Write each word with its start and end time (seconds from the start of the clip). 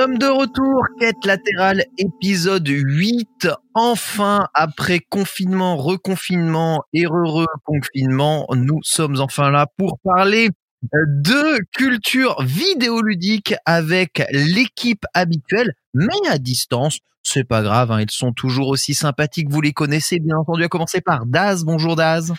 sommes 0.00 0.16
de 0.16 0.28
retour, 0.28 0.86
quête 0.98 1.26
latérale, 1.26 1.84
épisode 1.98 2.66
8. 2.66 3.48
Enfin, 3.74 4.48
après 4.54 4.98
confinement, 4.98 5.76
reconfinement 5.76 6.84
et 6.94 7.04
re-reconfinement, 7.04 8.46
nous 8.56 8.78
sommes 8.82 9.20
enfin 9.20 9.50
là 9.50 9.66
pour 9.76 9.98
parler 10.02 10.48
de 10.94 11.58
culture 11.76 12.42
vidéoludique 12.42 13.54
avec 13.66 14.22
l'équipe 14.30 15.04
habituelle, 15.12 15.74
mais 15.92 16.28
à 16.30 16.38
distance. 16.38 17.00
C'est 17.22 17.44
pas 17.44 17.60
grave, 17.60 17.92
hein, 17.92 18.00
ils 18.00 18.10
sont 18.10 18.32
toujours 18.32 18.68
aussi 18.68 18.94
sympathiques, 18.94 19.50
vous 19.50 19.60
les 19.60 19.74
connaissez 19.74 20.18
bien 20.18 20.38
entendu, 20.38 20.64
à 20.64 20.68
commencer 20.68 21.02
par 21.02 21.26
Daz. 21.26 21.64
Bonjour 21.64 21.94
Daz. 21.94 22.32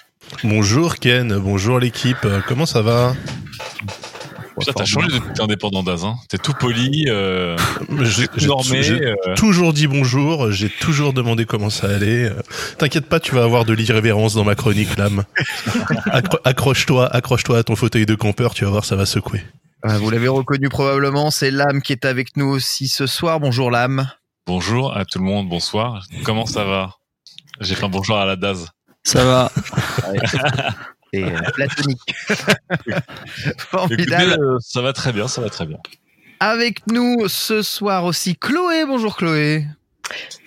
Bonjour 0.44 0.96
Ken, 0.96 1.38
bonjour 1.38 1.78
l'équipe, 1.78 2.25
euh, 2.25 2.40
comment 2.48 2.66
ça 2.66 2.81
va? 2.81 3.14
Putain, 4.60 4.74
t'as 4.76 4.86
changé 4.86 5.08
depuis 5.08 5.30
que 5.30 5.34
t'es 5.34 5.42
indépendant 5.42 5.82
d'Az, 5.84 6.04
hein. 6.04 6.16
T'es 6.30 6.38
tout 6.38 6.54
poli, 6.54 7.06
euh, 7.08 7.56
J'ai 8.02 8.26
j'ai- 8.36 8.48
normé. 8.48 8.84
j'ai 8.84 9.02
euh. 9.08 9.16
toujours 9.36 9.74
dit 9.74 9.88
bonjour, 9.88 10.52
j'ai 10.52 10.70
toujours 10.70 11.14
demandé 11.14 11.46
comment 11.46 11.70
ça 11.70 11.88
allait. 11.88 12.26
Euh, 12.30 12.42
T'inquiète 12.78 13.08
pas, 13.08 13.20
tu 13.20 13.34
vas 13.34 13.44
avoir 13.44 13.66
de 13.66 13.74
l'irrévérence 13.74 14.34
dans 14.36 14.44
ma 14.44 14.56
chronique, 14.56 14.98
l'âme. 14.98 15.24
Accro- 16.12 16.40
accroche-toi, 16.44 17.08
accroche-toi 17.08 17.58
à 17.60 17.64
ton 17.64 17.76
fauteuil 17.76 18.06
de 18.06 18.16
campeur, 18.16 18.54
tu 18.54 18.66
vas 18.66 18.72
voir, 18.72 18.86
ça 18.86 18.96
va 18.96 19.06
secouer. 19.06 19.42
Euh, 19.86 19.98
Vous 19.98 20.10
l'avez 20.12 20.28
reconnu 20.28 20.70
probablement, 20.70 21.32
c'est 21.32 21.50
Lame 21.50 21.82
qui 21.82 21.94
est 21.94 22.06
avec 22.06 22.36
nous 22.38 22.48
aussi 22.48 22.88
ce 22.88 23.08
soir. 23.08 23.40
Bonjour 23.40 23.72
Lame. 23.72 24.10
Bonjour 24.46 24.96
à 24.96 25.06
tout 25.06 25.18
le 25.20 25.26
monde, 25.26 25.48
bonsoir. 25.50 26.04
Comment 26.24 26.46
ça 26.46 26.64
va? 26.66 26.92
J'ai 27.62 27.76
fait 27.76 27.86
un 27.86 27.90
bonjour 27.90 28.18
à 28.18 28.26
la 28.26 28.36
Daz. 28.36 28.68
Ça 29.04 29.24
va. 29.26 29.52
Et 31.14 31.23
euh, 31.23 31.30
platonique. 31.54 32.00
Formidable. 33.58 34.38
euh, 34.40 34.58
ça 34.59 34.81
va 34.81 34.94
très 34.94 35.12
bien, 35.14 35.28
ça 35.28 35.42
va 35.42 35.50
très 35.50 35.66
bien. 35.66 35.78
Avec 36.40 36.88
nous 36.88 37.28
ce 37.28 37.62
soir 37.62 38.06
aussi 38.06 38.36
Chloé. 38.36 38.86
Bonjour 38.86 39.16
Chloé. 39.18 39.66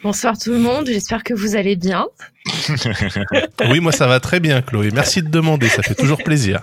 Bonsoir 0.02 0.36
tout 0.38 0.50
le 0.50 0.58
monde, 0.58 0.86
j'espère 0.86 1.22
que 1.22 1.32
vous 1.34 1.56
allez 1.56 1.76
bien. 1.76 2.06
Oui, 3.70 3.80
moi 3.80 3.92
ça 3.92 4.06
va 4.06 4.20
très 4.20 4.38
bien, 4.40 4.60
Chloé. 4.60 4.90
Merci 4.92 5.22
de 5.22 5.28
demander, 5.28 5.68
ça 5.68 5.82
fait 5.82 5.94
toujours 5.94 6.22
plaisir. 6.22 6.62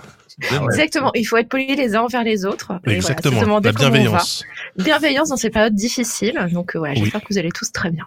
Exactement, 0.70 1.10
il 1.14 1.24
faut 1.24 1.36
être 1.36 1.48
poli 1.48 1.74
les 1.74 1.94
uns 1.96 2.02
envers 2.02 2.22
les 2.24 2.44
autres. 2.44 2.72
Et 2.86 2.92
Exactement, 2.92 3.32
voilà, 3.34 3.40
se 3.40 3.46
demander 3.46 3.68
la 3.68 3.72
comment 3.74 3.88
on 3.88 3.90
va. 3.90 3.98
bienveillance. 3.98 4.44
Bienveillance 4.76 5.28
dans 5.30 5.36
ces 5.36 5.50
périodes 5.50 5.74
difficiles. 5.74 6.38
Donc 6.52 6.74
euh, 6.76 6.78
voilà, 6.78 6.94
Oui. 6.94 7.00
j'espère 7.02 7.20
que 7.22 7.26
vous 7.30 7.38
allez 7.38 7.50
tous 7.50 7.70
très 7.72 7.90
bien. 7.90 8.06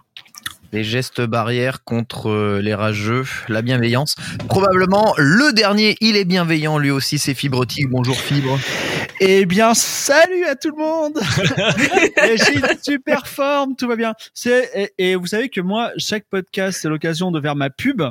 Les 0.72 0.84
gestes 0.84 1.20
barrières 1.20 1.84
contre 1.84 2.28
euh, 2.28 2.60
les 2.60 2.74
rageux, 2.74 3.24
la 3.48 3.62
bienveillance. 3.62 4.16
Probablement 4.48 5.14
le 5.16 5.52
dernier, 5.52 5.96
il 6.00 6.16
est 6.16 6.24
bienveillant 6.24 6.78
lui 6.78 6.90
aussi, 6.90 7.18
c'est 7.18 7.34
Fibretique. 7.34 7.88
Bonjour 7.88 8.16
Fibre. 8.16 8.58
Eh 9.20 9.46
bien, 9.46 9.74
salut 9.74 10.44
à 10.44 10.56
tout 10.56 10.70
le 10.70 10.76
monde. 10.76 11.18
Et 12.24 12.36
J'ai 12.36 12.56
une 12.56 12.78
super 12.82 13.26
forme, 13.26 13.76
tout 13.76 13.88
va 13.88 13.96
bien. 13.96 14.14
C'est 14.34 14.92
et, 14.98 15.10
et 15.10 15.16
vous 15.16 15.26
savez 15.26 15.48
que 15.48 15.60
moi, 15.60 15.92
chaque 15.96 16.24
podcast, 16.28 16.80
c'est 16.82 16.88
l'occasion 16.88 17.30
de 17.30 17.40
faire 17.40 17.56
ma 17.56 17.70
pub. 17.70 18.02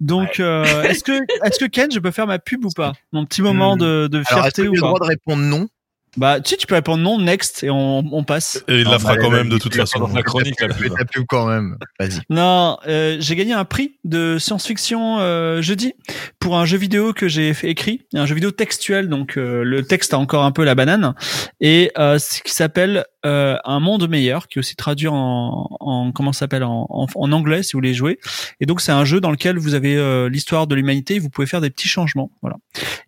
Donc, 0.00 0.40
euh, 0.40 0.82
est-ce 0.82 1.04
que 1.04 1.12
est-ce 1.44 1.58
que 1.58 1.64
Ken, 1.66 1.90
je 1.90 2.00
peux 2.00 2.10
faire 2.10 2.26
ma 2.26 2.38
pub 2.38 2.64
ou 2.64 2.70
pas? 2.70 2.92
Mon 3.12 3.24
petit 3.24 3.42
moment 3.42 3.76
de, 3.76 4.08
de 4.08 4.22
Hmm. 4.22 4.24
Alors, 4.28 4.44
que 4.44 4.52
fierté 4.52 4.62
tu 4.62 4.68
as 4.68 4.70
ou 4.70 4.74
le 4.74 4.80
droit 4.80 4.98
de 5.00 5.04
répondre 5.04 5.42
non? 5.42 5.68
Bah, 6.16 6.40
tu 6.40 6.50
sais, 6.50 6.56
tu 6.56 6.66
peux 6.66 6.74
répondre 6.74 7.02
non, 7.02 7.18
next, 7.18 7.64
et 7.64 7.70
on, 7.70 8.04
on 8.12 8.22
passe. 8.24 8.62
Et 8.68 8.80
il 8.80 8.84
la 8.84 8.98
fera 8.98 9.16
quand 9.16 9.30
même 9.30 9.48
de 9.48 9.58
toute 9.58 9.74
façon. 9.74 9.98
dans 9.98 10.08
la 10.08 10.22
chronique, 10.22 10.60
la 10.60 10.68
pub. 10.68 10.94
ta 10.96 11.04
pub 11.04 11.24
quand 11.26 11.46
même. 11.46 11.78
Vas-y. 11.98 12.20
Non, 12.28 12.76
euh, 12.86 13.16
j'ai 13.20 13.34
gagné 13.34 13.52
un 13.54 13.64
prix 13.64 13.96
de 14.04 14.36
science-fiction 14.38 15.20
euh, 15.20 15.62
jeudi 15.62 15.94
pour 16.38 16.58
un 16.58 16.64
jeu 16.66 16.76
vidéo 16.76 17.12
que 17.12 17.28
j'ai 17.28 17.54
écrit, 17.62 18.02
un 18.14 18.26
jeu 18.26 18.34
vidéo 18.34 18.50
textuel, 18.50 19.08
donc 19.08 19.38
euh, 19.38 19.62
le 19.64 19.84
texte 19.84 20.12
a 20.12 20.18
encore 20.18 20.44
un 20.44 20.52
peu 20.52 20.64
la 20.64 20.74
banane, 20.74 21.14
et 21.60 21.92
euh, 21.96 22.18
ce 22.18 22.42
qui 22.42 22.52
s'appelle 22.52 23.04
euh, 23.24 23.56
Un 23.64 23.78
monde 23.80 24.08
meilleur, 24.08 24.48
qui 24.48 24.58
est 24.58 24.60
aussi 24.60 24.74
traduit 24.76 25.08
en, 25.08 25.68
en 25.80 26.10
comment 26.12 26.32
ça 26.32 26.40
s'appelle 26.40 26.64
en, 26.64 26.86
en, 26.90 27.06
en 27.14 27.32
anglais 27.32 27.62
si 27.62 27.72
vous 27.72 27.78
voulez 27.78 27.94
jouer. 27.94 28.18
Et 28.60 28.66
donc 28.66 28.80
c'est 28.80 28.90
un 28.92 29.04
jeu 29.04 29.20
dans 29.20 29.30
lequel 29.30 29.58
vous 29.58 29.74
avez 29.74 29.96
euh, 29.96 30.28
l'histoire 30.28 30.66
de 30.66 30.74
l'humanité, 30.74 31.20
vous 31.20 31.30
pouvez 31.30 31.46
faire 31.46 31.60
des 31.60 31.70
petits 31.70 31.88
changements, 31.88 32.32
voilà. 32.42 32.56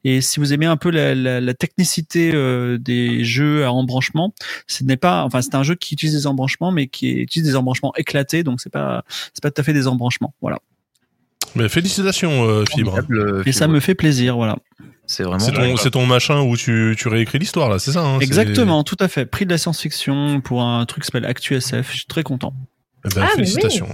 Et 0.04 0.20
si 0.20 0.38
vous 0.38 0.53
aimez 0.53 0.66
un 0.66 0.76
peu 0.76 0.91
la, 0.91 1.14
la, 1.14 1.41
la 1.41 1.54
technicité 1.54 2.31
euh, 2.32 2.78
des 2.94 3.25
jeux 3.25 3.65
à 3.65 3.72
embranchement, 3.72 4.32
ce 4.66 4.84
n'est 4.84 4.97
pas, 4.97 5.25
enfin 5.25 5.43
c'est 5.43 5.55
un 5.55 5.62
jeu 5.62 5.75
qui 5.75 5.94
utilise 5.94 6.15
des 6.15 6.27
embranchements, 6.27 6.71
mais 6.72 6.87
qui 6.87 7.10
utilise 7.12 7.49
des 7.49 7.56
embranchements 7.56 7.93
éclatés, 7.97 8.43
donc 8.43 8.60
c'est 8.60 8.71
pas 8.72 9.05
c'est 9.32 9.43
pas 9.43 9.50
tout 9.50 9.60
à 9.60 9.65
fait 9.65 9.72
des 9.72 9.87
embranchements, 9.87 10.34
voilà. 10.41 10.59
Mais 11.56 11.69
félicitations, 11.69 12.44
euh, 12.49 12.65
Fibre. 12.69 12.99
Euh, 13.12 13.43
Et 13.47 13.53
ça 13.53 13.69
me 13.69 13.78
fait 13.78 13.94
plaisir, 13.94 14.34
voilà. 14.37 14.56
C'est 15.06 15.22
vraiment. 15.22 15.38
C'est 15.38 15.53
ton, 15.53 15.77
c'est 15.77 15.91
ton 15.91 16.06
machin 16.06 16.41
où 16.41 16.56
tu, 16.56 16.97
tu 16.99 17.09
réécris 17.09 17.38
l'histoire, 17.38 17.69
là, 17.69 17.78
c'est 17.78 17.93
ça 17.93 18.00
hein, 18.03 18.16
c'est- 18.19 18.25
Exactement, 18.25 18.82
tout 18.82 18.97
à 18.99 19.06
fait. 19.09 19.26
Prix 19.26 19.44
de 19.44 19.50
la 19.50 19.59
science-fiction 19.59 20.41
pour 20.41 20.62
un 20.62 20.84
truc 20.87 21.03
qui 21.05 21.06
s'appelle 21.06 21.26
ActuSF. 21.26 21.91
Je 21.93 21.97
suis 21.99 22.06
très 22.06 22.22
content. 22.22 22.55
Eh 23.05 23.09
ben, 23.15 23.21
Ah, 23.22 23.26
oui. 23.37 23.44
félicitations. 23.47 23.87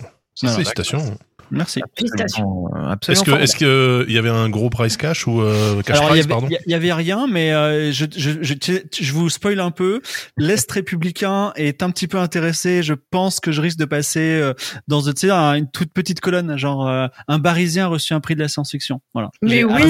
Merci. 1.50 1.80
Félicitations. 1.96 2.66
Absolument, 2.74 3.22
Est-ce 3.22 3.24
que, 3.30 3.42
est-ce 3.42 3.56
que 3.56 3.64
euh, 3.64 4.04
il 4.08 4.14
y 4.14 4.18
avait 4.18 4.28
un 4.30 4.48
gros 4.48 4.70
price 4.70 4.96
cash 4.96 5.26
ou 5.26 5.40
euh, 5.40 5.82
cash 5.82 5.96
Alors, 5.98 6.16
il 6.16 6.20
y 6.20 6.22
price, 6.22 6.24
avait, 6.24 6.28
pardon 6.28 6.48
il 6.66 6.70
y- 6.70 6.74
avait 6.74 6.92
rien, 6.92 7.26
mais 7.28 7.52
euh, 7.52 7.92
je, 7.92 8.06
je, 8.16 8.30
je, 8.42 8.54
je 9.00 9.12
vous 9.12 9.28
spoil 9.30 9.58
un 9.60 9.70
peu. 9.70 10.00
L'Est 10.36 10.70
républicain 10.70 11.52
est 11.56 11.82
un 11.82 11.90
petit 11.90 12.06
peu 12.08 12.18
intéressé. 12.18 12.82
Je 12.82 12.94
pense 12.94 13.40
que 13.40 13.52
je 13.52 13.60
risque 13.60 13.78
de 13.78 13.84
passer 13.84 14.20
euh, 14.40 14.54
dans 14.88 15.02
tu 15.02 15.12
sais, 15.16 15.30
un- 15.30 15.54
une 15.54 15.70
toute 15.70 15.92
petite 15.92 16.20
colonne, 16.20 16.56
genre 16.56 16.86
euh, 16.88 17.06
un 17.28 17.38
Barisien 17.38 17.84
a 17.84 17.88
reçu 17.88 18.12
un 18.14 18.20
prix 18.20 18.34
de 18.34 18.40
la 18.40 18.48
science-fiction. 18.48 19.00
Voilà. 19.14 19.30
Mais 19.42 19.64
oui, 19.64 19.82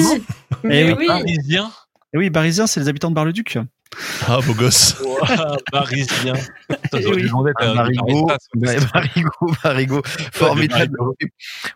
mais 0.63 0.87
Eh 0.87 0.93
oui. 0.93 1.07
Parisien 1.07 1.71
Eh 2.13 2.17
oui, 2.17 2.29
Barisien, 2.29 2.67
c'est 2.67 2.79
les 2.79 2.87
habitants 2.89 3.09
de 3.09 3.15
Bar-le-Duc. 3.15 3.57
Ah, 4.27 4.39
beau 4.45 4.53
gosse. 4.53 4.95
Parisien. 5.71 6.33
Oui. 6.93 7.29
formidable. 10.31 10.97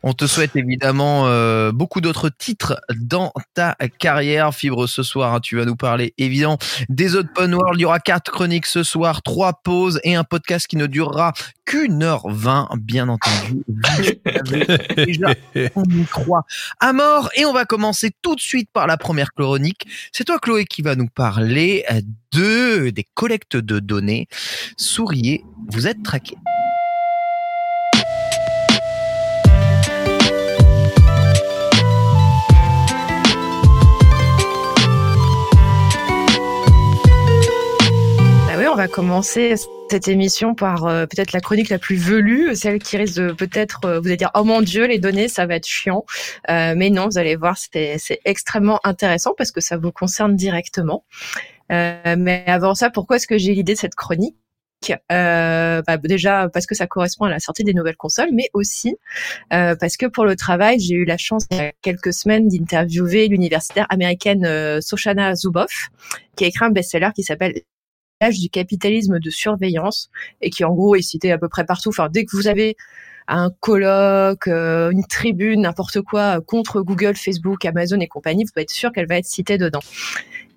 On 0.04 0.14
te 0.14 0.26
souhaite 0.26 0.56
évidemment 0.56 1.28
euh, 1.28 1.72
beaucoup 1.72 2.02
d'autres 2.02 2.30
titres 2.30 2.80
dans 2.96 3.34
ta 3.54 3.76
carrière. 4.00 4.54
Fibre, 4.54 4.88
ce 4.88 5.04
soir, 5.04 5.34
hein, 5.34 5.40
tu 5.40 5.58
vas 5.58 5.66
nous 5.66 5.76
parler 5.76 6.14
évidemment 6.18 6.58
des 6.90 7.16
Open 7.16 7.54
World. 7.54 7.80
Il 7.80 7.82
y 7.82 7.86
aura 7.86 8.00
quatre 8.00 8.32
chroniques 8.32 8.66
ce 8.66 8.84
soir, 8.84 9.22
trois 9.22 9.54
pauses 9.64 10.00
et 10.04 10.16
un 10.16 10.24
podcast 10.24 10.68
qui 10.68 10.78
ne 10.78 10.88
durera 10.88 11.34
qu'une 11.66 12.04
heure 12.04 12.30
vingt, 12.30 12.70
bien 12.78 13.10
entendu. 13.10 13.64
Déjà, 14.96 15.34
on 15.76 15.84
y 15.84 16.06
croit 16.06 16.46
à 16.80 16.94
mort. 16.94 17.30
Et 17.36 17.46
on 17.46 17.54
va 17.54 17.66
commencer 17.66 18.12
tout 18.22 18.36
de 18.36 18.42
suite 18.42 18.70
par 18.72 18.88
la 18.88 18.98
première 18.98 19.34
chronique. 19.34 19.88
C'est 20.12 20.26
toi, 20.26 20.40
Chloé, 20.40 20.66
qui 20.66 20.82
va 20.82 20.96
nous 20.96 21.08
parler 21.08 21.84
euh, 22.36 22.86
de 22.86 22.90
des 22.90 23.06
collectes 23.14 23.58
de 23.58 23.80
données. 23.80 24.28
Souriez, 24.78 25.44
vous 25.70 25.88
êtes 25.88 26.04
traqué. 26.04 26.36
Bah 38.48 38.72
on 38.72 38.76
va 38.76 38.88
commencer 38.88 39.56
cette 39.90 40.08
émission 40.08 40.56
par 40.56 40.86
euh, 40.86 41.06
peut-être 41.06 41.34
la 41.34 41.40
chronique 41.40 41.70
la 41.70 41.78
plus 41.78 41.96
velue, 41.96 42.56
celle 42.56 42.80
qui 42.80 42.98
risque 42.98 43.16
de 43.16 43.32
peut-être 43.32 43.86
euh, 43.86 44.00
vous 44.00 44.08
allez 44.08 44.18
dire 44.18 44.32
oh 44.34 44.44
mon 44.44 44.62
dieu 44.62 44.86
les 44.86 44.98
données 44.98 45.28
ça 45.28 45.46
va 45.46 45.56
être 45.56 45.68
chiant, 45.68 46.06
Euh, 46.50 46.74
mais 46.76 46.90
non 46.90 47.08
vous 47.08 47.18
allez 47.18 47.36
voir 47.36 47.58
c'est 47.58 48.00
extrêmement 48.26 48.80
intéressant 48.84 49.34
parce 49.38 49.52
que 49.52 49.62
ça 49.62 49.78
vous 49.78 49.92
concerne 49.92 50.36
directement. 50.36 51.04
Euh, 51.72 52.16
mais 52.18 52.44
avant 52.48 52.76
ça 52.76 52.90
pourquoi 52.90 53.16
est-ce 53.16 53.28
que 53.28 53.38
j'ai 53.38 53.54
l'idée 53.54 53.74
de 53.74 53.80
cette 53.80 53.96
chronique? 53.96 54.36
Euh, 55.12 55.82
bah, 55.88 55.98
déjà 55.98 56.48
parce 56.54 56.66
que 56.66 56.76
ça 56.76 56.86
correspond 56.86 57.26
à 57.26 57.30
la 57.30 57.40
sortie 57.40 57.64
des 57.64 57.74
nouvelles 57.74 57.98
consoles, 57.98 58.30
mais 58.34 58.50
aussi 58.54 58.96
euh, 59.54 59.76
parce 59.80 59.98
que 59.98 60.06
pour 60.06 60.26
le 60.26 60.36
travail, 60.36 60.80
j'ai 60.80 60.96
eu 60.96 61.06
la 61.06 61.18
chance 61.18 61.46
il 61.52 61.58
y 61.58 61.60
a 61.60 61.72
quelques 61.82 62.14
semaines 62.14 62.48
d'interviewer 62.48 63.28
l'universitaire 63.28 63.88
américaine 63.90 64.46
euh, 64.46 64.82
Soshana 64.82 65.36
Zuboff, 65.36 65.90
qui 66.36 66.44
a 66.44 66.48
écrit 66.48 66.66
un 66.66 66.70
best-seller 66.70 67.10
qui 67.16 67.24
s'appelle 67.24 67.62
L'âge 68.22 68.40
du 68.40 68.50
capitalisme 68.50 69.20
de 69.20 69.30
surveillance 69.30 70.10
et 70.40 70.50
qui 70.50 70.64
en 70.64 70.74
gros 70.74 70.96
est 70.96 71.02
cité 71.02 71.34
à 71.34 71.38
peu 71.38 71.50
près 71.50 71.66
partout. 71.66 71.90
Enfin, 71.90 72.08
dès 72.10 72.24
que 72.24 72.34
vous 72.34 72.48
avez 72.48 72.78
un 73.28 73.50
colloque, 73.60 74.48
euh, 74.48 74.90
une 74.92 75.06
tribune, 75.06 75.62
n'importe 75.62 76.02
quoi 76.02 76.40
contre 76.40 76.82
Google, 76.82 77.16
Facebook, 77.16 77.66
Amazon 77.66 78.00
et 78.00 78.08
compagnie, 78.08 78.46
vous 78.46 78.52
pouvez 78.54 78.64
être 78.64 78.72
sûr 78.72 78.94
qu'elle 78.94 79.08
va 79.08 79.18
être 79.18 79.26
citée 79.26 79.58
dedans. 79.58 79.82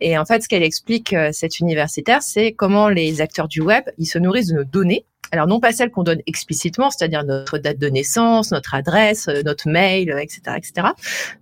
Et 0.01 0.17
en 0.17 0.25
fait, 0.25 0.43
ce 0.43 0.49
qu'elle 0.49 0.63
explique, 0.63 1.13
euh, 1.13 1.31
cette 1.33 1.61
universitaire, 1.61 2.23
c'est 2.23 2.53
comment 2.53 2.89
les 2.89 3.21
acteurs 3.21 3.49
du 3.49 3.61
web, 3.61 3.85
ils 3.99 4.07
se 4.07 4.19
nourrissent 4.19 4.49
de 4.49 4.57
nos 4.57 4.65
données. 4.65 5.05
Alors 5.31 5.47
non 5.47 5.61
pas 5.61 5.73
celles 5.73 5.91
qu'on 5.91 6.05
donne 6.05 6.21
explicitement, 6.27 6.91
c'est-à-dire 6.91 7.25
notre 7.25 7.59
date 7.59 7.79
de 7.79 7.89
naissance, 7.89 8.51
notre 8.51 8.75
adresse, 8.75 9.29
euh, 9.29 9.43
notre 9.45 9.69
mail, 9.69 10.11
etc., 10.19 10.57
etc., 10.57 10.89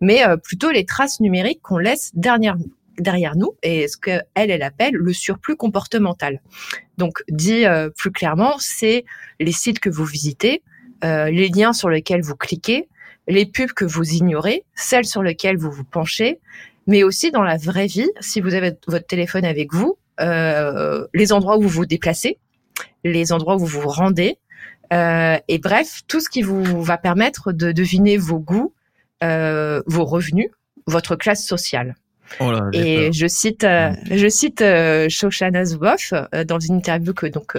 mais 0.00 0.22
plutôt 0.42 0.70
les 0.70 0.84
traces 0.84 1.20
numériques 1.20 1.62
qu'on 1.62 1.78
laisse 1.78 2.10
derrière 2.14 2.56
nous 2.56 2.72
derrière 2.98 3.36
nous 3.36 3.52
et 3.62 3.88
ce 3.88 3.96
qu'elle, 3.96 4.24
elle 4.34 4.62
appelle 4.62 4.94
le 4.94 5.12
surplus 5.12 5.56
comportemental. 5.56 6.40
Donc, 6.98 7.22
dit 7.28 7.66
euh, 7.66 7.90
plus 7.90 8.10
clairement, 8.10 8.54
c'est 8.58 9.04
les 9.40 9.52
sites 9.52 9.80
que 9.80 9.90
vous 9.90 10.04
visitez, 10.04 10.62
euh, 11.04 11.30
les 11.30 11.48
liens 11.48 11.72
sur 11.72 11.88
lesquels 11.88 12.22
vous 12.22 12.36
cliquez, 12.36 12.88
les 13.28 13.46
pubs 13.46 13.72
que 13.72 13.84
vous 13.84 14.14
ignorez, 14.14 14.64
celles 14.74 15.04
sur 15.04 15.22
lesquelles 15.22 15.56
vous 15.56 15.70
vous 15.70 15.84
penchez, 15.84 16.40
mais 16.86 17.02
aussi 17.02 17.30
dans 17.30 17.42
la 17.42 17.56
vraie 17.56 17.86
vie, 17.86 18.10
si 18.20 18.40
vous 18.40 18.54
avez 18.54 18.72
votre 18.86 19.06
téléphone 19.06 19.44
avec 19.44 19.72
vous, 19.72 19.98
euh, 20.20 21.06
les 21.14 21.32
endroits 21.32 21.58
où 21.58 21.62
vous 21.62 21.68
vous 21.68 21.86
déplacez, 21.86 22.38
les 23.04 23.32
endroits 23.32 23.56
où 23.56 23.60
vous 23.60 23.80
vous 23.80 23.88
rendez, 23.88 24.38
et 24.92 25.58
bref, 25.58 26.02
tout 26.06 26.20
ce 26.20 26.28
qui 26.28 26.42
vous 26.42 26.82
va 26.82 26.96
permettre 26.96 27.52
de 27.52 27.72
deviner 27.72 28.16
vos 28.16 28.38
goûts, 28.38 28.72
vos 29.20 30.04
revenus, 30.04 30.50
votre 30.86 31.16
classe 31.16 31.44
sociale. 31.44 31.96
Oh 32.40 32.52
et 32.72 33.12
je 33.12 33.26
cite, 33.26 33.64
euh, 33.64 33.92
je 34.10 34.28
cite 34.28 34.60
euh, 34.60 35.08
Shoshana 35.08 35.64
Zuboff 35.64 36.12
euh, 36.12 36.44
dans 36.44 36.58
une 36.58 36.76
interview 36.76 37.14
que 37.14 37.26
donc 37.26 37.56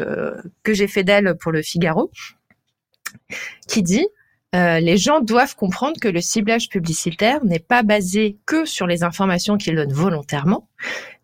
que 0.64 0.74
j'ai 0.74 0.88
fait 0.88 1.04
d'elle 1.04 1.36
pour 1.40 1.52
le 1.52 1.62
Figaro, 1.62 2.12
qui 3.68 3.84
dit 3.84 4.08
les 4.54 4.98
gens 4.98 5.22
doivent 5.22 5.56
comprendre 5.56 6.00
que 6.00 6.08
le 6.08 6.22
ciblage 6.22 6.70
publicitaire 6.70 7.44
n'est 7.46 7.60
pas 7.60 7.84
basé 7.84 8.38
que 8.46 8.66
sur 8.66 8.88
les 8.88 9.04
informations 9.04 9.58
qu'ils 9.58 9.76
donnent 9.76 9.94
volontairement, 9.94 10.70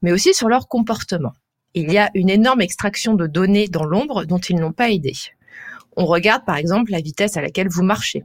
mais 0.01 0.11
aussi 0.11 0.33
sur 0.33 0.49
leur 0.49 0.67
comportement. 0.67 1.33
Il 1.73 1.91
y 1.91 1.97
a 1.97 2.11
une 2.13 2.29
énorme 2.29 2.61
extraction 2.61 3.15
de 3.15 3.25
données 3.25 3.67
dans 3.67 3.85
l'ombre 3.85 4.25
dont 4.25 4.37
ils 4.37 4.57
n'ont 4.57 4.73
pas 4.73 4.89
idée. 4.89 5.15
On 5.95 6.05
regarde 6.05 6.45
par 6.45 6.57
exemple 6.57 6.91
la 6.91 7.01
vitesse 7.01 7.37
à 7.37 7.41
laquelle 7.41 7.69
vous 7.69 7.83
marchez. 7.83 8.23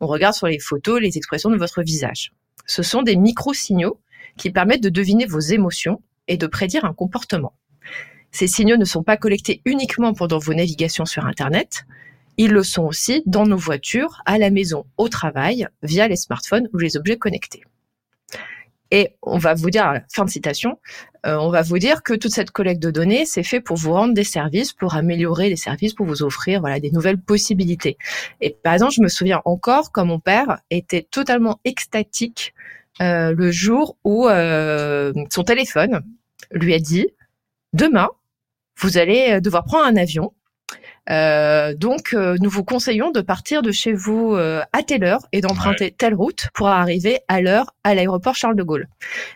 On 0.00 0.06
regarde 0.06 0.34
sur 0.34 0.46
les 0.46 0.58
photos 0.58 1.00
les 1.00 1.16
expressions 1.16 1.50
de 1.50 1.56
votre 1.56 1.82
visage. 1.82 2.32
Ce 2.66 2.82
sont 2.82 3.02
des 3.02 3.16
micro-signaux 3.16 4.00
qui 4.36 4.50
permettent 4.50 4.82
de 4.82 4.88
deviner 4.88 5.26
vos 5.26 5.40
émotions 5.40 6.00
et 6.28 6.36
de 6.36 6.46
prédire 6.46 6.84
un 6.84 6.92
comportement. 6.92 7.54
Ces 8.30 8.46
signaux 8.46 8.76
ne 8.76 8.84
sont 8.84 9.02
pas 9.02 9.16
collectés 9.16 9.62
uniquement 9.64 10.12
pendant 10.12 10.38
vos 10.38 10.54
navigations 10.54 11.06
sur 11.06 11.26
Internet, 11.26 11.86
ils 12.38 12.52
le 12.52 12.62
sont 12.62 12.84
aussi 12.84 13.22
dans 13.26 13.46
nos 13.46 13.56
voitures, 13.56 14.22
à 14.24 14.38
la 14.38 14.50
maison, 14.50 14.86
au 14.96 15.08
travail, 15.08 15.68
via 15.82 16.08
les 16.08 16.16
smartphones 16.16 16.68
ou 16.72 16.78
les 16.78 16.96
objets 16.96 17.18
connectés. 17.18 17.62
Et 18.90 19.10
on 19.22 19.36
va 19.36 19.52
vous 19.52 19.68
dire, 19.68 20.00
fin 20.10 20.24
de 20.24 20.30
citation, 20.30 20.78
euh, 21.26 21.36
on 21.36 21.50
va 21.50 21.60
vous 21.60 21.78
dire 21.78 22.02
que 22.02 22.14
toute 22.14 22.32
cette 22.32 22.52
collecte 22.52 22.82
de 22.82 22.90
données, 22.90 23.26
c'est 23.26 23.42
fait 23.42 23.60
pour 23.60 23.76
vous 23.76 23.92
rendre 23.92 24.14
des 24.14 24.24
services, 24.24 24.72
pour 24.72 24.94
améliorer 24.94 25.50
les 25.50 25.56
services, 25.56 25.92
pour 25.92 26.06
vous 26.06 26.22
offrir 26.22 26.60
voilà 26.60 26.80
des 26.80 26.90
nouvelles 26.90 27.20
possibilités. 27.20 27.98
Et 28.40 28.56
par 28.62 28.72
exemple, 28.72 28.94
je 28.94 29.02
me 29.02 29.08
souviens 29.08 29.42
encore 29.44 29.92
quand 29.92 30.06
mon 30.06 30.20
père 30.20 30.60
était 30.70 31.02
totalement 31.02 31.60
extatique 31.66 32.54
euh, 33.02 33.34
le 33.36 33.50
jour 33.50 33.98
où 34.04 34.26
euh, 34.26 35.12
son 35.30 35.44
téléphone 35.44 36.00
lui 36.50 36.72
a 36.72 36.78
dit 36.78 37.08
demain 37.74 38.08
vous 38.78 38.96
allez 38.96 39.32
euh, 39.32 39.40
devoir 39.40 39.64
prendre 39.64 39.86
un 39.86 39.96
avion. 39.96 40.32
Donc 41.08 42.12
nous 42.12 42.50
vous 42.50 42.64
conseillons 42.64 43.10
de 43.10 43.20
partir 43.20 43.62
de 43.62 43.72
chez 43.72 43.92
vous 43.92 44.34
à 44.36 44.82
telle 44.86 45.04
heure 45.04 45.20
et 45.32 45.40
d'emprunter 45.40 45.90
telle 45.90 46.14
route 46.14 46.48
pour 46.54 46.68
arriver 46.68 47.20
à 47.28 47.40
l'heure 47.40 47.74
à 47.84 47.94
l'aéroport 47.94 48.34
Charles 48.34 48.56
de 48.56 48.62
Gaulle, 48.62 48.88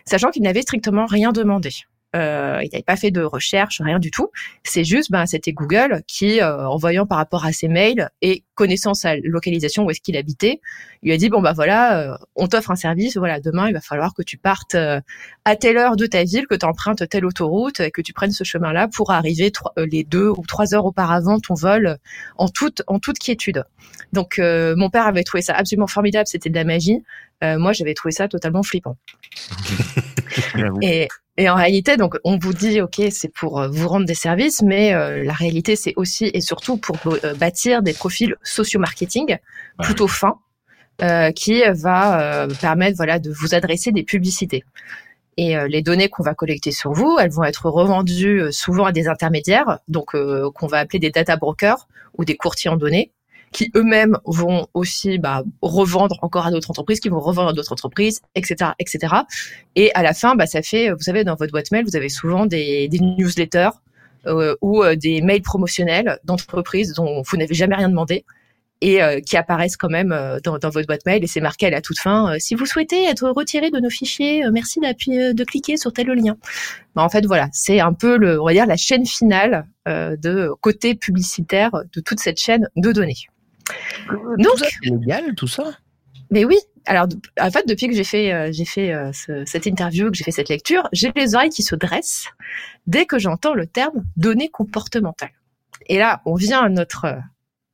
sachant 0.05 0.29
qu'il 0.29 0.43
n'avait 0.43 0.61
strictement 0.61 1.05
rien 1.05 1.31
demandé. 1.31 1.71
Euh, 2.15 2.59
il 2.63 2.69
n'avait 2.71 2.83
pas 2.83 2.95
fait 2.95 3.09
de 3.09 3.23
recherche, 3.23 3.81
rien 3.83 3.97
du 3.97 4.11
tout. 4.11 4.29
C'est 4.63 4.83
juste, 4.83 5.09
ben, 5.11 5.25
c'était 5.25 5.51
Google 5.51 6.03
qui, 6.07 6.41
euh, 6.41 6.67
en 6.67 6.77
voyant 6.77 7.07
par 7.07 7.17
rapport 7.17 7.43
à 7.43 7.51
ses 7.51 7.67
mails 7.67 8.09
et 8.21 8.43
connaissant 8.53 8.93
sa 8.93 9.15
localisation 9.15 9.83
où 9.83 9.89
est-ce 9.89 10.01
qu'il 10.01 10.15
habitait, 10.15 10.61
lui 11.01 11.11
a 11.11 11.17
dit 11.17 11.29
bon 11.29 11.41
bah 11.41 11.53
voilà, 11.53 12.13
euh, 12.13 12.17
on 12.35 12.47
t'offre 12.47 12.69
un 12.69 12.75
service, 12.75 13.17
voilà, 13.17 13.39
demain 13.39 13.67
il 13.67 13.73
va 13.73 13.81
falloir 13.81 14.13
que 14.13 14.21
tu 14.21 14.37
partes 14.37 14.75
euh, 14.75 15.01
à 15.43 15.55
telle 15.55 15.77
heure 15.77 15.95
de 15.95 16.05
ta 16.05 16.23
ville, 16.23 16.45
que 16.45 16.53
tu 16.53 16.65
empruntes 16.65 17.09
telle 17.09 17.25
autoroute, 17.25 17.79
et 17.79 17.89
que 17.89 18.01
tu 18.01 18.13
prennes 18.13 18.31
ce 18.31 18.43
chemin-là 18.43 18.87
pour 18.87 19.09
arriver 19.09 19.51
les 19.77 20.03
deux 20.03 20.29
ou 20.29 20.43
trois 20.47 20.75
heures 20.75 20.85
auparavant 20.85 21.39
ton 21.39 21.55
vol 21.55 21.97
en 22.37 22.47
toute 22.47 22.83
en 22.85 22.99
toute 22.99 23.17
quiétude. 23.17 23.63
Donc 24.11 24.37
mon 24.37 24.89
père 24.91 25.07
avait 25.07 25.23
trouvé 25.23 25.41
ça 25.41 25.55
absolument 25.55 25.87
formidable, 25.87 26.27
c'était 26.27 26.49
de 26.49 26.55
la 26.55 26.63
magie. 26.63 27.03
moi 27.41 27.73
j'avais 27.73 27.95
trouvé 27.95 28.11
ça 28.11 28.27
totalement 28.27 28.61
flippant. 28.61 28.97
et 30.81 31.07
et 31.37 31.49
en 31.49 31.55
réalité, 31.55 31.97
donc, 31.97 32.15
on 32.23 32.37
vous 32.37 32.53
dit, 32.53 32.79
OK, 32.81 33.01
c'est 33.09 33.33
pour 33.33 33.59
euh, 33.59 33.67
vous 33.67 33.87
rendre 33.87 34.05
des 34.05 34.13
services, 34.13 34.61
mais 34.61 34.93
euh, 34.93 35.23
la 35.23 35.33
réalité, 35.33 35.75
c'est 35.75 35.93
aussi 35.95 36.29
et 36.31 36.41
surtout 36.41 36.77
pour 36.77 36.97
euh, 37.07 37.33
bâtir 37.33 37.81
des 37.81 37.93
profils 37.93 38.35
socio-marketing 38.43 39.37
plutôt 39.79 40.07
fins, 40.07 40.39
qui 41.35 41.63
va 41.73 42.47
permettre, 42.61 42.95
voilà, 42.95 43.17
de 43.17 43.31
vous 43.31 43.55
adresser 43.55 43.91
des 43.91 44.03
publicités. 44.03 44.63
Et 45.37 45.55
les 45.67 45.81
données 45.81 46.07
qu'on 46.07 46.21
va 46.21 46.35
collecter 46.35 46.71
sur 46.71 46.93
vous, 46.93 47.17
elles 47.19 47.31
vont 47.31 47.43
être 47.43 47.67
revendues 47.69 48.43
souvent 48.51 48.85
à 48.85 48.91
des 48.91 49.07
intermédiaires, 49.07 49.79
donc 49.87 50.11
qu'on 50.53 50.67
va 50.67 50.77
appeler 50.77 50.99
des 50.99 51.09
data 51.09 51.35
brokers 51.35 51.87
ou 52.15 52.23
des 52.25 52.37
courtiers 52.37 52.69
en 52.69 52.77
données, 52.77 53.11
qui 53.53 53.71
eux-mêmes 53.75 54.17
vont 54.25 54.67
aussi 54.73 55.19
bah, 55.19 55.43
revendre 55.61 56.17
encore 56.21 56.45
à 56.45 56.51
d'autres 56.51 56.69
entreprises, 56.71 56.99
qui 56.99 57.09
vont 57.09 57.19
revendre 57.19 57.49
à 57.49 57.53
d'autres 57.53 57.71
entreprises, 57.71 58.21
etc., 58.35 58.71
etc. 58.79 59.13
Et 59.75 59.93
à 59.93 60.03
la 60.03 60.13
fin, 60.13 60.35
bah, 60.35 60.45
ça 60.45 60.61
fait, 60.61 60.91
vous 60.91 61.01
savez, 61.01 61.23
dans 61.23 61.35
votre 61.35 61.51
boîte 61.51 61.71
mail, 61.71 61.85
vous 61.85 61.95
avez 61.95 62.09
souvent 62.09 62.45
des, 62.45 62.89
newsletters 62.91 63.69
euh, 64.25 64.55
ou 64.61 64.83
euh, 64.83 64.95
des 64.95 65.21
mails 65.21 65.41
promotionnels 65.41 66.19
d'entreprises 66.23 66.93
dont 66.93 67.21
vous 67.25 67.37
n'avez 67.37 67.53
jamais 67.53 67.75
rien 67.75 67.89
demandé 67.89 68.25
et 68.81 69.01
euh, 69.01 69.19
qui 69.21 69.37
apparaissent 69.37 69.77
quand 69.77 69.89
même 69.89 70.11
euh, 70.11 70.39
dans, 70.43 70.57
dans, 70.57 70.69
votre 70.69 70.87
boîte 70.87 71.05
mail 71.05 71.23
et 71.23 71.27
c'est 71.27 71.41
marqué 71.41 71.67
à 71.67 71.69
la 71.69 71.81
toute 71.81 71.99
fin 71.99 72.37
si 72.39 72.55
vous 72.55 72.65
souhaitez 72.65 73.03
être 73.05 73.29
retiré 73.29 73.69
de 73.69 73.79
nos 73.79 73.89
fichiers 73.89 74.43
merci 74.51 74.79
d'appuyer 74.79 75.33
de 75.33 75.43
cliquer 75.43 75.77
sur 75.77 75.93
tel 75.93 76.07
lien 76.07 76.37
bah, 76.95 77.03
en 77.03 77.09
fait 77.09 77.25
voilà 77.25 77.49
c'est 77.51 77.79
un 77.79 77.93
peu 77.93 78.17
le 78.17 78.41
on 78.41 78.45
va 78.45 78.53
dire 78.53 78.65
la 78.65 78.77
chaîne 78.77 79.05
finale 79.05 79.65
de 79.85 80.49
côté 80.61 80.95
publicitaire 80.95 81.71
de 81.93 82.01
toute 82.01 82.19
cette 82.19 82.39
chaîne 82.39 82.67
de 82.75 82.91
données 82.91 83.15
donc, 84.37 84.53
c'est 84.57 84.89
légal 84.89 85.35
tout 85.35 85.47
ça 85.47 85.77
Mais 86.31 86.45
oui. 86.45 86.57
Alors, 86.85 87.07
en 87.39 87.49
fait, 87.49 87.65
depuis 87.67 87.87
que 87.87 87.95
j'ai 87.95 88.03
fait, 88.03 88.33
euh, 88.33 88.49
j'ai 88.51 88.65
fait 88.65 88.93
euh, 88.93 89.11
cette 89.45 89.65
interview, 89.65 90.11
que 90.11 90.17
j'ai 90.17 90.25
fait 90.25 90.31
cette 90.31 90.49
lecture, 90.49 90.87
j'ai 90.91 91.13
les 91.15 91.33
oreilles 91.33 91.49
qui 91.49 91.63
se 91.63 91.75
dressent 91.75 92.27
dès 92.87 93.05
que 93.05 93.19
j'entends 93.19 93.53
le 93.53 93.67
terme 93.67 94.03
données 94.17 94.49
comportementales. 94.49 95.31
Et 95.87 95.97
là, 95.97 96.21
on 96.25 96.35
vient 96.35 96.61
à 96.61 96.69
notre 96.69 97.19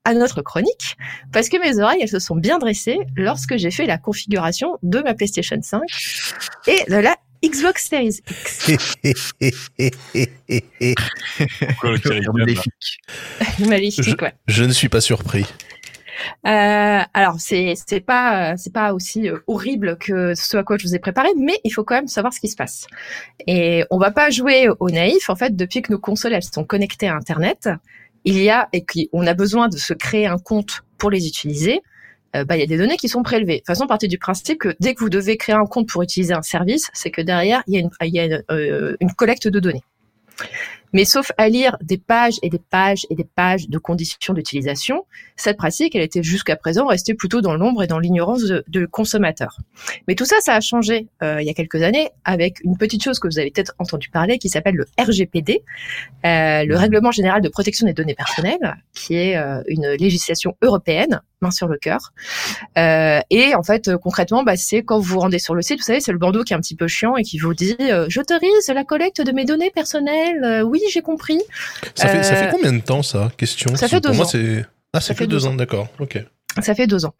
à 0.05 0.13
notre 0.13 0.41
chronique 0.41 0.95
parce 1.31 1.49
que 1.49 1.57
mes 1.57 1.79
oreilles 1.79 1.99
elles 2.01 2.09
se 2.09 2.19
sont 2.19 2.35
bien 2.35 2.57
dressées 2.57 2.97
lorsque 3.15 3.57
j'ai 3.57 3.69
fait 3.69 3.85
la 3.85 3.97
configuration 3.97 4.77
de 4.81 4.99
ma 4.99 5.13
PlayStation 5.13 5.57
5 5.61 5.81
et 6.67 6.83
de 6.89 6.95
la 6.95 7.15
Xbox 7.43 7.89
Series 7.89 8.19
X. 8.27 8.67
Maléfique. 12.33 12.99
Maléfique, 13.59 14.21
ouais. 14.21 14.33
Je 14.47 14.63
ne 14.63 14.73
suis 14.73 14.89
pas 14.89 15.01
surpris. 15.01 15.45
Euh, 16.45 17.01
alors 17.13 17.35
c'est 17.39 17.73
c'est 17.87 17.99
pas 17.99 18.57
c'est 18.57 18.73
pas 18.73 18.93
aussi 18.93 19.29
euh, 19.29 19.39
horrible 19.47 19.97
que 19.97 20.33
ce 20.35 20.57
à 20.57 20.63
quoi 20.63 20.77
je 20.77 20.87
vous 20.87 20.95
ai 20.95 20.99
préparé, 20.99 21.29
mais 21.37 21.59
il 21.63 21.71
faut 21.71 21.83
quand 21.83 21.95
même 21.95 22.07
savoir 22.07 22.33
ce 22.33 22.39
qui 22.39 22.47
se 22.47 22.55
passe. 22.55 22.87
Et 23.47 23.83
on 23.89 23.97
va 23.97 24.11
pas 24.11 24.29
jouer 24.29 24.67
au 24.79 24.89
naïf. 24.89 25.29
En 25.29 25.35
fait, 25.35 25.55
depuis 25.55 25.81
que 25.81 25.91
nos 25.91 25.99
consoles 25.99 26.33
elles 26.33 26.43
sont 26.43 26.63
connectées 26.63 27.07
à 27.07 27.15
Internet, 27.15 27.69
il 28.25 28.41
y 28.41 28.49
a 28.49 28.69
et 28.73 28.85
qu'on 28.85 29.25
a 29.25 29.33
besoin 29.33 29.67
de 29.69 29.77
se 29.77 29.93
créer 29.93 30.27
un 30.27 30.37
compte 30.37 30.83
pour 30.97 31.11
les 31.11 31.27
utiliser. 31.27 31.81
Euh, 32.35 32.45
bah, 32.45 32.57
il 32.57 32.59
y 32.59 32.63
a 32.63 32.67
des 32.67 32.77
données 32.77 32.97
qui 32.97 33.09
sont 33.09 33.23
prélevées. 33.23 33.53
De 33.53 33.57
toute 33.59 33.67
façon, 33.67 33.87
partir 33.87 34.07
du 34.07 34.19
principe 34.19 34.59
que 34.59 34.75
dès 34.79 34.93
que 34.93 34.99
vous 34.99 35.09
devez 35.09 35.35
créer 35.37 35.55
un 35.55 35.65
compte 35.65 35.89
pour 35.89 36.03
utiliser 36.03 36.33
un 36.33 36.43
service, 36.43 36.89
c'est 36.93 37.09
que 37.09 37.21
derrière, 37.21 37.63
il 37.67 37.73
y 37.73 37.77
a 37.77 37.79
une, 37.79 37.89
il 38.01 38.13
y 38.13 38.19
a 38.19 38.25
une, 38.25 38.43
euh, 38.51 38.95
une 38.99 39.11
collecte 39.13 39.47
de 39.47 39.59
données. 39.59 39.83
Mais 40.93 41.05
sauf 41.05 41.31
à 41.37 41.49
lire 41.49 41.77
des 41.81 41.97
pages 41.97 42.39
et 42.41 42.49
des 42.49 42.59
pages 42.59 43.05
et 43.09 43.15
des 43.15 43.23
pages 43.23 43.69
de 43.69 43.77
conditions 43.77 44.33
d'utilisation, 44.33 45.05
cette 45.35 45.57
pratique, 45.57 45.95
elle 45.95 46.01
était 46.01 46.23
jusqu'à 46.23 46.55
présent 46.55 46.87
restée 46.87 47.13
plutôt 47.13 47.41
dans 47.41 47.55
l'ombre 47.55 47.83
et 47.83 47.87
dans 47.87 47.99
l'ignorance 47.99 48.43
de, 48.43 48.63
de 48.67 48.85
consommateurs. 48.85 49.57
Mais 50.07 50.15
tout 50.15 50.25
ça, 50.25 50.37
ça 50.41 50.55
a 50.55 50.61
changé 50.61 51.07
euh, 51.23 51.41
il 51.41 51.47
y 51.47 51.49
a 51.49 51.53
quelques 51.53 51.81
années 51.81 52.09
avec 52.25 52.59
une 52.63 52.77
petite 52.77 53.03
chose 53.03 53.19
que 53.19 53.27
vous 53.27 53.39
avez 53.39 53.51
peut-être 53.51 53.73
entendu 53.79 54.09
parler 54.09 54.37
qui 54.37 54.49
s'appelle 54.49 54.75
le 54.75 54.85
RGPD, 54.99 55.63
euh, 56.25 56.65
le 56.65 56.75
Règlement 56.75 57.11
général 57.11 57.41
de 57.41 57.49
protection 57.49 57.85
des 57.85 57.93
données 57.93 58.15
personnelles, 58.15 58.77
qui 58.93 59.15
est 59.15 59.37
euh, 59.37 59.61
une 59.67 59.89
législation 59.91 60.55
européenne, 60.61 61.21
main 61.41 61.51
sur 61.51 61.67
le 61.67 61.77
cœur. 61.77 62.11
Euh, 62.77 63.19
et 63.29 63.55
en 63.55 63.63
fait, 63.63 63.95
concrètement, 63.97 64.43
bah, 64.43 64.55
c'est 64.57 64.83
quand 64.83 64.99
vous 64.99 65.13
vous 65.13 65.19
rendez 65.19 65.39
sur 65.39 65.55
le 65.55 65.61
site, 65.61 65.79
vous 65.79 65.85
savez, 65.85 65.99
c'est 65.99 66.11
le 66.11 66.17
bandeau 66.17 66.43
qui 66.43 66.53
est 66.53 66.55
un 66.55 66.59
petit 66.59 66.75
peu 66.75 66.87
chiant 66.87 67.15
et 67.15 67.23
qui 67.23 67.37
vous 67.37 67.53
dit 67.53 67.75
euh, 67.79 68.05
j'autorise 68.09 68.67
la 68.67 68.83
collecte 68.83 69.21
de 69.21 69.31
mes 69.31 69.45
données 69.45 69.71
personnelles. 69.71 70.43
Euh, 70.43 70.63
oui, 70.81 70.89
j'ai 70.91 71.01
compris. 71.01 71.39
Ça 71.95 72.07
fait, 72.07 72.23
ça 72.23 72.35
fait 72.35 72.47
Euh, 72.47 72.51
combien 72.51 72.73
de 72.73 72.79
temps 72.81 73.03
ça? 73.03 73.31
Question. 73.37 73.75
ça 73.75 73.87
fait 73.87 73.99
Pour 74.01 74.11
deux 74.11 74.17
moi, 74.17 74.25
ans. 74.25 74.29
c'est. 74.29 74.65
Ah, 74.93 74.99
Ça 75.01 75.07
c'est 75.09 75.13
fait 75.15 75.25
que 75.25 75.29
deux 75.29 75.37
deux 75.37 75.45
ans. 75.47 75.51
ans, 75.51 75.55
d'accord. 75.55 75.87
Ok. 75.99 76.23
Ça 76.61 76.73
fait 76.73 76.87
deux 76.87 77.05
ans. 77.05 77.13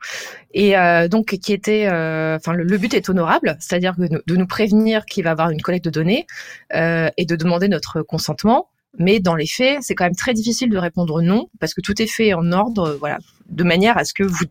Et 0.53 0.75
euh, 0.77 1.07
donc, 1.07 1.37
qui 1.41 1.53
était, 1.53 1.85
euh, 1.87 2.35
enfin, 2.37 2.53
le, 2.53 2.63
le 2.63 2.77
but 2.79 2.93
est 2.95 3.09
honorable, 3.09 3.57
c'est-à-dire 3.59 3.93
de 3.97 4.35
nous 4.35 4.47
prévenir 4.47 5.05
qu'il 5.05 5.23
va 5.23 5.29
y 5.29 5.31
avoir 5.31 5.51
une 5.51 5.61
collecte 5.61 5.85
de 5.85 5.91
données 5.91 6.25
euh, 6.73 7.09
et 7.15 7.25
de 7.25 7.35
demander 7.35 7.67
notre 7.67 8.01
consentement. 8.01 8.69
Mais 8.97 9.19
dans 9.19 9.35
les 9.35 9.45
faits, 9.45 9.77
c'est 9.81 9.93
quand 9.93 10.05
même 10.05 10.15
très 10.15 10.33
difficile 10.33 10.69
de 10.71 10.77
répondre 10.79 11.21
non 11.21 11.47
parce 11.59 11.75
que 11.75 11.81
tout 11.81 12.01
est 12.01 12.07
fait 12.07 12.33
en 12.33 12.51
ordre, 12.51 12.97
voilà, 12.99 13.19
de 13.49 13.63
manière 13.63 13.99
à 13.99 14.03
ce 14.03 14.13
que 14.15 14.23
vous 14.23 14.45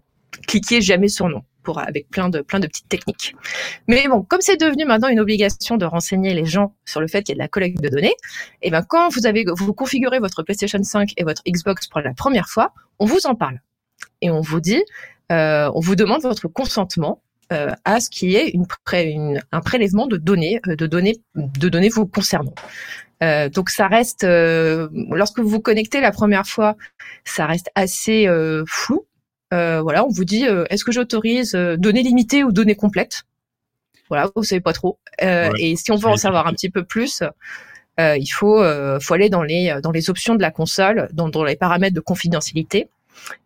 cliquiez 0.47 0.81
jamais 0.81 1.09
sur 1.09 1.29
non, 1.29 1.43
pour 1.63 1.79
avec 1.79 2.09
plein 2.11 2.29
de 2.29 2.41
plein 2.41 2.61
de 2.61 2.67
petites 2.67 2.89
techniques. 2.89 3.35
Mais 3.87 4.07
bon, 4.09 4.23
comme 4.23 4.41
c'est 4.41 4.57
devenu 4.59 4.85
maintenant 4.85 5.09
une 5.09 5.21
obligation 5.21 5.77
de 5.77 5.85
renseigner 5.85 6.35
les 6.35 6.45
gens 6.45 6.75
sur 6.85 7.01
le 7.01 7.09
fait 7.09 7.23
qu'il 7.23 7.35
y 7.35 7.37
a 7.37 7.39
de 7.39 7.43
la 7.43 7.49
collecte 7.49 7.81
de 7.83 7.89
données, 7.89 8.15
et 8.63 8.71
ben 8.71 8.83
quand 8.83 9.09
vous 9.11 9.27
avez 9.27 9.45
vous 9.57 9.75
configurez 9.75 10.19
votre 10.19 10.43
PlayStation 10.43 10.83
5 10.83 11.13
et 11.17 11.25
votre 11.25 11.43
Xbox 11.47 11.87
pour 11.89 12.01
la 12.01 12.15
première 12.15 12.49
fois, 12.49 12.73
on 12.99 13.07
vous 13.07 13.21
en 13.27 13.35
parle 13.35 13.61
et 14.23 14.31
on 14.31 14.41
vous 14.41 14.61
dit, 14.61 14.83
euh, 15.33 15.71
on 15.75 15.81
vous 15.81 15.97
demande 15.97 16.23
votre 16.23 16.49
consentement 16.49 17.23
euh, 17.53 17.71
à 17.85 18.01
ce 18.01 18.11
qui 18.11 18.37
est 18.37 18.49
une, 18.51 18.67
une- 18.93 19.43
un 19.53 19.61
prélèvement 19.61 20.07
de 20.07 20.17
données, 20.19 20.61
euh, 20.69 20.77
de 20.77 20.87
données, 20.87 21.17
de 21.35 21.69
données 21.69 21.89
vous 21.89 22.07
concernant. 22.07 22.55
Euh, 23.23 23.49
donc 23.49 23.71
ça 23.71 23.89
reste, 23.89 24.23
euh, 24.25 24.89
lorsque 25.11 25.41
vous 25.41 25.49
vous 25.49 25.61
connectez 25.61 26.01
la 26.01 26.13
première 26.13 26.47
fois, 26.47 26.77
ça 27.25 27.47
reste 27.47 27.69
assez 27.75 28.27
euh, 28.29 28.65
flou. 28.67 29.07
Euh, 29.53 29.81
voilà, 29.81 30.05
on 30.05 30.09
vous 30.09 30.25
dit, 30.25 30.47
euh, 30.47 30.65
est-ce 30.71 30.85
que 30.85 30.93
j'autorise 30.93 31.55
euh, 31.55 31.77
données 31.77 32.03
limitées 32.03 32.45
ou 32.45 32.53
données 32.53 32.75
complètes? 32.75 33.23
Voilà, 34.09 34.31
vous 34.35 34.45
savez 34.45 34.61
pas 34.61 34.73
trop. 34.73 34.99
Euh, 35.23 35.51
Ouais, 35.51 35.61
et 35.61 35.77
si 35.77 35.91
on 35.93 35.97
veut 35.97 36.09
en 36.09 36.17
savoir 36.17 36.47
un 36.47 36.53
petit 36.53 36.71
peu 36.71 36.85
plus, 36.85 37.23
euh, 38.01 38.17
il 38.17 38.29
faut, 38.29 38.63
euh, 38.63 38.99
faut 39.01 39.15
aller 39.15 39.29
dans 39.29 39.43
les, 39.43 39.79
dans 39.83 39.91
les 39.91 40.11
options 40.11 40.35
de 40.35 40.43
la 40.43 40.51
console, 40.51 41.09
dans, 41.13 41.29
dans 41.29 41.45
les 41.45 41.57
paramètres 41.57 41.95
de 41.95 42.01
confidentialité. 42.01 42.89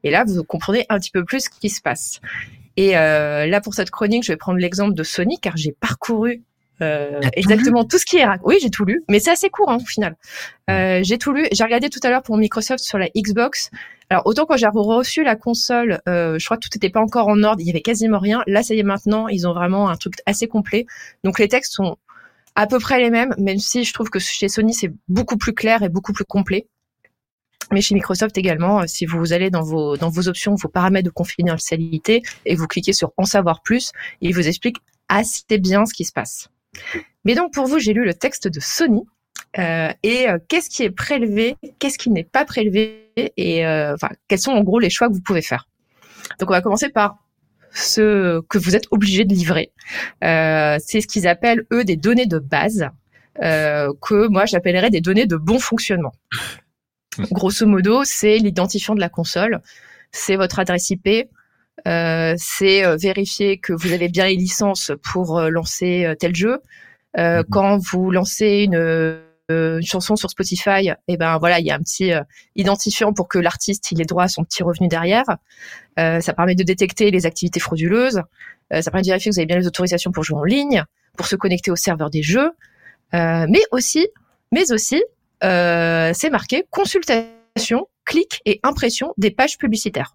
Et 0.04 0.11
là, 0.11 0.25
vous 0.26 0.44
comprenez 0.44 0.87
un 0.88 0.99
petit 0.99 1.11
peu 1.11 1.25
plus 1.25 1.44
ce 1.44 1.50
qui 1.50 1.71
se 1.71 1.80
passe. 1.80 2.21
Et 2.76 2.97
euh, 2.97 3.47
là, 3.47 3.61
pour 3.61 3.75
cette 3.75 3.90
chronique, 3.90 4.25
je 4.25 4.32
vais 4.32 4.37
prendre 4.37 4.59
l'exemple 4.59 4.94
de 4.94 5.02
Sony, 5.02 5.38
car 5.40 5.56
j'ai 5.56 5.73
parcouru 5.73 6.42
euh, 6.80 7.21
exactement 7.35 7.85
tout 7.85 7.99
ce 7.99 8.06
qui 8.06 8.16
est 8.16 8.26
Oui, 8.42 8.56
j'ai 8.61 8.71
tout 8.71 8.85
lu, 8.85 9.04
mais 9.09 9.21
c'est 9.21 9.30
assez 9.30 9.50
court 9.50 9.71
hein, 9.71 9.78
au 9.80 9.85
final. 9.85 10.16
Euh, 10.71 11.00
j'ai 11.02 11.18
tout 11.18 11.32
lu. 11.32 11.47
J'ai 11.52 11.64
regardé 11.64 11.90
tout 11.90 12.00
à 12.02 12.11
l'heure 12.11 12.23
pour 12.23 12.37
Microsoft 12.37 12.82
sur 12.82 12.99
la 12.99 13.09
Xbox. 13.16 13.71
Alors 14.12 14.26
autant 14.26 14.45
quand 14.45 14.59
j'ai 14.59 14.66
reçu 14.66 15.25
la 15.25 15.37
console, 15.37 16.02
euh, 16.07 16.38
je 16.38 16.45
crois 16.45 16.59
que 16.59 16.69
tout 16.69 16.69
n'était 16.75 16.90
pas 16.90 17.00
encore 17.00 17.28
en 17.28 17.42
ordre, 17.45 17.62
il 17.62 17.66
y 17.66 17.71
avait 17.71 17.81
quasiment 17.81 18.19
rien. 18.19 18.42
Là, 18.47 18.62
ça 18.62 18.75
y 18.75 18.78
est 18.78 18.83
maintenant, 18.83 19.26
ils 19.26 19.49
ont 19.49 19.54
vraiment 19.54 19.88
un 19.88 19.97
truc 19.97 20.16
assez 20.26 20.49
complet. 20.49 20.85
Donc 21.25 21.38
les 21.38 21.49
textes 21.49 21.73
sont 21.73 21.97
à 22.54 22.66
peu 22.66 22.78
près 22.78 23.00
les 23.00 23.09
mêmes, 23.09 23.35
même 23.38 23.59
si 23.59 23.85
je 23.85 23.95
trouve 23.95 24.11
que 24.11 24.19
chez 24.19 24.50
Sony 24.50 24.75
c'est 24.75 24.92
beaucoup 25.09 25.38
plus 25.38 25.54
clair 25.54 25.83
et 25.83 25.88
beaucoup 25.88 26.12
plus 26.12 26.26
complet. 26.26 26.66
Mais 27.71 27.81
chez 27.81 27.95
Microsoft 27.95 28.37
également, 28.37 28.83
euh, 28.83 28.87
si 28.87 29.07
vous 29.07 29.33
allez 29.33 29.49
dans 29.49 29.62
vos 29.62 29.97
dans 29.97 30.11
vos 30.11 30.28
options, 30.28 30.57
vos 30.57 30.69
paramètres 30.69 31.07
de 31.07 31.11
confidentialité 31.11 32.21
et 32.45 32.54
vous 32.54 32.66
cliquez 32.66 32.92
sur 32.92 33.12
en 33.16 33.25
savoir 33.25 33.62
plus, 33.62 33.92
il 34.21 34.35
vous 34.35 34.47
explique 34.47 34.76
assez 35.09 35.57
bien 35.59 35.87
ce 35.87 35.95
qui 35.95 36.04
se 36.04 36.12
passe. 36.12 36.50
Mais 37.25 37.35
donc 37.35 37.54
pour 37.54 37.64
vous, 37.64 37.78
j'ai 37.78 37.95
lu 37.95 38.04
le 38.04 38.12
texte 38.12 38.47
de 38.47 38.61
Sony 38.61 39.04
et 39.54 40.28
euh, 40.28 40.38
qu'est-ce 40.49 40.71
qui 40.71 40.82
est 40.82 40.90
prélevé, 40.90 41.56
qu'est-ce 41.78 41.99
qui 41.99 42.11
n'est 42.11 42.25
pas 42.25 42.44
prélevé 42.44 43.06
et 43.37 43.66
euh, 43.66 43.94
enfin 43.94 44.09
quels 44.28 44.38
sont 44.38 44.52
en 44.52 44.62
gros 44.62 44.78
les 44.78 44.90
choix 44.90 45.09
que 45.09 45.12
vous 45.12 45.21
pouvez 45.21 45.42
faire? 45.42 45.68
Donc 46.38 46.50
on 46.50 46.54
va 46.54 46.62
commencer 46.62 46.88
par 46.88 47.16
ce 47.73 48.40
que 48.49 48.59
vous 48.59 48.76
êtes 48.76 48.87
obligé 48.90 49.25
de 49.25 49.35
livrer. 49.35 49.73
Euh, 50.25 50.78
c'est 50.85 51.00
ce 51.00 51.06
qu'ils 51.06 51.26
appellent 51.26 51.66
eux 51.73 51.85
des 51.85 51.97
données 51.97 52.26
de 52.26 52.38
base 52.38 52.88
euh, 53.42 53.92
que 54.00 54.28
moi 54.28 54.47
j'appellerais 54.47 54.90
des 54.90 55.00
données 55.00 55.26
de 55.26 55.37
bon 55.37 55.59
fonctionnement. 55.59 56.12
Grosso 57.30 57.66
modo, 57.66 58.04
c'est 58.04 58.38
l'identifiant 58.38 58.94
de 58.94 59.00
la 59.00 59.11
console, 59.11 59.61
c'est 60.12 60.37
votre 60.37 60.59
adresse 60.59 60.88
IP, 60.88 61.28
euh, 61.87 62.35
c'est 62.38 62.85
euh, 62.85 62.97
vérifier 62.97 63.59
que 63.59 63.73
vous 63.75 63.92
avez 63.92 64.09
bien 64.09 64.26
les 64.26 64.37
licences 64.37 64.92
pour 65.02 65.38
euh, 65.38 65.50
lancer 65.50 66.04
euh, 66.04 66.14
tel 66.14 66.35
jeu. 66.35 66.61
Euh, 67.18 67.38
Mhm. 67.38 67.44
Quand 67.50 67.78
vous 67.78 68.11
lancez 68.11 68.64
une, 68.64 68.75
euh, 68.75 69.23
une 69.80 69.87
chanson 69.87 70.16
sur 70.16 70.30
Spotify, 70.30 70.90
et 71.09 71.16
ben 71.16 71.38
voilà, 71.38 71.59
il 71.61 71.66
y 71.66 71.71
a 71.71 71.75
un 71.75 71.80
petit 71.80 72.12
euh, 72.12 72.23
identifiant 72.56 73.12
pour 73.12 73.28
que 73.28 73.38
l'artiste 73.38 73.90
il 73.92 74.00
ait 74.00 74.04
droit 74.04 74.25
à 74.25 74.28
son 74.28 74.44
petit 74.44 74.62
revenu 74.62 74.88
derrière. 74.88 75.25
Euh, 75.99 76.21
ça 76.21 76.32
permet 76.32 76.54
de 76.54 76.62
détecter 76.62 77.11
les 77.11 77.26
activités 77.26 77.61
frauduleuses. 77.61 78.23
Euh, 78.73 78.80
ça 78.80 78.90
permet 78.90 79.02
de 79.02 79.09
vérifier 79.09 79.30
que 79.30 79.35
vous 79.35 79.40
avez 79.40 79.47
bien 79.47 79.59
les 79.59 79.66
autorisations 79.66 80.12
pour 80.12 80.25
jouer 80.25 80.38
en 80.38 80.44
ligne, 80.44 80.85
pour 81.16 81.26
se 81.26 81.37
connecter 81.37 81.71
au 81.71 81.76
serveur 81.76 82.11
des 82.11 82.23
jeux. 82.23 82.50
Euh, 83.14 83.47
mais 83.49 83.62
aussi, 83.71 84.09
mais 84.52 84.73
aussi, 84.73 85.02
euh, 85.44 86.12
c'est 86.14 86.30
marqué 86.30 86.64
consultation, 86.71 87.88
clic 88.04 88.40
et 88.47 88.61
impression 88.62 89.12
des 89.18 89.30
pages 89.30 89.59
publicitaires. 89.59 90.14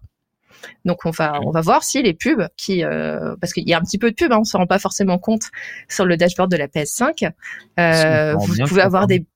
Donc 0.84 1.04
on 1.04 1.10
va 1.10 1.40
on 1.44 1.50
va 1.50 1.60
voir 1.60 1.82
si 1.84 2.02
les 2.02 2.14
pubs 2.14 2.48
qui 2.56 2.84
euh, 2.84 3.36
parce 3.40 3.52
qu'il 3.52 3.68
y 3.68 3.74
a 3.74 3.78
un 3.78 3.82
petit 3.82 3.98
peu 3.98 4.10
de 4.10 4.14
pubs, 4.14 4.32
hein, 4.32 4.38
on 4.40 4.44
s'en 4.44 4.58
rend 4.58 4.66
pas 4.66 4.78
forcément 4.78 5.18
compte 5.18 5.50
sur 5.88 6.04
le 6.04 6.16
dashboard 6.16 6.50
de 6.50 6.56
la 6.56 6.68
PS5. 6.68 7.30
Euh, 7.78 8.34
vous 8.34 8.66
pouvez 8.66 8.82
avoir 8.82 9.06
des 9.06 9.26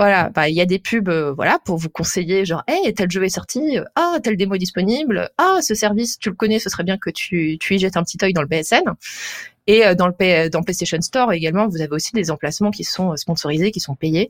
voilà, 0.00 0.30
bah 0.30 0.48
il 0.48 0.54
y 0.54 0.62
a 0.62 0.64
des 0.64 0.78
pubs 0.78 1.10
euh, 1.10 1.34
voilà 1.34 1.58
pour 1.62 1.76
vous 1.76 1.90
conseiller 1.90 2.46
genre 2.46 2.62
hey 2.66 2.94
tel 2.94 3.10
jeu 3.10 3.22
est 3.22 3.28
sorti, 3.28 3.78
euh, 3.78 3.84
ah 3.96 4.16
tel 4.22 4.38
démo 4.38 4.54
est 4.54 4.58
disponible, 4.58 5.28
ah 5.36 5.58
ce 5.60 5.74
service 5.74 6.18
tu 6.18 6.30
le 6.30 6.34
connais, 6.36 6.58
ce 6.58 6.70
serait 6.70 6.84
bien 6.84 6.96
que 6.96 7.10
tu 7.10 7.58
tu 7.60 7.74
y 7.74 7.78
jettes 7.78 7.98
un 7.98 8.02
petit 8.02 8.16
œil 8.22 8.32
dans 8.32 8.40
le 8.40 8.48
PSN. 8.48 8.94
Et 9.72 9.78
euh, 9.86 9.94
dans 10.00 10.08
le 10.12 10.16
P- 10.20 10.48
dans 10.52 10.60
le 10.62 10.64
PlayStation 10.64 11.00
Store 11.00 11.32
également, 11.32 11.68
vous 11.68 11.80
avez 11.84 11.94
aussi 12.00 12.12
des 12.20 12.28
emplacements 12.34 12.72
qui 12.78 12.84
sont 12.94 13.08
euh, 13.12 13.16
sponsorisés, 13.24 13.70
qui 13.70 13.82
sont 13.88 13.96
payés 14.04 14.26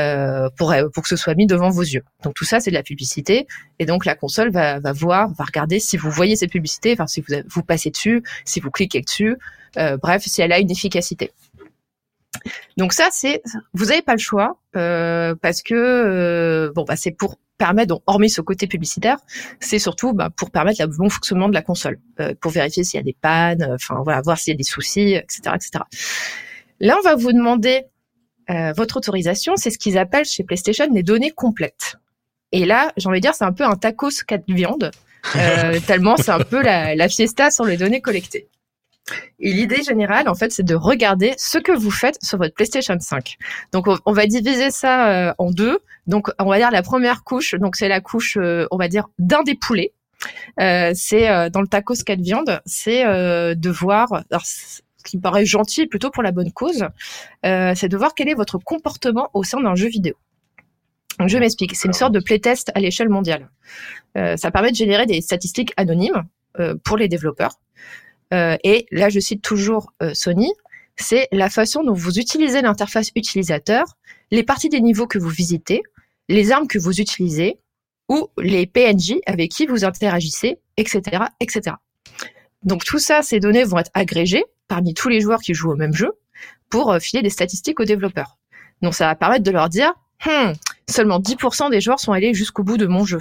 euh, 0.00 0.48
pour 0.56 0.68
euh, 0.70 0.88
pour 0.92 1.02
que 1.04 1.08
ce 1.08 1.16
soit 1.22 1.34
mis 1.40 1.46
devant 1.54 1.70
vos 1.78 1.86
yeux. 1.94 2.04
Donc 2.22 2.34
tout 2.34 2.44
ça 2.44 2.60
c'est 2.60 2.70
de 2.74 2.78
la 2.82 2.84
publicité 2.90 3.46
et 3.80 3.86
donc 3.90 4.04
la 4.04 4.14
console 4.14 4.50
va 4.50 4.92
voir, 4.92 5.22
va 5.38 5.44
regarder 5.44 5.78
si 5.80 5.96
vous 5.96 6.10
voyez 6.20 6.36
cette 6.36 6.52
publicité, 6.52 6.92
enfin 6.92 7.08
si 7.08 7.20
vous 7.20 7.34
vous 7.54 7.62
passez 7.62 7.90
dessus, 7.90 8.22
si 8.44 8.60
vous 8.60 8.70
cliquez 8.70 9.00
dessus, 9.00 9.36
euh, 9.76 9.96
bref 9.96 10.22
si 10.26 10.40
elle 10.42 10.52
a 10.52 10.60
une 10.60 10.70
efficacité. 10.70 11.32
Donc 12.76 12.92
ça 12.92 13.08
c'est 13.10 13.42
vous 13.72 13.90
avez 13.90 14.02
pas 14.02 14.12
le 14.12 14.18
choix 14.18 14.60
euh, 14.76 15.34
parce 15.40 15.62
que 15.62 15.74
euh, 15.74 16.72
bon 16.74 16.84
bah 16.84 16.96
c'est 16.96 17.12
pour 17.12 17.36
permettre 17.58 17.88
donc 17.88 18.02
hormis 18.06 18.30
ce 18.30 18.40
côté 18.40 18.66
publicitaire, 18.66 19.16
c'est 19.60 19.78
surtout 19.78 20.12
bah, 20.12 20.30
pour 20.34 20.50
permettre 20.50 20.82
le 20.82 20.88
bon 20.88 21.08
fonctionnement 21.08 21.48
de 21.48 21.54
la 21.54 21.62
console, 21.62 21.98
euh, 22.20 22.34
pour 22.40 22.52
vérifier 22.52 22.84
s'il 22.84 22.98
y 22.98 23.00
a 23.00 23.04
des 23.04 23.16
pannes, 23.18 23.62
euh, 23.62 23.74
enfin 23.74 24.02
voilà 24.04 24.20
voir 24.20 24.38
s'il 24.38 24.52
y 24.52 24.54
a 24.54 24.58
des 24.58 24.64
soucis, 24.64 25.14
etc., 25.14 25.40
etc. 25.54 25.84
Là 26.80 26.96
on 26.98 27.02
va 27.02 27.14
vous 27.14 27.32
demander 27.32 27.84
euh, 28.50 28.72
votre 28.76 28.98
autorisation, 28.98 29.56
c'est 29.56 29.70
ce 29.70 29.78
qu'ils 29.78 29.98
appellent 29.98 30.24
chez 30.24 30.44
PlayStation 30.44 30.86
les 30.92 31.02
données 31.02 31.32
complètes. 31.32 31.96
Et 32.52 32.64
là, 32.64 32.92
j'ai 32.96 33.08
envie 33.08 33.18
de 33.18 33.22
dire, 33.22 33.34
c'est 33.34 33.44
un 33.44 33.52
peu 33.52 33.64
un 33.64 33.74
tacos 33.74 34.22
quatre 34.24 34.44
viandes, 34.46 34.92
euh, 35.34 35.80
tellement 35.86 36.16
c'est 36.16 36.30
un 36.30 36.38
peu 36.38 36.62
la, 36.62 36.94
la 36.94 37.08
fiesta 37.08 37.50
sur 37.50 37.64
les 37.64 37.76
données 37.76 38.00
collectées. 38.00 38.48
Et 39.38 39.52
l'idée 39.52 39.82
générale, 39.82 40.28
en 40.28 40.34
fait, 40.34 40.50
c'est 40.50 40.64
de 40.64 40.74
regarder 40.74 41.34
ce 41.38 41.58
que 41.58 41.72
vous 41.72 41.90
faites 41.90 42.18
sur 42.22 42.38
votre 42.38 42.54
PlayStation 42.54 42.96
5. 42.98 43.36
Donc, 43.72 43.86
on, 44.04 44.12
va 44.12 44.26
diviser 44.26 44.70
ça 44.70 45.28
euh, 45.28 45.34
en 45.38 45.50
deux. 45.50 45.78
Donc, 46.06 46.28
on 46.38 46.46
va 46.46 46.58
dire 46.58 46.70
la 46.70 46.82
première 46.82 47.22
couche. 47.22 47.54
Donc, 47.54 47.76
c'est 47.76 47.88
la 47.88 48.00
couche, 48.00 48.36
euh, 48.36 48.66
on 48.70 48.76
va 48.76 48.88
dire, 48.88 49.08
d'un 49.18 49.42
des 49.42 49.54
poulets. 49.54 49.92
Euh, 50.60 50.92
c'est 50.94 51.50
dans 51.50 51.60
le 51.60 51.68
tacos 51.68 52.02
quatre 52.04 52.20
viandes, 52.20 52.60
c'est 52.64 53.04
de 53.04 53.70
voir. 53.70 54.24
Ce 54.42 54.80
qui 55.04 55.18
me 55.18 55.22
paraît 55.22 55.46
gentil, 55.46 55.86
plutôt 55.86 56.10
pour 56.10 56.24
la 56.24 56.32
bonne 56.32 56.50
cause, 56.50 56.86
c'est 57.44 57.88
de 57.88 57.96
voir 57.96 58.14
quel 58.14 58.28
est 58.28 58.34
votre 58.34 58.58
comportement 58.58 59.30
au 59.34 59.44
sein 59.44 59.60
d'un 59.60 59.76
jeu 59.76 59.88
vidéo. 59.88 60.14
Donc, 61.20 61.28
je 61.28 61.38
m'explique. 61.38 61.76
C'est 61.76 61.86
une 61.86 61.94
sorte 61.94 62.12
de 62.12 62.20
playtest 62.20 62.72
à 62.74 62.80
l'échelle 62.80 63.08
mondiale. 63.08 63.50
Ça 64.14 64.50
permet 64.50 64.70
de 64.70 64.76
générer 64.76 65.06
des 65.06 65.20
statistiques 65.20 65.72
anonymes 65.76 66.24
pour 66.82 66.96
les 66.96 67.08
développeurs. 67.08 67.52
Euh, 68.34 68.56
et 68.64 68.86
là, 68.90 69.08
je 69.08 69.20
cite 69.20 69.42
toujours 69.42 69.92
euh, 70.02 70.14
Sony, 70.14 70.52
c'est 70.96 71.28
la 71.32 71.50
façon 71.50 71.82
dont 71.84 71.92
vous 71.92 72.18
utilisez 72.18 72.62
l'interface 72.62 73.10
utilisateur, 73.14 73.84
les 74.30 74.42
parties 74.42 74.68
des 74.68 74.80
niveaux 74.80 75.06
que 75.06 75.18
vous 75.18 75.28
visitez, 75.28 75.82
les 76.28 76.50
armes 76.50 76.66
que 76.66 76.78
vous 76.78 77.00
utilisez 77.00 77.58
ou 78.08 78.28
les 78.38 78.66
PNJ 78.66 79.16
avec 79.26 79.50
qui 79.50 79.66
vous 79.66 79.84
interagissez, 79.84 80.58
etc., 80.76 81.24
etc. 81.40 81.76
Donc 82.62 82.84
tout 82.84 82.98
ça, 82.98 83.22
ces 83.22 83.40
données 83.40 83.64
vont 83.64 83.78
être 83.78 83.90
agrégées 83.94 84.44
parmi 84.68 84.94
tous 84.94 85.08
les 85.08 85.20
joueurs 85.20 85.40
qui 85.40 85.54
jouent 85.54 85.72
au 85.72 85.76
même 85.76 85.94
jeu 85.94 86.12
pour 86.68 86.92
euh, 86.92 86.98
filer 86.98 87.22
des 87.22 87.30
statistiques 87.30 87.78
aux 87.78 87.84
développeurs. 87.84 88.38
Donc 88.82 88.94
ça 88.94 89.06
va 89.06 89.14
permettre 89.14 89.44
de 89.44 89.50
leur 89.50 89.68
dire, 89.68 89.92
hmm, 90.24 90.52
seulement 90.88 91.20
10% 91.20 91.70
des 91.70 91.80
joueurs 91.80 92.00
sont 92.00 92.12
allés 92.12 92.34
jusqu'au 92.34 92.64
bout 92.64 92.76
de 92.76 92.86
mon 92.86 93.04
jeu. 93.04 93.20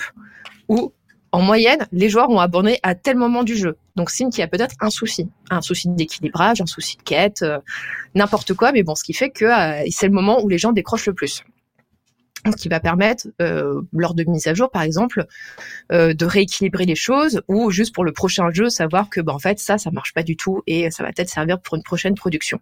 Ou 0.68 0.94
en 1.36 1.42
moyenne, 1.42 1.86
les 1.92 2.08
joueurs 2.08 2.30
ont 2.30 2.40
abandonné 2.40 2.80
à 2.82 2.96
tel 2.96 3.18
moment 3.18 3.44
du 3.44 3.58
jeu. 3.58 3.76
Donc 3.98 4.10
signe 4.10 4.30
qu'il 4.30 4.40
y 4.40 4.44
a 4.44 4.48
peut-être 4.48 4.76
un 4.80 4.90
souci, 4.90 5.28
un 5.50 5.60
souci 5.60 5.90
d'équilibrage, 5.90 6.62
un 6.62 6.66
souci 6.66 6.96
de 6.96 7.04
quête, 7.04 7.42
euh, 7.42 7.60
n'importe 8.14 8.54
quoi. 8.54 8.72
Mais 8.72 8.84
bon, 8.84 8.96
ce 8.96 9.04
qui 9.04 9.12
fait 9.12 9.32
que 9.32 9.44
euh, 9.44 9.86
c'est 9.92 10.08
le 10.08 10.14
moment 10.14 10.42
où 10.42 10.48
les 10.48 10.58
gens 10.58 10.72
décrochent 10.72 11.08
le 11.08 11.14
plus. 11.14 11.44
Ce 12.46 12.56
qui 12.56 12.70
va 12.70 12.80
permettre, 12.80 13.28
euh, 13.42 13.82
lors 13.92 14.14
de 14.14 14.24
mise 14.24 14.48
à 14.48 14.54
jour, 14.54 14.72
par 14.72 14.84
exemple, 14.84 15.26
de 15.90 16.26
rééquilibrer 16.26 16.86
les 16.86 16.96
choses 16.96 17.42
ou 17.48 17.72
juste 17.72 17.94
pour 17.94 18.06
le 18.06 18.14
prochain 18.14 18.50
jeu, 18.52 18.70
savoir 18.70 19.10
que, 19.10 19.20
bah, 19.20 19.34
en 19.34 19.40
fait, 19.40 19.60
ça, 19.60 19.78
ça 19.78 19.92
marche 19.92 20.14
pas 20.14 20.24
du 20.24 20.38
tout 20.38 20.62
et 20.68 20.90
ça 20.92 21.04
va 21.04 21.12
peut-être 21.12 21.30
servir 21.30 21.60
pour 21.60 21.76
une 21.76 21.84
prochaine 21.84 22.14
production. 22.14 22.60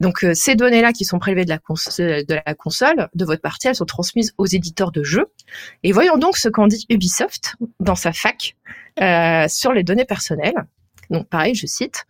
Donc 0.00 0.24
euh, 0.24 0.34
ces 0.34 0.54
données-là 0.56 0.92
qui 0.92 1.04
sont 1.04 1.18
prélevées 1.18 1.44
de 1.44 1.50
la, 1.50 1.58
de 1.58 2.34
la 2.34 2.54
console, 2.54 3.08
de 3.14 3.24
votre 3.24 3.40
partie, 3.40 3.68
elles 3.68 3.76
sont 3.76 3.86
transmises 3.86 4.34
aux 4.38 4.46
éditeurs 4.46 4.92
de 4.92 5.02
jeux. 5.02 5.26
Et 5.82 5.92
voyons 5.92 6.18
donc 6.18 6.36
ce 6.36 6.48
qu'en 6.48 6.66
dit 6.66 6.84
Ubisoft 6.88 7.56
dans 7.80 7.94
sa 7.94 8.12
fac 8.12 8.56
euh, 9.00 9.46
sur 9.48 9.72
les 9.72 9.84
données 9.84 10.04
personnelles. 10.04 10.66
Donc 11.10 11.28
pareil, 11.28 11.54
je 11.54 11.66
cite. 11.66 12.06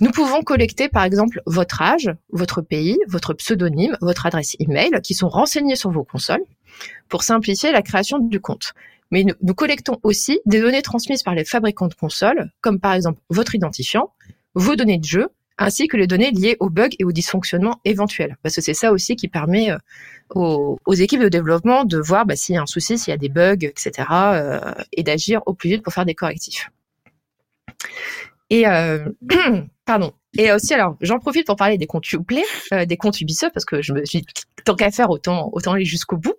Nous 0.00 0.10
pouvons 0.10 0.42
collecter 0.42 0.88
par 0.88 1.04
exemple 1.04 1.40
votre 1.46 1.80
âge, 1.80 2.10
votre 2.30 2.60
pays, 2.60 2.98
votre 3.06 3.32
pseudonyme, 3.32 3.96
votre 4.00 4.26
adresse 4.26 4.56
email 4.58 4.90
qui 5.02 5.14
sont 5.14 5.28
renseignés 5.28 5.76
sur 5.76 5.90
vos 5.90 6.04
consoles 6.04 6.42
pour 7.08 7.22
simplifier 7.22 7.70
la 7.70 7.80
création 7.80 8.18
du 8.18 8.40
compte. 8.40 8.74
Mais 9.12 9.24
nous 9.24 9.54
collectons 9.54 10.00
aussi 10.02 10.40
des 10.46 10.60
données 10.60 10.82
transmises 10.82 11.22
par 11.22 11.36
les 11.36 11.44
fabricants 11.44 11.86
de 11.86 11.94
consoles, 11.94 12.50
comme 12.60 12.80
par 12.80 12.94
exemple 12.94 13.20
votre 13.30 13.54
identifiant, 13.54 14.12
vos 14.54 14.74
données 14.74 14.98
de 14.98 15.04
jeu 15.04 15.28
ainsi 15.58 15.86
que 15.86 15.96
les 15.96 16.06
données 16.06 16.30
liées 16.30 16.56
aux 16.60 16.70
bugs 16.70 16.88
et 16.98 17.04
aux 17.04 17.12
dysfonctionnements 17.12 17.80
éventuels. 17.84 18.36
Parce 18.42 18.56
que 18.56 18.60
c'est 18.60 18.74
ça 18.74 18.92
aussi 18.92 19.16
qui 19.16 19.28
permet 19.28 19.70
euh, 19.70 19.78
aux, 20.34 20.94
équipes 20.94 21.20
de 21.20 21.28
développement 21.28 21.84
de 21.84 21.98
voir 21.98 22.26
bah, 22.26 22.36
s'il 22.36 22.54
y 22.54 22.58
a 22.58 22.62
un 22.62 22.66
souci, 22.66 22.98
s'il 22.98 23.12
y 23.12 23.14
a 23.14 23.18
des 23.18 23.28
bugs, 23.28 23.62
etc., 23.62 23.92
euh, 24.10 24.74
et 24.92 25.02
d'agir 25.02 25.42
au 25.46 25.54
plus 25.54 25.70
vite 25.70 25.82
pour 25.82 25.92
faire 25.92 26.04
des 26.04 26.14
correctifs. 26.14 26.70
Et 28.50 28.66
euh, 28.66 29.08
pardon. 29.84 30.12
Et 30.36 30.50
aussi, 30.50 30.74
alors, 30.74 30.96
j'en 31.00 31.20
profite 31.20 31.46
pour 31.46 31.54
parler 31.54 31.78
des 31.78 31.86
comptes 31.86 32.12
Uplay, 32.12 32.42
des 32.86 32.96
comptes 32.96 33.20
Ubisoft, 33.20 33.54
parce 33.54 33.64
que 33.64 33.82
je 33.82 33.92
me 33.92 34.04
suis 34.04 34.26
tant 34.64 34.74
qu'à 34.74 34.90
faire, 34.90 35.10
autant 35.10 35.50
autant 35.52 35.74
aller 35.74 35.84
jusqu'au 35.84 36.16
bout. 36.16 36.34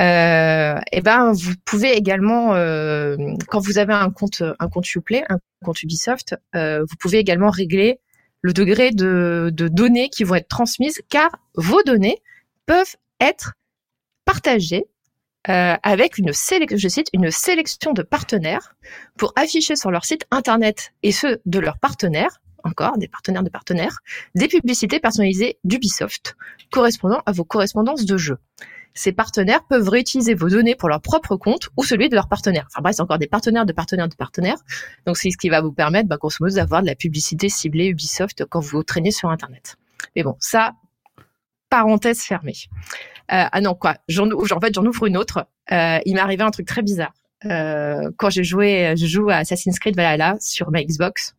Et 0.00 1.00
ben, 1.00 1.32
vous 1.32 1.52
pouvez 1.64 1.92
également, 1.92 2.48
quand 3.46 3.60
vous 3.60 3.78
avez 3.78 3.92
un 3.92 4.10
compte 4.10 4.42
un 4.58 4.68
compte 4.68 4.92
Uplay, 4.92 5.22
un 5.28 5.38
compte 5.64 5.80
Ubisoft, 5.84 6.34
vous 6.54 6.96
pouvez 6.98 7.18
également 7.18 7.50
régler 7.50 8.00
le 8.42 8.52
degré 8.52 8.90
de, 8.90 9.50
données 9.52 10.08
qui 10.08 10.24
vont 10.24 10.36
être 10.36 10.48
transmises, 10.48 11.00
car 11.08 11.30
vos 11.54 11.82
données 11.82 12.18
peuvent 12.66 12.96
être 13.20 13.54
partagées 14.24 14.86
euh, 15.48 15.76
avec 15.82 16.18
une 16.18 16.32
sélection, 16.32 16.76
je 16.76 16.88
cite, 16.88 17.08
une 17.12 17.30
sélection 17.30 17.92
de 17.92 18.02
partenaires 18.02 18.74
pour 19.16 19.32
afficher 19.36 19.76
sur 19.76 19.90
leur 19.90 20.04
site 20.04 20.26
internet 20.30 20.92
et 21.02 21.12
ceux 21.12 21.40
de 21.46 21.58
leurs 21.58 21.78
partenaires, 21.78 22.40
encore 22.62 22.98
des 22.98 23.08
partenaires 23.08 23.42
de 23.42 23.48
partenaires, 23.48 24.00
des 24.34 24.48
publicités 24.48 25.00
personnalisées 25.00 25.58
d'Ubisoft 25.64 26.36
correspondant 26.70 27.22
à 27.24 27.32
vos 27.32 27.44
correspondances 27.44 28.04
de 28.04 28.18
jeux 28.18 28.38
ces 28.94 29.12
partenaires 29.12 29.64
peuvent 29.64 29.88
réutiliser 29.88 30.34
vos 30.34 30.48
données 30.48 30.74
pour 30.74 30.88
leur 30.88 31.00
propre 31.00 31.36
compte 31.36 31.68
ou 31.76 31.84
celui 31.84 32.08
de 32.08 32.14
leurs 32.14 32.28
partenaires. 32.28 32.66
Enfin 32.70 32.82
bref, 32.82 32.96
c'est 32.96 33.02
encore 33.02 33.18
des 33.18 33.28
partenaires 33.28 33.66
de 33.66 33.72
partenaires 33.72 34.08
de 34.08 34.14
partenaires. 34.14 34.58
Donc 35.06 35.16
c'est 35.16 35.30
ce 35.30 35.36
qui 35.36 35.48
va 35.48 35.60
vous 35.60 35.72
permettre, 35.72 36.08
bah, 36.08 36.16
grosso 36.16 36.36
modo, 36.40 36.54
d'avoir 36.56 36.82
de 36.82 36.86
la 36.86 36.94
publicité 36.94 37.48
ciblée 37.48 37.86
Ubisoft 37.86 38.44
quand 38.46 38.60
vous 38.60 38.82
traînez 38.82 39.10
sur 39.10 39.30
Internet. 39.30 39.76
Mais 40.16 40.22
bon, 40.22 40.36
ça, 40.40 40.74
parenthèse 41.68 42.20
fermée. 42.20 42.56
Euh, 43.32 43.46
ah 43.50 43.60
non, 43.60 43.74
quoi, 43.74 43.96
j'en, 44.08 44.28
en 44.30 44.60
fait, 44.60 44.74
j'en 44.74 44.84
ouvre 44.84 45.06
une 45.06 45.16
autre. 45.16 45.46
Euh, 45.72 45.98
il 46.04 46.14
m'est 46.14 46.20
arrivé 46.20 46.42
un 46.42 46.50
truc 46.50 46.66
très 46.66 46.82
bizarre. 46.82 47.14
Euh, 47.46 48.10
quand 48.18 48.28
j'ai 48.28 48.44
joué, 48.44 48.94
je 48.96 49.06
joue 49.06 49.30
à 49.30 49.36
Assassin's 49.36 49.78
Creed 49.78 49.96
Valhalla 49.96 50.36
sur 50.40 50.70
ma 50.70 50.82
Xbox. 50.82 51.36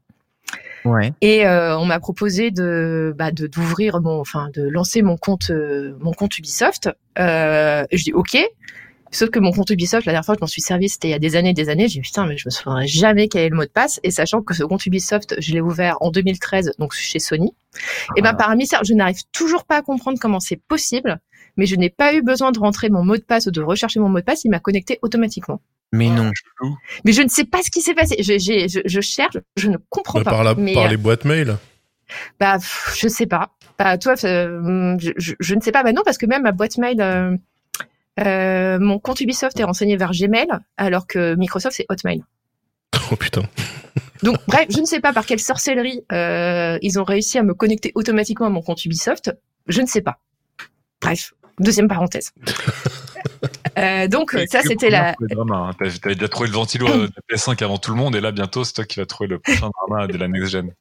Et 1.21 1.45
euh, 1.45 1.77
on 1.77 1.85
m'a 1.85 1.99
proposé 1.99 2.51
de 2.51 3.13
bah, 3.17 3.31
d'ouvrir 3.31 4.01
mon, 4.01 4.19
enfin 4.19 4.49
de 4.53 4.63
lancer 4.63 5.01
mon 5.01 5.17
compte 5.17 5.51
euh, 5.51 5.95
mon 5.99 6.13
compte 6.13 6.37
Ubisoft. 6.37 6.89
Euh, 7.19 7.83
je 7.91 8.03
dis 8.03 8.13
ok. 8.13 8.37
Sauf 9.13 9.29
que 9.29 9.39
mon 9.39 9.51
compte 9.51 9.69
Ubisoft, 9.69 10.05
la 10.05 10.13
dernière 10.13 10.25
fois 10.25 10.35
que 10.35 10.39
je 10.39 10.43
m'en 10.43 10.47
suis 10.47 10.61
servi, 10.61 10.87
c'était 10.87 11.09
il 11.09 11.11
y 11.11 11.13
a 11.13 11.19
des 11.19 11.35
années, 11.35 11.53
des 11.53 11.67
années. 11.67 11.89
J'ai 11.89 11.99
dit 11.99 12.01
putain, 12.01 12.25
mais 12.25 12.37
je 12.37 12.47
me 12.47 12.49
souviendrai 12.49 12.87
jamais 12.87 13.27
quel 13.27 13.41
est 13.41 13.49
le 13.49 13.57
mot 13.57 13.65
de 13.65 13.69
passe. 13.69 13.99
Et 14.03 14.11
sachant 14.11 14.41
que 14.41 14.53
ce 14.53 14.63
compte 14.63 14.85
Ubisoft, 14.85 15.35
je 15.39 15.51
l'ai 15.51 15.59
ouvert 15.59 15.97
en 15.99 16.11
2013, 16.11 16.73
donc 16.79 16.93
chez 16.93 17.19
Sony. 17.19 17.53
Et 18.15 18.21
ben 18.21 18.31
ah. 18.31 18.35
par 18.35 18.55
mystère, 18.55 18.85
je 18.85 18.93
n'arrive 18.93 19.21
toujours 19.33 19.65
pas 19.65 19.77
à 19.77 19.81
comprendre 19.81 20.17
comment 20.19 20.39
c'est 20.39 20.55
possible. 20.55 21.19
Mais 21.57 21.65
je 21.65 21.75
n'ai 21.75 21.89
pas 21.89 22.13
eu 22.13 22.21
besoin 22.21 22.53
de 22.53 22.59
rentrer 22.59 22.89
mon 22.89 23.03
mot 23.03 23.17
de 23.17 23.21
passe 23.21 23.47
ou 23.47 23.51
de 23.51 23.61
rechercher 23.61 23.99
mon 23.99 24.07
mot 24.07 24.19
de 24.19 24.23
passe. 24.23 24.45
Il 24.45 24.49
m'a 24.49 24.59
connecté 24.59 24.97
automatiquement. 25.01 25.59
Mais 25.91 26.09
non. 26.09 26.31
Mais 27.05 27.11
je 27.11 27.21
ne 27.21 27.27
sais 27.27 27.43
pas 27.43 27.61
ce 27.63 27.69
qui 27.69 27.81
s'est 27.81 27.93
passé. 27.93 28.15
Je, 28.19 28.37
je, 28.37 28.81
je, 28.85 29.01
cherche, 29.01 29.37
je 29.57 29.69
ne 29.69 29.77
comprends 29.89 30.19
bah, 30.19 30.25
pas. 30.25 30.31
Par, 30.31 30.43
la, 30.43 30.55
mais, 30.55 30.73
par 30.73 30.87
les 30.87 30.97
boîtes 30.97 31.25
mail 31.25 31.57
Bah, 32.39 32.57
je 32.95 33.07
sais 33.07 33.27
pas. 33.27 33.51
Bah, 33.77 33.97
toi, 33.97 34.13
euh, 34.23 34.95
je, 34.99 35.33
je, 35.39 35.55
ne 35.55 35.59
sais 35.59 35.71
pas. 35.71 35.83
Bah 35.83 35.91
non, 35.91 36.03
parce 36.05 36.17
que 36.17 36.25
même 36.25 36.43
ma 36.43 36.51
boîte 36.51 36.77
mail, 36.77 37.01
euh, 37.01 37.35
euh, 38.19 38.79
mon 38.79 38.99
compte 38.99 39.21
Ubisoft 39.21 39.59
est 39.59 39.63
renseigné 39.63 39.97
vers 39.97 40.11
Gmail, 40.11 40.47
alors 40.77 41.07
que 41.07 41.35
Microsoft, 41.35 41.75
c'est 41.75 41.85
Hotmail. 41.89 42.23
Oh 43.11 43.17
putain. 43.17 43.41
Donc, 44.23 44.37
bref, 44.47 44.67
je 44.69 44.79
ne 44.79 44.85
sais 44.85 45.01
pas 45.01 45.11
par 45.11 45.25
quelle 45.25 45.39
sorcellerie 45.39 46.05
euh, 46.13 46.77
ils 46.81 46.97
ont 46.97 47.03
réussi 47.03 47.37
à 47.37 47.43
me 47.43 47.53
connecter 47.53 47.91
automatiquement 47.95 48.45
à 48.45 48.49
mon 48.49 48.61
compte 48.61 48.85
Ubisoft. 48.85 49.35
Je 49.67 49.81
ne 49.81 49.87
sais 49.87 50.01
pas. 50.01 50.19
Bref, 51.01 51.33
deuxième 51.59 51.87
parenthèse. 51.87 52.31
Euh, 53.77 54.07
donc 54.07 54.35
ça 54.49 54.61
c'était 54.61 54.89
la. 54.89 55.15
Drama, 55.19 55.69
hein. 55.69 55.89
T'avais 56.01 56.15
déjà 56.15 56.27
trouvé 56.27 56.49
le 56.49 56.55
ventilo 56.55 56.87
de 56.87 57.11
PS5 57.29 57.63
avant 57.63 57.77
tout 57.77 57.91
le 57.91 57.97
monde 57.97 58.15
et 58.15 58.21
là 58.21 58.31
bientôt 58.31 58.63
c'est 58.63 58.73
toi 58.73 58.85
qui 58.85 58.99
vas 58.99 59.05
trouver 59.05 59.29
le 59.29 59.39
prochain 59.39 59.69
drama 59.87 60.07
de 60.07 60.17
la 60.17 60.27
next 60.27 60.49
gen. 60.49 60.73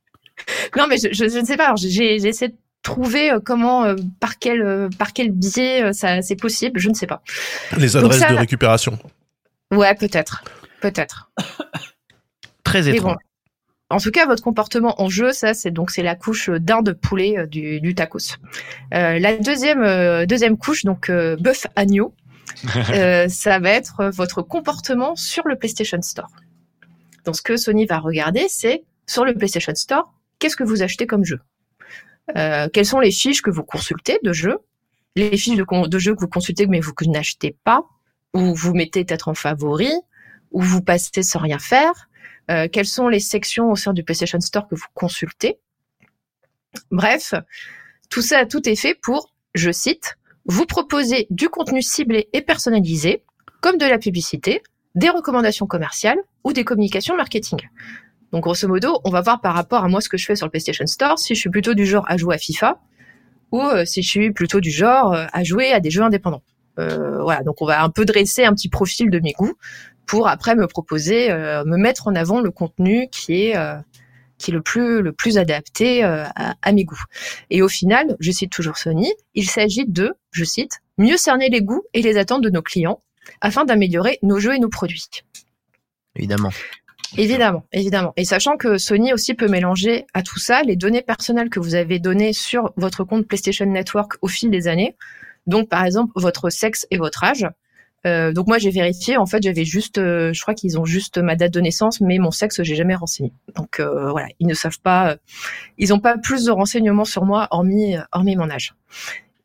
Non 0.76 0.86
mais 0.88 0.96
je, 0.96 1.12
je, 1.12 1.38
ne 1.38 1.44
sais 1.44 1.56
pas. 1.56 1.74
J'ai 1.76 2.14
essayé 2.16 2.48
de 2.48 2.56
trouver 2.82 3.30
euh, 3.30 3.40
comment, 3.44 3.84
euh, 3.84 3.96
par 4.18 4.38
quel 4.38 4.88
par 4.98 5.12
quel 5.12 5.30
biais 5.30 5.92
ça 5.92 6.22
c'est 6.22 6.36
possible. 6.36 6.80
Je 6.80 6.88
ne 6.88 6.94
sais 6.94 7.06
pas. 7.06 7.22
Les 7.76 7.96
adresses 7.96 8.20
de 8.20 8.34
récupération. 8.34 8.98
Ouais 9.72 9.94
peut-être, 9.94 10.42
peut-être. 10.80 11.30
Très 12.64 12.88
étrange. 12.88 13.16
En 13.92 13.98
tout 13.98 14.12
cas, 14.12 14.24
votre 14.24 14.44
comportement 14.44 15.02
en 15.02 15.08
jeu, 15.08 15.32
ça, 15.32 15.52
c'est 15.52 15.72
donc 15.72 15.90
c'est 15.90 16.04
la 16.04 16.14
couche 16.14 16.48
d'un 16.48 16.80
de 16.80 16.92
poulet 16.92 17.48
du, 17.48 17.80
du 17.80 17.96
tacos. 17.96 18.36
Euh, 18.94 19.18
la 19.18 19.36
deuxième 19.36 20.26
deuxième 20.26 20.56
couche, 20.56 20.84
donc 20.84 21.10
bœuf 21.10 21.66
agneau, 21.74 22.14
euh, 22.90 23.28
ça 23.28 23.58
va 23.58 23.70
être 23.70 24.10
votre 24.10 24.42
comportement 24.42 25.16
sur 25.16 25.46
le 25.46 25.56
PlayStation 25.56 26.00
Store. 26.02 26.30
Donc, 27.24 27.36
ce 27.36 27.42
que 27.42 27.56
Sony 27.56 27.86
va 27.86 27.98
regarder, 27.98 28.46
c'est 28.48 28.84
sur 29.06 29.24
le 29.24 29.34
PlayStation 29.34 29.74
Store, 29.74 30.12
qu'est-ce 30.38 30.56
que 30.56 30.64
vous 30.64 30.82
achetez 30.82 31.06
comme 31.06 31.24
jeu? 31.24 31.40
Euh, 32.36 32.68
Quelles 32.72 32.86
sont 32.86 33.00
les 33.00 33.10
fiches 33.10 33.42
que 33.42 33.50
vous 33.50 33.64
consultez 33.64 34.18
de 34.22 34.32
jeux? 34.32 34.58
Les 35.16 35.36
fiches 35.36 35.56
de, 35.56 35.98
jeux 35.98 36.14
que 36.14 36.20
vous 36.20 36.28
consultez 36.28 36.66
mais 36.66 36.80
vous 36.80 36.94
que 36.94 37.04
n'achetez 37.04 37.56
pas, 37.64 37.82
ou 38.34 38.54
vous 38.54 38.72
mettez 38.74 39.04
peut-être 39.04 39.28
en 39.28 39.34
favori, 39.34 39.92
ou 40.52 40.62
vous 40.62 40.82
passez 40.82 41.22
sans 41.22 41.40
rien 41.40 41.58
faire. 41.58 42.08
Euh, 42.50 42.68
Quelles 42.72 42.86
sont 42.86 43.08
les 43.08 43.20
sections 43.20 43.70
au 43.70 43.76
sein 43.76 43.92
du 43.92 44.04
PlayStation 44.04 44.40
Store 44.40 44.68
que 44.68 44.74
vous 44.74 44.86
consultez? 44.94 45.58
Bref, 46.90 47.34
tout 48.08 48.22
ça, 48.22 48.46
tout 48.46 48.68
est 48.68 48.76
fait 48.76 48.94
pour, 48.94 49.34
je 49.54 49.72
cite, 49.72 50.16
vous 50.50 50.66
proposez 50.66 51.28
du 51.30 51.48
contenu 51.48 51.80
ciblé 51.80 52.28
et 52.32 52.42
personnalisé, 52.42 53.22
comme 53.60 53.78
de 53.78 53.86
la 53.86 53.98
publicité, 53.98 54.62
des 54.96 55.08
recommandations 55.08 55.66
commerciales 55.66 56.18
ou 56.42 56.52
des 56.52 56.64
communications 56.64 57.16
marketing. 57.16 57.60
Donc 58.32 58.42
grosso 58.42 58.66
modo, 58.66 59.00
on 59.04 59.10
va 59.10 59.20
voir 59.20 59.40
par 59.40 59.54
rapport 59.54 59.84
à 59.84 59.88
moi 59.88 60.00
ce 60.00 60.08
que 60.08 60.16
je 60.16 60.26
fais 60.26 60.34
sur 60.34 60.46
le 60.46 60.50
PlayStation 60.50 60.86
Store, 60.86 61.20
si 61.20 61.36
je 61.36 61.40
suis 61.40 61.50
plutôt 61.50 61.74
du 61.74 61.86
genre 61.86 62.04
à 62.08 62.16
jouer 62.16 62.34
à 62.34 62.38
FIFA 62.38 62.80
ou 63.52 63.60
euh, 63.60 63.84
si 63.84 64.02
je 64.02 64.08
suis 64.08 64.32
plutôt 64.32 64.58
du 64.58 64.72
genre 64.72 65.12
euh, 65.12 65.26
à 65.32 65.44
jouer 65.44 65.72
à 65.72 65.78
des 65.78 65.90
jeux 65.90 66.02
indépendants. 66.02 66.42
Euh, 66.80 67.22
voilà, 67.22 67.44
donc 67.44 67.62
on 67.62 67.66
va 67.66 67.84
un 67.84 67.90
peu 67.90 68.04
dresser 68.04 68.44
un 68.44 68.52
petit 68.52 68.68
profil 68.68 69.08
de 69.08 69.20
mes 69.20 69.32
goûts 69.32 69.54
pour 70.04 70.26
après 70.26 70.56
me 70.56 70.66
proposer, 70.66 71.28
me 71.32 71.76
mettre 71.76 72.08
en 72.08 72.16
avant 72.16 72.40
le 72.40 72.50
contenu 72.50 73.06
qui 73.12 73.44
est 73.44 73.56
qui 74.40 74.50
est 74.50 74.54
le 74.54 74.62
plus 74.62 75.02
le 75.02 75.12
plus 75.12 75.38
adapté 75.38 76.02
euh, 76.02 76.24
à, 76.34 76.72
mes 76.72 76.84
goûts. 76.84 77.02
Et 77.50 77.62
au 77.62 77.68
final, 77.68 78.16
je 78.18 78.32
cite 78.32 78.50
toujours 78.50 78.78
Sony, 78.78 79.12
il 79.34 79.48
s'agit 79.48 79.84
de, 79.86 80.14
je 80.32 80.44
cite, 80.44 80.80
mieux 80.98 81.16
cerner 81.16 81.48
les 81.50 81.62
goûts 81.62 81.84
et 81.92 82.02
les 82.02 82.16
attentes 82.16 82.42
de 82.42 82.50
nos 82.50 82.62
clients 82.62 83.00
afin 83.40 83.64
d'améliorer 83.64 84.18
nos 84.22 84.40
jeux 84.40 84.54
et 84.54 84.58
nos 84.58 84.70
produits. 84.70 85.06
Évidemment. 86.16 86.50
Évidemment, 87.18 87.64
évidemment. 87.72 88.12
Et 88.16 88.24
sachant 88.24 88.56
que 88.56 88.78
Sony 88.78 89.12
aussi 89.12 89.34
peut 89.34 89.48
mélanger 89.48 90.06
à 90.14 90.22
tout 90.22 90.38
ça 90.38 90.62
les 90.62 90.76
données 90.76 91.02
personnelles 91.02 91.50
que 91.50 91.60
vous 91.60 91.74
avez 91.74 91.98
données 91.98 92.32
sur 92.32 92.72
votre 92.76 93.04
compte 93.04 93.26
PlayStation 93.26 93.66
Network 93.66 94.12
au 94.22 94.28
fil 94.28 94.50
des 94.50 94.68
années. 94.68 94.96
Donc, 95.46 95.68
par 95.68 95.84
exemple, 95.84 96.12
votre 96.14 96.50
sexe 96.50 96.86
et 96.90 96.98
votre 96.98 97.24
âge. 97.24 97.46
Euh, 98.06 98.32
donc 98.32 98.46
moi 98.46 98.58
j'ai 98.58 98.70
vérifié, 98.70 99.16
en 99.16 99.26
fait 99.26 99.42
j'avais 99.42 99.64
juste, 99.64 99.98
euh, 99.98 100.32
je 100.32 100.40
crois 100.40 100.54
qu'ils 100.54 100.78
ont 100.78 100.84
juste 100.84 101.18
ma 101.18 101.36
date 101.36 101.52
de 101.52 101.60
naissance, 101.60 102.00
mais 102.00 102.18
mon 102.18 102.30
sexe 102.30 102.62
j'ai 102.62 102.74
jamais 102.74 102.94
renseigné. 102.94 103.32
Donc 103.56 103.80
euh, 103.80 104.10
voilà, 104.10 104.28
ils 104.38 104.46
ne 104.46 104.54
savent 104.54 104.80
pas, 104.80 105.16
ils 105.76 105.90
n'ont 105.90 106.00
pas 106.00 106.16
plus 106.16 106.44
de 106.44 106.50
renseignements 106.50 107.04
sur 107.04 107.24
moi 107.24 107.48
hormis 107.50 107.96
hormis 108.12 108.36
mon 108.36 108.50
âge. 108.50 108.74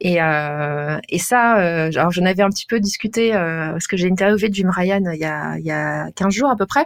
Et, 0.01 0.21
euh, 0.21 0.97
et 1.09 1.19
ça, 1.19 1.59
euh, 1.59 1.89
alors 1.95 2.11
j'en 2.11 2.25
avais 2.25 2.43
un 2.43 2.49
petit 2.49 2.65
peu 2.65 2.79
discuté 2.79 3.33
euh, 3.33 3.71
parce 3.71 3.87
que 3.87 3.97
j'ai 3.97 4.09
interviewé 4.09 4.49
Jim 4.51 4.69
Ryan 4.69 5.01
il 5.13 5.19
y 5.19 5.25
a, 5.25 5.57
il 5.57 5.65
y 5.65 5.71
a 5.71 6.11
15 6.11 6.33
jours 6.33 6.49
à 6.49 6.55
peu 6.55 6.65
près 6.65 6.85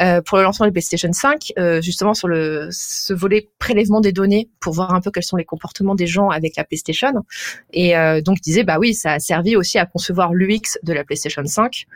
euh, 0.00 0.20
pour 0.22 0.38
le 0.38 0.44
lancement 0.44 0.66
de 0.66 0.70
PlayStation 0.70 1.12
5, 1.12 1.52
euh, 1.58 1.80
justement 1.80 2.14
sur 2.14 2.28
le 2.28 2.68
ce 2.70 3.12
volet 3.12 3.48
prélèvement 3.58 4.00
des 4.00 4.12
données 4.12 4.48
pour 4.60 4.72
voir 4.72 4.94
un 4.94 5.00
peu 5.00 5.10
quels 5.10 5.24
sont 5.24 5.36
les 5.36 5.44
comportements 5.44 5.94
des 5.94 6.06
gens 6.06 6.28
avec 6.28 6.56
la 6.56 6.64
PlayStation. 6.64 7.12
Et 7.72 7.96
euh, 7.96 8.20
donc 8.20 8.38
il 8.38 8.42
disait 8.42 8.64
bah 8.64 8.78
oui, 8.78 8.94
ça 8.94 9.12
a 9.12 9.18
servi 9.18 9.56
aussi 9.56 9.78
à 9.78 9.86
concevoir 9.86 10.32
l'UX 10.32 10.78
de 10.82 10.92
la 10.92 11.04
PlayStation 11.04 11.44
5 11.44 11.86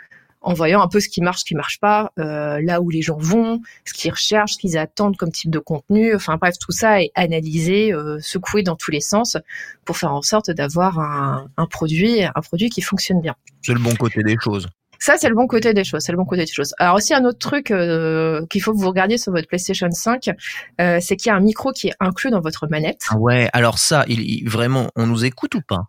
en 0.41 0.55
voyant 0.55 0.81
un 0.81 0.89
peu 0.89 1.01
ce 1.01 1.09
qui 1.09 1.21
marche, 1.21 1.41
ce 1.41 1.45
qui 1.45 1.55
marche 1.55 1.79
pas, 1.81 2.13
euh, 2.19 2.61
là 2.63 2.81
où 2.81 2.91
les 2.91 3.03
gens 3.03 3.17
vont, 3.19 3.61
ce 3.85 3.93
qu'ils 3.93 4.11
recherchent, 4.11 4.55
ce 4.55 4.59
qu'ils 4.59 4.79
attendent 4.79 5.17
comme 5.17 5.33
type 5.33 5.51
de 5.51 5.59
contenu. 5.59 6.15
Enfin 6.15 6.37
bref, 6.41 6.55
tout 6.61 6.73
ça 6.73 7.03
est 7.03 7.11
analysé, 7.15 7.93
euh, 7.93 8.19
secoué 8.21 8.63
dans 8.63 8.77
tous 8.77 8.91
les 8.91 9.01
sens 9.01 9.37
pour 9.85 9.97
faire 9.97 10.13
en 10.13 10.23
sorte 10.23 10.51
d'avoir 10.51 10.99
un, 11.01 11.49
un 11.57 11.67
produit, 11.67 12.23
un 12.23 12.41
produit 12.41 12.71
qui 12.71 12.83
fonctionne 12.83 13.21
bien. 13.21 13.35
C'est 13.63 13.73
le 13.75 13.81
bon 13.81 13.95
côté 13.97 14.23
des 14.23 14.37
choses. 14.41 14.69
Ça, 15.01 15.15
c'est 15.17 15.29
le 15.29 15.37
bon 15.37 15.47
côté 15.47 15.75
des 15.75 15.85
choses. 15.85 16.03
C'est 16.03 16.11
le 16.11 16.19
bon 16.19 16.25
côté 16.25 16.45
des 16.45 16.51
choses. 16.53 16.75
Alors 16.79 16.97
aussi 16.97 17.15
un 17.15 17.25
autre 17.25 17.39
truc 17.39 17.71
euh, 17.71 18.45
qu'il 18.51 18.61
faut 18.61 18.73
que 18.73 18.79
vous 18.79 18.89
regardiez 18.89 19.17
sur 19.17 19.31
votre 19.33 19.47
PlayStation 19.47 19.89
5, 19.91 20.29
euh, 20.81 20.99
c'est 21.01 21.15
qu'il 21.17 21.31
y 21.31 21.33
a 21.33 21.37
un 21.37 21.41
micro 21.41 21.71
qui 21.73 21.87
est 21.89 21.95
inclus 22.01 22.31
dans 22.31 22.41
votre 22.41 22.67
manette. 22.69 23.03
Ah 23.11 23.17
ouais, 23.17 23.49
alors 23.53 23.79
ça, 23.79 24.05
il, 24.09 24.21
il- 24.21 24.49
vraiment, 24.49 24.89
on 24.97 25.07
nous 25.07 25.25
écoute 25.25 25.55
ou 25.55 25.61
pas? 25.63 25.85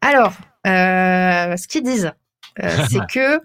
Alors, 0.00 0.32
ce 0.64 1.66
qu'ils 1.68 1.82
disent, 1.82 2.12
c'est 2.60 3.00
que 3.12 3.40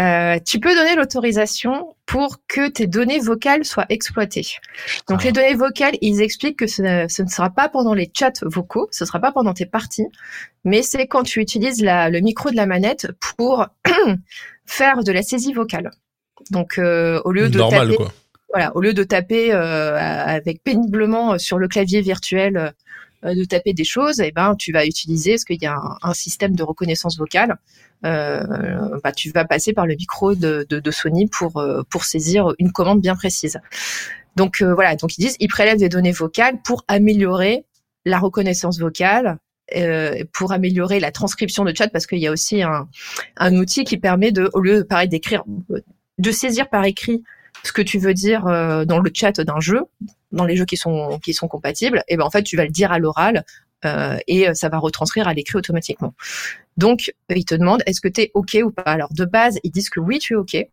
euh, 0.00 0.38
tu 0.46 0.60
peux 0.60 0.74
donner 0.74 0.94
l'autorisation 0.96 1.94
pour 2.06 2.38
que 2.46 2.68
tes 2.68 2.86
données 2.86 3.18
vocales 3.18 3.64
soient 3.64 3.86
exploitées. 3.88 4.46
Donc 5.08 5.24
les 5.24 5.32
données 5.32 5.54
vocales, 5.54 5.94
ils 6.00 6.20
expliquent 6.20 6.58
que 6.58 6.66
ce, 6.66 6.82
ne- 6.82 7.08
ce 7.08 7.22
ne 7.22 7.28
sera 7.28 7.50
pas 7.50 7.68
pendant 7.68 7.94
les 7.94 8.10
chats 8.16 8.32
vocaux, 8.42 8.88
ce 8.90 9.04
sera 9.04 9.18
pas 9.18 9.32
pendant 9.32 9.54
tes 9.54 9.66
parties, 9.66 10.06
mais 10.64 10.82
c'est 10.82 11.06
quand 11.06 11.22
tu 11.22 11.40
utilises 11.40 11.82
la- 11.82 12.10
le 12.10 12.20
micro 12.20 12.50
de 12.50 12.56
la 12.56 12.66
manette 12.66 13.08
pour 13.36 13.66
faire 14.66 15.02
de 15.04 15.12
la 15.12 15.22
saisie 15.22 15.52
vocale. 15.52 15.90
Donc 16.50 16.78
euh, 16.78 17.20
au 17.24 17.32
lieu 17.32 17.48
de 17.48 17.58
Normal, 17.58 17.86
taper, 17.88 17.96
quoi. 17.96 18.12
voilà, 18.52 18.76
au 18.76 18.80
lieu 18.80 18.94
de 18.94 19.04
taper 19.04 19.52
euh, 19.52 19.96
avec 19.98 20.62
péniblement 20.62 21.38
sur 21.38 21.58
le 21.58 21.68
clavier 21.68 22.00
virtuel, 22.00 22.56
euh, 22.56 22.70
de 23.22 23.44
taper 23.44 23.72
des 23.74 23.84
choses, 23.84 24.20
eh 24.20 24.32
ben 24.32 24.54
tu 24.56 24.72
vas 24.72 24.84
utiliser, 24.86 25.32
parce 25.32 25.44
qu'il 25.44 25.62
y 25.62 25.66
a 25.66 25.74
un, 25.74 25.98
un 26.02 26.14
système 26.14 26.54
de 26.56 26.62
reconnaissance 26.62 27.16
vocale, 27.18 27.56
euh, 28.04 28.42
bah, 29.04 29.12
tu 29.12 29.30
vas 29.30 29.44
passer 29.44 29.72
par 29.72 29.86
le 29.86 29.94
micro 29.94 30.34
de, 30.34 30.66
de, 30.68 30.80
de 30.80 30.90
Sony 30.90 31.28
pour 31.28 31.58
euh, 31.58 31.82
pour 31.90 32.04
saisir 32.04 32.52
une 32.58 32.72
commande 32.72 33.00
bien 33.00 33.14
précise. 33.16 33.58
Donc 34.36 34.60
euh, 34.62 34.74
voilà, 34.74 34.96
donc 34.96 35.16
ils 35.18 35.22
disent 35.22 35.36
ils 35.40 35.48
prélèvent 35.48 35.78
des 35.78 35.88
données 35.88 36.12
vocales 36.12 36.60
pour 36.64 36.84
améliorer 36.88 37.64
la 38.04 38.18
reconnaissance 38.18 38.78
vocale. 38.80 39.38
euh, 39.76 40.24
pour 40.32 40.52
améliorer 40.52 41.00
la 41.00 41.10
transcription 41.12 41.64
de 41.64 41.72
chat 41.76 41.88
parce 41.88 42.06
qu'il 42.06 42.18
y 42.18 42.26
a 42.26 42.32
aussi 42.32 42.62
un, 42.62 42.88
un 43.36 43.56
outil 43.56 43.84
qui 43.84 43.96
permet 43.98 44.32
de 44.32 44.50
au 44.52 44.60
lieu 44.60 44.84
pareil 44.84 45.08
d'écrire 45.08 45.44
de 46.18 46.30
saisir 46.30 46.68
par 46.68 46.84
écrit 46.84 47.22
ce 47.64 47.72
que 47.72 47.82
tu 47.82 47.98
veux 47.98 48.14
dire 48.14 48.46
euh, 48.46 48.84
dans 48.84 48.98
le 48.98 49.10
chat 49.12 49.40
d'un 49.40 49.60
jeu, 49.60 49.82
dans 50.32 50.44
les 50.44 50.56
jeux 50.56 50.64
qui 50.64 50.76
sont 50.76 51.18
qui 51.20 51.34
sont 51.34 51.48
compatibles, 51.48 52.02
et 52.08 52.16
ben 52.16 52.24
en 52.24 52.30
fait 52.30 52.42
tu 52.42 52.56
vas 52.56 52.64
le 52.64 52.70
dire 52.70 52.92
à 52.92 52.98
l'oral 52.98 53.44
euh, 53.84 54.16
et 54.26 54.52
ça 54.54 54.68
va 54.68 54.78
retranscrire 54.78 55.28
à 55.28 55.34
l'écrit 55.34 55.58
automatiquement. 55.58 56.14
Donc 56.76 57.12
ils 57.28 57.44
te 57.44 57.54
demandent 57.54 57.82
est-ce 57.86 58.00
que 58.00 58.08
tu 58.08 58.22
es 58.22 58.30
ok 58.34 58.58
ou 58.64 58.70
pas? 58.70 58.82
Alors 58.82 59.12
de 59.12 59.24
base 59.24 59.58
ils 59.62 59.70
disent 59.70 59.90
que 59.90 60.00
oui 60.00 60.18
tu 60.18 60.34
es 60.34 60.36
ok. 60.36 60.68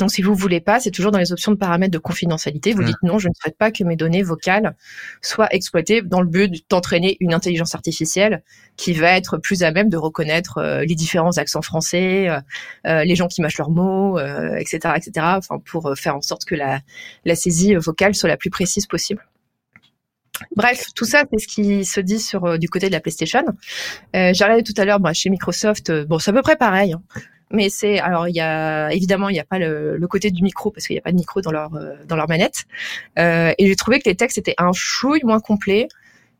Donc 0.00 0.10
si 0.10 0.22
vous 0.22 0.34
voulez 0.34 0.60
pas, 0.60 0.80
c'est 0.80 0.90
toujours 0.90 1.12
dans 1.12 1.20
les 1.20 1.30
options 1.30 1.52
de 1.52 1.56
paramètres 1.56 1.92
de 1.92 1.98
confidentialité. 1.98 2.72
Vous 2.72 2.82
Mm. 2.82 2.86
dites 2.86 3.02
non, 3.04 3.18
je 3.20 3.28
ne 3.28 3.32
souhaite 3.40 3.56
pas 3.56 3.70
que 3.70 3.84
mes 3.84 3.94
données 3.94 4.24
vocales 4.24 4.74
soient 5.22 5.46
exploitées 5.54 6.02
dans 6.02 6.20
le 6.20 6.26
but 6.26 6.64
d'entraîner 6.68 7.16
une 7.20 7.32
intelligence 7.32 7.76
artificielle 7.76 8.42
qui 8.76 8.92
va 8.92 9.12
être 9.16 9.38
plus 9.38 9.62
à 9.62 9.70
même 9.70 9.88
de 9.88 9.96
reconnaître 9.96 10.58
euh, 10.58 10.84
les 10.84 10.96
différents 10.96 11.38
accents 11.38 11.62
français, 11.62 12.28
euh, 12.28 12.40
euh, 12.88 13.04
les 13.04 13.14
gens 13.14 13.28
qui 13.28 13.40
mâchent 13.40 13.58
leurs 13.58 13.70
mots, 13.70 14.18
euh, 14.18 14.56
etc., 14.56 14.94
etc. 14.96 15.12
Enfin, 15.38 15.60
pour 15.64 15.92
faire 15.96 16.16
en 16.16 16.22
sorte 16.22 16.44
que 16.44 16.56
la, 16.56 16.80
la 17.24 17.36
saisie 17.36 17.76
vocale 17.76 18.16
soit 18.16 18.28
la 18.28 18.36
plus 18.36 18.50
précise 18.50 18.86
possible. 18.86 19.24
Bref, 20.56 20.86
tout 20.96 21.04
ça, 21.04 21.22
c'est 21.32 21.38
ce 21.38 21.46
qui 21.46 21.84
se 21.84 22.00
dit 22.00 22.18
sur 22.18 22.44
euh, 22.44 22.58
du 22.58 22.68
côté 22.68 22.88
de 22.88 22.92
la 22.92 22.98
PlayStation. 23.00 23.44
Euh, 24.16 24.32
J'ai 24.34 24.42
regardé 24.42 24.64
tout 24.64 24.74
à 24.76 24.84
l'heure, 24.84 24.98
bah, 24.98 25.12
chez 25.12 25.30
Microsoft, 25.30 25.90
euh, 25.90 26.04
bon, 26.04 26.18
c'est 26.18 26.32
à 26.32 26.34
peu 26.34 26.42
près 26.42 26.56
pareil. 26.56 26.94
hein. 26.94 27.02
Mais 27.50 27.68
c'est 27.68 27.98
alors 27.98 28.28
il 28.28 28.34
y 28.34 28.40
a 28.40 28.92
évidemment 28.92 29.28
il 29.28 29.34
n'y 29.34 29.40
a 29.40 29.44
pas 29.44 29.58
le, 29.58 29.96
le 29.96 30.08
côté 30.08 30.30
du 30.30 30.42
micro 30.42 30.70
parce 30.70 30.86
qu'il 30.86 30.94
n'y 30.94 31.00
a 31.00 31.02
pas 31.02 31.12
de 31.12 31.16
micro 31.16 31.40
dans 31.40 31.52
leur 31.52 31.74
euh, 31.74 31.94
dans 32.06 32.16
leur 32.16 32.28
manette. 32.28 32.64
Euh, 33.18 33.52
et 33.58 33.66
j'ai 33.66 33.76
trouvé 33.76 34.00
que 34.00 34.08
les 34.08 34.16
textes 34.16 34.38
étaient 34.38 34.54
un 34.58 34.72
chouille 34.72 35.20
moins 35.24 35.40
complets 35.40 35.88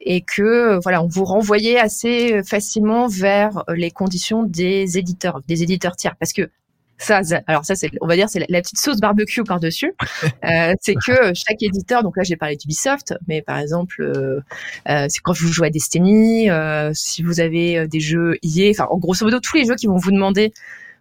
et 0.00 0.22
que 0.22 0.80
voilà 0.82 1.02
on 1.02 1.08
vous 1.08 1.24
renvoyait 1.24 1.78
assez 1.78 2.42
facilement 2.42 3.06
vers 3.06 3.64
les 3.74 3.90
conditions 3.90 4.42
des 4.42 4.98
éditeurs, 4.98 5.40
des 5.46 5.62
éditeurs 5.62 5.96
tiers 5.96 6.16
parce 6.16 6.32
que 6.32 6.50
ça, 6.98 7.20
alors 7.46 7.64
ça 7.64 7.74
c'est 7.74 7.90
on 8.00 8.06
va 8.06 8.16
dire 8.16 8.28
c'est 8.28 8.38
la, 8.38 8.46
la 8.48 8.60
petite 8.60 8.78
sauce 8.78 9.00
barbecue 9.00 9.44
par 9.44 9.60
dessus. 9.60 9.92
Euh, 10.44 10.74
c'est 10.80 10.94
que 10.94 11.32
chaque 11.34 11.62
éditeur, 11.62 12.02
donc 12.02 12.16
là 12.16 12.22
j'ai 12.22 12.36
parlé 12.36 12.56
d'Ubisoft, 12.56 13.14
mais 13.26 13.40
par 13.40 13.58
exemple 13.58 14.02
euh, 14.02 14.40
euh, 14.88 15.06
c'est 15.08 15.20
quand 15.20 15.36
vous 15.36 15.50
jouez 15.52 15.68
à 15.68 15.70
Destiny, 15.70 16.50
euh, 16.50 16.90
si 16.92 17.22
vous 17.22 17.40
avez 17.40 17.78
euh, 17.78 17.86
des 17.86 18.00
jeux 18.00 18.36
EA, 18.42 18.70
enfin 18.70 18.86
en 18.90 18.98
grosso 18.98 19.24
modo 19.24 19.40
tous 19.40 19.56
les 19.56 19.64
jeux 19.64 19.74
qui 19.74 19.86
vont 19.86 19.96
vous 19.96 20.10
demander 20.10 20.52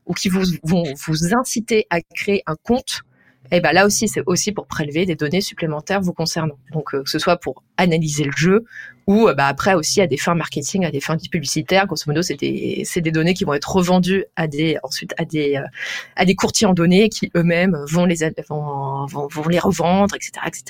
ou 0.05 0.13
qui 0.13 0.29
vous, 0.29 0.43
vont 0.63 0.83
vous 1.07 1.33
inciter 1.33 1.85
à 1.89 2.01
créer 2.01 2.43
un 2.45 2.55
compte, 2.55 3.03
et 3.51 3.59
ben 3.59 3.73
là 3.73 3.85
aussi 3.85 4.07
c'est 4.07 4.23
aussi 4.25 4.51
pour 4.51 4.67
prélever 4.67 5.05
des 5.05 5.15
données 5.15 5.41
supplémentaires 5.41 6.01
vous 6.01 6.13
concernant. 6.13 6.57
Donc 6.71 6.93
euh, 6.93 7.03
que 7.03 7.09
ce 7.09 7.19
soit 7.19 7.37
pour 7.37 7.63
analyser 7.77 8.23
le 8.23 8.31
jeu 8.35 8.65
ou 9.05 9.27
euh, 9.27 9.33
bah, 9.33 9.47
après 9.47 9.73
aussi 9.73 10.01
à 10.01 10.07
des 10.07 10.17
fins 10.17 10.35
marketing, 10.35 10.85
à 10.85 10.91
des 10.91 11.01
fins 11.01 11.17
publicitaires. 11.17 11.85
Grosso 11.87 12.03
modo, 12.07 12.21
c'est 12.21 12.35
des 12.35 12.85
des 12.95 13.11
données 13.11 13.33
qui 13.33 13.43
vont 13.43 13.53
être 13.53 13.71
revendues 13.75 14.25
à 14.35 14.47
des 14.47 14.77
ensuite 14.83 15.13
à 15.17 15.25
des 15.25 15.57
euh, 15.57 15.67
à 16.15 16.25
des 16.25 16.35
courtiers 16.35 16.67
en 16.67 16.73
données 16.73 17.09
qui 17.09 17.31
eux-mêmes 17.35 17.77
vont 17.89 18.05
les 18.05 18.19
vont, 18.49 19.05
vont, 19.07 19.27
vont 19.27 19.47
les 19.47 19.59
revendre, 19.59 20.15
etc., 20.15 20.31
etc. 20.47 20.63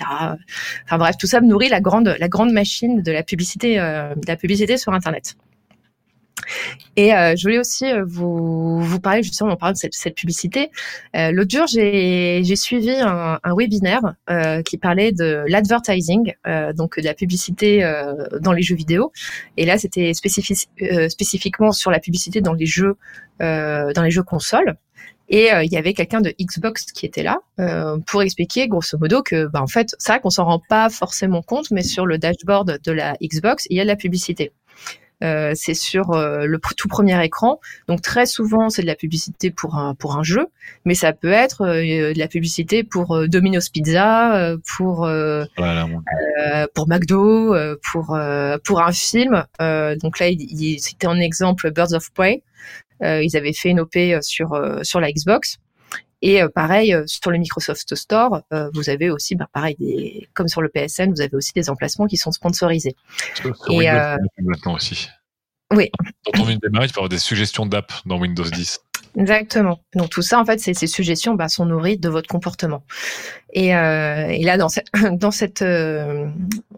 Enfin 0.86 0.98
bref, 0.98 1.16
tout 1.18 1.28
ça 1.28 1.42
nourrit 1.42 1.70
la 1.70 1.82
grande 1.82 2.16
la 2.20 2.28
grande 2.28 2.52
machine 2.52 3.02
de 3.02 3.12
la 3.12 3.24
publicité 3.24 3.80
euh, 3.80 4.16
de 4.16 4.28
la 4.28 4.36
publicité 4.36 4.78
sur 4.78 4.94
Internet. 4.94 5.36
Et 6.96 7.14
euh, 7.14 7.36
je 7.36 7.44
voulais 7.44 7.60
aussi 7.60 7.86
euh, 7.86 8.04
vous, 8.08 8.80
vous 8.82 9.00
parler 9.00 9.24
justement 9.24 9.52
en 9.52 9.56
parlant 9.56 9.74
de 9.74 9.78
cette, 9.78 9.94
cette 9.94 10.16
publicité. 10.16 10.72
Euh, 11.16 11.32
L'autre 11.32 11.52
jour, 11.56 11.68
j'ai 11.68 12.56
suivi 12.56 12.92
un, 12.92 13.40
un 13.44 13.56
webinaire 13.56 14.16
euh, 14.30 14.62
qui 14.62 14.78
parlait 14.78 15.12
de 15.12 15.44
l'advertising, 15.48 16.34
euh, 16.48 16.74
donc 16.74 17.00
de 17.00 17.06
la 17.06 17.14
publicité 17.14 17.84
euh, 17.84 18.14
dans 18.40 18.54
les 18.54 18.62
jeux 18.62 18.76
vidéo. 18.76 19.12
Et 19.58 19.66
là, 19.66 19.78
c'était 19.78 20.12
spécifi- 20.12 20.68
spécifiquement 21.10 21.72
sur 21.72 21.92
la 21.92 22.00
publicité 22.00 22.42
dans 22.42 22.54
les 22.54 22.66
jeux 22.66 22.96
dans 23.40 24.04
les 24.04 24.12
jeux 24.12 24.24
consoles. 24.24 24.76
Et 25.28 25.50
il 25.64 25.72
y 25.72 25.78
avait 25.78 25.94
quelqu'un 25.94 26.22
de 26.22 26.34
Xbox 26.40 26.86
qui 26.92 27.06
était 27.06 27.24
là 27.24 27.40
pour 28.08 28.22
expliquer 28.22 28.68
grosso 28.68 28.98
modo 28.98 29.22
que, 29.24 29.48
bah, 29.48 29.62
en 29.62 29.68
fait, 29.68 29.96
c'est 29.98 30.12
vrai 30.14 30.22
qu'on 30.22 30.30
s'en 30.30 30.46
rend 30.46 30.62
pas 30.70 30.90
forcément 30.90 31.42
compte, 31.42 31.72
mais 31.72 31.82
sur 31.82 32.06
le 32.06 32.18
dashboard 32.18 32.80
de 32.84 32.92
la 32.92 33.16
Xbox, 33.22 33.66
il 33.70 33.78
y 33.78 33.80
a 33.80 33.84
de 33.84 33.88
la 33.88 33.96
publicité. 33.96 34.52
Euh, 35.24 35.54
c'est 35.56 35.74
sur 35.74 36.12
euh, 36.12 36.46
le 36.46 36.60
tout 36.78 36.88
premier 36.88 37.24
écran. 37.24 37.60
Donc 37.88 38.02
très 38.02 38.26
souvent, 38.26 38.70
c'est 38.70 38.82
de 38.82 38.88
la 38.88 38.96
publicité 38.96 39.52
pour 39.52 39.76
un 39.76 39.96
pour 39.96 40.18
un 40.18 40.24
jeu, 40.24 40.48
mais 40.86 40.94
ça 40.96 41.14
peut 41.14 41.32
être 41.32 41.62
euh, 41.62 42.14
de 42.14 42.20
la 42.20 42.28
publicité 42.28 42.84
pour 42.84 43.28
Domino's 43.28 43.70
Pizza, 43.70 44.56
pour 44.76 45.06
euh, 45.06 45.46
Voilà, 45.58 45.88
euh, 46.46 46.66
pour 46.76 46.88
McDo, 46.88 47.56
pour 47.92 48.16
euh, 48.16 48.58
pour 48.64 48.82
un 48.82 48.92
film. 48.92 49.46
Euh, 49.62 49.96
donc 49.96 50.20
là, 50.20 50.28
il, 50.30 50.42
il- 50.42 50.80
c'était 50.80 51.08
un 51.08 51.20
exemple 51.20 51.72
Birds 51.72 51.94
of 51.94 52.12
Prey. 52.14 52.44
Euh, 53.02 53.22
ils 53.24 53.36
avaient 53.36 53.54
fait 53.54 53.70
une 53.70 53.80
OP 53.82 53.96
sur 54.22 54.54
euh, 54.54 54.80
sur 54.84 55.00
la 55.00 55.12
Xbox. 55.12 55.58
Et 56.24 56.42
euh, 56.42 56.48
pareil 56.48 56.94
euh, 56.94 57.04
sur 57.06 57.32
le 57.32 57.38
Microsoft 57.38 57.94
Store, 57.96 58.42
euh, 58.54 58.70
vous 58.74 58.90
avez 58.90 59.12
aussi, 59.12 59.36
bah, 59.36 59.48
pareil, 59.52 59.76
des, 59.78 60.30
comme 60.34 60.48
sur 60.48 60.62
le 60.62 60.70
PSN, 60.70 61.12
vous 61.12 61.20
avez 61.20 61.36
aussi 61.36 61.52
des 61.54 61.70
emplacements 61.70 62.08
qui 62.08 62.16
sont 62.16 62.32
sponsorisés. 62.32 62.96
Sur 63.36 63.50
Et, 63.70 63.78
Windows 63.80 63.98
euh, 63.98 64.18
10 64.40 64.46
maintenant 64.46 64.76
aussi. 64.76 65.10
Oui. 65.74 65.92
Dans 66.34 66.46
ton 66.46 66.56
démarrage, 66.56 66.90
tu 66.90 66.94
peux 66.94 67.00
avoir 67.00 67.10
des 67.10 67.20
suggestions 67.20 67.66
d'app 67.66 67.92
dans 68.06 68.18
Windows 68.18 68.46
10. 68.46 68.80
Exactement. 69.18 69.82
Donc 69.96 70.10
tout 70.10 70.22
ça, 70.22 70.40
en 70.40 70.46
fait, 70.46 70.60
ces 70.60 70.74
suggestions 70.88 71.36
bah, 71.36 71.50
sont 71.50 71.66
nourries 71.66 71.98
de 71.98 72.08
votre 72.08 72.30
comportement. 72.30 72.84
Et, 73.52 73.76
euh, 73.76 74.28
et 74.30 74.44
là, 74.44 74.58
dans, 74.58 74.70
cette, 74.70 74.88
dans, 75.12 75.32
cette, 75.32 75.62
euh, 75.62 76.30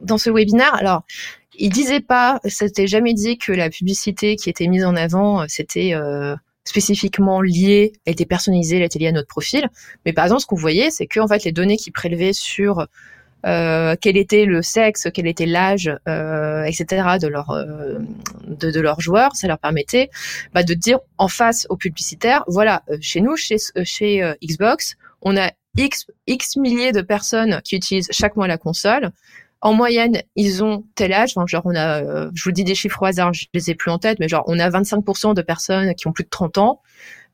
dans 0.01 0.17
ce 0.17 0.31
webinaire, 0.31 0.73
alors, 0.73 1.03
il 1.57 1.69
disait 1.69 2.01
pas, 2.01 2.39
c'était 2.45 2.87
jamais 2.87 3.13
dit 3.13 3.37
que 3.37 3.51
la 3.51 3.69
publicité 3.69 4.35
qui 4.37 4.49
était 4.49 4.67
mise 4.67 4.83
en 4.83 4.95
avant, 4.95 5.45
c'était 5.47 5.93
euh, 5.93 6.35
spécifiquement 6.65 7.41
liée, 7.41 7.93
elle 8.05 8.13
était 8.13 8.25
personnalisée, 8.25 8.77
elle 8.77 8.83
était 8.83 8.99
liée 8.99 9.07
à 9.07 9.11
notre 9.11 9.27
profil. 9.27 9.69
Mais 10.05 10.13
par 10.13 10.25
exemple, 10.25 10.41
ce 10.41 10.45
qu'on 10.47 10.55
voyait, 10.55 10.89
c'est 10.89 11.07
que 11.07 11.19
en 11.19 11.27
fait, 11.27 11.43
les 11.43 11.51
données 11.51 11.77
qui 11.77 11.91
prélevaient 11.91 12.33
sur 12.33 12.87
euh, 13.45 13.95
quel 14.01 14.17
était 14.17 14.45
le 14.45 14.61
sexe, 14.61 15.07
quel 15.13 15.27
était 15.27 15.45
l'âge, 15.45 15.95
euh, 16.07 16.63
etc. 16.63 17.17
de 17.21 17.27
leur 17.27 17.51
euh, 17.51 17.99
de, 18.47 18.71
de 18.71 18.79
leurs 18.79 19.01
joueurs, 19.01 19.35
ça 19.35 19.47
leur 19.47 19.59
permettait 19.59 20.09
bah, 20.53 20.63
de 20.63 20.73
dire 20.73 20.99
en 21.17 21.27
face 21.27 21.67
aux 21.69 21.77
publicitaires, 21.77 22.43
voilà, 22.47 22.81
euh, 22.89 22.97
chez 23.01 23.21
nous, 23.21 23.35
chez 23.35 23.57
euh, 23.77 23.83
chez 23.83 24.23
euh, 24.23 24.33
Xbox, 24.43 24.95
on 25.21 25.37
a 25.37 25.51
x 25.77 26.07
x 26.25 26.55
milliers 26.55 26.91
de 26.91 27.01
personnes 27.01 27.61
qui 27.63 27.75
utilisent 27.75 28.09
chaque 28.11 28.35
mois 28.35 28.47
la 28.47 28.57
console. 28.57 29.11
En 29.61 29.73
moyenne, 29.73 30.21
ils 30.35 30.63
ont 30.63 30.83
tel 30.95 31.13
âge. 31.13 31.33
Genre, 31.47 31.61
on 31.65 31.75
a, 31.75 32.03
euh, 32.03 32.31
je 32.33 32.43
vous 32.43 32.51
dis 32.51 32.63
des 32.63 32.75
chiffres 32.75 33.01
au 33.01 33.05
hasard, 33.05 33.33
je 33.33 33.45
les 33.53 33.71
ai 33.71 33.75
plus 33.75 33.91
en 33.91 33.97
tête, 33.97 34.19
mais 34.19 34.27
genre, 34.27 34.43
on 34.47 34.59
a 34.59 34.69
25% 34.69 35.33
de 35.33 35.41
personnes 35.41 35.95
qui 35.95 36.07
ont 36.07 36.11
plus 36.13 36.23
de 36.23 36.29
30 36.29 36.57
ans. 36.57 36.81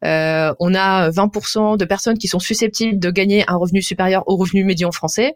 Euh, 0.04 0.54
on 0.60 0.74
a 0.74 1.10
20% 1.12 1.78
de 1.78 1.86
personnes 1.86 2.18
qui 2.18 2.28
sont 2.28 2.40
susceptibles 2.40 3.00
de 3.00 3.12
gagner 3.12 3.44
un 3.48 3.56
revenu 3.56 3.82
supérieur 3.82 4.24
au 4.28 4.36
revenu 4.36 4.64
médian 4.64 4.92
français, 4.92 5.36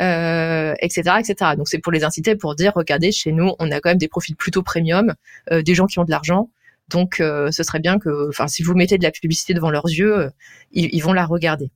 euh, 0.00 0.74
etc., 0.80 1.16
etc. 1.18 1.52
Donc 1.56 1.68
c'est 1.68 1.78
pour 1.78 1.92
les 1.92 2.04
inciter, 2.04 2.34
pour 2.34 2.54
dire, 2.54 2.72
regardez, 2.74 3.12
chez 3.12 3.32
nous, 3.32 3.52
on 3.58 3.70
a 3.70 3.80
quand 3.80 3.90
même 3.90 3.98
des 3.98 4.08
profils 4.08 4.36
plutôt 4.36 4.62
premium, 4.62 5.14
euh, 5.50 5.62
des 5.62 5.74
gens 5.74 5.86
qui 5.86 5.98
ont 5.98 6.04
de 6.04 6.10
l'argent. 6.10 6.48
Donc 6.88 7.20
euh, 7.20 7.50
ce 7.50 7.62
serait 7.62 7.80
bien 7.80 7.98
que, 7.98 8.28
enfin, 8.28 8.48
si 8.48 8.62
vous 8.62 8.74
mettez 8.74 8.96
de 8.96 9.02
la 9.02 9.10
publicité 9.10 9.54
devant 9.54 9.70
leurs 9.70 9.88
yeux, 9.88 10.16
euh, 10.18 10.30
ils 10.72 11.02
vont 11.02 11.12
la 11.12 11.26
regarder. 11.26 11.70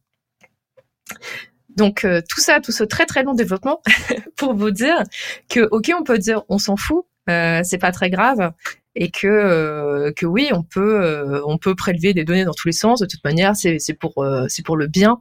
Donc 1.76 2.04
euh, 2.04 2.20
tout 2.28 2.40
ça, 2.40 2.60
tout 2.60 2.72
ce 2.72 2.84
très 2.84 3.06
très 3.06 3.22
long 3.22 3.34
développement 3.34 3.80
pour 4.36 4.54
vous 4.54 4.70
dire 4.70 5.02
que 5.48 5.68
ok, 5.70 5.92
on 5.98 6.02
peut 6.02 6.18
dire 6.18 6.42
on 6.48 6.58
s'en 6.58 6.76
fout, 6.76 7.04
euh, 7.28 7.60
c'est 7.62 7.78
pas 7.78 7.92
très 7.92 8.10
grave 8.10 8.52
et 8.96 9.10
que 9.10 9.26
euh, 9.26 10.12
que 10.12 10.26
oui, 10.26 10.50
on 10.52 10.62
peut 10.62 11.04
euh, 11.04 11.40
on 11.46 11.58
peut 11.58 11.74
prélever 11.74 12.12
des 12.12 12.24
données 12.24 12.44
dans 12.44 12.54
tous 12.54 12.68
les 12.68 12.72
sens. 12.72 13.00
De 13.00 13.06
toute 13.06 13.24
manière, 13.24 13.54
c'est 13.54 13.78
pour 13.94 14.24
c'est 14.48 14.64
pour 14.64 14.76
le 14.76 14.86
bien, 14.86 15.18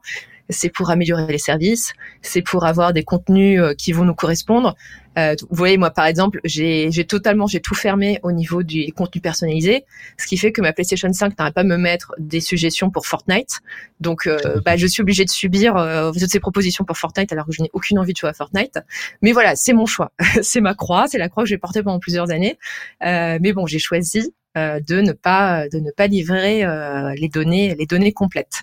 c'est 0.50 0.68
pour 0.68 0.90
améliorer 0.90 1.26
les 1.26 1.38
services, 1.38 1.92
c'est 2.22 2.42
pour 2.42 2.64
avoir 2.64 2.92
des 2.92 3.02
contenus 3.02 3.60
euh, 3.60 3.74
qui 3.74 3.92
vont 3.92 4.04
nous 4.04 4.14
correspondre. 4.14 4.76
Euh, 5.18 5.34
vous 5.40 5.56
voyez, 5.56 5.76
moi 5.76 5.90
par 5.90 6.06
exemple, 6.06 6.40
j'ai 6.44 6.90
j'ai 6.92 7.04
totalement 7.04 7.46
j'ai 7.46 7.60
tout 7.60 7.74
fermé 7.74 8.20
au 8.22 8.30
niveau 8.30 8.62
du 8.62 8.92
contenu 8.92 9.20
personnalisé, 9.20 9.84
ce 10.16 10.26
qui 10.26 10.36
fait 10.36 10.52
que 10.52 10.60
ma 10.60 10.72
PlayStation 10.72 11.12
5 11.12 11.36
n'arrête 11.38 11.54
pas 11.54 11.64
de 11.64 11.68
me 11.68 11.76
mettre 11.76 12.12
des 12.18 12.40
suggestions 12.40 12.90
pour 12.90 13.06
Fortnite. 13.06 13.60
Donc, 13.98 14.26
euh, 14.26 14.38
bah, 14.64 14.76
je 14.76 14.86
suis 14.86 15.02
obligée 15.02 15.24
de 15.24 15.30
subir 15.30 15.76
euh, 15.76 16.12
toutes 16.12 16.30
ces 16.30 16.40
propositions 16.40 16.84
pour 16.84 16.96
Fortnite 16.96 17.32
alors 17.32 17.46
que 17.46 17.52
je 17.52 17.62
n'ai 17.62 17.70
aucune 17.72 17.98
envie 17.98 18.12
de 18.12 18.18
jouer 18.18 18.30
à 18.30 18.32
Fortnite. 18.32 18.78
Mais 19.20 19.32
voilà, 19.32 19.56
c'est 19.56 19.72
mon 19.72 19.86
choix, 19.86 20.12
c'est 20.42 20.60
ma 20.60 20.74
croix, 20.74 21.06
c'est 21.08 21.18
la 21.18 21.28
croix 21.28 21.42
que 21.42 21.48
j'ai 21.48 21.58
portée 21.58 21.82
pendant 21.82 21.98
plusieurs 21.98 22.30
années. 22.30 22.58
Euh, 23.04 23.38
mais 23.40 23.52
bon, 23.52 23.66
j'ai 23.66 23.78
choisi 23.80 24.32
de 24.56 25.00
ne 25.00 25.12
pas 25.12 25.68
de 25.68 25.78
ne 25.78 25.90
pas 25.90 26.06
livrer 26.06 26.64
euh, 26.64 27.14
les 27.14 27.28
données 27.28 27.74
les 27.74 27.86
données 27.86 28.12
complètes. 28.12 28.62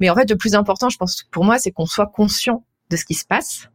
Mais 0.00 0.10
en 0.10 0.14
fait, 0.14 0.28
le 0.30 0.36
plus 0.36 0.54
important, 0.54 0.88
je 0.88 0.98
pense 0.98 1.24
pour 1.30 1.44
moi, 1.44 1.58
c'est 1.58 1.70
qu'on 1.70 1.86
soit 1.86 2.06
conscient 2.06 2.64
de 2.90 2.96
ce 2.96 3.04
qui 3.04 3.14
se 3.14 3.24
passe. 3.24 3.68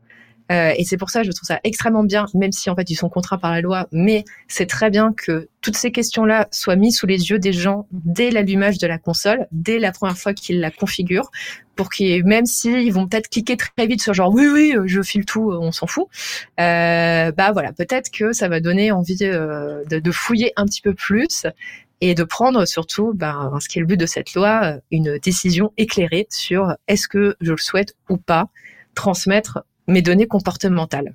Euh, 0.52 0.74
et 0.78 0.84
c'est 0.84 0.98
pour 0.98 1.10
ça, 1.10 1.24
je 1.24 1.32
trouve 1.32 1.46
ça 1.46 1.60
extrêmement 1.64 2.04
bien, 2.04 2.26
même 2.34 2.52
si 2.52 2.70
en 2.70 2.76
fait 2.76 2.90
ils 2.90 2.96
sont 2.96 3.10
contraints 3.10 3.38
par 3.38 3.52
la 3.52 3.62
loi, 3.62 3.88
mais 3.92 4.26
c'est 4.48 4.66
très 4.66 4.90
bien 4.90 5.14
que 5.14 5.48
toutes 5.62 5.78
ces 5.78 5.92
questions-là 5.92 6.48
soient 6.52 6.76
mises 6.76 6.98
sous 6.98 7.06
les 7.06 7.30
yeux 7.30 7.38
des 7.40 7.54
gens 7.54 7.88
dès 7.92 8.32
l'allumage 8.32 8.78
de 8.80 8.88
la 8.88 8.98
console, 8.98 9.48
dès 9.52 9.78
la 9.78 9.92
première 9.92 10.18
fois 10.18 10.34
qu'ils 10.34 10.60
la 10.60 10.72
configurent, 10.72 11.30
pour 11.76 11.90
qu'ils, 11.90 12.26
même 12.26 12.46
s'ils 12.46 12.92
vont 12.92 13.08
peut-être 13.08 13.30
cliquer 13.30 13.58
très 13.58 13.88
vite 13.88 14.02
sur 14.02 14.14
genre 14.14 14.34
oui 14.34 14.48
oui, 14.48 14.74
euh, 14.76 14.84
je 14.86 15.02
file 15.02 15.26
tout, 15.26 15.52
euh, 15.52 15.60
on 15.62 15.72
s'en 15.72 15.88
fout, 15.88 16.08
euh, 16.60 17.32
bah 17.32 17.52
voilà, 17.52 17.72
peut-être 17.72 18.10
que 18.12 18.34
ça 18.34 18.48
va 18.48 18.60
donner 18.60 18.92
envie 18.92 19.18
euh, 19.22 19.84
de, 19.86 20.00
de 20.00 20.12
fouiller 20.12 20.52
un 20.56 20.66
petit 20.66 20.82
peu 20.82 20.94
plus 20.94 21.46
et 22.02 22.16
de 22.16 22.24
prendre 22.24 22.66
surtout, 22.66 23.14
ben, 23.14 23.52
ce 23.60 23.68
qui 23.68 23.78
est 23.78 23.82
le 23.82 23.86
but 23.88 23.98
de 23.98 24.06
cette 24.06 24.34
loi, 24.34 24.78
une 24.90 25.18
décision 25.20 25.74
éclairée 25.78 26.28
sur 26.30 26.76
est-ce 26.88 27.08
que 27.08 27.36
je 27.42 27.52
le 27.52 27.58
souhaite 27.58 27.94
ou 28.10 28.18
pas 28.18 28.50
transmettre 28.96 29.64
mes 29.90 30.02
données 30.02 30.28
comportementales. 30.28 31.14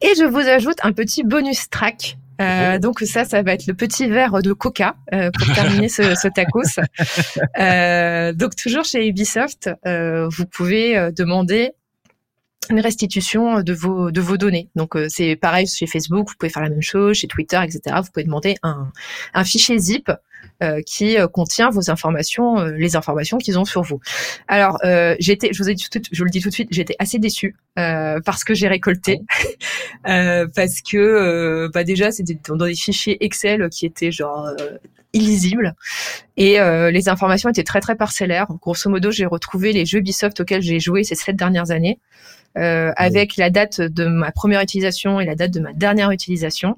Et 0.00 0.12
je 0.18 0.24
vous 0.24 0.38
ajoute 0.38 0.78
un 0.82 0.92
petit 0.92 1.22
bonus 1.22 1.70
track. 1.70 2.18
Euh, 2.40 2.78
donc 2.78 3.00
ça, 3.00 3.24
ça 3.24 3.42
va 3.42 3.52
être 3.52 3.66
le 3.66 3.74
petit 3.74 4.08
verre 4.08 4.42
de 4.42 4.52
coca 4.52 4.96
euh, 5.12 5.30
pour 5.30 5.46
terminer 5.54 5.88
ce, 5.88 6.14
ce 6.14 6.28
tacos. 6.28 6.80
Euh, 7.58 8.32
donc 8.32 8.56
toujours 8.56 8.84
chez 8.84 9.06
Ubisoft, 9.06 9.70
euh, 9.86 10.28
vous 10.28 10.44
pouvez 10.46 10.96
euh, 10.96 11.10
demander 11.12 11.72
une 12.70 12.80
restitution 12.80 13.62
de 13.62 13.72
vos 13.72 14.10
de 14.10 14.20
vos 14.20 14.36
données. 14.36 14.68
Donc 14.74 14.96
euh, 14.96 15.06
c'est 15.08 15.36
pareil 15.36 15.66
chez 15.66 15.86
Facebook, 15.86 16.28
vous 16.28 16.34
pouvez 16.38 16.50
faire 16.50 16.62
la 16.62 16.70
même 16.70 16.82
chose 16.82 17.16
chez 17.16 17.28
Twitter, 17.28 17.60
etc. 17.62 17.96
Vous 18.02 18.10
pouvez 18.12 18.24
demander 18.24 18.56
un, 18.62 18.90
un 19.34 19.44
fichier 19.44 19.78
zip 19.78 20.10
euh, 20.62 20.80
qui 20.86 21.18
euh, 21.18 21.26
contient 21.26 21.70
vos 21.70 21.90
informations, 21.90 22.58
euh, 22.58 22.70
les 22.72 22.96
informations 22.96 23.38
qu'ils 23.38 23.58
ont 23.58 23.64
sur 23.64 23.82
vous. 23.82 24.00
Alors 24.46 24.78
euh, 24.84 25.16
j'étais, 25.18 25.48
je 25.52 25.62
vous 25.62 25.68
ai 25.68 25.74
dit 25.74 25.88
tout, 25.90 26.00
je 26.10 26.18
vous 26.18 26.24
le 26.24 26.30
dis 26.30 26.40
tout 26.40 26.48
de 26.48 26.54
suite, 26.54 26.68
j'étais 26.70 26.94
assez 26.98 27.18
déçue 27.18 27.56
euh, 27.78 28.20
parce 28.24 28.44
que 28.44 28.54
j'ai 28.54 28.68
récolté, 28.68 29.20
Euh, 30.06 30.46
parce 30.54 30.82
que 30.82 30.98
euh, 30.98 31.70
bah 31.72 31.82
déjà 31.82 32.10
c'était 32.10 32.38
dans 32.46 32.56
des 32.56 32.74
fichiers 32.74 33.24
Excel 33.24 33.70
qui 33.70 33.86
étaient 33.86 34.12
genre 34.12 34.50
illisibles 35.14 35.74
et 36.36 36.60
euh, 36.60 36.90
les 36.90 37.08
informations 37.08 37.48
étaient 37.48 37.64
très 37.64 37.80
très 37.80 37.96
parcellaires. 37.96 38.48
Grosso 38.60 38.90
modo, 38.90 39.10
j'ai 39.10 39.26
retrouvé 39.26 39.72
les 39.72 39.86
jeux 39.86 39.98
Ubisoft 39.98 40.40
auxquels 40.40 40.62
j'ai 40.62 40.80
joué 40.80 41.04
ces 41.04 41.14
sept 41.14 41.36
dernières 41.36 41.70
années 41.70 41.98
euh, 42.58 42.92
avec 42.96 43.36
la 43.36 43.50
date 43.50 43.80
de 43.80 44.06
ma 44.06 44.32
première 44.32 44.60
utilisation 44.60 45.20
et 45.20 45.24
la 45.24 45.34
date 45.34 45.52
de 45.52 45.60
ma 45.60 45.72
dernière 45.72 46.10
utilisation. 46.10 46.76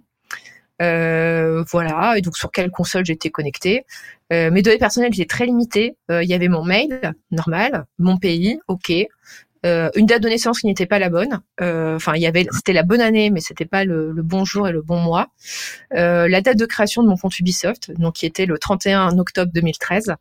Euh, 0.82 1.64
voilà, 1.70 2.18
et 2.18 2.20
donc 2.20 2.36
sur 2.36 2.52
quelle 2.52 2.70
console 2.70 3.04
j'étais 3.06 3.30
connectée. 3.30 3.86
Euh, 4.32 4.50
mes 4.50 4.62
données 4.62 4.78
personnelles 4.78 5.12
étaient 5.14 5.24
très 5.24 5.46
limitées. 5.46 5.96
Euh, 6.10 6.22
Il 6.22 6.28
y 6.28 6.34
avait 6.34 6.48
mon 6.48 6.64
mail, 6.64 7.14
normal, 7.30 7.86
mon 7.98 8.18
pays, 8.18 8.58
ok. 8.68 8.92
Euh, 9.66 9.90
une 9.96 10.06
date 10.06 10.22
de 10.22 10.28
naissance 10.28 10.60
qui 10.60 10.66
n'était 10.66 10.86
pas 10.86 10.98
la 10.98 11.10
bonne. 11.10 11.40
Euh, 11.60 11.96
Enfin, 11.96 12.14
il 12.14 12.22
y 12.22 12.26
avait, 12.26 12.46
c'était 12.52 12.72
la 12.72 12.82
bonne 12.82 13.00
année, 13.00 13.30
mais 13.30 13.40
c'était 13.40 13.64
pas 13.64 13.84
le, 13.84 14.12
bon 14.22 14.44
jour 14.44 14.68
et 14.68 14.72
le 14.72 14.82
bon 14.82 14.98
mois. 14.98 15.28
Euh, 15.94 16.28
la 16.28 16.40
date 16.40 16.56
de 16.56 16.66
création 16.66 17.02
de 17.02 17.08
mon 17.08 17.16
compte 17.16 17.38
Ubisoft, 17.38 17.90
donc 17.98 18.14
qui 18.14 18.26
était 18.26 18.46
le 18.46 18.58
31 18.58 19.18
octobre 19.18 19.50
2013, 19.52 20.14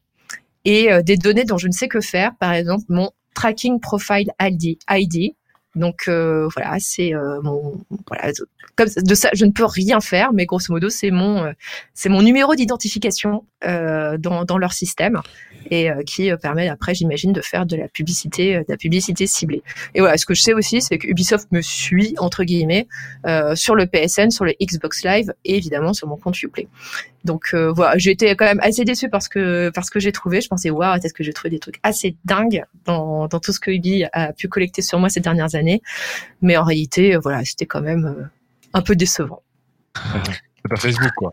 et 0.64 0.90
des 1.04 1.18
données 1.18 1.44
dont 1.44 1.58
je 1.58 1.68
ne 1.68 1.74
sais 1.74 1.88
que 1.88 2.02
faire. 2.02 2.32
Par 2.40 2.54
exemple, 2.54 2.86
mon 2.90 3.12
tracking 3.36 3.80
profile 3.80 4.32
ID. 4.42 5.36
Donc 5.76 6.08
euh, 6.08 6.48
voilà, 6.56 6.78
c'est 6.80 7.14
euh, 7.14 7.42
mon 7.42 7.84
voilà 8.08 8.32
comme 8.76 8.88
de 8.96 9.16
ça, 9.16 9.30
je 9.34 9.46
ne 9.46 9.52
peux 9.52 9.66
rien 9.66 10.00
faire, 10.02 10.34
mais 10.34 10.46
grosso 10.46 10.66
modo, 10.70 10.90
c'est 10.90 11.12
mon 11.12 11.44
euh, 11.44 11.52
c'est 11.94 12.10
mon 12.10 12.22
numéro 12.22 12.56
d'identification 12.56 13.46
euh, 13.66 14.18
dans 14.18 14.46
dans 14.46 14.58
leur 14.58 14.74
système 14.74 15.22
et 15.72 15.90
euh, 15.90 16.04
qui 16.04 16.32
euh, 16.32 16.38
permet 16.38 16.70
après, 16.70 16.94
j'imagine, 16.94 17.34
de 17.34 17.42
faire 17.42 17.66
de 17.66 17.76
la 17.76 17.88
publicité, 17.88 18.60
de 18.60 18.66
la 18.68 18.78
publicité 18.78 19.28
ciblée. 19.28 19.64
Et 19.96 20.00
voilà, 20.00 20.18
ce 20.18 20.26
que 20.26 20.34
je 20.34 20.42
sais 20.42 20.54
aussi, 20.54 20.82
c'est 20.82 20.98
que 20.98 21.08
Ubisoft 21.08 21.52
me 21.52 21.62
suit 21.62 22.16
entre 22.18 22.44
guillemets 22.44 22.88
sur 23.56 23.76
le 23.76 23.86
PSN, 23.86 24.30
sur 24.30 24.46
le 24.46 24.54
Xbox 24.62 25.04
Live 25.04 25.34
et 25.44 25.58
évidemment 25.58 25.94
sur 25.94 26.08
mon 26.08 26.18
compte 26.18 26.42
Uplay. 26.42 26.68
Donc 27.26 27.50
euh, 27.54 27.72
voilà, 27.74 27.98
j'ai 27.98 28.12
été 28.12 28.36
quand 28.36 28.46
même 28.46 28.60
assez 28.62 28.86
déçue 28.86 29.10
parce 29.10 29.28
que 29.28 29.72
parce 29.74 29.90
que 29.90 30.00
j'ai 30.00 30.12
trouvé. 30.12 30.42
Je 30.42 30.48
pensais 30.48 30.70
waouh, 30.70 31.00
peut-être 31.00 31.14
que 31.14 31.24
j'ai 31.24 31.34
trouvé 31.34 31.50
des 31.50 31.60
trucs 31.60 31.80
assez 31.84 32.16
dingues 32.24 32.64
dans 32.86 33.28
dans 33.28 33.40
tout 33.40 33.52
ce 33.52 33.60
que 33.60 33.72
Ubi 33.72 34.06
a 34.14 34.32
pu 34.32 34.48
collecter 34.48 34.82
sur 34.82 35.00
moi 35.00 35.10
ces 35.10 35.20
dernières 35.20 35.56
années. 35.56 35.82
Mais 36.42 36.56
en 36.56 36.64
réalité, 36.64 37.16
euh, 37.16 37.20
voilà, 37.20 37.44
c'était 37.44 37.66
quand 37.66 37.82
même 37.82 38.06
euh, 38.06 38.24
un 38.74 38.82
peu 38.82 38.96
décevant. 38.96 39.42
C'est 40.66 40.70
pas 40.70 40.76
Facebook, 40.78 41.12
quoi. 41.16 41.32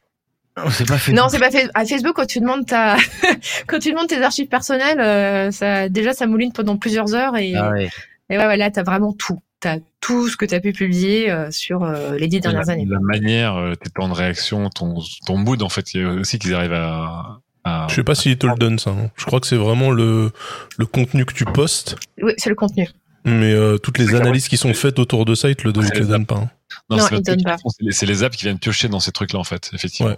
Oh, 0.58 0.68
C'est 0.70 0.86
pas 0.86 0.98
fait. 0.98 1.12
Non, 1.12 1.30
c'est 1.30 1.38
pas 1.38 1.50
fait. 1.50 1.70
À 1.72 1.86
Facebook, 1.86 2.14
quand 2.14 2.26
tu 2.26 2.38
demandes 2.38 2.66
ta, 2.66 2.96
quand 3.66 3.78
tu 3.78 3.90
demandes 3.90 4.08
tes 4.08 4.22
archives 4.22 4.48
personnelles, 4.48 5.00
euh, 5.00 5.50
ça, 5.50 5.88
déjà, 5.88 6.12
ça 6.12 6.26
mouline 6.26 6.52
pendant 6.52 6.76
plusieurs 6.76 7.14
heures 7.14 7.38
et, 7.38 7.54
Ah 7.54 7.70
ouais. 7.70 7.88
et 8.28 8.36
ouais, 8.36 8.46
ouais, 8.46 8.56
là, 8.58 8.70
t'as 8.70 8.82
vraiment 8.82 9.14
tout. 9.14 9.38
T'as 9.62 9.78
tout 10.00 10.28
ce 10.28 10.36
que 10.36 10.44
t'as 10.44 10.58
pu 10.58 10.72
publier 10.72 11.30
euh, 11.30 11.50
sur 11.52 11.84
euh, 11.84 12.16
les 12.16 12.26
dix 12.26 12.40
dernières 12.40 12.64
la, 12.66 12.72
années. 12.72 12.84
la 12.84 12.98
manière, 12.98 13.54
euh, 13.56 13.74
tes 13.76 13.90
temps 13.90 14.08
de 14.08 14.12
réaction, 14.14 14.68
ton, 14.70 15.00
ton 15.24 15.36
mood, 15.38 15.62
en 15.62 15.68
fait, 15.68 15.94
il 15.94 16.00
y 16.02 16.04
a 16.04 16.10
aussi 16.10 16.40
qu'ils 16.40 16.52
arrivent 16.54 16.72
à, 16.72 17.38
à- 17.62 17.86
Je 17.88 17.94
sais 17.94 18.02
pas 18.02 18.16
s'il 18.16 18.36
te 18.36 18.46
le 18.48 18.56
donne 18.56 18.80
ça. 18.80 18.90
hein. 18.90 19.10
Je 19.16 19.24
crois 19.24 19.38
que 19.38 19.46
c'est 19.46 19.56
vraiment 19.56 19.92
le, 19.92 20.32
le 20.78 20.86
contenu 20.86 21.24
que 21.24 21.32
tu 21.32 21.44
postes, 21.44 21.94
Oui, 22.20 22.32
c'est 22.38 22.50
le 22.50 22.56
contenu. 22.56 22.88
mais 23.24 23.52
euh, 23.52 23.78
toutes 23.78 23.98
les 23.98 24.16
analyses 24.16 24.48
qui 24.48 24.56
sont 24.56 24.74
faites 24.74 24.98
autour 24.98 25.24
de 25.24 25.36
ça, 25.36 25.48
ils 25.48 25.54
te 25.54 25.62
le, 25.64 25.72
donnent- 25.72 25.84
ils 25.94 26.00
te 26.00 26.04
donnent 26.04 26.26
pas. 26.26 26.38
hein. 26.38 26.50
Non, 26.90 26.98
c'est 26.98 27.14
ils 27.14 27.22
pas- 27.22 27.36
donnent 27.36 27.44
pas. 27.44 27.56
c'est 27.90 28.06
les- 28.06 28.22
apps 28.24 28.36
qui 28.36 28.44
viennent 28.46 28.58
piocher 28.58 28.88
dans 28.88 28.98
ces 28.98 29.12
trucs-là, 29.12 29.38
en 29.38 29.44
fait, 29.44 29.70
effectivement. 29.74 30.16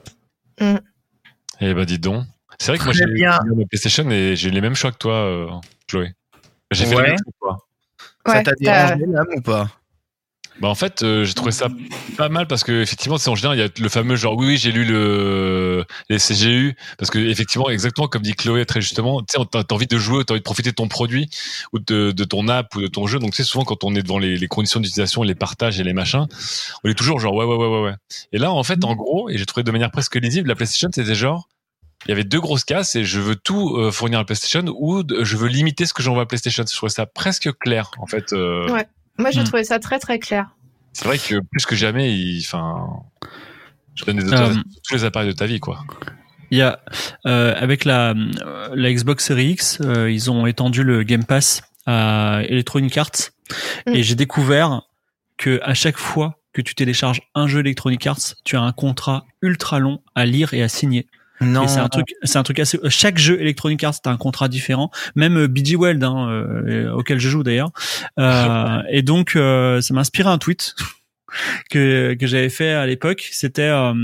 Ouais. 0.61 0.72
Mm. 0.72 0.78
Et 1.61 1.74
bah, 1.74 1.85
dis 1.85 1.98
donc. 1.98 2.24
C'est 2.59 2.68
vrai 2.72 2.78
que 2.78 2.85
moi, 2.85 2.92
j'ai 2.94 3.04
ma 3.04 3.66
PlayStation 3.68 4.11
et 4.11 4.37
j'ai 4.37 4.50
les 4.50 4.61
mêmes 4.62 4.74
choix 4.76 4.90
que 4.92 4.96
toi, 4.98 5.14
euh, 5.16 5.46
Chloé. 5.87 6.12
J'ai 6.70 6.87
fait 6.87 6.94
Ouais. 6.96 7.02
les 7.02 7.09
mêmes 7.11 7.18
choix 7.42 7.59
toi. 8.24 8.32
Ça 8.34 8.38
Ouais, 8.38 8.42
t'a 8.44 8.52
t'as- 8.52 8.94
dérangé 8.96 9.06
l'âme 9.12 9.26
ou 9.37 9.40
pas? 9.40 9.70
Bah 10.60 10.68
en 10.68 10.76
fait, 10.76 11.02
euh, 11.02 11.24
j'ai 11.24 11.34
trouvé 11.34 11.50
ça 11.50 11.66
pas 12.16 12.28
mal 12.28 12.46
parce 12.46 12.62
que 12.62 12.80
effectivement, 12.80 13.18
c'est 13.18 13.28
en 13.28 13.34
général 13.34 13.58
il 13.58 13.60
y 13.60 13.64
a 13.64 13.68
le 13.76 13.88
fameux 13.88 14.14
genre 14.14 14.37
oui 14.37 14.46
oui 14.46 14.56
j'ai 14.56 14.70
lu 14.70 14.84
le 14.84 15.84
les 16.08 16.20
CGU 16.20 16.76
parce 16.96 17.10
que 17.10 17.18
effectivement 17.18 17.68
exactement 17.70 18.06
comme 18.06 18.22
dit 18.22 18.34
Chloé 18.34 18.64
très 18.64 18.80
justement, 18.80 19.20
tu 19.22 19.37
sais 19.37 19.44
t'as 19.50 19.64
t'as 19.64 19.74
envie 19.74 19.88
de 19.88 19.98
jouer, 19.98 20.24
t'as 20.24 20.34
envie 20.34 20.40
de 20.40 20.44
profiter 20.44 20.70
de 20.70 20.76
ton 20.76 20.87
produit 20.87 21.28
ou 21.72 21.80
de, 21.80 22.12
de 22.12 22.24
ton 22.24 22.46
app 22.46 22.72
ou 22.76 22.82
de 22.82 22.87
ton 22.87 23.08
jeu. 23.08 23.18
Donc 23.18 23.32
tu 23.32 23.38
sais 23.38 23.42
souvent 23.42 23.64
quand 23.64 23.82
on 23.82 23.96
est 23.96 24.02
devant 24.02 24.18
les, 24.20 24.37
les 24.37 24.46
conditions 24.46 24.78
d'utilisation, 24.78 25.24
les 25.24 25.34
partages 25.34 25.80
et 25.80 25.82
les 25.82 25.92
machins, 25.92 26.26
on 26.84 26.88
est 26.88 26.94
toujours 26.94 27.18
genre 27.18 27.34
ouais 27.34 27.44
ouais 27.44 27.56
ouais 27.56 27.66
ouais 27.66 27.82
ouais. 27.82 27.94
Et 28.32 28.38
là 28.38 28.52
en 28.52 28.62
fait 28.62 28.84
en 28.84 28.94
gros 28.94 29.28
et 29.30 29.38
j'ai 29.38 29.46
trouvé 29.46 29.64
de 29.64 29.72
manière 29.72 29.90
presque 29.90 30.14
lisible 30.14 30.46
la 30.46 30.54
PlayStation 30.54 30.88
c'était 30.94 31.16
genre 31.16 31.48
il 32.06 32.10
y 32.10 32.12
avait 32.12 32.24
deux 32.24 32.40
grosses 32.40 32.64
casses 32.64 32.96
et 32.96 33.04
je 33.04 33.20
veux 33.20 33.36
tout 33.36 33.76
euh, 33.76 33.90
fournir 33.90 34.18
à 34.18 34.22
la 34.22 34.26
PlayStation 34.26 34.64
ou 34.78 35.02
je 35.22 35.36
veux 35.36 35.48
limiter 35.48 35.86
ce 35.86 35.94
que 35.94 36.02
j'envoie 36.02 36.22
à 36.22 36.26
PlayStation. 36.26 36.64
Je 36.68 36.74
trouvais 36.76 36.90
ça 36.90 37.06
presque 37.06 37.50
clair 37.58 37.90
en 37.98 38.06
fait. 38.06 38.32
euh, 38.32 38.68
Ouais. 38.70 38.86
Moi, 39.18 39.30
j'ai 39.30 39.40
Mm. 39.42 39.44
trouvé 39.44 39.64
ça 39.64 39.78
très 39.78 39.98
très 39.98 40.18
clair. 40.18 40.48
c'est 40.92 41.04
vrai 41.06 41.18
que 41.18 41.40
plus 41.40 41.66
que 41.66 41.74
jamais, 41.76 42.12
il, 42.16 42.40
enfin, 42.44 42.86
je 43.94 44.04
donne 44.04 44.18
des 44.18 44.32
Euh, 44.32 44.52
sur 44.52 44.62
tous 44.86 44.94
les 44.94 45.04
appareils 45.04 45.28
de 45.28 45.34
ta 45.36 45.46
vie, 45.46 45.60
quoi. 45.60 45.84
Il 46.50 46.58
y 46.58 46.62
a 46.62 46.80
euh, 47.26 47.54
avec 47.56 47.84
la 47.84 48.14
la 48.74 48.92
Xbox 48.92 49.24
Series 49.24 49.50
X, 49.52 49.78
euh, 49.80 50.10
ils 50.10 50.30
ont 50.30 50.46
étendu 50.46 50.82
le 50.84 51.02
Game 51.02 51.24
Pass 51.24 51.62
à 51.86 52.40
Electronic 52.48 52.96
Arts 52.98 53.30
Mm. 53.86 53.94
et 53.94 54.02
j'ai 54.02 54.14
découvert 54.14 54.82
que 55.36 55.60
à 55.62 55.74
chaque 55.74 55.98
fois 55.98 56.38
que 56.52 56.62
tu 56.62 56.74
télécharges 56.74 57.20
un 57.34 57.46
jeu 57.48 57.60
Electronic 57.60 58.06
Arts, 58.06 58.34
tu 58.44 58.56
as 58.56 58.62
un 58.62 58.72
contrat 58.72 59.24
ultra 59.42 59.78
long 59.80 60.00
à 60.14 60.24
lire 60.26 60.54
et 60.54 60.62
à 60.62 60.68
signer. 60.68 61.06
Non. 61.44 61.68
C'est 61.68 61.80
un 61.80 61.88
truc, 61.88 62.14
c'est 62.22 62.38
un 62.38 62.42
truc 62.42 62.59
assez. 62.59 62.78
Chaque 62.88 63.18
jeu 63.18 63.40
Electronic 63.40 63.83
Arts 63.85 63.94
a 64.04 64.11
un 64.11 64.16
contrat 64.16 64.48
différent. 64.48 64.90
Même 65.14 65.37
euh, 65.37 65.48
BG 65.48 65.76
Weld, 65.76 66.02
hein, 66.02 66.28
euh, 66.28 66.92
auquel 66.92 67.18
je 67.18 67.28
joue 67.28 67.42
d'ailleurs. 67.42 67.70
Euh, 68.18 68.83
et 68.90 69.02
donc, 69.02 69.37
euh, 69.37 69.80
ça 69.80 69.94
m'a 69.94 70.00
inspiré 70.00 70.28
un 70.28 70.38
tweet 70.38 70.74
que 71.70 72.14
que 72.14 72.26
j'avais 72.26 72.50
fait 72.50 72.70
à 72.70 72.87
l'époque. 72.87 73.28
C'était, 73.33 73.62
euh, 73.62 73.94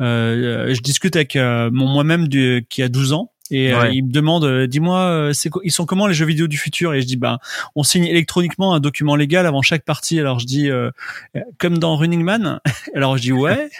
euh, 0.00 0.74
je 0.74 0.80
discute 0.80 1.16
avec 1.16 1.36
mon 1.36 1.86
moi-même 1.86 2.28
qui 2.28 2.82
a 2.82 2.88
12 2.88 3.12
ans. 3.12 3.30
Et 3.54 3.72
euh, 3.72 3.88
il 3.90 4.04
me 4.06 4.10
demande, 4.10 4.42
euh, 4.44 4.66
dis-moi, 4.66 4.98
euh, 4.98 5.32
c'est 5.32 5.48
ils 5.62 5.70
sont 5.70 5.86
comment 5.86 6.08
les 6.08 6.14
jeux 6.14 6.26
vidéo 6.26 6.48
du 6.48 6.58
futur? 6.58 6.92
Et 6.92 7.00
je 7.00 7.06
dis, 7.06 7.16
bah, 7.16 7.38
on 7.76 7.84
signe 7.84 8.04
électroniquement 8.04 8.74
un 8.74 8.80
document 8.80 9.14
légal 9.14 9.46
avant 9.46 9.62
chaque 9.62 9.84
partie. 9.84 10.18
Alors 10.18 10.40
je 10.40 10.46
dis, 10.46 10.68
euh, 10.68 10.90
comme 11.58 11.78
dans 11.78 11.94
Running 11.96 12.24
Man. 12.24 12.58
Alors 12.96 13.16
je 13.16 13.22
dis, 13.22 13.32
ouais. 13.32 13.70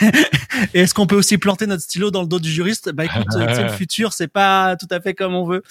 Et 0.74 0.80
est-ce 0.80 0.94
qu'on 0.94 1.06
peut 1.06 1.16
aussi 1.16 1.36
planter 1.36 1.66
notre 1.66 1.82
stylo 1.82 2.10
dans 2.10 2.22
le 2.22 2.28
dos 2.28 2.38
du 2.40 2.50
juriste? 2.50 2.90
Bah 2.92 3.04
écoute, 3.04 3.26
sais, 3.30 3.62
le 3.62 3.68
futur, 3.76 4.14
c'est 4.14 4.28
pas 4.32 4.76
tout 4.76 4.88
à 4.90 5.00
fait 5.00 5.12
comme 5.12 5.34
on 5.34 5.44
veut. 5.44 5.62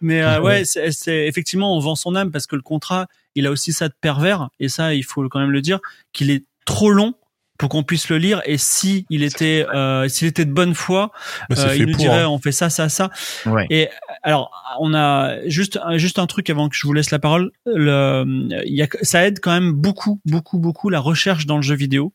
Mais 0.00 0.22
euh, 0.22 0.40
ouais, 0.40 0.64
c'est 0.64 0.90
c'est- 0.90 1.26
effectivement, 1.28 1.76
on 1.76 1.80
vend 1.80 1.94
son 1.94 2.16
âme 2.16 2.32
parce 2.32 2.48
que 2.48 2.56
le 2.56 2.62
contrat, 2.62 3.06
il 3.36 3.46
a 3.46 3.52
aussi 3.52 3.72
ça 3.72 3.88
de 3.88 3.94
pervers. 4.00 4.48
Et 4.58 4.68
ça, 4.68 4.94
il 4.94 5.04
faut 5.04 5.26
quand 5.28 5.38
même 5.38 5.52
le 5.52 5.62
dire, 5.62 5.78
qu'il 6.12 6.30
est 6.32 6.44
trop 6.64 6.90
long 6.90 7.14
pour 7.58 7.68
qu'on 7.68 7.82
puisse 7.82 8.08
le 8.08 8.18
lire. 8.18 8.42
Et 8.44 8.58
si 8.58 9.06
il 9.10 9.22
était, 9.22 9.66
euh, 9.74 10.08
s'il 10.08 10.28
était 10.28 10.44
de 10.44 10.52
bonne 10.52 10.74
foi, 10.74 11.10
euh, 11.50 11.74
il 11.76 11.86
nous 11.86 11.92
pour, 11.92 11.98
dirait, 11.98 12.22
hein. 12.22 12.28
on 12.28 12.38
fait 12.38 12.52
ça, 12.52 12.70
ça, 12.70 12.88
ça. 12.88 13.10
Ouais. 13.44 13.66
Et 13.70 13.88
alors, 14.22 14.50
on 14.80 14.94
a 14.94 15.36
juste 15.46 15.78
juste 15.94 16.18
un 16.18 16.26
truc 16.26 16.50
avant 16.50 16.68
que 16.68 16.76
je 16.76 16.86
vous 16.86 16.92
laisse 16.92 17.10
la 17.10 17.18
parole. 17.18 17.50
Le, 17.66 18.24
il 18.64 18.74
y 18.74 18.82
a, 18.82 18.88
ça 19.02 19.26
aide 19.26 19.40
quand 19.40 19.52
même 19.52 19.72
beaucoup, 19.72 20.20
beaucoup, 20.24 20.58
beaucoup 20.58 20.90
la 20.90 21.00
recherche 21.00 21.46
dans 21.46 21.56
le 21.56 21.62
jeu 21.62 21.74
vidéo. 21.74 22.12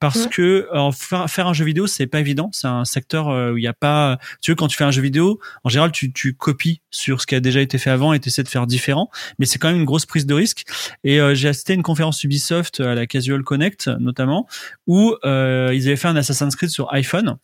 Parce 0.00 0.24
Mhm. 0.24 0.28
que 0.30 0.68
alors, 0.72 0.94
faire, 0.94 1.46
un 1.46 1.52
jeu 1.52 1.64
vidéo, 1.64 1.86
c'est 1.86 2.06
pas 2.06 2.20
évident. 2.20 2.50
C'est 2.52 2.66
un 2.68 2.84
secteur 2.84 3.28
euh, 3.28 3.52
où 3.52 3.56
il 3.58 3.60
n'y 3.62 3.66
a 3.66 3.72
pas. 3.72 4.18
Tu 4.42 4.50
veux, 4.50 4.54
quand 4.54 4.68
tu 4.68 4.76
fais 4.76 4.84
un 4.84 4.90
jeu 4.90 5.02
vidéo, 5.02 5.38
en 5.64 5.68
général, 5.68 5.92
tu, 5.92 6.12
tu 6.12 6.34
copies 6.34 6.80
sur 6.90 7.20
ce 7.20 7.26
qui 7.26 7.34
a 7.34 7.40
déjà 7.40 7.60
été 7.60 7.78
fait 7.78 7.90
avant 7.90 8.12
et 8.12 8.20
tu 8.20 8.28
essaies 8.28 8.42
de 8.42 8.48
faire 8.48 8.66
différent. 8.66 9.10
Mais 9.38 9.46
c'est 9.46 9.58
quand 9.58 9.68
même 9.68 9.78
une 9.78 9.84
grosse 9.84 10.06
prise 10.06 10.26
de 10.26 10.34
risque. 10.34 10.64
Et 11.04 11.20
euh, 11.20 11.34
j'ai 11.34 11.48
assisté 11.48 11.72
à 11.72 11.76
une 11.76 11.82
conférence 11.82 12.22
Ubisoft 12.24 12.80
à 12.80 12.94
la 12.94 13.06
Casual 13.06 13.42
Connect, 13.42 13.88
notamment, 14.00 14.46
où 14.86 15.14
euh, 15.24 15.72
ils 15.74 15.86
avaient 15.88 15.96
fait 15.96 16.08
un 16.08 16.16
Assassin's 16.16 16.54
Creed 16.56 16.70
sur 16.70 16.92
iPhone 16.92 17.36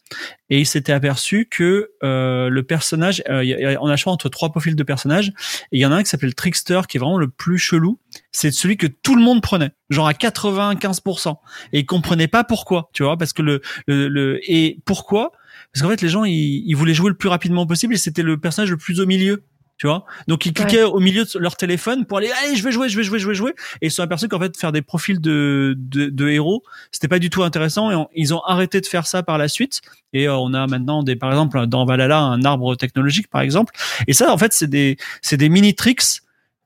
et 0.50 0.60
ils 0.60 0.66
s'étaient 0.66 0.92
aperçus 0.92 1.46
que 1.50 1.90
euh, 2.02 2.48
le 2.48 2.62
personnage, 2.62 3.22
euh, 3.28 3.42
il 3.44 3.50
y 3.50 3.64
a- 3.64 3.82
on 3.82 3.88
a 3.88 3.96
choix 3.96 4.12
entre 4.12 4.28
trois 4.28 4.50
profils 4.50 4.76
de 4.76 4.82
personnages 4.82 5.28
et 5.72 5.78
il 5.78 5.80
y 5.80 5.86
en 5.86 5.92
a 5.92 5.96
un 5.96 6.02
qui 6.02 6.08
s'appelle 6.10 6.34
Trickster 6.34 6.80
qui 6.88 6.96
est 6.96 7.00
vraiment 7.00 7.18
le 7.18 7.28
plus 7.28 7.58
chelou. 7.58 7.98
C'est 8.36 8.50
celui 8.50 8.76
que 8.76 8.88
tout 8.88 9.14
le 9.14 9.22
monde 9.22 9.40
prenait, 9.42 9.70
genre 9.90 10.08
à 10.08 10.12
95%. 10.12 11.36
Et 11.72 11.80
ils 11.80 11.86
comprenaient 11.86 12.28
pas 12.28 12.42
pourquoi, 12.44 12.90
tu 12.92 13.04
vois, 13.04 13.16
parce 13.16 13.32
que 13.32 13.42
le, 13.42 13.60
le, 13.86 14.08
le 14.08 14.40
et 14.50 14.80
pourquoi? 14.84 15.30
Parce 15.72 15.82
qu'en 15.82 15.88
fait, 15.88 16.02
les 16.02 16.08
gens, 16.08 16.24
ils, 16.24 16.64
ils 16.66 16.74
voulaient 16.74 16.94
jouer 16.94 17.10
le 17.10 17.16
plus 17.16 17.28
rapidement 17.28 17.64
possible 17.66 17.94
et 17.94 17.96
c'était 17.96 18.22
le 18.22 18.36
personnage 18.38 18.70
le 18.70 18.76
plus 18.76 19.00
au 19.00 19.06
milieu. 19.06 19.44
Tu 19.76 19.88
vois, 19.88 20.04
donc 20.28 20.46
ils 20.46 20.52
cliquaient 20.52 20.84
au 20.84 21.00
milieu 21.00 21.24
de 21.24 21.38
leur 21.40 21.56
téléphone 21.56 22.06
pour 22.06 22.18
aller, 22.18 22.30
allez, 22.44 22.54
je 22.54 22.62
vais 22.62 22.70
jouer, 22.70 22.88
je 22.88 22.96
vais 22.96 23.02
jouer, 23.02 23.18
je 23.18 23.26
vais 23.26 23.34
jouer, 23.34 23.50
et 23.82 23.86
ils 23.86 23.90
se 23.90 23.96
sont 23.96 24.04
aperçus 24.04 24.28
qu'en 24.28 24.38
fait 24.38 24.56
faire 24.56 24.70
des 24.70 24.82
profils 24.82 25.20
de 25.20 25.74
de, 25.76 26.06
de 26.10 26.28
héros, 26.28 26.62
c'était 26.92 27.08
pas 27.08 27.18
du 27.18 27.28
tout 27.28 27.42
intéressant, 27.42 27.90
et 27.90 27.96
on- 27.96 28.08
ils 28.14 28.32
ont 28.32 28.40
arrêté 28.44 28.80
de 28.80 28.86
faire 28.86 29.08
ça 29.08 29.24
par 29.24 29.36
la 29.36 29.48
suite. 29.48 29.80
Et 30.12 30.28
euh, 30.28 30.36
on 30.36 30.54
a 30.54 30.68
maintenant 30.68 31.02
des, 31.02 31.16
par 31.16 31.30
exemple, 31.30 31.66
dans 31.66 31.84
Valhalla, 31.86 32.20
un 32.20 32.44
arbre 32.44 32.76
technologique, 32.76 33.26
par 33.28 33.40
exemple. 33.40 33.74
Et 34.06 34.12
ça, 34.12 34.32
en 34.32 34.38
fait, 34.38 34.52
c'est 34.52 34.68
des 34.70 34.96
c'est 35.22 35.36
des 35.38 35.48
mini 35.48 35.74
tricks 35.74 36.20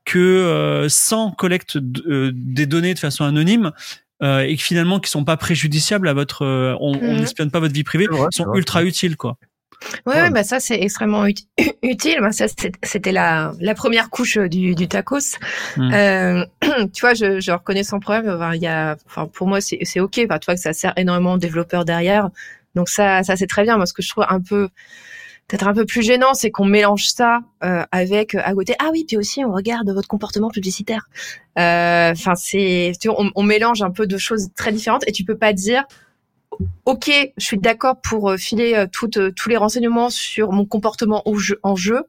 que 0.05 0.17
euh, 0.19 0.89
sans 0.89 1.31
collecte 1.31 1.77
d- 1.77 2.01
euh, 2.07 2.31
des 2.33 2.65
données 2.65 2.93
de 2.93 2.99
façon 2.99 3.23
anonyme 3.25 3.71
euh, 4.23 4.39
et 4.41 4.55
que 4.57 4.61
finalement 4.63 4.99
qui 4.99 5.09
sont 5.09 5.23
pas 5.23 5.37
préjudiciables 5.37 6.07
à 6.07 6.13
votre 6.13 6.43
euh, 6.43 6.75
on 6.79 6.95
Mhm. 6.95 7.19
n'espionne 7.21 7.51
pas 7.51 7.59
votre 7.59 7.73
vie 7.73 7.83
privée 7.83 8.07
vrai, 8.07 8.27
ils 8.31 8.35
sont 8.35 8.51
ultra 8.53 8.83
utiles 8.83 9.15
quoi 9.17 9.37
Ouais, 10.05 10.13
Ouais. 10.13 10.21
ouais, 10.23 10.29
bah 10.31 10.43
ça 10.43 10.59
c'est 10.59 10.81
extrêmement 10.81 11.25
ut- 11.25 11.47
utile. 11.83 12.17
Bah, 12.19 12.33
ça 12.33 12.47
c'était 12.83 13.13
la, 13.13 13.53
la 13.61 13.75
première 13.75 14.09
couche 14.09 14.37
du, 14.37 14.75
du 14.75 14.87
tacos. 14.89 15.37
Mm. 15.77 15.93
Euh, 15.93 16.45
tu 16.93 16.99
vois, 16.99 17.13
je, 17.13 17.39
je 17.39 17.51
reconnais 17.51 17.83
sans 17.85 18.01
problème. 18.01 18.29
Enfin, 18.29 18.55
il 18.55 18.61
y 18.61 18.67
a, 18.67 18.97
enfin 19.05 19.27
pour 19.27 19.47
moi 19.47 19.61
c'est 19.61 19.79
c'est 19.83 20.01
ok. 20.01 20.19
Enfin, 20.25 20.37
tu 20.37 20.45
vois 20.47 20.55
que 20.55 20.59
ça 20.61 20.73
sert 20.73 20.91
énormément 20.97 21.33
aux 21.33 21.37
développeurs 21.37 21.85
derrière. 21.85 22.29
Donc 22.75 22.89
ça 22.89 23.23
ça 23.23 23.37
c'est 23.37 23.47
très 23.47 23.63
bien. 23.63 23.77
Moi 23.77 23.85
ce 23.85 23.93
que 23.93 24.01
je 24.01 24.09
trouve 24.09 24.25
un 24.27 24.41
peu 24.41 24.67
peut-être 25.49 25.67
un 25.67 25.73
peu 25.73 25.85
plus 25.85 26.01
gênant, 26.01 26.33
c'est 26.33 26.51
qu'on 26.51 26.63
mélange 26.63 27.07
ça 27.07 27.41
euh, 27.63 27.83
avec 27.91 28.35
euh, 28.35 28.41
à 28.45 28.53
côté. 28.53 28.75
Ah 28.79 28.91
oui, 28.93 29.03
puis 29.05 29.17
aussi 29.17 29.43
on 29.43 29.51
regarde 29.51 29.89
votre 29.91 30.07
comportement 30.07 30.49
publicitaire. 30.49 31.09
Euh, 31.57 32.11
Enfin 32.11 32.35
c'est, 32.35 32.93
tu 33.01 33.09
vois, 33.09 33.21
on, 33.21 33.31
on 33.35 33.43
mélange 33.43 33.81
un 33.81 33.91
peu 33.91 34.07
de 34.07 34.17
choses 34.17 34.49
très 34.55 34.71
différentes 34.71 35.03
et 35.07 35.11
tu 35.11 35.25
peux 35.25 35.37
pas 35.37 35.51
dire 35.51 35.83
ok, 36.85 37.11
je 37.37 37.45
suis 37.45 37.57
d'accord 37.57 37.99
pour 38.01 38.29
euh, 38.29 38.37
filer 38.37 38.85
toutes, 38.91 39.33
tous 39.35 39.49
les 39.49 39.57
renseignements 39.57 40.09
sur 40.09 40.53
mon 40.53 40.65
comportement 40.65 41.27
au 41.27 41.35
jeu, 41.35 41.59
en 41.63 41.75
jeu. 41.75 42.03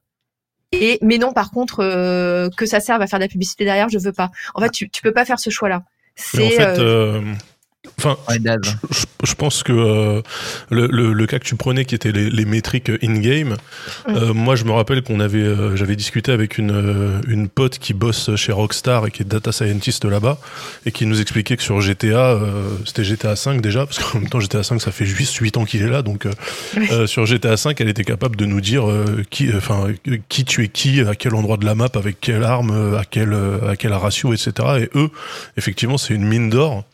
Et 0.73 0.99
mais 1.03 1.19
non, 1.19 1.33
par 1.33 1.51
contre, 1.51 1.81
euh, 1.81 2.49
que 2.57 2.65
ça 2.67 2.79
serve 2.79 3.03
à 3.03 3.09
faire 3.09 3.19
de 3.19 3.25
la 3.25 3.29
publicité 3.29 3.65
derrière, 3.65 3.89
je 3.89 3.99
veux 3.99 4.13
pas. 4.13 4.31
En 4.55 4.61
fait, 4.61 4.71
tu, 4.71 4.89
tu 4.89 5.03
peux 5.03 5.13
pas 5.13 5.25
faire 5.25 5.41
ce 5.41 5.51
choix-là. 5.51 5.83
En 6.35 6.39
fait, 6.39 6.79
enfin, 8.05 8.17
Ouais, 8.29 8.39
je, 8.91 9.05
je 9.25 9.35
pense 9.35 9.63
que 9.63 9.73
euh, 9.73 10.23
le, 10.71 10.87
le, 10.87 11.13
le 11.13 11.27
cas 11.27 11.39
que 11.39 11.45
tu 11.45 11.57
prenais 11.57 11.85
qui 11.85 11.95
était 11.95 12.13
les, 12.13 12.31
les 12.31 12.45
métriques 12.45 12.91
in-game, 13.03 13.57
euh, 14.09 14.33
moi 14.33 14.57
je 14.57 14.65
me 14.65 14.73
rappelle 14.73 15.03
qu'on 15.03 15.21
avait, 15.21 15.39
euh, 15.39 15.77
j'avais 15.77 15.97
discuté 15.97 16.33
avec 16.33 16.59
une, 16.59 17.21
une 17.29 17.49
pote 17.49 17.79
qui 17.79 17.95
bosse 17.95 18.35
chez 18.37 18.53
Rockstar 18.53 19.07
et 19.07 19.11
qui 19.11 19.23
est 19.23 19.27
data 19.27 19.53
scientist 19.53 20.05
là-bas 20.05 20.39
et 20.87 20.93
qui 20.93 21.07
nous 21.07 21.21
expliquait 21.21 21.57
que 21.57 21.63
sur 21.63 21.81
GTA, 21.81 22.31
euh, 22.31 22.69
c'était 22.87 23.05
GTA 23.05 23.37
5 23.37 23.61
déjà, 23.61 23.87
parce 23.87 23.99
qu'en 23.99 24.21
même 24.21 24.29
temps 24.29 24.41
GTA 24.41 24.63
5 24.63 24.81
ça 24.81 24.93
fait 24.93 25.07
juste 25.07 25.37
8 25.37 25.57
ans 25.57 25.65
qu'il 25.65 25.83
est 25.83 25.91
là, 25.91 26.03
donc 26.03 26.27
sur 27.07 27.27
GTA 27.27 27.57
5 27.57 27.81
elle 27.81 27.89
était 27.89 28.05
capable 28.05 28.37
de 28.37 28.47
nous 28.47 28.61
dire 28.61 28.89
euh, 28.89 29.25
qui, 29.31 29.51
enfin 29.55 29.89
qui 30.29 30.45
tu 30.45 30.65
es 30.65 30.69
qui, 30.69 31.01
à 31.01 31.15
quel 31.15 31.35
endroit 31.35 31.57
de 31.57 31.65
la 31.67 31.75
map, 31.75 31.89
avec 31.95 32.21
quelle 32.21 32.45
arme, 32.45 32.97
à 32.99 33.05
quel, 33.05 33.35
à 33.69 33.77
quel 33.77 33.93
ratio, 33.93 34.33
etc. 34.33 34.53
Et 34.81 34.99
eux, 34.99 35.11
effectivement 35.57 35.99
c'est 35.99 36.15
une 36.15 36.25
mine 36.25 36.51
d'or. 36.51 36.85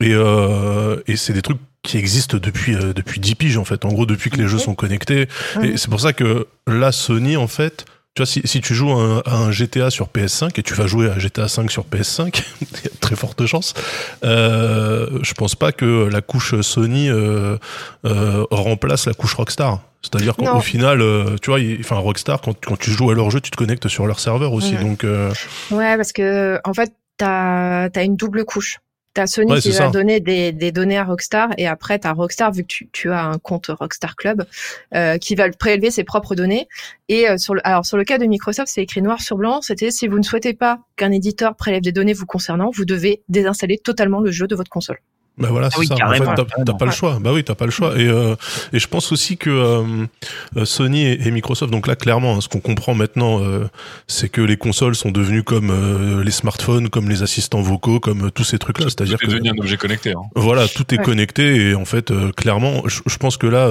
Et, 0.00 0.12
euh, 0.12 1.02
et 1.06 1.16
c'est 1.16 1.32
des 1.32 1.42
trucs 1.42 1.58
qui 1.82 1.98
existent 1.98 2.38
depuis 2.38 2.74
euh, 2.74 2.92
depuis 2.92 3.20
10 3.20 3.34
piges 3.34 3.58
en 3.58 3.64
fait. 3.64 3.84
En 3.84 3.88
gros, 3.88 4.06
depuis 4.06 4.30
que 4.30 4.36
les 4.36 4.48
jeux 4.48 4.58
sont 4.58 4.74
connectés. 4.74 5.28
Et 5.62 5.76
c'est 5.76 5.90
pour 5.90 6.00
ça 6.00 6.12
que 6.12 6.46
là, 6.66 6.92
Sony 6.92 7.36
en 7.36 7.48
fait, 7.48 7.84
tu 8.18 8.22
vois, 8.22 8.26
si, 8.26 8.40
si 8.44 8.60
tu 8.60 8.74
joues 8.74 8.90
à 8.90 8.94
un, 8.94 9.18
à 9.18 9.36
un 9.36 9.52
GTA 9.52 9.90
sur 9.90 10.08
PS5 10.08 10.58
et 10.58 10.62
tu 10.64 10.74
vas 10.74 10.88
jouer 10.88 11.08
à 11.08 11.20
GTA 11.20 11.46
5 11.46 11.70
sur 11.70 11.84
PS5, 11.84 12.42
il 12.60 12.66
y 12.66 12.86
a 12.86 12.90
de 12.90 12.98
très 13.00 13.14
forte 13.14 13.46
chance. 13.46 13.74
Euh, 14.24 15.20
je 15.22 15.34
pense 15.34 15.54
pas 15.54 15.70
que 15.70 16.08
la 16.10 16.20
couche 16.20 16.60
Sony 16.60 17.08
euh, 17.08 17.56
euh, 18.04 18.44
remplace 18.50 19.06
la 19.06 19.14
couche 19.14 19.34
Rockstar. 19.34 19.82
C'est-à-dire 20.02 20.34
qu'au 20.34 20.60
final, 20.60 20.98
tu 21.40 21.50
vois, 21.50 21.60
enfin 21.78 21.96
Rockstar, 21.96 22.40
quand, 22.40 22.56
quand 22.64 22.76
tu 22.76 22.90
joues 22.90 23.10
à 23.10 23.14
leur 23.14 23.30
jeu, 23.30 23.40
tu 23.40 23.52
te 23.52 23.56
connectes 23.56 23.86
sur 23.86 24.06
leur 24.08 24.18
serveur 24.18 24.52
aussi. 24.52 24.74
Ouais. 24.74 24.82
Donc, 24.82 25.04
ouais, 25.04 25.96
parce 25.96 26.12
que 26.12 26.58
en 26.64 26.74
fait, 26.74 26.92
t'as 27.18 27.88
as 27.94 28.02
une 28.02 28.16
double 28.16 28.44
couche. 28.44 28.78
T'as 29.18 29.26
Sony 29.26 29.50
Ouais, 29.52 29.60
qui 29.60 29.70
va 29.70 29.76
ça. 29.76 29.88
donner 29.90 30.20
des, 30.20 30.52
des 30.52 30.70
données 30.70 30.96
à 30.96 31.02
Rockstar 31.02 31.48
et 31.58 31.66
après 31.66 31.98
t'as 31.98 32.12
Rockstar 32.12 32.52
vu 32.52 32.62
que 32.62 32.68
tu, 32.68 32.88
tu 32.92 33.10
as 33.10 33.24
un 33.24 33.38
compte 33.38 33.66
Rockstar 33.66 34.14
Club 34.14 34.44
euh, 34.94 35.18
qui 35.18 35.34
va 35.34 35.50
prélever 35.50 35.90
ses 35.90 36.04
propres 36.04 36.36
données. 36.36 36.68
Et 37.08 37.28
euh, 37.28 37.36
sur 37.36 37.54
le, 37.54 37.60
alors 37.66 37.84
sur 37.84 37.96
le 37.96 38.04
cas 38.04 38.18
de 38.18 38.26
Microsoft, 38.26 38.70
c'est 38.72 38.82
écrit 38.82 39.02
noir 39.02 39.20
sur 39.20 39.36
blanc. 39.36 39.60
C'était 39.60 39.90
si 39.90 40.06
vous 40.06 40.18
ne 40.18 40.22
souhaitez 40.22 40.54
pas 40.54 40.78
qu'un 40.94 41.10
éditeur 41.10 41.56
prélève 41.56 41.82
des 41.82 41.90
données 41.90 42.12
vous 42.12 42.26
concernant, 42.26 42.70
vous 42.72 42.84
devez 42.84 43.22
désinstaller 43.28 43.78
totalement 43.78 44.20
le 44.20 44.30
jeu 44.30 44.46
de 44.46 44.54
votre 44.54 44.70
console. 44.70 44.98
Bah 45.38 45.48
voilà, 45.50 45.68
Ah 45.68 45.70
c'est 45.74 45.80
oui, 45.80 45.86
ça. 45.86 45.94
En 46.04 46.12
fait, 46.12 46.24
t'as- 46.64 46.74
pas 46.74 46.84
le 46.84 46.90
choix. 46.90 47.18
Bah 47.20 47.30
oui, 47.32 47.44
t'as 47.44 47.54
pas 47.54 47.64
le 47.64 47.70
choix. 47.70 47.94
Et, 47.98 48.06
euh, 48.08 48.34
et 48.72 48.78
je 48.78 48.86
pense 48.88 49.12
aussi 49.12 49.36
que 49.36 49.50
euh, 49.50 50.64
Sony 50.64 51.06
et, 51.06 51.26
et 51.26 51.30
Microsoft, 51.30 51.70
donc 51.72 51.86
là 51.86 51.96
clairement, 51.96 52.36
hein, 52.36 52.40
ce 52.40 52.48
qu'on 52.48 52.60
comprend 52.60 52.94
maintenant, 52.94 53.40
euh, 53.42 53.66
c'est 54.06 54.28
que 54.28 54.40
les 54.40 54.56
consoles 54.56 54.94
sont 54.94 55.10
devenues 55.10 55.42
comme 55.44 55.70
euh, 55.70 56.22
les 56.24 56.30
smartphones, 56.30 56.88
comme 56.88 57.08
les 57.08 57.22
assistants 57.22 57.60
vocaux, 57.60 58.00
comme 58.00 58.30
tous 58.30 58.44
ces 58.44 58.58
trucs-là. 58.58 58.86
C'est-à-dire 58.88 59.16
C'est 59.20 59.26
que 59.26 59.30
devenu 59.32 59.50
un 59.50 59.58
objet 59.58 59.76
connecté. 59.76 60.10
Hein. 60.12 60.22
voilà, 60.34 60.66
tout 60.68 60.92
est 60.94 60.98
Ouais. 60.98 61.04
connecté 61.04 61.70
et 61.70 61.74
en 61.74 61.84
fait, 61.84 62.10
euh, 62.10 62.32
clairement, 62.32 62.82
je, 62.86 63.00
je 63.06 63.16
pense 63.16 63.36
que 63.36 63.46
là, 63.46 63.68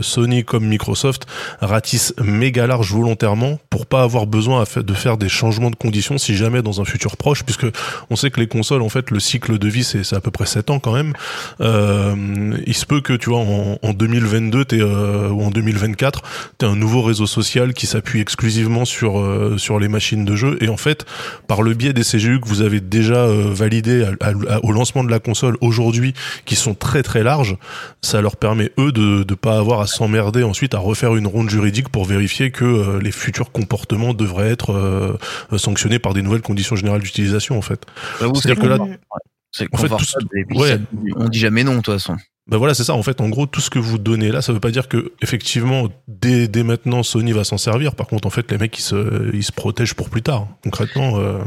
Sony 0.00 0.44
comme 0.44 0.66
Microsoft 0.66 1.26
ratissent 1.60 2.14
méga 2.22 2.66
large 2.66 2.90
volontairement 2.92 3.58
pour 3.70 3.86
pas 3.86 4.02
avoir 4.02 4.26
besoin 4.26 4.64
de 4.76 4.94
faire 4.94 5.16
des 5.16 5.28
changements 5.28 5.70
de 5.70 5.76
conditions 5.76 6.18
si 6.18 6.36
jamais 6.36 6.62
dans 6.62 6.80
un 6.80 6.84
futur 6.84 7.16
proche, 7.16 7.42
puisque 7.44 7.66
on 8.10 8.16
sait 8.16 8.30
que 8.30 8.40
les 8.40 8.46
consoles, 8.46 8.82
en 8.82 8.88
fait, 8.88 9.10
le 9.10 9.20
cycle 9.20 9.58
de 9.58 9.68
vie 9.68 9.84
c'est 9.84 10.04
c'est 10.04 10.16
à 10.16 10.20
peu 10.20 10.30
près 10.30 10.46
7 10.46 10.70
ans 10.70 10.78
quand 10.84 10.92
même. 10.92 11.14
Euh, 11.60 12.14
il 12.66 12.74
se 12.74 12.84
peut 12.84 13.00
que 13.00 13.14
tu 13.14 13.30
vois 13.30 13.38
en, 13.40 13.78
en 13.82 13.92
2022 13.94 14.64
t'es, 14.66 14.80
euh, 14.80 15.28
ou 15.30 15.42
en 15.42 15.50
2024, 15.50 16.22
t'as 16.58 16.66
un 16.68 16.76
nouveau 16.76 17.00
réseau 17.02 17.26
social 17.26 17.72
qui 17.72 17.86
s'appuie 17.86 18.20
exclusivement 18.20 18.84
sur 18.84 19.18
euh, 19.18 19.56
sur 19.58 19.78
les 19.80 19.88
machines 19.88 20.24
de 20.26 20.36
jeu 20.36 20.58
et 20.60 20.68
en 20.68 20.76
fait, 20.76 21.06
par 21.48 21.62
le 21.62 21.72
biais 21.74 21.92
des 21.94 22.02
CGU 22.02 22.40
que 22.40 22.46
vous 22.48 22.60
avez 22.60 22.80
déjà 22.80 23.14
euh, 23.24 23.50
validés 23.52 24.04
à- 24.20 24.26
à- 24.54 24.64
au 24.64 24.72
lancement 24.72 25.04
de 25.04 25.10
la 25.10 25.20
console 25.20 25.56
aujourd'hui, 25.62 26.12
qui 26.44 26.54
sont 26.56 26.74
très 26.74 27.02
très 27.02 27.22
larges, 27.22 27.56
ça 28.02 28.20
leur 28.20 28.36
permet 28.36 28.70
eux 28.78 28.92
de 28.92 29.22
de 29.22 29.34
pas 29.34 29.56
avoir 29.56 29.80
à 29.80 29.86
s'emmerder 29.86 30.42
ensuite 30.42 30.74
à 30.74 30.78
refaire 30.78 31.16
une 31.16 31.26
ronde 31.26 31.48
juridique 31.48 31.88
pour 31.88 32.04
vérifier 32.04 32.50
que 32.50 32.64
euh, 32.64 33.00
les 33.00 33.12
futurs 33.12 33.50
comportements 33.52 34.12
devraient 34.12 34.50
être 34.50 34.72
euh, 34.74 35.16
sanctionnés 35.56 35.98
par 35.98 36.12
des 36.12 36.20
nouvelles 36.22 36.42
conditions 36.42 36.76
générales 36.76 37.00
d'utilisation 37.00 37.56
en 37.56 37.62
fait. 37.62 37.86
J'avoue, 38.20 38.34
C'est-à-dire 38.34 38.62
que 38.62 38.68
là. 38.68 38.76
C'est 39.56 39.68
En 39.72 39.76
fait, 39.76 39.84
tout 39.88 39.92
confortable. 39.94 40.26
ce- 40.32 40.38
et 40.38 40.44
puis 40.44 40.58
ouais. 40.58 40.68
ça- 40.70 40.78
on 41.16 41.28
dit 41.28 41.38
jamais 41.38 41.62
non, 41.62 41.72
de 41.76 41.80
toute 41.80 41.94
façon. 41.94 42.16
Ben 42.48 42.58
voilà, 42.58 42.74
c'est 42.74 42.82
ça. 42.84 42.92
En 42.94 43.02
fait, 43.02 43.20
en 43.20 43.28
gros, 43.28 43.46
tout 43.46 43.60
ce 43.60 43.70
que 43.70 43.78
vous 43.78 43.98
donnez 43.98 44.30
là, 44.30 44.42
ça 44.42 44.52
veut 44.52 44.58
pas 44.60 44.70
dire 44.72 44.88
que 44.88 45.12
effectivement, 45.22 45.88
dès, 46.08 46.48
dès 46.48 46.62
maintenant, 46.64 47.02
Sony 47.04 47.30
va 47.32 47.44
s'en 47.44 47.56
servir. 47.56 47.94
Par 47.94 48.06
contre, 48.08 48.26
en 48.26 48.30
fait, 48.30 48.50
les 48.50 48.58
mecs, 48.58 48.76
ils 48.78 48.82
se, 48.82 49.30
ils 49.32 49.44
se 49.44 49.52
protègent 49.52 49.94
pour 49.94 50.10
plus 50.10 50.22
tard. 50.22 50.48
Concrètement, 50.62 51.18
euh, 51.20 51.38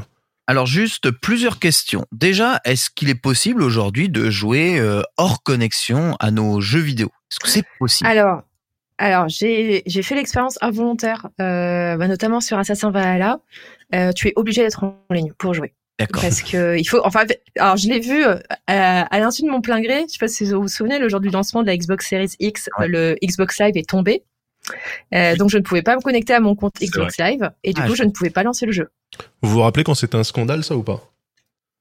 Alors 0.48 0.66
juste 0.66 1.12
plusieurs 1.12 1.60
questions. 1.60 2.06
Déjà, 2.14 2.62
est-ce 2.64 2.90
qu'il 2.90 3.10
est 3.10 3.22
possible 3.22 3.62
aujourd'hui 3.62 4.08
de 4.10 4.30
jouer 4.30 4.80
euh, 4.80 5.02
hors 5.18 5.44
connexion 5.44 6.16
à 6.22 6.32
nos 6.32 6.62
jeux 6.62 6.80
vidéo? 6.80 7.10
Est-ce 7.30 7.40
que 7.42 7.50
c'est 7.50 7.66
possible? 7.78 8.10
Alors, 8.10 8.42
alors 8.98 9.28
j'ai 9.28 9.84
j'ai 9.86 10.02
fait 10.02 10.16
l'expérience 10.16 10.58
involontaire, 10.62 11.28
euh, 11.42 11.98
bah, 11.98 12.08
notamment 12.08 12.40
sur 12.42 12.58
Assassin 12.58 12.90
Valhalla. 12.90 13.40
Euh, 13.94 14.12
tu 14.14 14.30
es 14.30 14.34
obligé 14.36 14.62
d'être 14.64 14.84
en 14.84 14.98
ligne 15.12 15.32
pour 15.38 15.54
jouer. 15.54 15.74
D'accord. 16.00 16.22
Parce 16.22 16.42
que 16.44 16.78
il 16.78 16.86
faut, 16.86 17.02
enfin, 17.04 17.24
alors 17.58 17.76
je 17.78 17.88
l'ai 17.88 18.00
vu 18.00 18.24
euh, 18.24 18.38
à, 18.68 19.20
l'insu 19.20 19.42
de 19.42 19.50
mon 19.50 19.62
plein 19.62 19.82
gré. 19.82 20.04
Je 20.08 20.14
sais 20.14 20.18
pas 20.20 20.28
si 20.28 20.46
vous 20.46 20.62
vous 20.62 20.68
souvenez, 20.68 21.00
le 21.00 21.10
jour 21.10 21.20
du 21.20 21.30
lancement 21.30 21.62
de 21.64 21.68
la 21.68 21.76
Xbox 21.76 22.08
Series 22.08 22.34
X, 22.40 22.70
Ouais. 22.78 22.88
le 22.88 23.16
Xbox 23.24 23.60
Live 23.60 23.78
est 23.78 23.90
tombé. 23.90 24.24
Euh, 25.16 25.36
donc 25.38 25.50
je 25.50 25.58
ne 25.58 25.64
pouvais 25.64 25.82
pas 25.82 25.96
me 25.96 26.02
connecter 26.02 26.34
à 26.34 26.40
mon 26.40 26.54
compte 26.54 26.76
Xbox 26.80 27.18
Live 27.18 27.50
et 27.64 27.74
du 27.74 27.82
Ah, 27.82 27.88
coup 27.88 27.94
je- 27.94 28.00
je 28.00 28.04
ne 28.04 28.12
pouvais 28.12 28.30
pas 28.30 28.44
lancer 28.44 28.66
le 28.66 28.74
jeu. 28.74 28.90
vous 29.42 29.50
vous 29.50 29.62
rappelez 29.62 29.84
quand 29.84 29.96
c'était 29.96 30.18
un 30.18 30.24
scandale, 30.24 30.64
ça 30.64 30.76
ou 30.76 30.84
pas? 30.84 31.02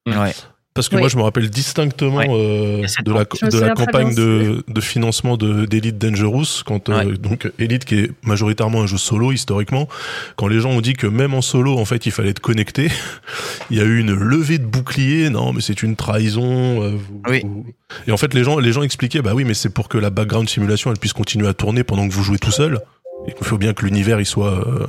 Ouais. 0.07 0.33
Parce 0.77 0.89
que 0.89 0.95
Oui. 0.95 1.01
moi, 1.01 1.09
je 1.09 1.17
me 1.17 1.23
rappelle 1.23 1.51
distinctement 1.51 2.19
Ouais. 2.19 2.27
euh, 2.31 2.83
de 3.05 3.13
la, 3.13 3.25
de 3.51 3.59
la 3.59 3.71
campagne 3.75 4.15
de, 4.15 4.63
de 4.69 4.81
financement 4.81 5.37
de 5.37 5.65
d'Elite 5.67 5.99
Dangerous, 5.99 6.63
quand 6.65 6.89
euh, 6.91 7.17
donc 7.17 7.51
Elite 7.59 7.85
qui 7.85 7.97
est 7.97 8.11
majoritairement 8.23 8.83
un 8.83 8.87
jeu 8.87 8.99
solo 8.99 9.33
historiquement, 9.33 9.89
quand 10.37 10.47
les 10.47 10.61
gens 10.61 10.71
ont 10.71 10.81
dit 10.81 10.93
que 10.93 11.07
même 11.09 11.35
en 11.35 11.43
solo, 11.43 11.77
en 11.79 11.85
fait, 11.85 12.07
il 12.07 12.13
fallait 12.13 12.31
être 12.31 12.41
connecté, 12.41 12.89
il 13.71 13.77
y 13.79 13.81
a 13.81 13.85
eu 13.85 13.99
une 13.99 14.13
levée 14.15 14.59
de 14.59 14.65
bouclier. 14.67 15.31
Non, 15.31 15.53
mais 15.53 15.61
c'est 15.61 15.83
une 15.83 15.97
trahison. 15.97 16.83
euh, 16.83 16.91
vous- 16.91 17.23
Oui. 17.29 17.41
vous- 17.45 17.67
Et 18.07 18.13
en 18.13 18.17
fait, 18.17 18.35
les 18.35 18.45
gens, 18.45 18.59
les 18.59 18.73
gens 18.73 18.83
expliquaient, 18.83 19.23
bah 19.23 19.33
oui, 19.35 19.45
mais 19.45 19.55
c'est 19.55 19.71
pour 19.71 19.89
que 19.89 19.97
la 19.99 20.11
background 20.11 20.49
simulation 20.49 20.91
elle 20.91 20.99
puisse 20.99 21.13
continuer 21.13 21.49
à 21.49 21.55
tourner 21.55 21.85
pendant 21.85 22.07
que 22.09 22.13
vous 22.13 22.23
jouez 22.23 22.39
tout 22.39 22.51
seul. 22.51 22.79
Il 23.27 23.45
faut 23.45 23.59
bien 23.59 23.73
que 23.73 23.85
l'univers 23.85 24.21
il 24.21 24.27
soit, 24.27 24.53
euh, 24.53 24.87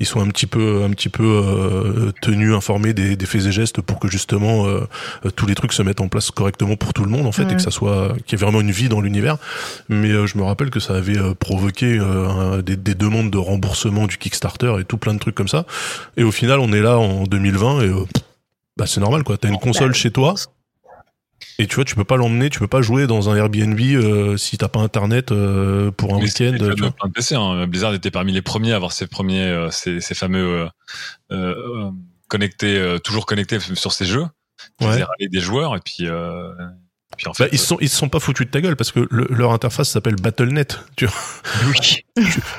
il 0.00 0.06
soit 0.06 0.22
un 0.22 0.28
petit 0.28 0.46
peu, 0.46 0.82
un 0.84 0.90
petit 0.90 1.08
peu 1.08 1.24
euh, 1.24 2.12
tenu, 2.22 2.54
informé 2.54 2.94
des, 2.94 3.16
des 3.16 3.26
faits 3.26 3.46
et 3.46 3.52
gestes 3.52 3.80
pour 3.82 3.98
que 3.98 4.08
justement 4.08 4.66
euh, 4.66 4.86
tous 5.36 5.46
les 5.46 5.54
trucs 5.54 5.72
se 5.72 5.82
mettent 5.82 6.00
en 6.00 6.08
place 6.08 6.30
correctement 6.30 6.76
pour 6.76 6.94
tout 6.94 7.04
le 7.04 7.10
monde 7.10 7.26
en 7.26 7.32
fait 7.32 7.50
et 7.50 7.56
que 7.56 7.62
ça 7.62 7.70
soit, 7.70 8.14
qu'il 8.26 8.38
y 8.38 8.40
ait 8.40 8.44
vraiment 8.44 8.60
une 8.60 8.70
vie 8.70 8.88
dans 8.88 9.00
l'univers. 9.00 9.36
Mais 9.88 10.10
euh, 10.10 10.26
je 10.26 10.38
me 10.38 10.44
rappelle 10.44 10.70
que 10.70 10.80
ça 10.80 10.94
avait 10.94 11.18
euh, 11.18 11.34
provoqué 11.34 11.98
euh, 12.00 12.62
des, 12.62 12.76
des 12.76 12.94
demandes 12.94 13.30
de 13.30 13.38
remboursement 13.38 14.06
du 14.06 14.16
Kickstarter 14.18 14.76
et 14.80 14.84
tout 14.84 14.96
plein 14.96 15.14
de 15.14 15.18
trucs 15.18 15.34
comme 15.34 15.48
ça. 15.48 15.66
Et 16.16 16.22
au 16.22 16.32
final, 16.32 16.60
on 16.60 16.72
est 16.72 16.80
là 16.82 16.98
en 16.98 17.24
2020 17.24 17.80
et 17.82 17.84
euh, 17.88 18.04
bah 18.76 18.86
c'est 18.86 19.00
normal 19.00 19.24
quoi. 19.24 19.36
T'as 19.36 19.48
une 19.48 19.58
console 19.58 19.94
chez 19.94 20.10
toi. 20.10 20.34
Et 21.58 21.66
tu 21.68 21.76
vois, 21.76 21.84
tu 21.84 21.94
peux 21.94 22.04
pas 22.04 22.16
l'emmener, 22.16 22.50
tu 22.50 22.58
peux 22.58 22.66
pas 22.68 22.82
jouer 22.82 23.06
dans 23.06 23.30
un 23.30 23.36
Airbnb 23.36 23.78
euh, 23.80 24.36
si 24.36 24.58
t'as 24.58 24.68
pas 24.68 24.80
internet 24.80 25.30
euh, 25.30 25.90
pour 25.92 26.12
un 26.14 26.18
week-end. 26.18 26.52
tu 26.52 26.58
de 26.58 27.12
PC, 27.14 27.36
hein. 27.36 27.66
Blizzard 27.68 27.94
était 27.94 28.10
parmi 28.10 28.32
les 28.32 28.42
premiers 28.42 28.72
à 28.72 28.76
avoir 28.76 28.92
ces 28.92 29.06
premiers, 29.06 29.42
euh, 29.44 29.70
ces, 29.70 30.00
ces 30.00 30.14
fameux 30.14 30.62
euh, 30.62 30.66
euh, 31.32 31.54
euh, 31.54 31.90
connectés, 32.28 32.76
euh, 32.76 32.98
toujours 32.98 33.24
connectés 33.26 33.58
sur 33.60 33.92
ces 33.92 34.04
jeux. 34.04 34.24
Ouais. 34.80 35.02
râler 35.02 35.28
des 35.30 35.40
joueurs 35.40 35.76
et 35.76 35.80
puis, 35.84 36.06
euh, 36.08 36.50
puis 37.16 37.28
en 37.28 37.34
fait, 37.34 37.44
Bah, 37.44 37.48
ils 37.52 37.58
se 37.58 37.66
sont 37.66 37.76
ils 37.80 37.88
se 37.88 37.96
sont 37.96 38.08
pas 38.08 38.18
foutus 38.20 38.46
de 38.46 38.50
ta 38.50 38.60
gueule 38.60 38.76
parce 38.76 38.90
que 38.92 39.06
le- 39.10 39.26
leur 39.30 39.52
interface 39.52 39.90
s'appelle 39.90 40.16
BattleNet. 40.16 40.78
Tu. 40.96 41.06
Oui. 41.66 42.02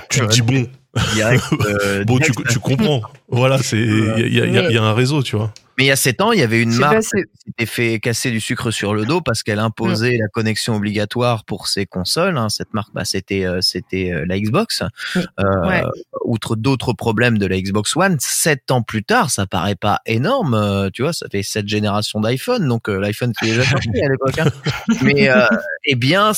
tu 0.09 0.19
te 0.19 0.25
dis 0.31 0.41
bon, 0.41 0.67
Direct, 1.13 1.43
euh, 1.65 2.03
bon 2.05 2.19
tu, 2.19 2.31
direct. 2.31 2.49
tu 2.51 2.59
comprends. 2.59 3.01
Voilà, 3.27 3.57
c'est 3.61 3.77
il 3.77 4.07
y 4.07 4.11
a, 4.11 4.17
il 4.27 4.33
y 4.33 4.39
a- 4.41 4.45
il 4.45 4.53
y 4.53 4.57
a- 4.59 4.69
il 4.69 4.75
y 4.75 4.77
a 4.77 4.83
un 4.83 4.93
réseau, 4.93 5.21
tu 5.23 5.35
vois. 5.35 5.51
Mais 5.77 5.83
il 5.83 5.87
y 5.87 5.91
a 5.91 5.97
7 5.97 6.21
ans, 6.21 6.31
il 6.31 6.39
y 6.39 6.41
avait 6.41 6.61
une 6.61 6.73
marque 6.77 7.01
qui 7.01 7.07
s'était 7.47 7.65
fait 7.65 7.99
casser 7.99 8.31
du 8.31 8.39
sucre 8.39 8.71
sur 8.71 8.93
le 8.93 9.05
dos 9.05 9.19
parce 9.19 9.43
qu'elle 9.43 9.59
imposait 9.59 10.15
la 10.17 10.29
connexion 10.29 10.73
obligatoire 10.77 11.43
pour 11.43 11.67
ses 11.67 11.85
consoles. 11.85 12.37
hein. 12.37 12.47
Cette 12.47 12.73
marque, 12.73 12.93
bah, 12.93 13.03
c'était 13.03 13.45
euh, 13.45 13.59
c'était 13.59 14.09
euh, 14.13 14.23
la 14.25 14.39
Xbox. 14.39 14.83
Euh, 15.17 15.21
Ouais. 15.67 15.83
Outre 16.23 16.55
d'autres 16.55 16.93
problèmes 16.93 17.37
de 17.37 17.45
la 17.45 17.59
Xbox 17.59 17.93
One, 17.97 18.15
sept 18.21 18.71
ans 18.71 18.83
plus 18.83 19.03
tard, 19.03 19.29
ça 19.31 19.47
paraît 19.47 19.75
pas 19.75 19.99
énorme. 20.05 20.53
euh, 20.53 20.89
tu 20.93 21.01
vois, 21.01 21.11
ça 21.11 21.27
fait 21.29 21.43
sept 21.43 21.67
générations 21.67 22.21
d'iPhone, 22.21 22.65
donc 22.69 22.87
euh, 22.87 22.97
l'iPhone 22.97 23.33
qui 23.37 23.49
est 23.49 23.55
déjà 23.55 23.63
sorti 23.69 23.89
à 24.01 24.07
l'époque. 24.09 24.39
hein. 24.39 24.45
Mais 25.01 25.29
euh, 25.29 25.45
eh 25.87 25.95
bien, 25.95 26.31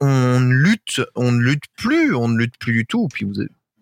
on 0.00 0.40
lutte, 0.40 1.02
on 1.14 1.30
ne 1.32 1.40
lutte 1.42 1.64
plus, 1.76 2.14
on 2.14 2.28
ne 2.28 2.38
lutte 2.38 2.54
plus 2.58 2.72
du 2.72 2.86
tout. 2.86 3.08
Puis 3.12 3.26
vous, 3.26 3.34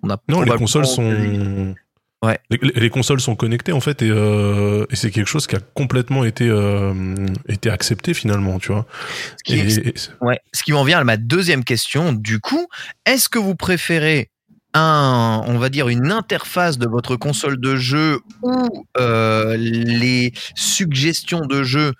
on 0.02 0.10
a 0.10 0.18
Non, 0.28 0.42
les 0.42 0.52
consoles 0.56 0.86
sont. 0.86 1.74
Ouais. 2.22 2.38
Les, 2.50 2.58
les 2.74 2.90
consoles 2.90 3.20
sont 3.22 3.34
connectées 3.34 3.72
en 3.72 3.80
fait 3.80 4.02
et, 4.02 4.10
euh, 4.10 4.84
et 4.90 4.96
c'est 4.96 5.10
quelque 5.10 5.26
chose 5.26 5.46
qui 5.46 5.56
a 5.56 5.60
complètement 5.72 6.22
été 6.24 6.46
euh, 6.50 6.92
été 7.48 7.70
accepté 7.70 8.12
finalement, 8.12 8.58
tu 8.58 8.72
vois. 8.72 8.86
Ce 9.38 9.42
qui 9.42 9.58
est- 9.58 9.78
Et- 9.78 9.88
et- 9.88 9.94
Ouais. 10.20 10.38
Ce 10.52 10.62
qui 10.62 10.72
m'en 10.72 10.84
vient 10.84 10.98
à 10.98 11.04
ma 11.04 11.16
deuxième 11.16 11.64
question. 11.64 12.12
Du 12.12 12.38
coup, 12.38 12.66
est-ce 13.06 13.30
que 13.30 13.38
vous 13.38 13.54
préférez 13.54 14.30
un, 14.74 15.42
on 15.46 15.56
va 15.58 15.70
dire 15.70 15.88
une 15.88 16.12
interface 16.12 16.76
de 16.78 16.86
votre 16.86 17.16
console 17.16 17.58
de 17.58 17.76
jeu 17.76 18.20
où 18.42 18.84
euh, 18.98 19.56
les 19.56 20.32
suggestions 20.54 21.40
de 21.46 21.62
jeu 21.62 21.94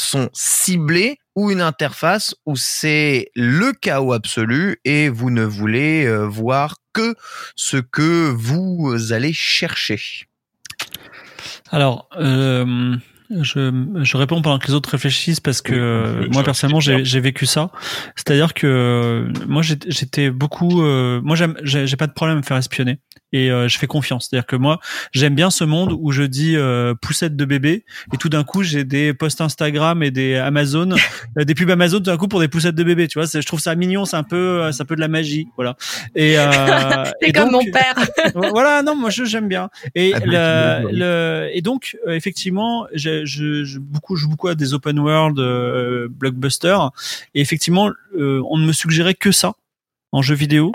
sont 0.00 0.28
ciblées 0.32 1.18
ou 1.36 1.50
une 1.50 1.60
interface 1.60 2.34
où 2.46 2.56
c'est 2.56 3.30
le 3.34 3.72
chaos 3.72 4.12
absolu 4.12 4.78
et 4.84 5.08
vous 5.08 5.30
ne 5.30 5.44
voulez 5.44 6.04
euh, 6.06 6.26
voir 6.26 6.76
que 6.92 7.14
ce 7.54 7.76
que 7.76 8.30
vous 8.30 9.12
allez 9.12 9.32
chercher. 9.32 10.00
Alors, 11.70 12.08
euh, 12.18 12.96
je, 13.30 14.00
je 14.02 14.16
réponds 14.16 14.42
pendant 14.42 14.58
que 14.58 14.66
les 14.66 14.74
autres 14.74 14.90
réfléchissent 14.90 15.40
parce 15.40 15.62
que 15.62 15.72
Oui, 15.72 15.78
euh, 16.26 16.28
moi 16.32 16.42
personnellement 16.42 16.80
j'ai 16.80 17.20
vécu 17.20 17.46
ça. 17.46 17.70
C'est-à-dire 18.16 18.54
que 18.54 19.28
moi 19.46 19.62
j'étais- 19.62 20.30
beaucoup, 20.30 20.82
euh, 20.82 21.20
moi 21.22 21.36
j'aime, 21.36 21.56
j'ai 21.62 21.96
pas 21.96 22.08
de 22.08 22.12
problème 22.12 22.38
à 22.38 22.40
me 22.40 22.44
faire 22.44 22.56
espionner 22.56 22.98
et 23.32 23.50
euh, 23.50 23.68
je 23.68 23.78
fais 23.78 23.86
confiance. 23.86 24.28
C'est-à-dire 24.28 24.46
que 24.46 24.56
moi 24.56 24.80
j'aime 25.12 25.34
bien 25.34 25.50
ce 25.50 25.64
monde 25.64 25.96
où 25.98 26.10
je 26.12 26.22
dis 26.22 26.56
euh, 26.56 26.94
poussette 27.00 27.36
de 27.36 27.44
bébé 27.44 27.84
et 28.12 28.16
tout 28.16 28.28
d'un 28.28 28.44
coup 28.44 28.62
j'ai 28.62 28.84
des 28.84 29.14
posts 29.14 29.40
Instagram 29.40 30.02
et 30.02 30.10
des 30.10 30.36
Amazon, 30.36 30.90
euh, 31.38 31.44
des 31.44 31.54
pubs 31.54 31.70
Amazon 31.70 31.98
tout 31.98 32.04
d'un 32.04 32.16
coup 32.16 32.28
pour 32.28 32.40
des 32.40 32.48
poussettes 32.48 32.74
de 32.74 32.84
bébé. 32.84 33.08
Tu 33.08 33.18
vois, 33.18 33.26
c'est- 33.26 33.40
je 33.40 33.46
trouve 33.46 33.60
ça 33.60 33.74
mignon, 33.74 34.04
c'est 34.04 34.16
un 34.16 34.22
peu, 34.22 34.62
euh, 34.62 34.72
c'est 34.72 34.82
un 34.82 34.86
peu 34.86 34.96
de 34.96 35.00
la 35.00 35.08
magie, 35.08 35.48
voilà. 35.56 35.76
Et, 36.14 36.38
euh, 36.38 36.50
C'est 37.20 37.28
et 37.28 37.32
comme 37.32 37.50
donc- 37.50 37.64
mon 37.66 37.70
père. 37.72 37.94
voilà, 38.52 38.82
non, 38.82 38.94
moi 38.96 39.10
je- 39.10 39.24
j'aime 39.24 39.48
bien. 39.48 39.70
Et 39.94 40.12
Ah, 40.14 40.80
le, 40.82 40.90
le 40.92 41.48
et 41.52 41.62
donc 41.62 41.96
euh, 42.06 42.12
effectivement, 42.14 42.86
je, 42.94 43.24
je, 43.24 43.64
je 43.64 43.78
beaucoup 43.78 44.16
joue 44.16 44.28
beaucoup 44.28 44.48
à 44.48 44.54
des 44.54 44.74
open 44.74 44.98
world 44.98 45.38
euh, 45.38 46.08
blockbusters 46.10 46.90
et 47.34 47.40
effectivement, 47.40 47.90
euh, 48.18 48.42
on 48.50 48.58
ne 48.58 48.66
me 48.66 48.72
suggérait 48.72 49.14
que 49.14 49.32
ça 49.32 49.52
en 50.12 50.22
jeu 50.22 50.34
vidéo. 50.34 50.72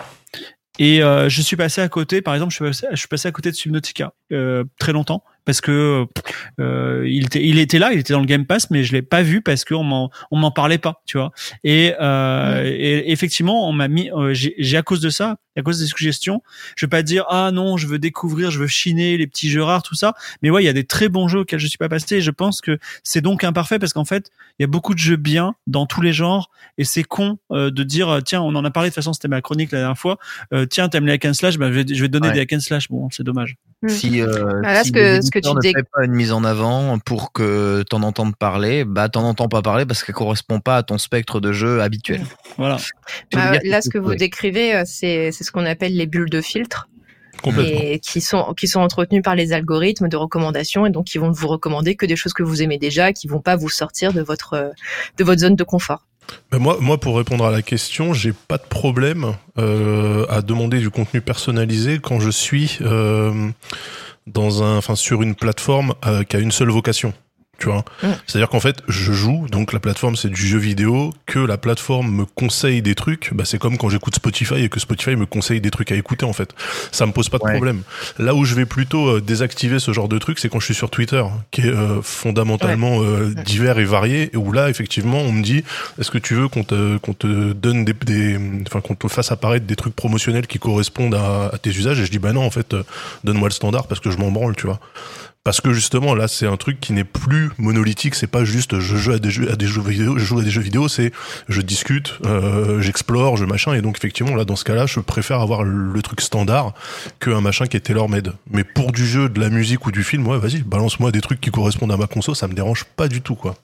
Et 0.80 1.04
euh, 1.04 1.30
je 1.30 1.42
suis 1.42 1.56
passé 1.56 1.82
à 1.82 1.90
côté, 1.90 2.22
par 2.22 2.34
exemple, 2.34 2.52
je 2.54 2.96
suis 2.96 3.08
passé, 3.08 3.28
à 3.28 3.32
côté 3.32 3.52
de 3.52 3.56
Subnautica 3.56 4.14
euh, 4.32 4.64
très 4.78 4.94
longtemps 4.94 5.24
parce 5.46 5.62
que 5.62 6.06
euh, 6.60 7.06
il 7.08 7.26
était, 7.26 7.46
il 7.46 7.60
était 7.60 7.80
là, 7.80 7.94
il 7.94 8.00
était 8.00 8.14
dans 8.14 8.20
le 8.20 8.26
Game 8.26 8.46
Pass, 8.46 8.70
mais 8.72 8.84
je 8.84 8.94
l'ai 8.94 9.02
pas 9.02 9.22
vu 9.22 9.42
parce 9.42 9.64
qu'on 9.64 9.84
m'en, 9.84 10.12
on 10.32 10.38
m'en 10.38 10.52
parlait 10.52 10.78
pas, 10.78 11.02
tu 11.06 11.18
vois. 11.18 11.32
Et, 11.64 11.94
euh, 12.02 12.64
et 12.66 13.12
effectivement, 13.12 13.70
on 13.70 13.74
m'a 13.74 13.88
mis, 13.88 14.10
euh, 14.12 14.34
j'ai, 14.34 14.78
à 14.78 14.82
cause 14.82 15.02
de 15.02 15.10
ça, 15.10 15.38
à 15.58 15.62
cause 15.62 15.80
des 15.80 15.86
suggestions, 15.86 16.42
je 16.76 16.86
vais 16.86 16.90
pas 16.90 17.02
dire 17.04 17.24
ah 17.30 17.52
non, 17.52 17.78
je 17.78 17.88
veux 17.88 18.00
découvrir, 18.00 18.52
je 18.52 18.60
veux 18.60 18.68
chiner 18.68 19.18
les 19.18 19.28
petits 19.28 19.50
jeux 19.50 19.64
rares, 19.64 19.84
tout 19.84 19.96
ça. 19.96 20.14
Mais 20.42 20.50
ouais, 20.50 20.64
il 20.64 20.66
y 20.66 20.70
a 20.70 20.74
des 20.74 20.84
très 20.84 21.08
bons 21.08 21.28
jeux 21.30 21.40
auxquels 21.40 21.60
je 21.60 21.68
suis 21.68 21.78
pas 21.78 21.88
passé. 21.90 22.18
Et 22.18 22.22
je 22.22 22.32
pense 22.32 22.60
que 22.60 22.78
c'est 23.04 23.22
donc 23.22 23.44
imparfait 23.44 23.80
parce 23.80 23.94
qu'en 23.94 24.04
fait, 24.06 24.32
il 24.60 24.64
y 24.64 24.66
a 24.66 24.68
beaucoup 24.68 24.94
de 24.94 25.00
jeux 25.00 25.16
bien 25.16 25.56
dans 25.68 25.86
tous 25.86 26.02
les 26.02 26.12
genres 26.12 26.50
et 26.78 26.84
c'est 26.84 27.04
con 27.04 27.38
euh, 27.52 27.72
de 27.72 27.84
dire 27.84 28.20
tiens, 28.26 28.42
on 28.42 28.54
en 28.56 28.66
a 28.66 28.72
parlé 28.72 28.90
de 28.90 28.92
toute 28.94 28.96
façon, 28.96 29.14
c'était 29.14 29.28
ma 29.30 29.42
chronique 29.42 29.72
la 29.72 29.80
dernière 29.80 29.98
fois. 29.98 30.18
Euh, 30.54 30.66
tiens, 30.66 30.90
t'aimes 30.90 31.06
les 31.06 31.14
hack 31.14 31.26
and 31.26 31.34
slash, 31.34 31.58
bah, 31.58 31.72
je, 31.72 31.80
vais, 31.80 31.86
je 31.88 32.02
vais 32.02 32.10
donner 32.10 32.28
Ouais. 32.28 32.34
des 32.34 32.40
hack 32.42 32.54
and 32.54 32.60
slash. 32.60 32.90
Bon, 32.90 33.08
c'est 33.12 33.24
dommage. 33.24 33.56
Si, 33.88 34.22
euh, 34.22 34.62
Bah 34.64 34.74
là, 34.74 34.82
si 34.84 34.90
ce 34.90 34.94
que- 34.94 35.22
ce 35.22 35.30
que 35.30 35.40
tu 35.40 35.48
ne 35.54 35.62
fait 35.62 35.84
pas 35.94 36.06
une 36.06 36.14
mise 36.14 36.32
en 36.32 36.44
avant 36.44 36.98
pour 37.00 37.32
que 37.34 37.84
t'en 37.90 38.02
entendes 38.02 38.36
parler, 38.36 38.84
bah 38.84 39.10
t'en 39.10 39.24
entends 39.24 39.48
pas 39.48 39.62
parler 39.62 39.86
parce 39.86 40.04
qu'elle 40.04 40.16
correspond 40.16 40.60
pas 40.60 40.78
à 40.78 40.84
ton 40.84 40.98
spectre 40.98 41.40
de 41.40 41.52
jeu 41.52 41.82
habituel. 41.82 42.22
Voilà. 42.58 42.78
Bah, 43.34 43.60
là, 43.64 43.82
ce 43.82 43.90
que 43.90 43.98
vous 44.00 44.16
décrivez, 44.16 44.74
euh, 44.76 44.84
c'est 44.86 45.32
c'est 45.32 45.44
ce 45.44 45.52
qu'on 45.52 45.66
appelle 45.66 45.96
les 45.96 46.08
bulles 46.08 46.30
de 46.30 46.42
filtre. 46.42 46.88
Et 47.62 48.00
qui 48.00 48.22
sont 48.22 48.54
qui 48.56 48.68
sont 48.68 48.80
entretenus 48.80 49.22
par 49.22 49.36
les 49.36 49.52
algorithmes 49.54 50.08
de 50.08 50.16
recommandation 50.18 50.86
et 50.88 50.90
donc 50.90 51.06
qui 51.06 51.18
vont 51.20 51.30
vous 51.32 51.48
recommander 51.48 51.96
que 51.96 52.06
des 52.08 52.16
choses 52.16 52.34
que 52.34 52.42
vous 52.42 52.64
aimez 52.64 52.80
déjà, 52.80 53.14
qui 53.14 53.28
vont 53.28 53.42
pas 53.42 53.56
vous 53.56 53.70
sortir 53.70 54.14
de 54.14 54.22
votre 54.22 54.54
euh, 54.54 54.70
de 55.18 55.24
votre 55.24 55.42
zone 55.42 55.56
de 55.56 55.64
confort. 55.64 56.08
Ben 56.52 56.60
moi, 56.60 56.78
moi, 56.80 57.00
pour 57.00 57.18
répondre 57.18 57.46
à 57.46 57.52
la 57.52 57.62
question, 57.62 58.14
j'ai 58.14 58.34
pas 58.34 58.58
de 58.58 58.64
problème 58.64 59.34
euh, 59.58 60.26
à 60.30 60.42
demander 60.42 60.80
du 60.80 60.90
contenu 60.90 61.22
personnalisé 61.22 62.00
quand 62.00 62.20
je 62.20 62.30
suis 62.30 62.78
euh, 62.82 63.50
dans 64.28 64.64
un, 64.64 64.78
enfin, 64.78 64.96
sur 64.96 65.22
une 65.22 65.36
plateforme 65.36 65.94
euh, 66.06 66.24
qui 66.24 66.36
a 66.36 66.40
une 66.40 66.52
seule 66.52 66.70
vocation. 66.70 67.14
Tu 67.58 67.68
vois, 67.68 67.86
Mm. 68.04 68.08
c'est-à-dire 68.28 68.50
qu'en 68.50 68.60
fait, 68.60 68.78
je 68.88 69.14
joue, 69.14 69.48
donc 69.50 69.72
la 69.74 69.80
plateforme 69.80 70.16
c'est 70.16 70.30
du 70.30 70.46
jeu 70.46 70.58
vidéo, 70.58 71.14
que 71.26 71.40
la 71.40 71.58
plateforme 71.58 72.12
me 72.12 72.26
conseille 72.26 72.82
des 72.82 72.96
trucs, 72.96 73.32
bah 73.34 73.44
c'est 73.46 73.58
comme 73.60 73.78
quand 73.78 73.90
j'écoute 73.90 74.16
Spotify 74.16 74.56
et 74.64 74.70
que 74.70 74.80
Spotify 74.80 75.16
me 75.16 75.26
conseille 75.26 75.62
des 75.62 75.72
trucs 75.72 75.92
à 75.92 75.96
écouter 75.96 76.26
en 76.26 76.34
fait. 76.34 76.50
Ça 76.92 77.06
me 77.06 77.12
pose 77.12 77.30
pas 77.30 77.38
de 77.38 77.44
Ouais. 77.44 77.54
problème. 77.54 77.82
Là 78.20 78.36
où 78.36 78.44
je 78.46 78.56
vais 78.56 78.66
plutôt 78.66 79.08
euh, 79.08 79.22
désactiver 79.22 79.80
ce 79.80 79.94
genre 79.94 80.08
de 80.10 80.18
truc, 80.18 80.40
c'est 80.40 80.50
quand 80.50 80.60
je 80.60 80.66
suis 80.66 80.76
sur 80.76 80.90
Twitter, 80.90 81.24
qui 81.52 81.62
est 81.62 81.66
euh, 81.68 82.02
fondamentalement 82.02 83.02
euh, 83.02 83.34
divers 83.46 83.80
et 83.80 83.86
varié, 83.86 84.30
et 84.34 84.38
où 84.38 84.52
là 84.52 84.70
effectivement 84.70 85.20
on 85.20 85.32
me 85.32 85.42
dit, 85.44 85.64
est-ce 86.00 86.12
que 86.12 86.18
tu 86.18 86.34
veux 86.36 86.48
qu'on 86.50 86.64
te 86.64 86.98
qu'on 86.98 87.14
te 87.14 87.54
donne 87.54 87.86
des, 87.86 87.94
des 87.94 88.38
enfin 88.68 88.82
qu'on 88.82 88.96
te 88.96 89.08
fasse 89.08 89.32
apparaître 89.32 89.66
des 89.66 89.76
trucs 89.76 89.96
promotionnels 89.96 90.48
qui 90.48 90.60
correspondent 90.60 91.16
à, 91.16 91.52
à 91.54 91.58
tes 91.58 91.70
usages, 91.70 92.00
et 92.00 92.06
je 92.06 92.12
dis 92.12 92.20
bah 92.20 92.34
non 92.34 92.46
en 92.46 92.52
fait, 92.52 92.74
euh, 92.74 92.84
donne-moi 93.24 93.48
le 93.48 93.54
standard 93.54 93.88
parce 93.88 94.02
que 94.02 94.12
je 94.12 94.18
m'en 94.18 94.32
branle, 94.32 94.56
tu 94.56 94.68
vois. 94.68 94.80
Parce 95.46 95.62
que 95.62 95.74
justement 95.74 96.16
là 96.16 96.28
c'est 96.28 96.48
un 96.48 96.58
truc 96.58 96.82
qui 96.82 96.92
n'est 96.92 97.04
plus 97.04 97.52
monolithique, 97.60 98.16
c'est 98.16 98.28
pas 98.28 98.44
juste 98.44 98.80
je 98.80 98.98
joue 98.98 99.12
à 99.12 99.20
des 99.20 99.30
jeux 99.30 99.52
à 99.52 99.56
des 99.56 99.68
jeux 99.68 99.82
vidéo, 99.82 100.18
je 100.18 100.26
joue 100.26 100.40
à 100.40 100.42
des 100.42 100.50
jeux 100.50 100.62
vidéo, 100.62 100.88
c'est 100.88 101.12
je 101.48 101.62
discute, 101.62 102.20
euh, 102.26 102.82
j'explore, 102.82 103.38
je 103.38 103.46
machin 103.46 103.74
et 103.76 103.82
donc 103.82 103.96
effectivement 103.98 104.36
là 104.36 104.44
dans 104.44 104.56
ce 104.56 104.64
cas-là, 104.64 104.88
je 104.88 105.00
préfère 105.00 105.42
avoir 105.42 105.64
le, 105.64 106.02
truc 106.02 106.22
standard 106.22 106.74
que 107.20 107.30
un 107.30 107.42
machin 107.42 107.68
qui 107.68 107.78
est 107.78 107.82
tailor-made. 107.82 108.34
Mais 108.50 108.64
pour 108.64 108.92
du 108.92 109.06
jeu, 109.06 109.30
de 109.30 109.40
la 109.40 109.50
musique 109.50 109.86
ou 109.86 109.92
du 109.92 110.04
film, 110.04 110.28
ouais, 110.28 110.40
vas-y, 110.40 110.64
balance-moi 110.64 111.12
des 111.12 111.22
trucs 111.22 111.42
qui 111.42 111.52
correspondent 111.52 111.92
à 111.92 111.98
ma 111.98 112.08
conso, 112.08 112.34
ça 112.34 112.48
me 112.48 112.54
dérange 112.54 112.84
pas 112.84 113.08
du 113.08 113.22
tout 113.22 113.36
quoi. 113.36 113.56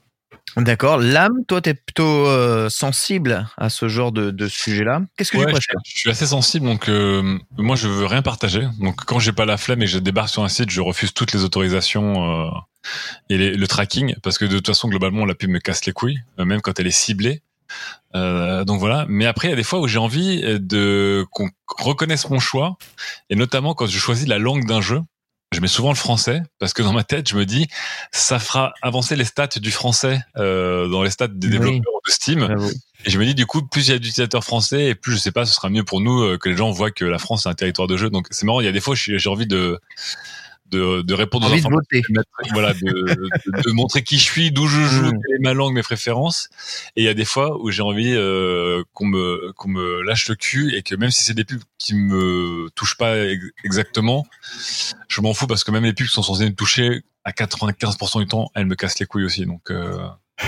D'accord. 0.58 0.98
L'âme, 0.98 1.46
toi, 1.48 1.62
t'es 1.62 1.74
plutôt 1.74 2.28
euh, 2.28 2.70
sensible 2.70 3.48
à 3.58 3.70
ce 3.70 3.88
genre 3.88 4.12
de, 4.12 4.32
de 4.32 4.48
sujet-là. 4.48 5.02
Qu'est-ce 5.18 5.32
que 5.32 5.38
Ouais, 5.38 5.46
tu 5.46 5.50
je, 5.52 5.54
préfères 5.56 5.76
je 5.86 6.00
suis 6.00 6.10
assez 6.10 6.26
sensible, 6.28 6.66
donc 6.66 6.90
euh, 6.90 7.38
moi 7.58 7.76
je 7.76 7.88
veux 7.88 8.06
rien 8.06 8.22
partager. 8.22 8.68
Donc 8.80 8.98
quand 9.06 9.20
j'ai 9.20 9.32
pas 9.32 9.46
la 9.46 9.58
flemme 9.58 9.82
et 9.82 9.86
que 9.86 9.92
je 9.92 10.00
débarque 10.00 10.30
sur 10.30 10.44
un 10.44 10.50
site, 10.50 10.70
je 10.70 10.82
refuse 10.82 11.14
toutes 11.14 11.32
les 11.34 11.44
autorisations 11.46 12.48
euh, 12.48 12.50
et 13.30 13.38
les- 13.38 13.56
le 13.56 13.68
tracking, 13.68 14.16
parce 14.24 14.38
que 14.38 14.46
de 14.46 14.56
toute 14.58 14.68
façon 14.68 14.90
globalement 14.90 15.26
la 15.26 15.36
pub 15.36 15.50
me 15.50 15.60
casse 15.60 15.86
les 15.86 15.94
couilles, 15.94 16.20
euh, 16.40 16.46
même 16.46 16.62
quand 16.62 16.80
elle 16.80 16.88
est 16.88 16.92
ciblée. 16.92 17.42
Euh, 18.16 18.66
donc 18.66 18.80
voilà. 18.80 19.06
Mais 19.08 19.26
après 19.28 19.48
il 19.48 19.52
y 19.52 19.54
a 19.54 19.58
des 19.58 19.64
fois 19.64 19.80
où 19.80 19.88
j'ai 19.88 20.00
envie 20.00 20.42
euh, 20.44 20.60
de 20.60 21.26
qu'on 21.32 21.50
reconnaisse 21.80 22.30
mon 22.30 22.40
choix, 22.40 22.78
et 23.30 23.36
notamment 23.36 23.74
quand 23.74 23.86
je 23.88 23.98
choisis 23.98 24.28
la 24.28 24.38
langue 24.38 24.66
d'un 24.68 24.82
jeu. 24.82 25.02
Je 25.54 25.60
mets 25.60 25.68
souvent 25.68 25.90
le 25.90 25.96
français 25.96 26.42
parce 26.60 26.74
que 26.74 26.82
dans 26.82 26.94
ma 26.94 27.04
tête, 27.04 27.28
je 27.30 27.36
me 27.36 27.46
dis, 27.46 27.68
ça 28.12 28.40
fera 28.40 28.74
avancer 28.82 29.18
les 29.18 29.26
stats 29.26 29.48
du 29.60 29.70
français 29.72 30.22
euh, 30.38 30.88
dans 30.88 31.04
les 31.04 31.10
stats 31.10 31.28
des 31.28 31.48
Oui. 31.48 31.54
développeurs 31.60 32.02
de 32.06 32.12
Steam. 32.12 32.56
Et 33.04 33.10
je 33.10 33.20
me 33.20 33.26
dis 33.26 33.36
du 33.36 33.46
coup, 33.46 33.62
plus 33.62 33.88
il 33.88 33.92
y 33.92 33.94
a 33.94 33.98
d'utilisateurs 34.00 34.46
français 34.46 34.86
et 34.86 34.96
plus 34.96 35.12
je 35.14 35.18
sais 35.18 35.32
pas, 35.32 35.46
ce 35.46 35.54
sera 35.54 35.70
mieux 35.70 35.84
pour 35.84 36.00
nous 36.00 36.22
euh, 36.22 36.38
que 36.38 36.48
les 36.48 36.56
gens 36.56 36.72
voient 36.72 36.92
que 36.92 37.04
la 37.04 37.20
France 37.20 37.46
est 37.46 37.50
un 37.50 37.54
territoire 37.54 37.88
de 37.90 37.98
jeu. 37.98 38.10
Donc 38.10 38.28
c'est 38.32 38.46
marrant, 38.46 38.62
il 38.62 38.66
y 38.66 38.70
a 38.70 38.72
des 38.72 38.80
fois 38.80 38.96
j'ai 38.96 39.28
envie 39.30 39.48
de 39.48 39.78
de, 40.72 41.02
de 41.02 41.14
répondre 41.14 41.46
aux 41.48 41.50
Envie 41.52 41.62
de 41.62 41.68
voilà, 42.54 42.74
de, 42.74 42.80
de, 42.80 43.62
de 43.62 43.72
montrer 43.72 44.04
qui 44.04 44.18
je 44.18 44.24
suis, 44.24 44.52
d'où 44.52 44.68
je 44.68 44.80
joue, 44.82 45.06
Mm. 45.08 45.12
quelle 45.12 45.36
est 45.36 45.40
ma 45.44 45.54
langue, 45.54 45.74
mes 45.74 45.84
préférences. 45.84 46.50
Et 46.96 47.02
il 47.02 47.06
y 47.06 47.10
a 47.10 47.14
des 47.14 47.26
fois 47.26 47.62
où 47.62 47.70
j'ai 47.72 47.82
envie 47.84 48.14
euh, 48.16 48.84
qu'on 48.94 49.06
me 49.06 49.52
qu'on 49.58 49.70
me 49.70 50.02
lâche 50.04 50.28
le 50.30 50.36
cul 50.36 50.74
et 50.76 50.82
que 50.84 50.96
même 50.96 51.12
si 51.12 51.24
c'est 51.24 51.34
des 51.34 51.44
pubs 51.46 51.62
qui 51.78 51.94
me 51.96 52.70
touchent 52.76 52.98
pas 52.98 53.18
ex- 53.28 53.46
exactement, 53.64 54.26
je 55.08 55.22
m'en 55.22 55.34
fous 55.34 55.48
parce 55.48 55.64
que 55.64 55.72
même 55.72 55.84
les 55.84 55.94
pubs 55.94 56.08
qui 56.08 56.14
sont 56.14 56.24
censées 56.24 56.46
me 56.46 56.56
toucher 56.56 57.04
à 57.24 57.32
95% 57.32 58.20
du 58.20 58.28
temps, 58.28 58.50
elles 58.56 58.66
me 58.66 58.76
cassent 58.76 59.00
les 59.00 59.06
couilles 59.06 59.26
aussi. 59.26 59.46
Donc 59.46 59.70
euh, 59.72 59.98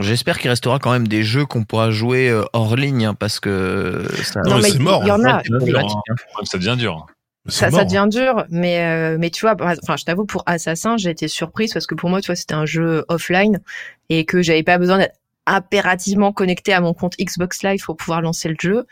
J'espère 0.00 0.38
qu'il 0.38 0.48
restera 0.50 0.78
quand 0.78 0.90
même 0.90 1.06
des 1.06 1.22
jeux 1.22 1.44
qu'on 1.44 1.64
pourra 1.64 1.90
jouer 1.90 2.30
euh, 2.30 2.44
hors 2.54 2.76
ligne, 2.76 3.04
hein, 3.04 3.14
parce 3.14 3.40
que 3.40 4.08
ça, 4.22 4.40
Non, 4.40 4.56
mais 4.56 4.70
c'est 4.70 4.78
mort, 4.78 5.02
il 5.04 5.08
y 5.08 5.10
en 5.12 5.22
a. 5.24 5.42
c'est 5.44 5.50
problématique, 5.54 5.96
hein. 6.08 6.14
ça 6.44 6.56
devient 6.58 6.76
dur. 6.78 7.06
Ça, 7.48 7.70
mort. 7.70 7.80
ça 7.80 7.84
devient 7.84 8.06
dur, 8.10 8.44
mais 8.50 8.80
euh, 8.80 9.16
mais 9.18 9.30
tu 9.30 9.42
vois, 9.42 9.54
enfin, 9.60 9.96
je 9.96 10.04
t'avoue 10.04 10.24
pour 10.24 10.42
Assassin, 10.46 10.96
j'ai 10.96 11.10
été 11.10 11.28
surprise 11.28 11.72
parce 11.72 11.86
que 11.86 11.94
pour 11.94 12.10
moi, 12.10 12.20
tu 12.20 12.26
vois, 12.26 12.36
c'était 12.36 12.54
un 12.54 12.66
jeu 12.66 13.04
offline 13.08 13.60
et 14.08 14.24
que 14.24 14.42
j'avais 14.42 14.62
pas 14.62 14.78
besoin 14.78 14.98
d'être 14.98 15.18
impérativement 15.46 16.32
connecté 16.32 16.72
à 16.72 16.80
mon 16.80 16.92
compte 16.92 17.14
Xbox 17.18 17.62
Live 17.62 17.84
pour 17.84 17.96
pouvoir 17.96 18.20
lancer 18.20 18.48
le 18.48 18.56
jeu. 18.60 18.86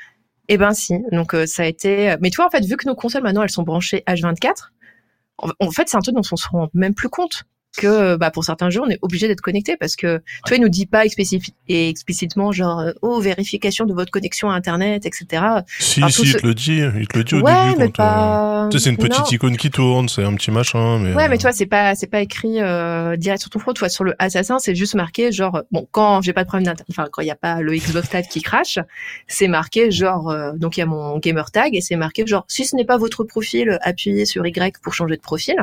Eh 0.48 0.58
ben 0.58 0.74
si, 0.74 0.94
donc 1.10 1.34
euh, 1.34 1.46
ça 1.46 1.62
a 1.62 1.66
été. 1.66 2.16
Mais 2.20 2.30
tu 2.30 2.36
vois, 2.36 2.46
en 2.46 2.50
fait, 2.50 2.64
vu 2.64 2.76
que 2.76 2.86
nos 2.86 2.94
consoles 2.94 3.22
maintenant 3.22 3.42
elles 3.42 3.50
sont 3.50 3.62
branchées 3.62 4.04
H24, 4.06 4.70
en, 5.38 5.48
en 5.58 5.70
fait, 5.70 5.88
c'est 5.88 5.96
un 5.96 6.00
truc 6.00 6.14
dont 6.14 6.22
on 6.30 6.36
se 6.36 6.48
rend 6.48 6.68
même 6.74 6.94
plus 6.94 7.08
compte 7.08 7.44
que 7.76 8.16
bah, 8.16 8.30
pour 8.30 8.44
certains 8.44 8.70
jeux, 8.70 8.80
on 8.82 8.88
est 8.88 8.98
obligé 9.02 9.28
d'être 9.28 9.40
connecté 9.40 9.76
parce 9.76 9.96
que 9.96 10.18
tu 10.18 10.48
vois, 10.48 10.56
il 10.56 10.60
nous 10.62 10.68
dit 10.68 10.86
pas 10.86 11.04
et 11.68 11.88
explicitement 11.88 12.52
genre 12.52 12.80
euh, 12.80 12.92
oh 13.02 13.20
vérification 13.20 13.84
de 13.86 13.92
votre 13.94 14.10
connexion 14.10 14.50
à 14.50 14.54
Internet, 14.54 15.06
etc. 15.06 15.42
Si, 15.78 15.94
si, 15.94 16.00
il 16.00 16.10
ce- 16.32 16.38
te 16.38 16.46
le 16.46 16.54
dit, 16.54 16.80
il 16.98 17.08
te 17.08 17.18
le 17.18 17.24
dit 17.24 17.34
au 17.34 17.40
ouais, 17.40 17.52
début. 17.70 17.78
mais 17.78 17.90
quand, 17.90 18.02
euh, 18.04 18.06
pas. 18.06 18.68
Tu 18.70 18.78
sais, 18.78 18.84
c'est 18.84 18.90
une 18.90 18.96
petite 18.96 19.18
Non. 19.24 19.30
icône 19.30 19.56
qui 19.56 19.70
tourne, 19.70 20.08
c'est 20.08 20.24
un 20.24 20.34
petit 20.34 20.50
machin, 20.50 20.98
mais. 20.98 21.14
Ouais, 21.14 21.28
mais 21.28 21.34
euh, 21.34 21.38
tu 21.38 21.42
vois, 21.42 21.52
c'est 21.52 21.66
pas, 21.66 21.94
c'est 21.94 22.06
pas 22.06 22.20
écrit 22.20 22.60
euh, 22.60 23.16
direct 23.16 23.40
sur 23.40 23.50
ton 23.50 23.58
front. 23.58 23.72
Tu 23.72 23.80
vois, 23.80 23.88
sur 23.88 24.04
le 24.04 24.14
Assassin, 24.18 24.58
c'est 24.58 24.74
juste 24.74 24.94
marqué 24.94 25.32
genre, 25.32 25.62
bon, 25.70 25.86
quand 25.90 26.22
j'ai 26.22 26.32
pas 26.32 26.42
de 26.44 26.48
problème 26.48 26.64
d'internet, 26.66 26.86
enfin, 26.90 27.08
quand 27.10 27.22
il 27.22 27.26
y 27.28 27.30
a 27.30 27.36
pas 27.36 27.60
le 27.60 27.74
Xbox 27.74 28.08
Tag 28.08 28.26
qui 28.28 28.40
crache, 28.42 28.78
c'est 29.26 29.48
marqué 29.48 29.90
genre, 29.90 30.30
euh, 30.30 30.52
donc 30.54 30.76
il 30.76 30.80
y 30.80 30.82
a 30.82 30.86
mon 30.86 31.18
gamer 31.18 31.50
tag 31.50 31.74
et 31.74 31.80
c'est 31.80 31.96
marqué 31.96 32.26
genre, 32.26 32.44
si 32.48 32.64
ce 32.64 32.76
n'est 32.76 32.84
pas 32.84 32.96
votre 32.98 33.24
profil, 33.24 33.78
appuyez 33.82 34.24
sur 34.26 34.46
Y 34.46 34.78
pour 34.82 34.94
changer 34.94 35.16
de 35.16 35.20
profil. 35.20 35.56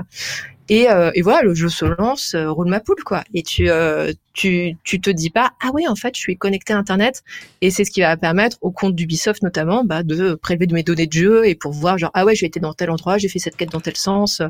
Et, 0.71 0.89
euh, 0.89 1.11
et 1.15 1.21
voilà, 1.21 1.41
le 1.41 1.53
jeu 1.53 1.67
se 1.67 1.83
lance, 1.83 2.33
euh, 2.33 2.49
roule 2.49 2.69
ma 2.69 2.79
poule, 2.79 3.03
quoi. 3.03 3.25
Et 3.33 3.43
tu, 3.43 3.69
euh, 3.69 4.13
tu, 4.31 4.77
tu 4.85 5.01
te 5.01 5.09
dis 5.09 5.29
pas, 5.29 5.51
ah 5.61 5.69
oui, 5.73 5.85
en 5.85 5.97
fait, 5.97 6.15
je 6.15 6.21
suis 6.21 6.37
connecté 6.37 6.71
à 6.71 6.77
Internet. 6.77 7.23
Et 7.59 7.71
c'est 7.71 7.83
ce 7.83 7.91
qui 7.91 7.99
va 7.99 8.15
permettre 8.15 8.57
au 8.61 8.71
compte 8.71 8.95
d'Ubisoft, 8.95 9.43
notamment, 9.43 9.83
bah, 9.83 10.01
de 10.03 10.33
prélever 10.33 10.67
de 10.67 10.73
mes 10.73 10.83
données 10.83 11.07
de 11.07 11.11
jeu 11.11 11.45
et 11.45 11.55
pour 11.55 11.73
voir, 11.73 11.97
genre, 11.97 12.11
ah 12.13 12.23
ouais, 12.23 12.35
j'ai 12.35 12.45
été 12.45 12.61
dans 12.61 12.71
tel 12.73 12.89
endroit, 12.89 13.17
j'ai 13.17 13.27
fait 13.27 13.37
cette 13.37 13.57
quête 13.57 13.71
dans 13.71 13.81
tel 13.81 13.97
sens, 13.97 14.41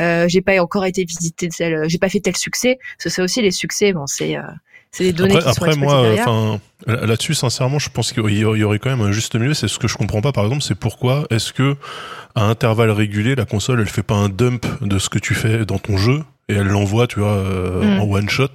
euh, 0.00 0.26
j'ai 0.26 0.40
pas 0.40 0.58
encore 0.58 0.86
été 0.86 1.04
visité 1.04 1.50
tel, 1.50 1.86
j'ai 1.86 1.98
pas 1.98 2.08
fait 2.08 2.20
tel 2.20 2.38
succès. 2.38 2.78
Que 2.98 3.10
ça 3.10 3.22
aussi, 3.22 3.42
les 3.42 3.50
succès, 3.50 3.92
bon, 3.92 4.06
c'est, 4.06 4.38
euh, 4.38 4.42
c'est 4.90 5.04
des 5.04 5.12
données 5.12 5.36
Après, 5.36 5.48
qui 5.50 5.54
sont 5.54 5.62
après 5.64 5.76
moi, 5.76 6.02
derrière. 6.02 6.28
enfin, 6.28 6.60
là- 6.86 7.06
là-dessus, 7.06 7.34
sincèrement, 7.34 7.78
je 7.78 7.88
pense 7.90 8.12
qu'il 8.12 8.28
y 8.30 8.44
aurait 8.44 8.78
quand 8.78 8.90
même 8.90 9.00
un 9.02 9.12
juste 9.12 9.34
milieu. 9.36 9.54
C'est 9.54 9.68
ce 9.68 9.78
que 9.78 9.88
je 9.88 9.96
comprends 9.96 10.20
pas, 10.20 10.32
par 10.32 10.44
exemple, 10.44 10.62
c'est 10.62 10.74
pourquoi 10.74 11.26
est-ce 11.30 11.52
que 11.52 11.76
à 12.34 12.44
intervalles 12.44 12.90
réguliers, 12.90 13.34
la 13.34 13.44
console, 13.44 13.80
elle 13.80 13.88
fait 13.88 14.02
pas 14.02 14.14
un 14.14 14.28
dump 14.28 14.64
de 14.80 14.98
ce 14.98 15.08
que 15.08 15.18
tu 15.18 15.34
fais 15.34 15.64
dans 15.64 15.78
ton 15.78 15.96
jeu 15.96 16.22
et 16.48 16.54
elle 16.54 16.68
l'envoie, 16.68 17.06
tu 17.06 17.18
vois, 17.20 17.32
euh, 17.32 17.96
Mm. 17.96 18.00
en 18.00 18.04
one 18.04 18.28
shot? 18.28 18.48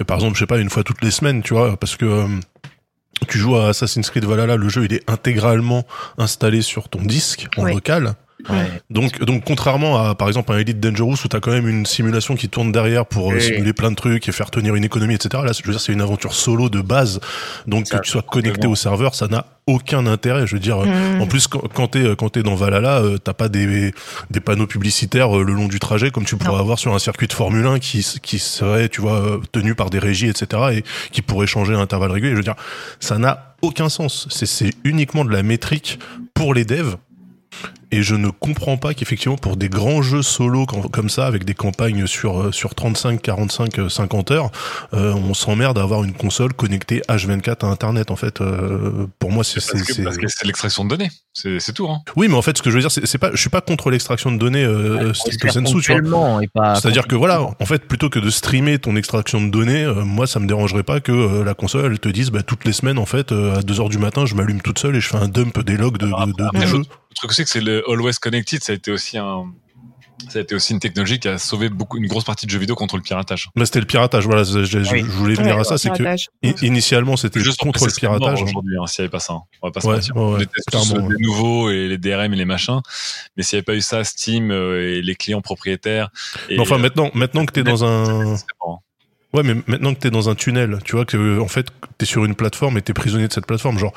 Et 0.00 0.04
par 0.04 0.16
exemple, 0.16 0.34
je 0.34 0.40
sais 0.40 0.46
pas, 0.46 0.58
une 0.58 0.70
fois 0.70 0.82
toutes 0.82 1.02
les 1.02 1.10
semaines, 1.10 1.42
tu 1.42 1.54
vois, 1.54 1.76
parce 1.76 1.96
que 1.96 2.04
euh, 2.06 2.26
tu 3.28 3.38
joues 3.38 3.56
à 3.56 3.68
Assassin's 3.68 4.08
Creed 4.10 4.24
Valhalla, 4.24 4.56
le 4.56 4.68
jeu 4.68 4.84
il 4.84 4.94
est 4.94 5.08
intégralement 5.10 5.84
installé 6.18 6.62
sur 6.62 6.88
ton 6.88 7.02
disque 7.02 7.46
en 7.56 7.64
Oui. 7.64 7.74
local. 7.74 8.14
Donc, 8.90 9.22
donc 9.24 9.44
contrairement 9.44 9.98
à 10.02 10.14
par 10.14 10.28
exemple 10.28 10.52
un 10.52 10.58
Elite 10.58 10.78
Dangerous 10.80 11.16
où 11.24 11.28
t'as 11.28 11.40
quand 11.40 11.50
même 11.50 11.66
une 11.68 11.84
simulation 11.86 12.36
qui 12.36 12.48
tourne 12.48 12.70
derrière 12.72 13.04
pour 13.04 13.32
euh, 13.32 13.40
simuler 13.40 13.72
plein 13.72 13.90
de 13.90 13.96
trucs 13.96 14.28
et 14.28 14.32
faire 14.32 14.50
tenir 14.50 14.74
une 14.76 14.84
économie, 14.84 15.14
etc. 15.14 15.42
Là, 15.44 15.52
je 15.52 15.62
veux 15.64 15.72
dire, 15.72 15.80
c'est 15.80 15.92
une 15.92 16.00
aventure 16.00 16.32
solo 16.32 16.68
de 16.68 16.80
base. 16.80 17.20
Donc 17.66 17.86
Ça, 17.88 17.98
que 17.98 18.04
tu 18.04 18.10
sois 18.12 18.22
connecté 18.22 18.66
au 18.66 18.76
serveur, 18.76 19.14
ça 19.14 19.26
n'a 19.28 19.44
aucun 19.66 20.06
intérêt. 20.06 20.46
Je 20.46 20.54
veux 20.54 20.60
dire, 20.60 20.78
euh, 20.82 20.86
Mm. 21.18 21.20
en 21.22 21.26
plus 21.26 21.46
quand, 21.48 21.88
t'es 21.88 22.14
quand 22.16 22.30
t'es 22.30 22.42
dans 22.42 22.54
Valhalla, 22.54 23.00
euh, 23.00 23.18
t'as 23.18 23.34
pas 23.34 23.48
des 23.48 23.92
des 24.30 24.40
panneaux 24.40 24.66
publicitaires 24.68 25.30
le 25.36 25.52
long 25.52 25.66
du 25.68 25.78
trajet 25.80 26.10
comme 26.10 26.24
tu 26.24 26.36
pourrais 26.36 26.52
Non. 26.56 26.60
avoir 26.60 26.78
sur 26.78 26.94
un 26.94 26.98
circuit 26.98 27.26
de 27.26 27.32
Formule 27.32 27.66
1 27.66 27.78
qui 27.80 28.06
qui 28.22 28.38
serait, 28.38 28.88
tu 28.88 29.00
vois, 29.00 29.40
tenu 29.52 29.74
par 29.74 29.90
des 29.90 29.98
régies, 29.98 30.28
etc. 30.28 30.62
et 30.72 30.84
qui 31.12 31.22
pourrait 31.22 31.46
changer 31.48 31.74
à 31.74 31.78
intervalles 31.78 32.12
réguliers. 32.12 32.32
Je 32.32 32.36
veux 32.38 32.42
dire, 32.44 32.56
ça 33.00 33.18
n'a 33.18 33.54
aucun 33.62 33.88
sens. 33.88 34.26
C'est 34.30 34.46
c'est 34.46 34.70
uniquement 34.84 35.24
de 35.24 35.32
la 35.32 35.42
métrique 35.42 35.98
pour 36.34 36.54
les 36.54 36.64
devs. 36.64 36.96
Et 37.90 38.02
je 38.02 38.14
ne 38.14 38.28
comprends 38.28 38.76
pas 38.76 38.92
qu'effectivement 38.92 39.38
pour 39.38 39.56
des 39.56 39.70
grands 39.70 40.02
jeux 40.02 40.20
solo 40.22 40.66
com- 40.66 40.88
comme 40.92 41.08
ça 41.08 41.26
avec 41.26 41.44
des 41.44 41.54
campagnes 41.54 42.06
sur 42.06 42.38
euh, 42.40 42.52
sur 42.52 42.74
35, 42.74 43.22
45, 43.22 43.78
euh, 43.78 43.88
50 43.88 44.30
heures, 44.30 44.50
euh, 44.92 45.14
on 45.14 45.32
s'emmerde 45.32 45.78
à 45.78 45.82
avoir 45.82 46.04
une 46.04 46.12
console 46.12 46.52
connectée 46.52 47.00
H24 47.08 47.64
à 47.64 47.68
internet 47.68 48.10
en 48.10 48.16
fait. 48.16 48.40
euh, 48.42 49.06
pour 49.18 49.32
moi 49.32 49.42
c'est 49.42 49.54
Parce 49.54 49.66
c'est 49.72 49.78
que 49.86 49.92
c'est- 49.94 50.02
parce 50.02 50.18
que 50.18 50.28
c'est 50.28 50.44
l'extraction 50.46 50.84
de 50.84 50.90
données. 50.90 51.08
C'est 51.32 51.60
c'est 51.60 51.72
tout. 51.72 51.88
Hein. 51.88 52.00
oui 52.16 52.26
mais 52.28 52.34
en 52.34 52.42
fait 52.42 52.58
ce 52.58 52.62
que 52.62 52.68
je 52.70 52.74
veux 52.74 52.80
dire 52.82 52.90
c'est 52.90 53.18
pas 53.18 53.30
je 53.32 53.40
suis 53.40 53.48
pas 53.50 53.60
contre 53.62 53.90
l'extraction 53.90 54.32
de 54.32 54.36
données 54.38 54.64
euh, 54.64 55.14
stricto 55.14 55.48
sensu, 55.48 55.80
C'est-à-dire 56.80 57.06
que 57.06 57.14
voilà, 57.16 57.42
en 57.42 57.64
fait, 57.66 57.86
plutôt 57.86 58.10
que 58.10 58.18
de 58.18 58.28
streamer 58.30 58.78
ton 58.78 58.96
extraction 58.96 59.40
de 59.40 59.48
données, 59.50 59.84
euh, 59.84 60.04
moi, 60.04 60.26
ça 60.26 60.40
me 60.40 60.46
dérangerait 60.46 60.82
pas 60.82 61.00
que 61.00 61.12
euh, 61.12 61.44
la 61.44 61.54
console 61.54 61.92
elle 61.92 61.98
te 61.98 62.08
dise, 62.08 62.30
bah, 62.30 62.42
toutes 62.42 62.64
les 62.64 62.72
semaines, 62.72 62.98
en 62.98 63.06
fait, 63.06 63.32
euh, 63.32 63.56
à 63.58 63.62
2 63.62 63.80
heures 63.80 63.88
du 63.88 63.98
matin, 63.98 64.26
je 64.26 64.34
m'allume 64.34 64.60
toute 64.60 64.78
seule 64.78 64.96
et 64.96 65.00
je 65.00 65.08
fais 65.08 65.16
un 65.16 65.28
dump 65.28 65.64
des 65.64 65.76
logs 65.76 65.98
de, 65.98 66.06
de, 66.06 66.10
de- 66.26 66.32
de 66.36 66.44
Après, 66.44 66.66
jeu. 66.66 66.78
Le 66.78 67.14
truc 67.16 67.32
c'est 67.32 67.44
que 67.44 67.50
c'est 67.50 67.60
le 67.60 67.77
Always 67.88 68.14
Connected. 68.20 68.62
Ça 68.62 68.72
a 68.72 68.76
été 68.76 68.90
aussi 68.90 69.18
un 69.18 69.44
ça 70.28 70.40
a 70.40 70.42
été 70.42 70.52
aussi 70.56 70.72
une 70.72 70.80
technologie 70.80 71.20
qui 71.20 71.28
a 71.28 71.38
sauvé 71.38 71.68
beaucoup 71.68 71.96
une 71.96 72.08
grosse 72.08 72.24
partie 72.24 72.44
de 72.44 72.50
jeux 72.50 72.58
vidéo 72.58 72.74
contre 72.74 72.96
le 72.96 73.02
piratage. 73.02 73.50
Mais 73.54 73.64
c'était 73.66 73.78
le 73.78 73.86
piratage, 73.86 74.26
voilà, 74.26 74.42
je, 74.42 74.64
je- 74.64 74.82
je 74.82 74.92
Oui. 74.92 75.02
voulais 75.02 75.34
venir 75.34 75.54
Ouais, 75.54 75.60
à 75.60 75.64
ça, 75.64 75.78
c'est 75.78 75.90
que 75.90 76.02
initialement 76.66 77.16
c'était 77.16 77.38
Juste 77.38 77.60
contre 77.60 77.86
le 77.86 77.92
piratage. 77.92 78.42
aujourd'hui. 78.42 78.74
Hein, 78.82 78.86
s'il 78.88 79.02
n'y 79.02 79.06
avait 79.06 79.12
pas 79.12 79.20
ça, 79.20 79.34
hein. 79.34 79.42
on 79.62 79.68
va 79.68 79.72
pas 79.72 79.80
se 79.80 79.86
Ouais, 79.86 79.94
mentir. 79.94 80.16
ouais, 80.16 80.22
on 80.22 80.38
était 80.40 80.50
tous 80.72 80.92
des 80.92 81.16
nouveaux 81.24 81.70
et 81.70 81.86
les 81.86 81.98
DRM 81.98 82.32
et 82.32 82.36
les 82.36 82.44
machins. 82.44 82.80
Mais 83.36 83.44
s'il 83.44 83.56
n'y 83.56 83.58
avait 83.60 83.64
pas 83.64 83.74
eu 83.76 83.80
ça, 83.80 84.02
Steam 84.02 84.50
euh, 84.50 84.96
et 84.96 85.02
les 85.02 85.14
clients 85.14 85.40
propriétaires. 85.40 86.08
Et, 86.48 86.56
Mais 86.56 86.62
enfin, 86.62 86.74
euh, 86.74 86.78
maintenant, 86.78 87.10
maintenant 87.14 87.46
que 87.46 87.52
t'es 87.52 87.62
dans 87.62 87.84
un, 87.84 88.34
bon. 88.60 88.78
ouais, 89.34 89.44
mais 89.44 89.54
maintenant 89.68 89.94
que 89.94 90.00
t'es 90.00 90.10
dans 90.10 90.28
un 90.28 90.34
tunnel, 90.34 90.80
tu 90.84 90.96
vois 90.96 91.04
que 91.04 91.38
en 91.38 91.46
fait 91.48 91.68
t'es 91.96 92.06
sur 92.06 92.24
une 92.24 92.34
plateforme 92.34 92.76
et 92.76 92.82
t'es 92.82 92.92
prisonnier 92.92 93.28
de 93.28 93.32
cette 93.32 93.46
plateforme, 93.46 93.78
genre. 93.78 93.92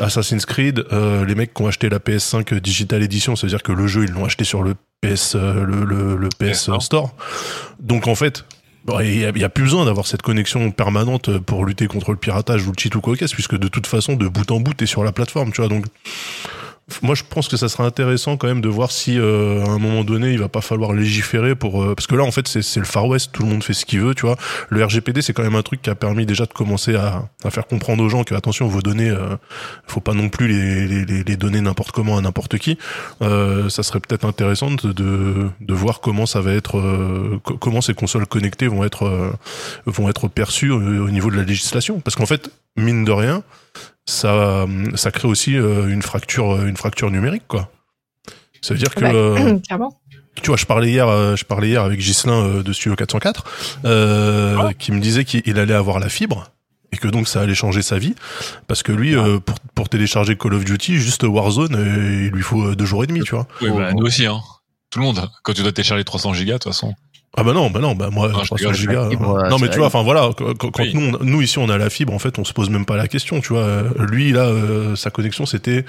Assassin's 0.00 0.46
Creed, 0.46 0.84
euh, 0.92 1.24
les 1.24 1.34
mecs 1.34 1.52
qui 1.54 1.62
ont 1.62 1.66
acheté 1.68 1.88
la 1.88 1.98
PS5 1.98 2.54
Digital 2.60 3.02
Edition, 3.02 3.36
c'est-à-dire 3.36 3.62
que 3.62 3.72
le 3.72 3.86
jeu 3.86 4.04
ils 4.04 4.10
l'ont 4.12 4.24
acheté 4.24 4.44
sur 4.44 4.62
le 4.62 4.74
PS, 5.00 5.34
euh, 5.34 5.64
le, 5.64 5.84
le, 5.84 6.16
le 6.16 6.28
PS 6.28 6.66
D'accord. 6.66 6.82
Store. 6.82 7.14
Donc 7.78 8.06
en 8.08 8.14
fait, 8.14 8.44
il 9.00 9.18
y, 9.18 9.44
a- 9.44 9.48
plus 9.48 9.64
besoin 9.64 9.84
d'avoir 9.84 10.06
cette 10.06 10.22
connexion 10.22 10.70
permanente 10.70 11.38
pour 11.38 11.64
lutter 11.64 11.86
contre 11.86 12.10
le 12.12 12.16
piratage 12.16 12.66
ou 12.66 12.70
le 12.70 12.76
cheat 12.78 12.94
ou 12.96 13.00
quoi 13.00 13.14
qu'est-ce, 13.16 13.34
puisque 13.34 13.56
de 13.56 13.68
toute 13.68 13.86
façon, 13.86 14.14
de 14.14 14.26
bout 14.26 14.50
en 14.50 14.58
bout, 14.60 14.74
t'es 14.74 14.86
sur 14.86 15.04
la 15.04 15.12
plateforme, 15.12 15.52
tu 15.52 15.60
vois. 15.60 15.68
Donc 15.68 15.84
moi 17.02 17.14
je 17.14 17.22
pense 17.28 17.48
que 17.48 17.56
ça 17.56 17.68
serait 17.68 17.84
intéressant 17.84 18.36
quand 18.36 18.46
même 18.48 18.60
de 18.60 18.68
voir 18.68 18.90
si 18.90 19.18
euh, 19.18 19.64
à 19.64 19.70
un 19.70 19.78
moment 19.78 20.04
donné 20.04 20.32
il 20.32 20.38
va 20.38 20.48
pas 20.48 20.60
falloir 20.60 20.92
légiférer 20.92 21.54
pour 21.54 21.82
euh, 21.82 21.94
parce 21.94 22.06
que 22.06 22.14
là 22.14 22.24
en 22.24 22.30
fait 22.30 22.48
c'est 22.48 22.76
le 22.80 22.84
Far 22.86 23.06
West 23.06 23.30
tout 23.32 23.42
le 23.42 23.48
monde 23.48 23.62
fait 23.64 23.72
ce 23.74 23.84
qu'il 23.84 24.00
veut 24.00 24.14
tu 24.14 24.26
vois. 24.26 24.36
Le 24.68 24.84
RGPD 24.84 25.22
c'est 25.22 25.32
quand 25.32 25.42
même 25.42 25.54
un 25.54 25.62
truc 25.62 25.82
qui 25.82 25.90
a 25.90 25.94
permis 25.94 26.26
déjà 26.26 26.46
de 26.46 26.52
commencer 26.52 26.94
à, 26.96 27.28
à 27.44 27.50
faire 27.50 27.66
comprendre 27.66 28.02
aux 28.02 28.08
gens 28.08 28.24
que 28.24 28.34
attention 28.34 28.66
vos 28.66 28.82
données 28.82 29.10
euh, 29.10 29.36
faut 29.86 30.00
pas 30.00 30.14
non 30.14 30.28
plus 30.28 30.48
les, 30.48 30.86
les, 31.04 31.24
les- 31.24 31.36
donner 31.36 31.60
n'importe 31.60 31.92
comment 31.92 32.18
à 32.18 32.20
n'importe 32.20 32.58
qui. 32.58 32.76
Euh, 33.22 33.68
ça 33.70 33.82
serait 33.82 34.00
peut-être 34.00 34.24
intéressant 34.26 34.70
de, 34.70 34.92
de 34.92 35.48
de 35.60 35.74
voir 35.74 36.00
comment 36.00 36.26
ça 36.26 36.40
va 36.40 36.52
être 36.52 36.78
euh, 36.78 37.38
co- 37.42 37.56
comment 37.56 37.80
ces 37.80 37.94
consoles 37.94 38.26
connectées 38.26 38.66
vont 38.68 38.84
être 38.84 39.04
euh, 39.06 39.30
vont 39.86 40.08
être 40.10 40.28
perçues 40.28 40.70
au 40.70 41.08
niveau 41.10 41.30
de 41.30 41.36
la 41.36 41.44
législation. 41.44 42.00
Parce 42.00 42.14
qu'en 42.16 42.26
fait 42.26 42.50
mine 42.76 43.04
de 43.04 43.12
rien 43.12 43.42
ça, 44.10 44.66
ça 44.94 45.10
crée 45.10 45.28
aussi 45.28 45.56
euh, 45.56 45.88
une 45.88 46.02
fracture, 46.02 46.64
une 46.66 46.76
fracture 46.76 47.10
numérique, 47.10 47.44
quoi. 47.48 47.70
Ça 48.60 48.74
veut 48.74 48.78
dire 48.80 48.94
que, 48.94 49.04
Ouais, 49.04 49.12
euh, 49.14 49.58
clairement. 49.60 49.98
tu 50.42 50.48
vois, 50.48 50.56
je 50.56 50.66
parlais 50.66 50.90
hier, 50.90 51.08
euh, 51.08 51.36
je 51.36 51.44
parlais 51.44 51.68
hier 51.68 51.82
avec 51.82 51.98
Ghislain 52.00 52.44
euh, 52.44 52.62
de 52.62 52.72
Studio 52.72 52.96
404, 52.96 53.44
euh, 53.84 54.72
qui 54.78 54.92
me 54.92 55.00
disait 55.00 55.24
qu'il 55.24 55.58
allait 55.58 55.74
avoir 55.74 55.98
la 55.98 56.08
fibre 56.08 56.50
et 56.92 56.96
que 56.96 57.06
donc 57.08 57.28
ça 57.28 57.40
allait 57.40 57.54
changer 57.54 57.82
sa 57.82 57.98
vie 57.98 58.14
parce 58.66 58.82
que 58.82 58.90
lui, 58.92 59.14
euh, 59.16 59.38
pour, 59.38 59.60
pour 59.74 59.88
télécharger 59.88 60.36
Call 60.36 60.54
of 60.54 60.64
Duty, 60.64 60.96
juste 60.98 61.22
Warzone, 61.22 61.74
euh, 61.76 62.24
il 62.26 62.30
lui 62.32 62.42
faut 62.42 62.62
euh, 62.62 62.74
deux 62.76 62.84
jours 62.86 63.04
et 63.04 63.06
demi, 63.06 63.20
tu 63.22 63.34
vois. 63.34 63.46
Oui, 63.62 63.70
bah, 63.70 63.92
nous 63.92 64.04
aussi, 64.04 64.26
hein. 64.26 64.40
Tout 64.90 64.98
le 64.98 65.04
monde. 65.04 65.30
Quand 65.44 65.52
tu 65.52 65.62
dois 65.62 65.70
télécharger 65.70 66.02
300 66.04 66.34
gigas, 66.34 66.54
de 66.54 66.58
toute 66.58 66.72
façon. 66.72 66.94
Ah 67.36 67.44
bah 67.44 67.52
non, 67.52 67.70
bah 67.70 67.78
non, 67.80 67.94
bah 67.94 68.10
moi, 68.10 68.28
Non, 68.28 68.40
je 68.40 68.46
300 68.46 68.54
rigole, 68.56 68.74
je 68.74 68.80
gigas. 68.80 69.04
la 69.04 69.10
fibre, 69.10 69.32
ouais, 69.34 69.48
non 69.48 69.58
mais 69.58 69.70
tu 69.70 69.78
vois, 69.78 69.86
enfin 69.86 70.02
voilà, 70.02 70.30
quand, 70.36 70.52
quand- 70.58 70.70
quand 70.72 70.82
Oui. 70.82 70.90
nous, 70.94 71.14
on- 71.20 71.24
nous 71.24 71.40
ici 71.42 71.58
on 71.58 71.68
a 71.68 71.78
la 71.78 71.88
fibre, 71.88 72.12
en 72.12 72.18
fait, 72.18 72.38
on 72.40 72.44
se 72.44 72.52
pose 72.52 72.70
même 72.70 72.84
pas 72.84 72.96
la 72.96 73.06
question, 73.06 73.40
tu 73.40 73.52
vois. 73.52 73.62
Euh, 73.62 73.88
Lui 73.98 74.32
là, 74.32 74.46
euh, 74.46 74.96
sa 74.96 75.10
connexion 75.10 75.46
c'était 75.46 75.84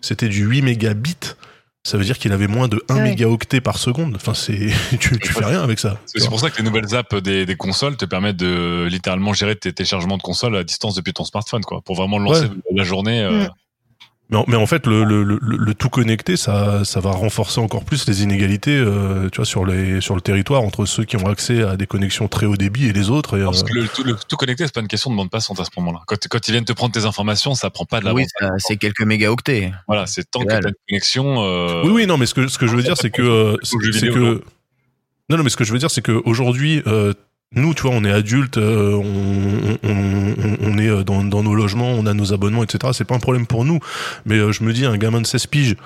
c'était 0.00 0.28
du 0.28 0.44
8 0.46 0.62
mégabits. 0.62 1.16
Ça 1.84 1.98
veut 1.98 2.04
dire 2.04 2.18
qu'il 2.18 2.32
avait 2.32 2.48
moins 2.48 2.66
de 2.66 2.82
1 2.88 2.96
Ouais. 2.96 3.02
mégaoctet 3.02 3.60
par 3.60 3.78
seconde. 3.78 4.14
Enfin, 4.16 4.34
c'est 4.34 4.58
tu, 4.98 5.18
tu 5.20 5.32
fais 5.32 5.44
rien 5.44 5.62
avec 5.62 5.78
ça. 5.78 5.98
C'est 6.06 6.26
pour 6.28 6.40
ça 6.40 6.50
que 6.50 6.56
les 6.58 6.64
nouvelles 6.64 6.96
apps 6.96 7.14
des, 7.22 7.46
des 7.46 7.56
consoles 7.56 7.96
te 7.96 8.04
permettent 8.06 8.38
de 8.38 8.86
littéralement 8.90 9.34
gérer 9.34 9.54
tes 9.54 9.72
téléchargements 9.72 10.16
de 10.16 10.22
consoles 10.22 10.56
à 10.56 10.64
distance 10.64 10.94
depuis 10.96 11.12
ton 11.12 11.24
smartphone, 11.24 11.62
quoi. 11.62 11.82
Pour 11.82 11.94
vraiment 11.94 12.18
lancer 12.18 12.40
Ouais. 12.46 12.50
la 12.74 12.82
journée. 12.84 13.20
euh, 13.22 13.44
Mm. 13.44 13.48
Mais 14.28 14.38
en, 14.38 14.44
mais 14.48 14.56
en 14.56 14.66
fait, 14.66 14.88
le, 14.88 15.04
le, 15.04 15.22
le, 15.22 15.38
le 15.40 15.74
tout 15.74 15.88
connecté, 15.88 16.36
ça, 16.36 16.84
ça 16.84 16.98
va 16.98 17.12
renforcer 17.12 17.60
encore 17.60 17.84
plus 17.84 18.08
les 18.08 18.24
inégalités, 18.24 18.76
euh, 18.76 19.28
tu 19.30 19.36
vois, 19.36 19.44
sur 19.46 19.64
les 19.64 20.00
sur 20.00 20.16
le 20.16 20.20
territoire 20.20 20.62
entre 20.62 20.84
ceux 20.84 21.04
qui 21.04 21.16
ont 21.16 21.28
accès 21.28 21.62
à 21.62 21.76
des 21.76 21.86
connexions 21.86 22.26
très 22.26 22.44
haut 22.44 22.56
débit 22.56 22.88
et 22.88 22.92
les 22.92 23.08
autres. 23.08 23.38
Et, 23.38 23.44
Parce 23.44 23.62
euh, 23.62 23.66
que 23.66 23.72
le, 23.74 23.86
tout, 23.86 24.02
le 24.02 24.16
tout 24.28 24.36
connecté, 24.36 24.64
c'est 24.66 24.74
pas 24.74 24.80
une 24.80 24.88
question 24.88 25.12
de 25.12 25.16
bande 25.16 25.30
passante 25.30 25.60
à 25.60 25.64
ce 25.64 25.70
moment-là. 25.76 26.00
Quand, 26.08 26.16
quand 26.28 26.48
ils 26.48 26.50
viennent 26.50 26.64
te 26.64 26.72
prendre 26.72 26.92
tes 26.92 27.04
informations, 27.04 27.54
ça 27.54 27.70
prend 27.70 27.84
pas 27.84 28.00
de 28.00 28.04
la 28.06 28.14
Oui, 28.14 28.26
c'est 28.58 28.76
quelques 28.78 29.02
mégaoctets. 29.02 29.72
Voilà, 29.86 30.06
c'est 30.06 30.28
tant 30.28 30.40
que 30.40 30.46
t'as 30.48 30.56
une 30.58 30.74
connexion. 30.88 31.44
euh, 31.44 31.82
Oui, 31.84 31.90
oui, 31.92 32.06
non, 32.08 32.18
mais 32.18 32.26
ce 32.26 32.34
que, 32.34 32.48
ce 32.48 32.58
que 32.58 32.66
je 32.66 32.74
veux 32.74 32.82
dire, 32.82 32.96
c'est 32.96 33.10
que, 33.10 33.22
euh, 33.22 33.56
c'est 33.62 33.76
que, 33.78 34.18
non. 34.18 34.40
non, 35.30 35.36
non, 35.36 35.44
mais 35.44 35.50
ce 35.50 35.56
que 35.56 35.62
je 35.62 35.72
veux 35.72 35.78
dire, 35.78 35.90
c'est 35.92 36.02
que 36.02 36.20
aujourd'hui, 36.24 36.82
euh, 36.88 37.12
nous, 37.54 37.74
tu 37.74 37.82
vois, 37.82 37.92
on 37.92 38.04
est 38.04 38.10
adultes, 38.10 38.58
euh, 38.58 39.00
on, 39.82 40.78
est 40.78 40.88
euh, 40.88 41.04
dans, 41.04 41.22
nos 41.22 41.54
logements, 41.54 41.90
on 41.90 42.04
a 42.04 42.12
nos 42.12 42.32
abonnements, 42.32 42.64
etc. 42.64 42.92
C'est 42.92 43.04
pas 43.04 43.14
un 43.14 43.20
problème 43.20 43.46
pour 43.46 43.64
nous. 43.64 43.78
Mais 44.24 44.34
euh, 44.34 44.50
je 44.50 44.64
me 44.64 44.72
dis, 44.72 44.84
un 44.84 44.96
gamin 44.98 45.20
de 45.20 45.26
16 45.26 45.46
piges 45.46 45.76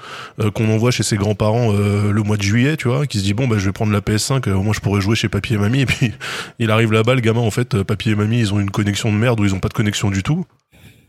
qu'on 0.54 0.70
envoie 0.70 0.90
chez 0.90 1.02
ses 1.02 1.16
grands-parents 1.16 1.72
le 1.72 2.22
mois 2.22 2.38
de 2.38 2.42
juillet, 2.42 2.76
tu 2.76 2.88
vois, 2.88 3.06
qui 3.06 3.18
se 3.18 3.24
dit 3.24 3.34
bon, 3.34 3.46
bah, 3.46 3.56
je 3.58 3.66
vais 3.66 3.72
prendre 3.72 3.92
la 3.92 4.00
PS5, 4.00 4.48
euh, 4.48 4.54
au 4.54 4.62
moins 4.62 4.72
je 4.72 4.80
pourrais 4.80 5.02
jouer 5.02 5.16
chez 5.16 5.28
papy 5.28 5.54
et 5.54 5.58
mamie. 5.58 5.82
Et 5.82 5.86
puis 5.86 6.12
il 6.58 6.70
arrive 6.70 6.92
là-bas, 6.92 7.14
le 7.14 7.20
gamin, 7.20 7.40
en 7.40 7.50
fait, 7.50 7.82
papy 7.82 8.11
et 8.11 8.14
mamie, 8.14 8.38
ils 8.38 8.54
ont 8.54 8.61
une 8.61 8.70
connexion 8.70 9.12
de 9.12 9.18
merde 9.18 9.38
ou 9.38 9.44
ils 9.44 9.54
ont 9.54 9.61
pas 9.61 9.68
de 9.68 9.74
connexion 9.74 10.11
du 10.11 10.22
tout. 10.22 10.46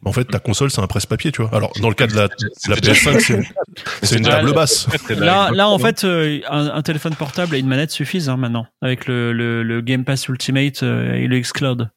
En 0.04 0.12
fait, 0.14 0.26
ta 0.26 0.39
console, 0.39 0.72
c'est 0.72 0.82
un 0.82 0.88
presse-papier, 0.88 1.32
tu 1.32 1.41
vois. 1.43 1.54
Alors, 1.56 1.72
dans 1.80 1.89
le 1.89 1.93
cas 1.95 2.08
de 2.08 2.16
la, 2.16 2.24
la 2.24 2.30
C'était 2.58 2.82
déjà- 2.82 3.12
PS5, 3.12 3.52
c'est 4.02 4.18
une 4.18 4.24
table 4.24 4.52
basse. 4.54 4.88
Là, 5.10 5.68
en 5.70 5.78
fait, 5.78 6.04
euh, 6.04 6.39
un, 6.49 6.68
un 6.70 6.82
téléphone 6.82 7.16
portable 7.16 7.56
et 7.56 7.60
une 7.60 7.68
manette 7.68 7.91
suffisent 7.91 8.28
hein, 8.30 8.38
maintenant 8.38 8.66
avec 8.82 9.06
le, 9.06 9.32
le, 9.32 9.62
le 9.62 9.82
Game 9.82 10.04
Pass 10.04 10.28
Ultimate 10.28 10.82
euh, 10.84 11.14
et 11.14 11.28
le 11.28 11.39
xCloud. 11.39 11.89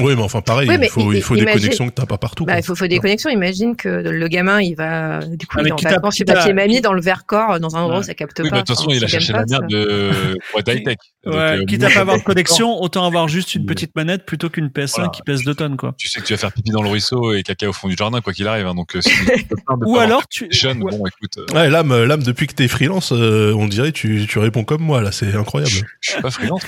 Oui, 0.00 0.14
mais 0.16 0.22
enfin, 0.22 0.40
pareil, 0.40 0.68
Oui, 0.68 0.76
mais 0.78 0.86
il 0.86 0.90
faut, 0.90 1.12
il 1.12 1.22
faut 1.22 1.36
des 1.36 1.44
connexions 1.44 1.86
que 1.88 1.92
t'as 1.94 2.06
pas 2.06 2.18
partout. 2.18 2.44
Bah, 2.44 2.52
quoi. 2.54 2.60
il 2.60 2.64
faut, 2.64 2.74
faut 2.74 2.86
des 2.86 2.98
connexions. 2.98 3.30
Imagine 3.30 3.76
que 3.76 3.88
le 3.88 4.28
gamin, 4.28 4.60
il 4.60 4.74
va, 4.74 5.20
du 5.24 5.46
coup, 5.46 5.56
Ah, 5.58 5.60
il 5.60 5.64
mais 5.64 5.68
est 5.70 5.72
en 5.86 5.90
vacances 5.90 6.16
chez 6.16 6.24
et 6.48 6.52
mamie 6.52 6.80
dans 6.80 6.92
le 6.92 7.00
Vercors, 7.00 7.60
dans 7.60 7.76
un 7.76 7.80
endroit 7.80 7.96
où 7.96 8.00
Ouais. 8.00 8.04
ça 8.06 8.14
capte 8.14 8.38
Oui, 8.42 8.48
pas. 8.50 8.56
bah, 8.56 8.62
de 8.62 8.66
toute 8.66 8.76
façon, 8.76 8.90
il 8.90 9.02
a 9.04 9.06
cherché 9.08 9.32
la 9.32 9.44
merde 9.44 9.66
de... 9.68 10.36
pour 10.50 10.60
être 10.60 10.72
high-tech. 10.72 10.96
Donc, 11.24 11.34
Ouais, 11.34 11.40
euh, 11.58 11.64
quitte 11.66 11.82
à 11.84 11.90
pas 11.90 12.00
avoir 12.00 12.16
de 12.18 12.22
connexion, 12.24 12.80
autant 12.80 13.04
avoir 13.06 13.28
juste 13.28 13.54
une 13.54 13.66
petite 13.66 13.94
manette 13.96 14.24
plutôt 14.24 14.48
qu'une 14.48 14.68
PS5 14.68 14.88
voilà. 14.94 15.08
qui 15.10 15.22
pèse 15.22 15.42
2 15.44 15.54
tonnes, 15.54 15.76
quoi. 15.76 15.94
Tu 15.98 16.08
sais 16.08 16.20
que 16.20 16.24
tu 16.26 16.32
vas 16.32 16.38
faire 16.38 16.52
pipi 16.52 16.70
dans 16.70 16.82
le 16.82 16.88
ruisseau 16.88 17.32
et 17.34 17.42
caca 17.42 17.68
au 17.68 17.72
fond 17.72 17.88
du 17.88 17.96
jardin, 17.98 18.20
quoi 18.20 18.32
qu'il 18.32 18.46
arrive. 18.46 18.66
Hein, 18.66 18.74
donc, 18.74 18.96
euh, 18.96 19.00
si 19.02 19.10
tu 19.36 19.44
peux 19.46 19.56
pas 19.66 19.74
Ou 19.84 19.98
alors 19.98 20.26
tu, 20.28 20.44
ou- 20.46 20.74
bon, 20.78 21.04
écoute, 21.06 21.38
euh, 21.38 21.54
Ouais, 21.54 21.68
l'âme, 21.68 22.04
l'âme, 22.04 22.22
depuis 22.22 22.46
que 22.46 22.54
t'es 22.54 22.68
freelance, 22.68 23.12
on 23.12 23.66
dirait 23.66 23.92
tu, 23.92 24.26
tu 24.28 24.38
réponds 24.38 24.64
comme 24.64 24.82
moi 24.82 25.02
là, 25.02 25.12
c'est 25.12 25.34
incroyable. 25.34 25.70
je, 26.00 26.12
suis 26.12 26.22
pas 26.22 26.30
freelance, 26.30 26.62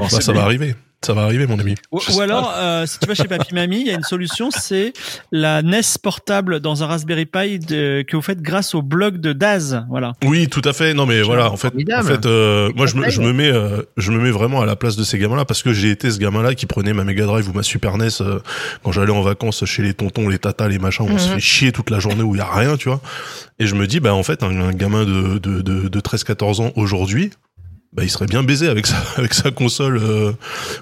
Bah, 0.00 0.08
ça 0.20 0.32
va 0.32 0.42
arriver, 0.42 0.74
ça 1.04 1.12
va 1.14 1.22
arriver, 1.22 1.46
mon 1.46 1.58
ami. 1.58 1.74
ou, 1.92 2.00
alors, 2.20 2.52
euh, 2.56 2.84
si 2.86 2.98
tu 2.98 3.06
vas 3.06 3.14
chez 3.14 3.24
Papy 3.28 3.54
Mamie, 3.54 3.80
il 3.82 3.86
y 3.86 3.90
a 3.90 3.94
une 3.94 4.02
solution, 4.02 4.50
c'est 4.50 4.92
la 5.30 5.62
NES 5.62 5.80
portable 6.02 6.58
dans 6.60 6.82
un 6.82 6.86
Raspberry 6.86 7.24
Pi 7.26 7.58
de- 7.60 8.02
que 8.02 8.16
vous 8.16 8.22
faites 8.22 8.42
grâce 8.42 8.74
au 8.74 8.82
blog 8.82 9.18
de 9.18 9.32
Daz. 9.32 9.84
Voilà. 9.88 10.14
Oui, 10.24 10.48
tout 10.48 10.62
à 10.64 10.72
fait. 10.72 10.94
Non, 10.94 11.06
mais 11.06 11.22
voilà, 11.22 11.50
en 11.52 11.56
fait, 11.56 11.68
en 11.96 12.02
fait, 12.02 12.26
euh, 12.26 12.70
moi, 12.74 12.86
je 12.86 12.96
me, 12.96 13.08
je 13.10 13.20
me 13.20 13.32
mets, 13.32 13.50
euh, 13.52 13.82
je 13.96 14.10
me 14.10 14.18
mets 14.18 14.30
vraiment 14.32 14.60
à 14.60 14.66
la 14.66 14.74
place 14.76 14.96
de 14.96 15.04
ces 15.04 15.18
gamins-là 15.18 15.44
parce 15.44 15.62
que 15.62 15.72
j'ai 15.72 15.90
été 15.90 16.10
ce 16.10 16.18
gamin-là 16.18 16.54
qui 16.54 16.66
prenait 16.66 16.92
ma 16.92 17.04
Mega 17.04 17.26
Drive 17.26 17.48
ou 17.48 17.52
ma 17.52 17.62
Super 17.62 17.96
NES 17.96 18.08
euh, 18.20 18.40
quand 18.82 18.90
j'allais 18.92 19.12
en 19.12 19.22
vacances 19.22 19.64
chez 19.64 19.82
les 19.82 19.94
tontons, 19.94 20.28
les 20.28 20.38
tatas, 20.38 20.68
les 20.68 20.78
machins, 20.80 21.06
où 21.08 21.12
on 21.12 21.18
se 21.18 21.28
Mhm. 21.28 21.34
fait 21.34 21.40
chier 21.40 21.72
toute 21.72 21.90
la 21.90 22.00
journée 22.00 22.22
où 22.22 22.34
il 22.34 22.38
y 22.38 22.42
a 22.42 22.52
rien, 22.52 22.76
tu 22.76 22.88
vois. 22.88 23.00
Et 23.60 23.66
je 23.66 23.74
me 23.76 23.86
dis, 23.86 24.00
bah 24.00 24.14
en 24.14 24.22
fait, 24.24 24.42
un, 24.42 24.60
un 24.60 24.72
gamin 24.72 25.04
de, 25.04 25.38
de, 25.38 25.60
de, 25.62 25.88
de 25.88 26.00
13-14 26.00 26.60
ans 26.60 26.72
aujourd'hui. 26.76 27.30
Bah, 27.92 28.04
il 28.04 28.10
serait 28.10 28.26
bien 28.26 28.42
baisé 28.42 28.68
avec 28.68 28.86
sa, 28.86 28.96
avec 29.16 29.32
sa 29.34 29.50
console 29.50 29.96
euh, 29.96 30.32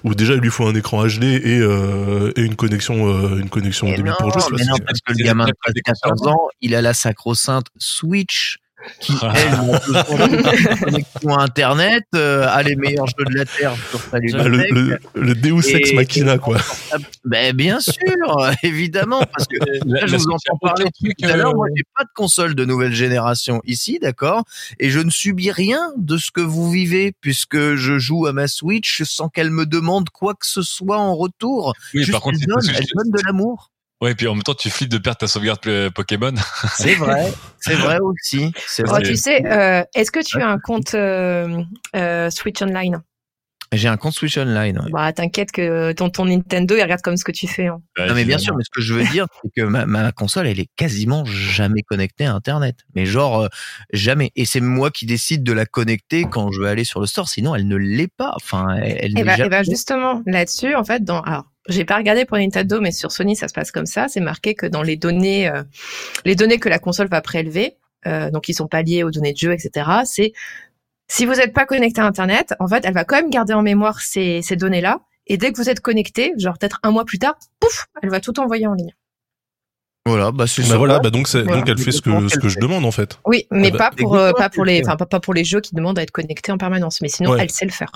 où 0.02 0.14
déjà 0.14 0.34
il 0.34 0.40
lui 0.40 0.50
faut 0.50 0.66
un 0.66 0.74
écran 0.74 1.06
HD 1.06 1.22
et, 1.24 1.60
euh, 1.60 2.32
et 2.36 2.42
une 2.42 2.56
connexion 2.56 3.08
euh, 3.08 3.38
une 3.38 3.48
connexion 3.48 3.86
au 3.86 3.90
Mais 3.90 3.96
début 3.96 4.10
non, 4.10 4.16
pour 4.18 4.38
jouer. 4.40 4.56
mais 4.58 4.64
non, 4.64 4.76
parce 4.84 5.00
que 5.00 5.12
le 5.12 5.24
gamin 5.24 5.46
de 5.46 5.72
des 5.72 5.82
14 5.82 6.26
ans, 6.26 6.48
il 6.60 6.74
a 6.74 6.82
la 6.82 6.94
sacro-sainte 6.94 7.66
Switch 7.78 8.58
qui, 9.00 9.12
Ah. 9.22 9.32
elle, 9.36 9.50
n'a 9.50 9.78
besoin 9.86 10.28
de 10.28 10.84
connexion 10.84 11.34
à 11.36 11.42
Internet, 11.42 12.04
euh, 12.14 12.46
a 12.48 12.62
les 12.62 12.76
meilleurs 12.76 13.06
jeux 13.06 13.24
de 13.24 13.34
la 13.34 13.44
Terre 13.44 13.74
sur 13.90 14.00
sa 14.00 14.16
Ah, 14.16 14.48
le, 14.48 14.48
le, 14.70 14.98
le 15.14 15.34
Deus 15.34 15.74
Ex 15.74 15.92
Machina, 15.94 16.38
quoi. 16.38 16.58
Ben, 17.24 17.54
bien 17.56 17.80
sûr, 17.80 17.94
évidemment, 18.62 19.22
parce 19.32 19.46
que 19.46 19.56
La- 19.86 20.00
Là, 20.00 20.06
je 20.06 20.12
la 20.12 20.18
vous 20.18 20.26
entends 20.30 20.58
parler 20.60 20.84
tout 20.98 21.26
à 21.26 21.36
l'heure. 21.36 21.50
euh, 21.50 21.54
Moi, 21.54 21.66
j'ai 21.76 21.84
pas 21.96 22.04
de 22.04 22.10
console 22.14 22.54
de 22.54 22.64
nouvelle 22.64 22.92
génération 22.94 23.60
ici, 23.64 23.98
d'accord 24.00 24.44
Et 24.78 24.90
je 24.90 25.00
ne 25.00 25.10
subis 25.10 25.50
rien 25.50 25.80
de 25.96 26.16
ce 26.16 26.30
que 26.30 26.40
vous 26.40 26.70
vivez, 26.70 27.12
puisque 27.20 27.74
je 27.74 27.98
joue 27.98 28.26
à 28.26 28.32
ma 28.32 28.46
Switch 28.46 29.02
sans 29.02 29.28
qu'elle 29.28 29.50
me 29.50 29.66
demande 29.66 30.10
quoi 30.10 30.34
que 30.34 30.46
ce 30.46 30.62
soit 30.62 30.98
en 30.98 31.14
retour. 31.16 31.72
Oui, 31.94 32.00
Juste, 32.00 32.12
par 32.12 32.20
contre, 32.20 32.36
elle 32.40 32.40
c'est 32.40 32.46
donne, 32.72 32.76
elle 32.78 32.86
donne 32.94 33.10
de 33.10 33.26
l'amour. 33.26 33.70
Ouais, 34.02 34.14
puis 34.14 34.26
en 34.28 34.34
même 34.34 34.42
temps, 34.42 34.54
tu 34.54 34.68
flippes 34.68 34.90
de 34.90 34.98
perdre 34.98 35.18
ta 35.18 35.26
sauvegarde 35.28 35.60
Pokémon. 35.94 36.34
C'est 36.76 36.94
vrai, 36.96 37.32
c'est 37.58 37.74
vrai 37.74 37.98
aussi. 38.00 38.52
C'est 38.66 38.84
Oh, 38.88 38.98
tu 39.02 39.16
sais, 39.16 39.44
euh, 39.46 39.82
est-ce 39.94 40.10
que 40.10 40.22
tu 40.22 40.40
as 40.40 40.48
un 40.48 40.58
compte 40.58 40.94
euh, 40.94 41.62
euh, 41.96 42.28
Switch 42.30 42.60
Online? 42.60 43.00
J'ai 43.72 43.88
un 43.88 43.96
compte 43.96 44.12
Switch 44.12 44.36
Online. 44.38 44.78
ouais. 44.78 44.90
Bah, 44.92 45.12
t'inquiète 45.12 45.50
que 45.50 45.90
ton, 45.92 46.08
ton 46.08 46.26
Nintendo, 46.26 46.76
il 46.76 46.82
regarde 46.82 47.00
comme 47.00 47.16
ce 47.16 47.24
que 47.24 47.32
tu 47.32 47.48
fais. 47.48 47.66
hein. 47.66 47.80
Non 47.98 48.14
mais 48.14 48.24
bien 48.24 48.38
sûr, 48.38 48.54
mais 48.54 48.62
ce 48.62 48.70
que 48.70 48.80
je 48.80 48.94
veux 48.94 49.04
dire, 49.04 49.26
c'est 49.42 49.50
que 49.56 49.66
ma, 49.66 49.86
ma 49.86 50.12
console, 50.12 50.46
elle 50.46 50.60
est 50.60 50.68
quasiment 50.76 51.24
jamais 51.24 51.82
connectée 51.82 52.26
à 52.26 52.34
Internet. 52.34 52.76
Mais 52.94 53.06
genre 53.06 53.40
euh, 53.40 53.48
jamais. 53.92 54.30
Et 54.36 54.44
c'est 54.44 54.60
moi 54.60 54.90
qui 54.92 55.04
décide 55.06 55.42
de 55.42 55.52
la 55.52 55.66
connecter 55.66 56.26
quand 56.30 56.52
je 56.52 56.60
veux 56.60 56.68
aller 56.68 56.84
sur 56.84 57.00
le 57.00 57.06
store. 57.06 57.28
Sinon, 57.28 57.54
elle 57.56 57.66
ne 57.66 57.76
l'est 57.76 58.12
pas. 58.14 58.34
Enfin, 58.36 58.68
elle, 58.76 58.98
elle 59.00 59.10
Et 59.10 59.14
n'est 59.14 59.24
bah, 59.24 59.32
jamais- 59.36 59.46
et 59.46 59.50
bah, 59.50 59.62
justement, 59.64 60.22
là-dessus, 60.26 60.74
en 60.76 60.84
fait, 60.84 61.02
dans, 61.02 61.20
alors, 61.22 61.46
j'ai 61.68 61.84
pas 61.84 61.96
regardé 61.96 62.24
pour 62.24 62.36
Nintendo, 62.38 62.80
mais 62.80 62.92
sur 62.92 63.10
Sony, 63.12 63.36
ça 63.36 63.48
se 63.48 63.54
passe 63.54 63.70
comme 63.70 63.86
ça. 63.86 64.08
C'est 64.08 64.20
marqué 64.20 64.54
que 64.54 64.66
dans 64.66 64.82
les 64.82 64.96
données, 64.96 65.48
euh, 65.48 65.62
les 66.24 66.34
données 66.34 66.58
que 66.58 66.68
la 66.68 66.78
console 66.78 67.08
va 67.08 67.20
prélever, 67.20 67.76
euh, 68.06 68.30
donc 68.30 68.44
qui 68.44 68.54
sont 68.54 68.68
pas 68.68 68.82
liées 68.82 69.02
aux 69.02 69.10
données 69.10 69.32
de 69.32 69.38
jeu, 69.38 69.52
etc. 69.52 69.88
C'est 70.04 70.32
si 71.08 71.24
vous 71.26 71.34
n'êtes 71.34 71.52
pas 71.52 71.66
connecté 71.66 72.00
à 72.00 72.04
Internet, 72.06 72.54
en 72.60 72.66
fait, 72.68 72.84
elle 72.84 72.94
va 72.94 73.04
quand 73.04 73.16
même 73.16 73.30
garder 73.30 73.52
en 73.54 73.62
mémoire 73.62 74.00
ces, 74.00 74.42
ces 74.42 74.56
données-là. 74.56 75.00
Et 75.28 75.36
dès 75.38 75.52
que 75.52 75.56
vous 75.56 75.68
êtes 75.68 75.80
connecté, 75.80 76.32
genre 76.36 76.56
peut-être 76.58 76.78
un 76.82 76.90
mois 76.92 77.04
plus 77.04 77.18
tard, 77.18 77.34
pouf, 77.60 77.86
elle 78.02 78.10
va 78.10 78.20
tout 78.20 78.38
envoyer 78.40 78.66
en 78.66 78.74
ligne. 78.74 78.94
Voilà, 80.06 80.30
bah 80.30 80.46
c'est 80.46 80.68
Bah 80.68 80.76
voilà, 80.76 81.00
bah 81.00 81.10
donc 81.10 81.26
c'est 81.26 81.42
Voilà. 81.42 81.58
donc 81.62 81.68
elle 81.68 81.78
fait 81.78 81.90
ce 81.90 82.00
que 82.00 82.28
ce 82.28 82.38
que 82.38 82.48
je 82.48 82.60
demande 82.60 82.84
en 82.84 82.92
fait. 82.92 83.18
Oui, 83.24 83.46
mais 83.50 83.72
bah, 83.72 83.78
pas 83.78 83.90
pour 83.90 84.14
euh, 84.16 84.32
pas 84.32 84.48
pour 84.50 84.64
les, 84.64 84.80
enfin 84.86 84.96
pas, 84.96 85.06
pas 85.06 85.18
pour 85.18 85.34
les 85.34 85.42
jeux 85.44 85.60
qui 85.60 85.74
demandent 85.74 85.98
à 85.98 86.02
être 86.02 86.12
connectés 86.12 86.52
en 86.52 86.58
permanence. 86.58 87.00
Mais 87.02 87.08
sinon, 87.08 87.30
Ouais. 87.32 87.38
elle 87.42 87.50
sait 87.50 87.64
le 87.64 87.72
faire. 87.72 87.90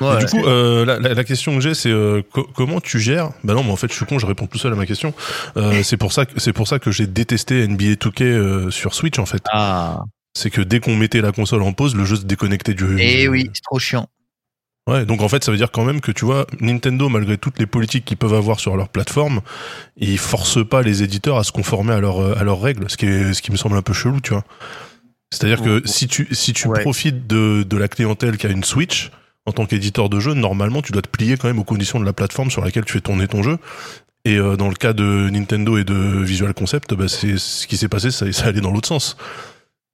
Ouais, 0.00 0.18
du 0.18 0.26
coup, 0.26 0.44
euh, 0.46 0.84
la, 0.86 0.98
la, 0.98 1.14
la 1.14 1.24
question 1.24 1.54
que 1.54 1.60
j'ai, 1.60 1.74
c'est 1.74 1.90
euh, 1.90 2.22
co- 2.32 2.48
comment 2.54 2.80
tu 2.80 2.98
gères? 2.98 3.30
Bah 3.44 3.54
non, 3.54 3.62
mais 3.62 3.70
en 3.72 3.76
fait, 3.76 3.88
je 3.90 3.94
suis 3.96 4.06
con, 4.06 4.18
je 4.18 4.26
réponds 4.26 4.46
tout 4.46 4.58
seul 4.58 4.72
à 4.72 4.76
ma 4.76 4.86
question. 4.86 5.12
Euh, 5.56 5.82
c'est 5.82 5.96
pour 5.98 6.12
ça 6.12 6.24
que 6.26 6.40
c'est 6.40 6.52
pour 6.54 6.66
ça 6.66 6.78
que 6.78 6.90
j'ai 6.90 7.06
détesté 7.06 7.66
NBA 7.68 7.94
2K 7.94 8.22
euh, 8.22 8.70
sur 8.70 8.94
Switch 8.94 9.18
en 9.18 9.26
fait. 9.26 9.42
Ah. 9.52 10.00
C'est 10.34 10.48
que 10.50 10.62
dès 10.62 10.80
qu'on 10.80 10.96
mettait 10.96 11.20
la 11.20 11.30
console 11.32 11.62
en 11.62 11.72
pause, 11.74 11.94
le 11.94 12.04
jeu 12.06 12.16
se 12.16 12.22
déconnectait 12.24 12.72
du. 12.74 12.96
Eh 12.98 13.28
oui, 13.28 13.50
c'est 13.52 13.60
trop 13.62 13.78
chiant. 13.78 14.08
Ouais, 14.88 15.04
donc 15.04 15.20
en 15.20 15.28
fait, 15.28 15.44
ça 15.44 15.52
veut 15.52 15.58
dire 15.58 15.70
quand 15.70 15.84
même 15.84 16.00
que 16.00 16.10
tu 16.10 16.24
vois, 16.24 16.46
Nintendo, 16.60 17.08
malgré 17.08 17.36
toutes 17.38 17.58
les 17.60 17.66
politiques 17.66 18.04
qu'ils 18.04 18.16
peuvent 18.16 18.34
avoir 18.34 18.58
sur 18.58 18.76
leur 18.76 18.88
plateforme, 18.88 19.40
ils 19.96 20.18
forcent 20.18 20.66
pas 20.66 20.82
les 20.82 21.02
éditeurs 21.04 21.36
à 21.36 21.44
se 21.44 21.52
conformer 21.52 21.92
à 21.92 22.00
leurs 22.00 22.20
euh, 22.20 22.34
à 22.36 22.42
leurs 22.44 22.60
règles, 22.60 22.88
ce 22.90 22.96
qui 22.96 23.06
est 23.06 23.34
ce 23.34 23.42
qui 23.42 23.52
me 23.52 23.56
semble 23.56 23.76
un 23.76 23.82
peu 23.82 23.92
chelou, 23.92 24.20
tu 24.20 24.32
vois. 24.32 24.44
C'est-à-dire 25.30 25.62
que 25.62 25.82
si 25.86 26.08
tu 26.08 26.26
si 26.32 26.52
tu 26.52 26.66
Ouais. 26.66 26.80
profites 26.80 27.26
de 27.26 27.62
de 27.62 27.76
la 27.76 27.88
clientèle 27.88 28.38
qui 28.38 28.46
a 28.46 28.50
une 28.50 28.64
Switch 28.64 29.10
en 29.46 29.52
tant 29.52 29.66
qu'éditeur 29.66 30.08
de 30.08 30.20
jeu, 30.20 30.34
normalement, 30.34 30.82
tu 30.82 30.92
dois 30.92 31.02
te 31.02 31.08
plier 31.08 31.36
quand 31.36 31.48
même 31.48 31.58
aux 31.58 31.64
conditions 31.64 31.98
de 32.00 32.04
la 32.04 32.12
plateforme 32.12 32.50
sur 32.50 32.62
laquelle 32.64 32.84
tu 32.84 32.92
fais 32.92 33.00
tourner 33.00 33.26
ton 33.28 33.42
jeu. 33.42 33.58
Et 34.24 34.36
euh, 34.36 34.56
dans 34.56 34.68
le 34.68 34.74
cas 34.76 34.92
de 34.92 35.28
Nintendo 35.30 35.78
et 35.78 35.84
de 35.84 35.94
Visual 35.94 36.54
Concept, 36.54 36.94
bah, 36.94 37.08
c'est 37.08 37.38
ce 37.38 37.66
qui 37.66 37.76
s'est 37.76 37.88
passé, 37.88 38.10
ça, 38.12 38.30
ça 38.32 38.46
allait 38.46 38.60
dans 38.60 38.70
l'autre 38.70 38.86
sens. 38.88 39.16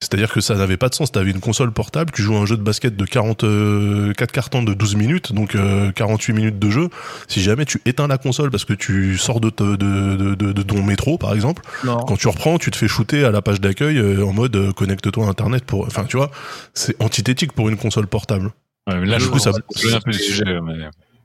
C'est-à-dire 0.01 0.31
que 0.33 0.41
ça 0.41 0.55
n'avait 0.55 0.77
pas 0.77 0.89
de 0.91 0.95
sens. 0.95 1.11
T'avais 1.11 1.31
une 1.33 1.41
console 1.41 1.73
portable, 1.73 2.13
tu 2.13 2.23
joues 2.23 2.37
à 2.37 2.39
un 2.39 2.47
jeu 2.47 2.57
de 2.57 2.63
basket 2.63 2.95
de 2.95 3.05
44 3.05 4.31
cartons 4.33 4.63
de 4.63 4.75
12 4.75 4.95
minutes, 4.97 5.33
donc 5.33 5.55
euh, 5.55 5.91
48 5.93 6.33
minutes 6.35 6.59
de 6.59 6.71
jeu. 6.71 6.89
Si 7.27 7.41
jamais 7.43 7.65
tu 7.65 7.81
éteins 7.85 8.07
la 8.07 8.19
console 8.19 8.51
parce 8.51 8.65
que 8.65 8.75
tu 8.75 9.19
sors 9.19 9.41
de, 9.41 9.51
te- 9.51 9.77
de, 9.77 10.17
de, 10.17 10.35
de, 10.35 10.53
de 10.53 10.63
ton 10.63 10.83
métro, 10.83 11.19
par 11.19 11.35
exemple, 11.35 11.63
Non. 11.85 11.97
quand 12.01 12.17
tu 12.17 12.29
reprends, 12.29 12.59
tu 12.59 12.71
te 12.71 12.77
fais 12.77 12.87
shooter 12.87 13.25
à 13.25 13.31
la 13.31 13.43
page 13.43 13.61
d'accueil 13.61 13.99
euh, 13.99 14.25
en 14.25 14.33
mode 14.33 14.55
euh, 14.57 14.73
connecte-toi 14.73 15.27
à 15.27 15.29
Internet 15.31 15.65
pour. 15.65 15.87
Enfin, 15.87 16.05
tu 16.05 16.17
vois, 16.17 16.31
c'est 16.75 16.95
antithétique 17.03 17.53
pour 17.53 17.69
une 17.69 17.77
console 17.77 18.07
portable. 18.07 18.53
Ouais, 18.89 18.99
mais 19.01 19.07
là, 19.07 19.19
Du 19.19 19.25
je 19.25 19.29
coup, 19.29 19.39
ça- 19.39 19.53
ça 19.53 19.97
un 19.97 20.01
peu 20.01 20.11
du 20.11 20.19
sujet. 20.19 20.45
Mais... 20.63 20.79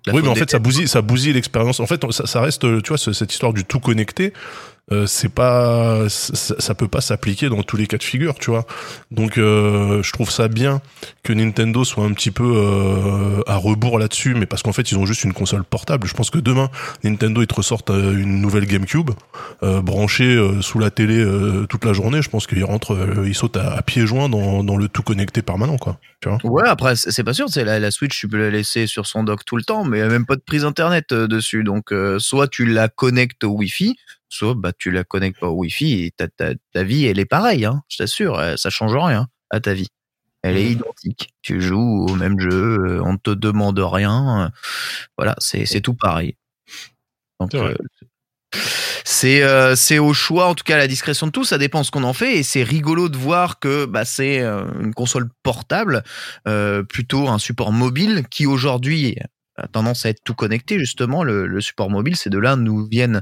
La 0.06 0.14
oui, 0.14 0.22
mais 0.22 0.28
en 0.28 0.36
fait, 0.36 0.52
ça 0.52 0.60
bousille, 0.60 0.88
ça 0.90 1.02
bousille 1.02 1.32
l'expérience. 1.34 1.80
En 1.80 1.86
fait, 1.88 2.02
ça, 2.12 2.28
ça 2.28 2.42
reste, 2.42 2.62
tu 2.84 2.90
vois, 2.90 2.98
ce- 2.98 3.14
cette 3.14 3.32
histoire 3.34 3.54
du 3.54 3.64
tout 3.64 3.80
connecté. 3.80 4.34
Euh, 4.92 5.06
c'est 5.08 5.30
pas, 5.30 6.10
ça, 6.10 6.56
ça 6.60 6.76
peut 6.76 6.90
pas 6.90 7.00
s'appliquer 7.00 7.48
dans 7.48 7.64
tous 7.64 7.78
les 7.78 7.88
cas 7.88 7.98
de 7.98 8.04
figure, 8.04 8.36
tu 8.36 8.50
vois. 8.50 8.66
Donc, 9.12 9.38
euh, 9.38 10.04
je 10.04 10.12
trouve 10.12 10.30
ça 10.30 10.50
bien 10.50 10.82
que 11.24 11.32
Nintendo 11.32 11.86
soit 11.86 12.04
un 12.04 12.12
petit 12.12 12.32
peu 12.32 12.44
euh, 12.44 13.42
à 13.48 13.56
rebours 13.56 13.98
là-dessus, 13.98 14.36
mais 14.36 14.46
parce 14.46 14.62
qu'en 14.62 14.74
fait, 14.74 14.92
ils 14.92 14.98
ont 14.98 15.06
juste 15.06 15.24
une 15.24 15.32
console 15.32 15.64
portable. 15.64 16.06
Je 16.06 16.14
pense 16.14 16.30
que 16.30 16.38
demain, 16.38 16.70
Nintendo 17.06 17.42
ils 17.42 17.48
te 17.48 17.56
ressortent 17.56 17.92
une 17.92 18.42
nouvelle 18.42 18.66
GameCube 18.66 19.12
branchée 19.62 20.40
sous 20.62 20.80
la 20.80 20.92
télé 20.92 21.26
toute 21.70 21.86
la 21.86 21.94
journée. 21.94 22.22
Je 22.22 22.30
pense 22.30 22.48
qu'ils 22.48 22.66
rentrent, 22.66 22.98
ils 23.26 23.36
sautent 23.36 23.58
à, 23.58 23.74
à 23.74 23.82
pieds 23.82 24.06
joints 24.06 24.30
dans, 24.30 24.64
dans 24.64 24.76
le 24.76 24.88
tout 24.90 25.04
connecté 25.04 25.42
permanent, 25.42 25.78
quoi. 25.78 26.00
Ouais, 26.44 26.68
après, 26.68 26.96
c'est 26.96 27.24
pas 27.24 27.34
sûr. 27.34 27.48
C'est 27.50 27.64
la, 27.64 27.92
Switch, 27.92 28.18
tu 28.18 28.28
peux 28.28 28.38
la 28.38 28.50
laisser 28.50 28.88
sur 28.88 29.06
son 29.08 29.24
dock 29.24 29.46
tout 29.46 29.58
le 29.58 29.64
temps, 29.64 29.84
mais 29.86 29.98
il 30.00 30.02
n'y 30.02 30.08
a 30.08 30.12
même 30.12 30.26
pas 30.26 30.36
de 30.36 30.42
prise 30.42 30.66
internet 30.66 31.14
dessus. 31.14 31.64
Donc, 31.64 31.94
soit 32.18 32.48
tu 32.48 32.66
la 32.66 32.90
connectes 32.90 33.44
au 33.44 33.50
Wi-Fi, 33.50 33.96
soit 34.34 34.56
bah, 34.56 34.72
tu 34.78 34.92
la 34.92 35.04
connectes 35.04 35.40
pas 35.40 35.48
au 35.50 35.60
Wi-Fi 35.60 36.04
et 36.04 36.12
ta, 36.12 36.28
ta, 36.28 36.54
ta 36.74 36.84
vie, 36.84 37.06
elle 37.06 37.20
est 37.20 37.26
pareille. 37.26 37.66
Hein, 37.66 37.84
je 37.88 37.98
t'assure, 37.98 38.38
euh, 38.40 38.56
ça 38.58 38.70
change 38.70 38.96
rien 38.96 39.28
à 39.50 39.60
ta 39.60 39.74
vie. 39.74 39.88
Elle 40.42 40.58
est 40.58 40.72
identique. 40.72 41.30
Tu 41.42 41.62
joues 41.62 42.06
au 42.10 42.16
même 42.16 42.38
jeu, 42.40 42.78
euh, 42.80 43.02
on 43.04 43.18
te 43.18 43.30
demande 43.30 43.80
rien. 43.80 44.46
euh, 44.46 44.50
Voilà, 45.18 45.36
c'est 45.40 45.82
tout 45.82 45.94
pareil. 45.94 46.36
Donc, 47.40 47.52
C'est 49.06 49.42
euh, 49.42 49.76
au 50.02 50.14
choix, 50.14 50.48
en 50.48 50.56
tout 50.56 50.64
cas 50.64 50.76
à 50.76 50.80
la 50.80 50.88
discrétion 50.88 51.28
de 51.28 51.32
tous, 51.32 51.46
ça 51.46 51.58
dépend 51.58 51.84
ce 51.84 51.92
qu'on 51.92 52.04
en 52.04 52.14
fait 52.14 52.38
et 52.38 52.44
c'est 52.44 52.64
rigolo 52.64 53.10
de 53.10 53.18
voir 53.18 53.60
que 53.60 53.86
bah, 53.86 54.06
c'est 54.06 54.42
une 54.42 54.94
console 54.94 55.30
portable, 55.44 56.04
euh, 56.48 56.84
plutôt 56.84 57.30
un 57.30 57.40
support 57.40 57.72
mobile 57.72 58.26
qui 58.30 58.46
aujourd'hui 58.46 59.18
a 59.58 59.68
tendance 59.68 60.06
à 60.06 60.10
être 60.10 60.22
tout 60.24 60.34
connecté 60.34 60.80
justement. 60.80 61.24
Le, 61.24 61.46
le 61.48 61.62
support 61.62 61.90
mobile, 61.90 62.16
c'est 62.16 62.30
de 62.30 62.38
là 62.40 62.56
nous 62.56 62.88
viennent 62.88 63.22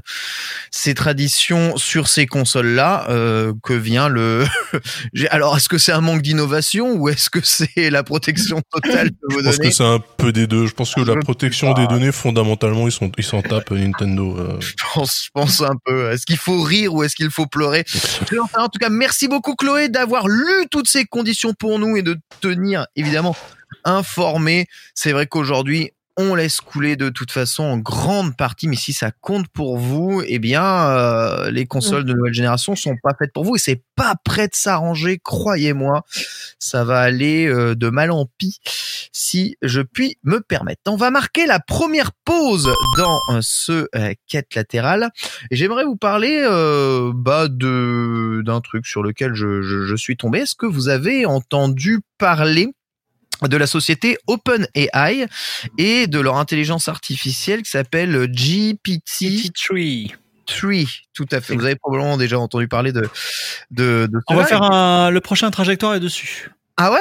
ces 0.70 0.94
traditions 0.94 1.76
sur 1.76 2.08
ces 2.08 2.26
consoles-là. 2.26 3.06
euh, 3.10 3.52
que 3.62 3.72
vient 3.74 4.08
le 4.08 4.44
Alors 5.30 5.56
est-ce 5.56 5.68
que 5.68 5.78
c'est 5.78 5.92
un 5.92 6.00
manque 6.00 6.22
d'innovation 6.22 6.92
ou 6.94 7.08
est-ce 7.08 7.30
que 7.30 7.40
c'est 7.42 7.90
la 7.90 8.02
protection 8.02 8.60
totale 8.72 9.10
que 9.10 9.16
vous 9.34 9.40
Je 9.40 9.44
pense 9.44 9.58
que 9.58 9.70
c'est 9.70 9.84
un 9.84 10.00
peu 10.16 10.32
des 10.32 10.46
deux. 10.46 10.66
Je 10.66 10.74
pense 10.74 10.94
que 10.94 11.04
Je 11.04 11.10
la 11.10 11.16
protection 11.16 11.74
des 11.74 11.86
données, 11.86 12.12
fondamentalement, 12.12 12.86
ils 12.86 12.92
sont, 12.92 13.10
ils 13.18 13.24
s'en 13.24 13.42
tapent 13.42 13.70
Nintendo. 13.70 14.36
euh. 14.38 14.58
je 14.60 14.84
pense, 14.94 15.24
je 15.26 15.30
pense 15.32 15.60
un 15.60 15.76
peu. 15.84 16.10
Est-ce 16.10 16.26
qu'il 16.26 16.36
faut 16.36 16.62
rire 16.62 16.94
ou 16.94 17.02
est-ce 17.02 17.16
qu'il 17.16 17.30
faut 17.30 17.46
pleurer? 17.46 17.84
Je 17.86 18.34
vais 18.34 18.38
en 18.38 18.46
faire. 18.46 18.62
En 18.62 18.68
tout 18.68 18.78
cas, 18.78 18.88
merci 18.88 19.28
beaucoup 19.28 19.54
Chloé 19.54 19.88
d'avoir 19.88 20.28
lu 20.28 20.66
toutes 20.70 20.88
ces 20.88 21.04
conditions 21.04 21.52
pour 21.54 21.78
nous 21.78 21.96
et 21.96 22.02
de 22.02 22.16
tenir 22.40 22.86
évidemment 22.96 23.36
informé. 23.84 24.66
C'est 24.94 25.12
vrai 25.12 25.26
qu'aujourd'hui, 25.26 25.90
on 26.16 26.34
laisse 26.34 26.60
couler 26.60 26.96
de 26.96 27.08
toute 27.08 27.30
façon 27.30 27.62
en 27.64 27.78
grande 27.78 28.36
partie, 28.36 28.68
mais 28.68 28.76
si 28.76 28.92
ça 28.92 29.10
compte 29.10 29.48
pour 29.48 29.78
vous, 29.78 30.22
eh 30.26 30.38
bien, 30.38 30.64
euh, 30.64 31.50
les 31.50 31.66
consoles 31.66 32.04
de 32.04 32.12
nouvelle 32.12 32.34
génération 32.34 32.76
sont 32.76 32.96
pas 33.02 33.14
faites 33.18 33.32
pour 33.32 33.44
vous 33.44 33.56
et 33.56 33.58
c'est 33.58 33.82
pas 33.96 34.14
prêt 34.24 34.48
de 34.48 34.54
s'arranger, 34.54 35.18
croyez-moi. 35.22 36.04
Ça 36.58 36.84
va 36.84 37.00
aller 37.00 37.46
euh, 37.46 37.74
de 37.74 37.88
mal 37.88 38.10
en 38.10 38.26
pis, 38.38 38.58
si 39.12 39.56
je 39.62 39.80
puis 39.80 40.18
me 40.22 40.40
permettre. 40.40 40.82
On 40.86 40.96
va 40.96 41.10
marquer 41.10 41.46
la 41.46 41.60
première 41.60 42.12
pause 42.24 42.70
dans 42.98 43.18
euh, 43.30 43.40
ce 43.40 43.88
quête 44.28 44.54
latérale 44.54 45.10
et 45.50 45.56
j'aimerais 45.56 45.84
vous 45.84 45.96
parler 45.96 46.42
euh, 46.44 47.12
bah, 47.14 47.48
de 47.48 48.42
d'un 48.44 48.60
truc 48.60 48.86
sur 48.86 49.02
lequel 49.02 49.34
je, 49.34 49.62
je, 49.62 49.84
je 49.84 49.96
suis 49.96 50.16
tombé. 50.16 50.40
Est-ce 50.40 50.54
que 50.54 50.66
vous 50.66 50.88
avez 50.88 51.26
entendu 51.26 52.00
parler 52.18 52.74
de 53.48 53.56
la 53.56 53.66
société 53.66 54.18
OpenAI 54.26 55.26
et 55.78 56.06
de 56.06 56.20
leur 56.20 56.36
intelligence 56.36 56.88
artificielle 56.88 57.62
qui 57.62 57.70
s'appelle 57.70 58.26
GPT-3. 58.26 60.14
Tout 61.14 61.26
à 61.30 61.40
fait. 61.40 61.54
Vous 61.54 61.64
avez 61.64 61.76
probablement 61.76 62.16
déjà 62.16 62.38
entendu 62.38 62.68
parler 62.68 62.92
de 62.92 63.08
de, 63.70 64.08
de 64.10 64.18
On 64.28 64.34
va 64.34 64.44
faire 64.44 64.62
un, 64.62 65.10
le 65.10 65.20
prochain 65.20 65.50
trajectoire 65.50 65.94
est 65.94 66.00
dessus. 66.00 66.50
Ah 66.76 66.90
ouais? 66.92 66.98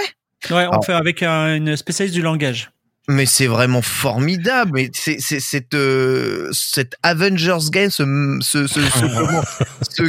Ouais, 0.55 0.65
on 0.67 0.71
Alors- 0.71 0.85
fait 0.85 0.93
avec 0.93 1.21
un- 1.23 1.55
une 1.55 1.75
spécialiste 1.75 2.15
du 2.15 2.21
langage. 2.21 2.71
Mais 3.07 3.25
c'est 3.25 3.47
vraiment 3.47 3.81
formidable. 3.81 4.71
Mais 4.75 4.89
c'est 4.93 5.17
c'est 5.19 5.39
cette 5.39 5.73
euh, 5.73 6.49
cette 6.53 6.95
Avengers 7.03 7.57
game, 7.71 7.89
ce 7.89 8.03
ce 8.41 8.67
ce, 8.67 8.79
ce, 8.79 8.99
comment- 9.17 9.41
ce 9.89 10.03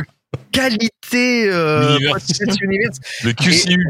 qualité 0.53 1.49
euh, 1.49 1.99
Le 3.23 3.33
QCU. 3.33 3.87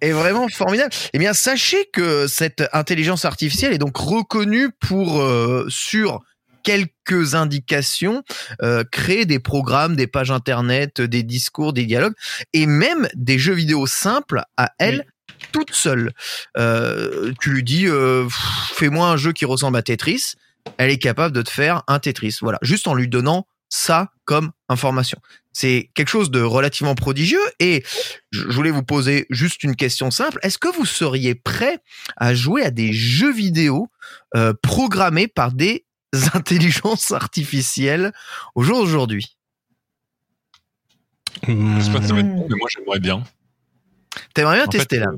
est 0.00 0.12
vraiment 0.12 0.48
formidable. 0.48 0.90
Eh 1.12 1.18
bien, 1.18 1.32
sachez 1.32 1.86
que 1.92 2.26
cette 2.26 2.64
intelligence 2.72 3.24
artificielle 3.24 3.72
est 3.72 3.78
donc 3.78 3.96
reconnue 3.96 4.70
pour 4.80 5.20
euh, 5.20 5.66
sur 5.68 6.20
quelques 6.62 7.34
indications 7.34 8.22
euh, 8.62 8.84
créer 8.90 9.26
des 9.26 9.38
programmes, 9.38 9.96
des 9.96 10.06
pages 10.06 10.30
internet, 10.30 11.00
des 11.00 11.22
discours, 11.22 11.72
des 11.72 11.84
dialogues 11.84 12.14
et 12.52 12.66
même 12.66 13.06
des 13.14 13.38
jeux 13.38 13.52
vidéo 13.52 13.86
simples 13.86 14.42
à 14.56 14.70
elle. 14.78 15.04
Toute 15.52 15.72
seule, 15.74 16.12
Euh, 16.56 17.32
tu 17.40 17.50
lui 17.50 17.62
dis 17.62 17.86
euh, 17.86 18.26
fais-moi 18.74 19.08
un 19.08 19.16
jeu 19.16 19.32
qui 19.32 19.44
ressemble 19.44 19.76
à 19.76 19.82
Tetris. 19.82 20.34
Elle 20.78 20.90
est 20.90 20.98
capable 20.98 21.34
de 21.34 21.42
te 21.42 21.50
faire 21.50 21.82
un 21.86 21.98
Tetris. 21.98 22.38
Voilà, 22.40 22.58
juste 22.62 22.88
en 22.88 22.94
lui 22.94 23.08
donnant 23.08 23.46
ça 23.68 24.08
comme 24.24 24.52
information. 24.70 25.18
C'est 25.54 25.90
quelque 25.94 26.08
chose 26.08 26.30
de 26.32 26.42
relativement 26.42 26.96
prodigieux 26.96 27.40
et 27.60 27.84
je 28.32 28.42
voulais 28.48 28.72
vous 28.72 28.82
poser 28.82 29.26
juste 29.30 29.62
une 29.62 29.76
question 29.76 30.10
simple. 30.10 30.38
Est-ce 30.42 30.58
que 30.58 30.68
vous 30.68 30.84
seriez 30.84 31.36
prêt 31.36 31.78
à 32.16 32.34
jouer 32.34 32.64
à 32.64 32.72
des 32.72 32.92
jeux 32.92 33.32
vidéo 33.32 33.88
euh, 34.34 34.52
programmés 34.62 35.28
par 35.28 35.52
des 35.52 35.86
intelligences 36.34 37.12
artificielles 37.12 38.12
au 38.56 38.64
jour 38.64 38.80
d'aujourd'hui? 38.80 39.38
Je 41.46 41.80
sais 41.80 41.92
pas 41.92 42.02
si 42.02 42.08
ça 42.08 42.14
va 42.14 42.20
être 42.20 42.34
bon, 42.34 42.46
mais 42.50 42.56
moi 42.56 42.68
j'aimerais 42.74 43.00
bien. 43.00 43.22
T'aimerais 44.34 44.56
bien 44.56 44.66
En 44.66 44.70
fait, 44.70 44.78
tester 44.78 44.98
là? 44.98 45.12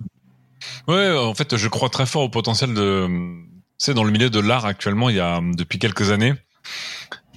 Ouais, 0.87 1.17
en 1.17 1.35
fait, 1.35 1.57
je 1.57 1.69
crois 1.69 1.89
très 1.89 2.07
fort 2.07 2.23
au 2.23 2.29
potentiel 2.29 2.75
de. 2.75 3.07
Tu 3.07 3.85
sais, 3.85 3.95
dans 3.95 4.05
le 4.05 4.11
milieu 4.11 4.31
de 4.31 4.41
l'art 4.41 4.65
actuellement, 4.67 5.09
il 5.11 5.17
y 5.17 5.21
a 5.21 5.41
depuis 5.43 5.79
quelques 5.79 6.11
années, 6.11 6.35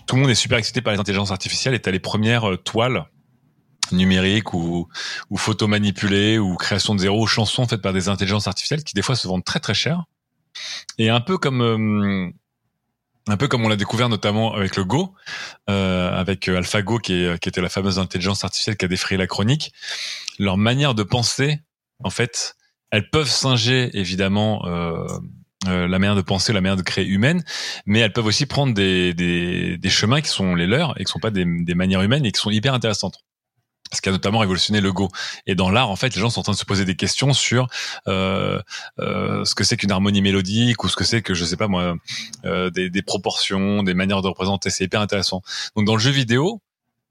tout 0.10 0.16
le 0.16 0.22
monde 0.24 0.32
est 0.32 0.36
super 0.36 0.58
excité 0.58 0.82
par 0.82 0.92
les 0.92 1.00
intelligences 1.00 1.30
artificielles 1.30 1.76
et 1.76 1.80
t'as 1.80 1.92
les 1.92 2.00
premières 2.00 2.50
euh, 2.50 2.58
toiles 2.58 3.06
numériques 3.92 4.56
ou, 4.56 4.88
ou 5.30 5.38
photos 5.38 5.70
manipulées 5.70 6.40
ou 6.40 6.56
création 6.56 6.96
de 6.96 7.00
zéro, 7.00 7.28
chansons 7.28 7.68
faites 7.68 7.84
par 7.84 7.94
des 7.94 8.10
intelligences 8.10 8.48
artificielles 8.48 8.84
qui 8.84 8.96
des 8.96 9.04
fois 9.04 9.16
se 9.16 9.28
vendent 9.28 9.46
très 9.46 9.60
très 9.60 9.76
cher. 9.76 10.06
Et 10.98 11.10
un 11.10 11.22
peu 11.22 11.38
comme 11.38 11.62
euh, 11.62 12.32
un 13.28 13.38
peu 13.38 13.48
comme 13.48 13.64
on 13.64 13.70
l'a 13.70 13.76
découvert 13.76 14.10
notamment 14.10 14.56
avec 14.56 14.76
le 14.78 14.84
Go, 14.84 15.14
euh, 15.70 16.12
avec 16.12 16.48
euh, 16.48 16.58
AlphaGo 16.58 16.98
qui, 16.98 17.28
qui 17.40 17.50
était 17.50 17.62
la 17.62 17.70
fameuse 17.70 18.00
intelligence 18.00 18.44
artificielle 18.44 18.78
qui 18.78 18.86
a 18.86 18.88
défrayé 18.88 19.20
la 19.20 19.28
chronique. 19.28 19.74
Leur 20.40 20.58
manière 20.58 20.96
de 20.96 21.04
penser, 21.04 21.60
en 22.04 22.10
fait, 22.10 22.56
elles 22.90 23.12
peuvent 23.12 23.30
singer 23.30 23.92
évidemment 23.94 24.66
euh, 24.66 25.06
euh, 25.68 25.88
la 25.88 26.00
manière 26.00 26.16
de 26.16 26.22
penser, 26.22 26.54
la 26.54 26.62
manière 26.62 26.78
de 26.78 26.82
créer 26.84 27.06
humaine, 27.06 27.44
mais 27.86 28.00
elles 28.00 28.14
peuvent 28.14 28.26
aussi 28.26 28.46
prendre 28.46 28.74
des, 28.74 29.14
des, 29.14 29.78
des 29.78 29.90
chemins 29.90 30.22
qui 30.22 30.30
sont 30.30 30.56
les 30.56 30.68
leurs 30.68 31.00
et 31.00 31.04
qui 31.04 31.12
sont 31.12 31.20
pas 31.20 31.32
des, 31.32 31.46
des 31.46 31.76
manières 31.76 32.02
humaines 32.02 32.26
et 32.26 32.32
qui 32.32 32.40
sont 32.40 32.52
hyper 32.52 32.74
intéressantes. 32.74 33.20
ce 33.92 34.02
qui 34.02 34.10
a 34.10 34.12
notamment 34.12 34.40
révolutionné 34.40 34.82
le 34.82 34.94
Go. 34.94 35.10
Et 35.48 35.56
dans 35.56 35.70
l'art, 35.72 35.90
en 35.90 35.96
fait, 35.96 36.14
les 36.16 36.22
gens 36.22 36.30
sont 36.30 36.42
en 36.42 36.44
train 36.44 36.54
de 36.54 36.58
se 36.58 36.66
poser 36.66 36.86
des 36.86 36.96
questions 36.96 37.34
sur 37.34 37.68
euh, 38.08 38.62
euh, 39.00 39.44
ce 39.46 39.56
que 39.56 39.64
c'est 39.64 39.78
qu'une 39.78 39.92
harmonie 39.92 40.22
mélodique 40.22 40.84
ou 40.84 40.88
ce 40.88 40.96
que 40.96 41.04
c'est 41.04 41.22
que 41.22 41.34
je 41.34 41.44
sais 41.44 41.58
pas 41.58 41.68
moi 41.68 41.96
euh, 42.46 42.70
des, 42.70 42.90
des, 42.90 43.02
proportions, 43.02 43.84
des 43.84 43.94
manières 43.94 44.22
de 44.22 44.28
représenter. 44.28 44.70
C'est 44.70 44.86
hyper 44.86 45.02
intéressant. 45.02 45.42
Donc 45.76 45.86
dans 45.86 45.96
le 45.96 46.00
jeu 46.02 46.12
vidéo, 46.12 46.62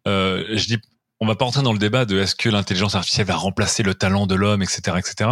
euh, 0.07 0.45
je 0.55 0.67
dis 0.67 0.79
on 1.21 1.27
va 1.27 1.35
pas 1.35 1.45
entrer 1.45 1.63
dans 1.63 1.73
le 1.73 1.79
débat 1.79 2.05
de 2.05 2.19
est-ce 2.19 2.37
que 2.37 2.49
l'intelligence 2.49 2.95
artificielle 2.95 3.27
va 3.27 3.37
remplacer 3.37 3.83
le 3.83 3.95
talent 3.95 4.27
de 4.27 4.35
l'homme, 4.35 4.63
etc., 4.63 4.97
etc. 4.99 5.31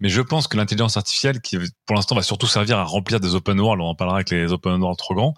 Mais 0.00 0.08
je 0.08 0.20
pense 0.20 0.48
que 0.48 0.56
l'intelligence 0.56 0.96
artificielle, 0.96 1.40
qui 1.40 1.58
pour 1.86 1.94
l'instant 1.94 2.14
va 2.14 2.22
surtout 2.22 2.46
servir 2.46 2.78
à 2.78 2.84
remplir 2.84 3.20
des 3.20 3.34
open 3.34 3.60
world, 3.60 3.80
on 3.80 3.88
en 3.88 3.94
parlera 3.94 4.16
avec 4.16 4.30
les 4.30 4.52
open 4.52 4.80
world 4.80 4.98
trop 4.98 5.14
grands, 5.14 5.34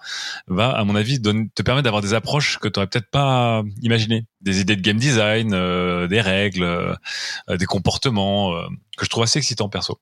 va, 0.47 0.71
à 0.71 0.85
mon 0.85 0.95
avis, 0.95 1.21
te 1.21 1.63
permettre 1.63 1.85
d'avoir 1.85 2.03
des 2.03 2.15
approches 2.15 2.59
que 2.59 2.69
tu 2.69 2.79
aurais 2.79 2.87
peut-être 2.87 3.11
pas 3.11 3.63
imaginées, 3.83 4.27
des 4.41 4.61
idées 4.61 4.77
de 4.77 4.81
game 4.81 4.97
design, 4.97 5.53
euh, 5.53 6.07
des 6.07 6.21
règles, 6.21 6.63
euh, 6.63 6.95
des 7.57 7.67
comportements, 7.67 8.55
euh, 8.55 8.67
que 8.97 9.05
je 9.05 9.11
trouve 9.11 9.25
assez 9.25 9.39
excitant 9.39 9.69
perso. 9.69 9.99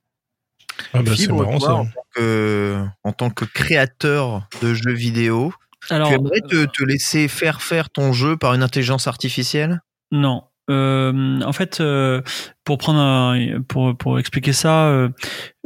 Ah 0.93 1.03
bah, 1.03 1.13
c'est 1.17 1.29
marrant 1.29 1.59
ça. 1.59 1.75
En 1.75 1.85
tant, 1.87 2.07
que, 2.15 2.87
en 3.05 3.13
tant 3.13 3.31
que 3.31 3.45
créateur 3.45 4.47
de 4.61 4.75
jeux 4.75 4.95
vidéo, 4.95 5.53
alors, 5.91 6.09
tu 6.09 6.15
aimerais 6.15 6.41
te, 6.41 6.65
te, 6.67 6.85
laisser 6.85 7.29
faire 7.29 7.63
faire 7.63 7.91
ton 7.91 8.13
jeu 8.13 8.37
par 8.37 8.55
une 8.55 8.63
intelligence 8.63 9.07
artificielle? 9.07 9.81
Non. 10.11 10.45
Euh, 10.71 11.41
en 11.41 11.53
fait, 11.53 11.81
euh, 11.81 12.23
pour 12.65 12.79
prendre 12.79 13.01
un, 13.01 13.61
pour 13.67 13.97
pour 13.97 14.21
expliquer 14.21 14.53
ça, 14.53 14.87
euh, 14.87 15.09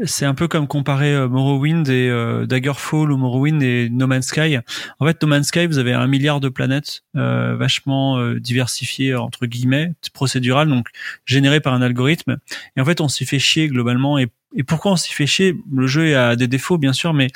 c'est 0.05 0.25
un 0.25 0.35
peu 0.35 0.49
comme 0.49 0.67
comparer 0.67 1.15
euh, 1.15 1.29
Morrowind 1.29 1.87
et 1.89 2.09
euh, 2.09 2.47
Daggerfall 2.47 3.13
ou 3.13 3.17
Morrowind 3.19 3.63
et 3.63 3.91
No 3.91 4.07
Man's 4.07 4.27
Sky. 4.27 4.59
En 4.99 5.07
fait, 5.07 5.21
No 5.21 5.29
Man's 5.29 5.49
Sky, 5.49 5.67
vous 5.67 5.79
avez 5.79 5.93
un 5.93 6.07
milliard 6.07 6.41
de 6.41 6.49
planètes 6.49 7.03
vachement 7.15 8.35
diversifiées 8.35 9.15
entre 9.15 9.47
guillemets, 9.47 9.93
procédurales, 10.13 10.69
donc 10.69 10.89
générées 11.25 11.61
par 11.61 11.75
un 11.75 11.83
algorithme. 11.83 12.39
Et 12.77 12.81
en 12.81 12.85
fait, 12.85 13.01
on 13.01 13.09
s'y 13.09 13.27
fait 13.27 13.39
chier 13.39 13.69
globalement. 13.69 14.19
Et, 14.19 14.29
et 14.57 14.65
pourquoi 14.65 14.93
on 14.93 14.97
s'y 14.97 15.13
fait 15.13 15.27
chier? 15.27 15.55
Le 15.73 15.87
jeu 15.87 16.17
a 16.17 16.35
des 16.35 16.49
défauts, 16.49 16.79
bien 16.79 16.93
sûr, 16.93 17.13
mais 17.15 17.29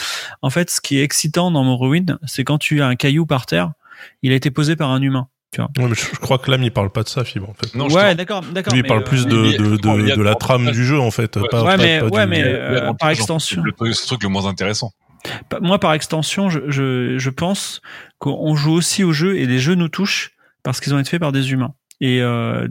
en 0.43 0.51
fait, 0.51 0.71
ce 0.71 0.81
qui 0.81 0.99
est 0.99 1.05
excitant 1.05 1.51
dans 1.51 1.63
Morrowind, 1.63 2.19
c'est 2.27 2.45
quand 2.45 2.59
tu 2.59 2.83
as 2.83 2.87
un 2.87 2.97
caillou 2.97 3.27
par 3.27 3.47
terre, 3.47 3.73
il 4.23 4.33
a 4.33 4.35
été 4.35 4.51
posé 4.51 4.75
par 4.77 4.91
un 4.91 5.01
humain. 5.03 5.29
Tu 5.53 5.61
vois. 5.61 5.71
Ouais, 5.79 5.89
mais 5.89 5.97
je 5.97 6.19
crois 6.21 6.39
que 6.39 6.49
l'âme 6.51 6.63
il 6.63 6.71
parle 6.71 6.91
pas 6.91 7.03
de 7.03 7.09
ça, 7.09 7.25
Fibre 7.25 7.51
en 7.51 7.55
fait. 7.55 7.75
Non, 7.75 7.89
ouais, 7.89 8.15
d'accord, 8.15 8.43
d'accord. 8.43 8.73
Lui 8.73 8.81
il 8.81 8.87
parle 8.87 9.03
plus 9.03 9.27
de, 9.27 9.57
de, 9.57 9.77
de, 9.77 10.15
de, 10.15 10.23
la 10.23 10.37
trame 10.37 10.71
du 10.71 10.85
jeu 10.85 11.01
en 11.01 11.11
fait. 11.11 11.37
Ouais, 11.37 11.49
pas, 11.51 11.65
ouais 11.65 11.77
mais, 11.77 11.99
pas, 11.99 12.07
ouais, 12.07 12.27
mais 12.27 12.43
euh, 12.45 12.93
par 12.93 13.11
extension. 13.11 13.61
Le, 13.63 13.73
le 13.81 13.95
truc 13.95 14.23
le 14.23 14.29
moins 14.29 14.47
intéressant. 14.47 14.93
Moi, 15.61 15.79
par 15.81 15.93
extension, 15.93 16.49
je, 16.49 16.61
je, 16.69 17.19
je 17.19 17.31
pense 17.31 17.83
qu'on 18.19 18.55
joue 18.55 18.73
aussi 18.73 19.05
au 19.05 19.13
jeu 19.13 19.39
et 19.39 19.47
les 19.47 19.59
jeux 19.59 19.75
nous 19.75 19.89
touchent 19.89 20.33
parce 20.63 20.81
qu'ils 20.81 20.95
ont 20.95 20.99
été 20.99 21.11
faits 21.11 21.21
par 21.21 21.33
des 21.33 21.53
humains. 21.53 21.75
Et 22.03 22.23
euh, 22.23 22.67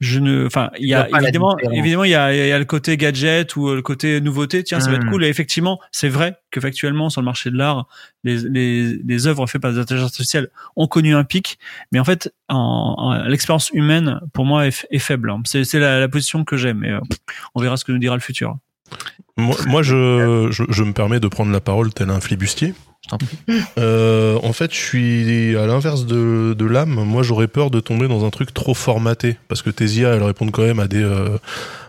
je 0.00 0.18
ne, 0.18 0.46
enfin, 0.46 0.70
il 0.78 0.88
y 0.88 0.94
a 0.94 1.08
évidemment, 1.20 1.56
évidemment, 1.72 2.04
il 2.04 2.10
y 2.10 2.14
a, 2.14 2.34
y 2.34 2.50
a, 2.52 2.58
le 2.58 2.64
côté 2.64 2.96
gadget 2.96 3.54
ou 3.56 3.74
le 3.74 3.82
côté 3.82 4.20
nouveauté. 4.22 4.62
Tiens, 4.64 4.80
ça 4.80 4.90
va 4.90 4.96
être 4.96 5.04
Hmm. 5.04 5.10
cool. 5.10 5.24
Et 5.24 5.28
effectivement, 5.28 5.78
c'est 5.92 6.08
vrai 6.08 6.36
que 6.50 6.60
factuellement 6.60 7.10
sur 7.10 7.20
le 7.20 7.26
marché 7.26 7.50
de 7.50 7.56
l'art, 7.58 7.86
les, 8.24 8.38
les, 8.48 8.96
les 9.04 9.26
œuvres 9.26 9.46
faites 9.46 9.60
par 9.60 9.72
des 9.72 9.78
intelligences 9.78 10.08
artificielles 10.12 10.48
ont 10.74 10.86
connu 10.86 11.14
un 11.14 11.24
pic, 11.24 11.58
mais 11.92 11.98
en 11.98 12.04
fait, 12.04 12.32
en, 12.48 12.94
en 12.96 13.24
l'expérience 13.28 13.70
humaine 13.74 14.20
pour 14.32 14.46
moi 14.46 14.66
est, 14.66 14.86
est 14.90 14.98
faible. 14.98 15.30
hein. 15.30 15.42
C'est, 15.44 15.64
c'est 15.64 15.78
la, 15.78 16.00
la 16.00 16.08
position 16.08 16.44
que 16.44 16.56
j'aime. 16.56 16.82
Et 16.84 16.90
euh, 16.92 17.00
on 17.54 17.60
verra 17.60 17.76
ce 17.76 17.84
que 17.84 17.92
nous 17.92 17.98
dira 17.98 18.14
le 18.14 18.20
futur. 18.22 18.56
Moi, 19.36 19.56
moi 19.66 19.82
je, 19.82 20.48
je, 20.50 20.64
je 20.68 20.82
me 20.82 20.92
permets 20.92 21.20
de 21.20 21.28
prendre 21.28 21.52
la 21.52 21.60
parole 21.60 21.92
tel 21.92 22.10
un 22.10 22.20
flibustier. 22.20 22.74
Euh, 23.78 24.38
en 24.42 24.52
fait, 24.52 24.72
je 24.72 24.78
suis 24.78 25.56
à 25.56 25.66
l'inverse 25.66 26.06
de, 26.06 26.54
de 26.58 26.64
l'âme. 26.64 26.94
Moi, 27.04 27.22
j'aurais 27.22 27.48
peur 27.48 27.70
de 27.70 27.80
tomber 27.80 28.08
dans 28.08 28.24
un 28.24 28.30
truc 28.30 28.52
trop 28.52 28.74
formaté. 28.74 29.36
Parce 29.48 29.62
que 29.62 29.70
tes 29.70 29.86
IA, 29.86 30.14
elles 30.14 30.22
répondent 30.22 30.50
quand 30.50 30.64
même 30.64 30.80
à 30.80 30.88
des, 30.88 31.02
euh, 31.02 31.38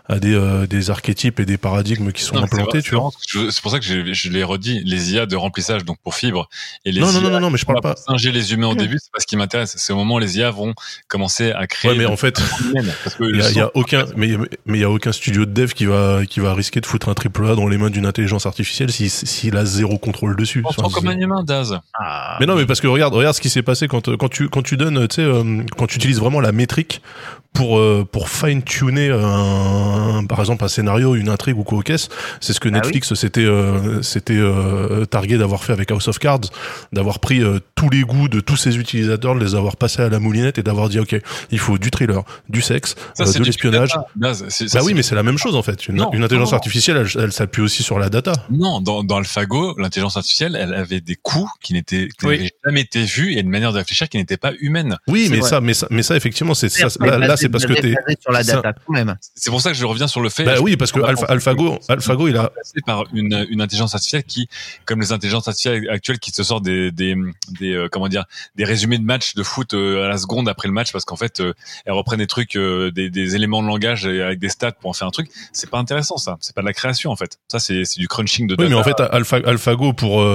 à 0.10 0.20
des, 0.20 0.34
euh, 0.34 0.68
des 0.68 0.90
archétypes 0.90 1.40
et 1.40 1.46
des 1.46 1.58
paradigmes 1.58 2.12
qui 2.12 2.24
sont 2.24 2.36
Non, 2.36 2.44
implantés, 2.44 2.80
c'est 2.82 2.90
tu 2.90 2.96
vois. 2.96 3.10
C'est 3.52 3.62
pour 3.62 3.72
ça 3.72 3.80
que 3.80 3.86
je, 3.86 4.14
je 4.14 4.30
l'ai 4.30 4.44
redit, 4.44 4.82
les 4.86 5.14
IA 5.14 5.26
de 5.26 5.36
remplissage, 5.36 5.84
donc 5.84 5.98
pour 6.04 6.16
fibre, 6.16 6.48
et 6.86 6.92
les 6.92 7.02
Non, 7.02 7.08
non, 7.12 7.14
IA 7.14 7.22
non, 7.22 7.30
non, 7.32 7.40
non, 7.42 7.50
mais 7.50 7.58
je 7.58 7.66
parle 7.66 7.82
pas. 7.82 7.96
singer 7.96 8.32
les 8.32 8.54
humains 8.54 8.68
au 8.68 8.76
début, 8.76 8.98
c'est 9.02 9.12
pas 9.12 9.20
ce 9.20 9.28
qui 9.28 9.36
m'intéresse. 9.36 9.76
C'est 9.78 9.92
au 9.94 9.98
moment 9.98 10.16
où 10.16 10.20
les 10.20 10.38
IA 10.38 10.50
vont 10.52 10.74
commencer 11.08 11.52
à 11.52 11.68
créer. 11.68 11.92
Ouais, 11.92 11.98
mais 11.98 12.06
en 12.06 12.16
fait, 12.18 12.42
il 13.20 13.36
y 13.38 13.42
a, 13.42 13.50
il 13.50 13.58
y 13.58 13.62
a 13.62 13.70
aucun, 13.76 14.06
mais 14.16 14.38
mais 14.66 14.78
il 14.78 14.82
y 14.82 14.86
a 14.86 14.90
aucun 14.90 15.12
studio 15.12 15.46
de 15.46 15.52
dev 15.52 15.72
qui 15.74 15.86
va 15.86 16.26
qui 16.26 16.40
va 16.40 16.54
risquer 16.54 16.80
de 16.82 16.86
foutre 16.86 17.10
un 17.10 17.14
triple 17.14 17.46
A 17.48 17.56
dans 17.56 17.68
les 17.68 17.78
mains 17.78 17.90
d'une 17.90 18.06
intelligence 18.06 18.46
artificielle 18.46 18.92
si 18.92 19.10
s'il 19.10 19.58
a 19.58 19.66
zéro 19.66 19.98
contrôle 19.98 20.36
dessus. 20.36 20.64
on 20.66 20.70
Enfin, 20.70 20.90
comme 20.94 21.08
un 21.10 21.18
humain, 21.18 21.44
Daz. 21.44 21.80
Ah. 22.00 22.38
Mais 22.40 22.46
non, 22.46 22.56
mais 22.56 22.66
parce 22.66 22.80
que 22.82 22.88
regarde, 22.88 23.14
regarde 23.14 23.36
ce 23.36 23.42
qui 23.42 23.50
s'est 23.50 23.62
passé 23.64 23.88
quand 23.88 24.16
quand 24.18 24.30
tu 24.30 24.48
quand 24.50 24.62
tu 24.62 24.78
donnes, 24.78 25.08
tu 25.08 25.16
sais, 25.16 25.22
euh, 25.22 25.64
quand 25.78 25.88
tu 25.88 25.98
utilises 25.98 26.20
vraiment 26.20 26.40
la 26.40 26.52
métrique 26.52 27.02
pour 27.54 27.80
euh, 27.80 28.08
pour 28.10 28.30
fine 28.30 28.62
tuner 28.64 29.10
un, 29.10 29.18
par 30.28 30.40
exemple 30.40 30.64
un 30.64 30.68
scénario, 30.68 31.16
une 31.16 31.30
intrigue 31.30 31.58
ou 31.58 31.64
quoi 31.64 31.78
au 31.80 31.82
caisse. 31.82 32.10
C'est 32.42 32.54
ce 32.54 32.60
que 32.60 32.70
Ah 32.70 32.72
Netflix 32.74 33.14
s'était 33.14 33.46
euh, 33.46 34.02
s'était 34.02 34.34
euh, 34.38 35.06
targué 35.06 35.38
d'avoir 35.38 35.64
fait 35.64 35.74
avec 35.74 35.92
House 35.92 36.08
of 36.08 36.20
Cards, 36.20 36.42
d'avoir 36.94 37.20
pris 37.20 37.42
euh, 37.44 37.60
tous 37.76 37.90
les 37.90 38.02
goûts 38.02 38.28
de 38.28 38.40
tous 38.40 38.58
ses 38.58 38.78
utilisateurs, 38.78 39.36
de 39.36 39.40
les 39.44 39.56
avoir 39.56 39.78
passés 39.78 40.02
à 40.02 40.10
la 40.10 40.20
moulinette 40.20 40.58
et 40.58 40.64
d'avoir 40.64 40.90
dit 40.90 41.00
ok, 41.00 41.16
il 41.52 41.60
faut 41.60 41.78
du 41.78 41.92
thriller, 41.92 42.24
du 42.50 42.62
sexe, 42.62 42.96
Ça, 43.14 43.24
euh, 43.24 43.28
de 43.32 43.38
du 43.40 43.44
l'espionnage. 43.44 43.92
Bah 44.16 44.32
oui, 44.84 44.94
mais 44.94 45.04
c'est 45.04 45.16
la 45.16 45.24
même 45.24 45.38
chose 45.38 45.56
en 45.56 45.62
fait. 45.62 45.88
Une, 45.88 45.96
Non, 45.96 46.12
une 46.14 46.24
intelligence 46.24 46.52
non. 46.52 46.58
artificielle, 46.58 46.98
elle, 47.16 47.24
elle 47.24 47.32
s'appuie 47.32 47.62
aussi 47.62 47.84
sur 47.84 48.00
la 48.00 48.10
data. 48.10 48.34
Non, 48.52 48.82
dans, 48.82 49.04
dans 49.04 49.18
AlphaGo, 49.18 49.76
l'intelligence 49.78 50.18
artificielle, 50.18 50.58
elle 50.60 50.74
avait 50.74 51.02
des 51.02 51.16
coûts 51.16 51.50
qui 51.62 51.74
n'étaient 51.74 52.08
qui 52.08 52.26
Oui. 52.26 52.38
n'avaient 52.38 52.52
jamais 52.66 52.82
été 52.82 53.04
vus 53.04 53.34
et 53.34 53.40
une 53.42 53.50
manière 53.50 53.72
de 53.74 53.78
réfléchir 53.78 54.10
qui 54.10 54.18
n'était 54.18 54.38
pas 54.38 54.52
humaine. 54.60 54.98
Oui, 55.08 55.28
mais 55.32 55.42
ça, 55.42 55.62
mais 55.62 55.74
ça, 55.74 55.88
mais 55.90 56.04
ça, 56.04 56.16
effectivement, 56.16 56.54
c'est 56.54 56.70
ça. 56.70 56.88
Là, 57.00 57.38
c'est 57.38 57.50
parce 57.50 57.66
que 57.66 57.74
t'es. 57.74 57.94
sur 58.22 58.32
la 58.32 58.44
c'est 58.44 58.52
un- 58.54 58.56
data 58.62 58.74
quand 58.86 58.94
même. 58.94 59.16
C'est 59.36 59.50
pour 59.50 59.62
ça 59.62 59.72
que 59.72 59.78
je 59.78 59.86
reviens 59.88 60.08
sur 60.08 60.22
le 60.22 60.30
fait. 60.30 60.44
Bah 60.44 60.56
oui, 60.62 60.78
parce 60.78 60.92
que 60.92 61.00
Alpha, 61.02 61.26
AlphaGo, 61.28 61.80
AlphaGo, 61.88 62.28
il 62.28 62.38
a. 62.38 62.44
remplacé 62.44 62.80
par 62.86 63.04
une, 63.14 63.46
une 63.50 63.62
intelligence 63.62 63.94
artificielle 63.96 64.24
qui, 64.24 64.48
comme 64.86 65.00
les 65.00 65.12
intelligences 65.12 65.48
artificielles 65.48 65.90
actuelles, 65.90 66.20
qui 66.20 66.32
te 66.32 66.42
sortent 66.44 66.64
des, 66.64 66.92
des, 66.92 67.16
des 67.60 67.74
euh, 67.74 67.88
comment 67.92 68.08
dire, 68.08 68.26
des 68.56 68.64
résumés 68.66 68.98
de 68.98 69.04
matchs 69.04 69.36
de 69.36 69.44
foot 69.44 69.74
euh, 69.74 70.06
à 70.06 70.10
la 70.10 70.18
seconde 70.18 70.48
après 70.50 70.68
le 70.68 70.74
match, 70.74 70.92
parce 70.92 71.06
qu'en 71.06 71.16
fait, 71.16 71.40
euh, 71.40 71.54
elles 71.86 71.94
reprennent 71.94 72.20
des 72.20 72.28
trucs, 72.28 72.56
euh, 72.56 72.92
des, 72.92 73.10
des 73.10 73.36
éléments 73.36 73.62
de 73.64 73.68
langage 73.68 74.06
avec 74.06 74.40
des 74.40 74.50
stats 74.50 74.74
pour 74.74 74.90
en 74.90 74.94
faire 74.94 75.08
un 75.08 75.12
truc. 75.12 75.30
C'est 75.54 75.70
pas 75.70 75.78
intéressant, 75.80 76.18
ça. 76.18 76.38
C'est 76.42 76.56
pas 76.56 76.62
de 76.62 76.68
la 76.68 76.74
création, 76.74 77.12
en 77.12 77.16
fait. 77.16 77.40
Ça, 77.48 77.60
c'est 77.60 77.84
c'est 77.86 78.00
du 78.00 78.08
crunching 78.08 78.48
de 78.48 78.54
Oui, 78.54 78.66
data. 78.66 78.70
mais 78.70 78.76
en 78.76 78.84
fait, 78.84 79.00
Alpha, 79.00 79.38
AlphaGo, 79.46 79.94
pour, 79.94 80.26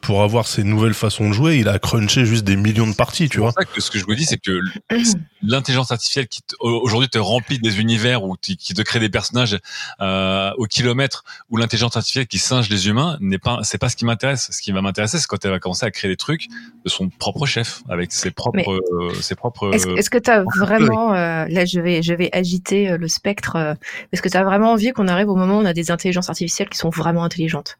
pour 0.00 0.22
avoir 0.22 0.46
ses 0.46 0.64
nouvelles 0.64 0.94
façons 0.94 1.28
de 1.28 1.32
jouer, 1.32 1.58
il 1.58 1.68
a 1.68 1.78
crunché 1.78 2.24
juste 2.24 2.44
des 2.44 2.56
millions 2.56 2.86
de 2.86 2.94
parties, 2.94 3.28
tu 3.28 3.38
vois. 3.38 3.52
ça 3.52 3.64
que 3.64 3.80
ce 3.80 3.90
que 3.90 3.98
je 3.98 4.04
vous 4.04 4.14
dis, 4.14 4.24
c'est 4.24 4.38
que 4.38 4.60
l'intelligence 5.42 5.92
artificielle 5.92 6.28
qui 6.28 6.40
aujourd'hui 6.60 7.08
te 7.08 7.18
remplit 7.18 7.58
des 7.58 7.80
univers 7.80 8.24
ou 8.24 8.36
qui 8.40 8.56
te 8.56 8.82
crée 8.82 8.95
des 9.00 9.08
personnages 9.08 9.58
euh, 10.00 10.50
au 10.56 10.66
kilomètre, 10.66 11.24
ou 11.50 11.56
l'intelligence 11.56 11.96
artificielle 11.96 12.26
qui 12.26 12.38
singe 12.38 12.68
les 12.68 12.88
humains, 12.88 13.16
n'est 13.20 13.38
pas, 13.38 13.60
c'est 13.62 13.78
pas 13.78 13.88
ce 13.88 13.96
qui 13.96 14.04
m'intéresse. 14.04 14.48
Ce 14.50 14.60
qui 14.60 14.72
va 14.72 14.82
m'intéresser, 14.82 15.18
c'est 15.18 15.26
quand 15.26 15.44
elle 15.44 15.50
va 15.50 15.58
commencer 15.58 15.86
à 15.86 15.90
créer 15.90 16.10
des 16.10 16.16
trucs 16.16 16.46
de 16.84 16.88
son 16.88 17.08
propre 17.08 17.46
chef, 17.46 17.82
avec 17.88 18.12
ses 18.12 18.30
propres, 18.30 18.80
euh, 18.92 19.14
ses 19.20 19.34
propres. 19.34 19.74
Est-ce 19.74 20.10
que 20.10 20.18
tu 20.18 20.30
as 20.30 20.44
vraiment, 20.56 21.12
euh, 21.14 21.46
là 21.48 21.64
je 21.64 21.80
vais, 21.80 22.02
je 22.02 22.14
vais 22.14 22.30
agiter 22.32 22.96
le 22.96 23.08
spectre, 23.08 23.76
est-ce 24.12 24.22
que 24.22 24.28
tu 24.28 24.36
as 24.36 24.44
vraiment 24.44 24.72
envie 24.72 24.92
qu'on 24.92 25.08
arrive 25.08 25.28
au 25.28 25.36
moment 25.36 25.58
où 25.58 25.60
on 25.60 25.64
a 25.64 25.72
des 25.72 25.90
intelligences 25.90 26.28
artificielles 26.28 26.68
qui 26.68 26.78
sont 26.78 26.90
vraiment 26.90 27.24
intelligentes? 27.24 27.78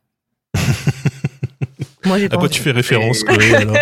Moi 2.07 2.19
j'ai 2.19 2.27
À 2.27 2.29
pas 2.31 2.37
quoi 2.37 2.45
envie. 2.47 2.55
tu 2.55 2.63
fais 2.63 2.71
référence, 2.71 3.23
Chloé, 3.25 3.55
alors 3.55 3.77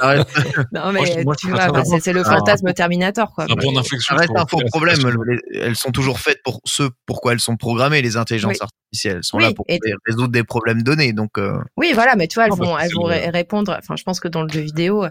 Arrête, 0.00 0.26
Non 0.72 0.92
mais 0.92 1.00
Moi, 1.00 1.06
je- 1.06 1.24
moi, 1.24 1.36
tu 1.36 1.48
vois, 1.50 1.70
bah, 1.70 1.82
c'est 2.00 2.12
le 2.12 2.22
fantasme 2.22 2.72
Terminator 2.72 3.32
quoi. 3.34 3.46
c'est 3.46 3.52
un 3.52 3.56
point 3.56 3.72
d'inflexion. 3.72 4.14
arrête 4.14 4.30
un 4.34 4.46
faux 4.46 4.60
problème. 4.70 4.98
Les- 5.26 5.58
Elles 5.60 5.76
sont 5.76 5.90
toujours 5.90 6.20
faites 6.20 6.42
pour 6.44 6.60
ce 6.64 6.84
pourquoi 7.06 7.32
elles 7.32 7.40
sont 7.40 7.56
programmées, 7.56 8.02
les 8.02 8.16
intelligences 8.16 8.52
Oui. 8.52 8.58
artificielles. 8.60 9.16
Elles 9.18 9.24
sont 9.24 9.38
Oui, 9.38 9.44
là 9.44 9.52
pour 9.54 9.64
et- 9.68 9.80
résoudre 10.06 10.28
des 10.28 10.44
problèmes 10.44 10.82
donnés. 10.82 11.12
Donc, 11.12 11.38
euh, 11.38 11.58
Oui, 11.76 11.92
voilà, 11.94 12.14
mais 12.16 12.28
tu 12.28 12.34
vois, 12.36 12.44
elles 12.44 12.50
Non, 12.50 12.56
parce 12.76 12.92
vont, 12.92 13.10
elles 13.10 13.30
répondre. 13.30 13.74
Enfin, 13.78 13.96
je 13.96 14.02
pense 14.04 14.20
que 14.20 14.28
dans 14.28 14.42
le 14.42 14.48
jeu 14.48 14.60
vidéo, 14.60 15.06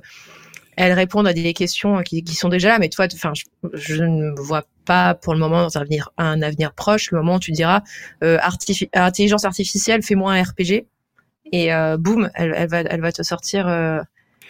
elles 0.78 0.94
répondent 0.94 1.28
à 1.28 1.34
des 1.34 1.54
questions 1.54 2.02
qui, 2.02 2.24
qui 2.24 2.36
sont 2.36 2.50
déjà 2.50 2.70
là. 2.70 2.80
Mais 2.80 2.90
toi, 2.90 3.08
enfin, 3.14 3.34
je, 3.36 3.44
je 3.74 4.04
ne 4.04 4.32
vois 4.40 4.64
pas 4.86 5.14
pour 5.16 5.34
le 5.34 5.40
moment 5.40 5.62
dans 5.64 5.78
un 5.78 5.82
avenir, 5.82 6.10
un 6.18 6.42
avenir 6.42 6.74
proche 6.74 7.12
le 7.12 7.18
moment 7.18 7.36
où 7.36 7.40
tu 7.40 7.52
diras 7.52 7.82
euh, 8.24 8.38
artifi- 8.40 8.90
intelligence 8.94 9.46
artificielle, 9.46 10.02
fais-moi 10.02 10.34
un 10.34 10.42
RPG 10.44 10.86
et 11.52 11.74
euh, 11.74 11.98
boum, 11.98 12.30
elle, 12.36 12.54
elle 12.56 12.70
va, 12.70 12.80
elle 12.82 13.02
va 13.02 13.12
te 13.12 13.24
sortir. 13.24 13.68
euh, 13.68 14.00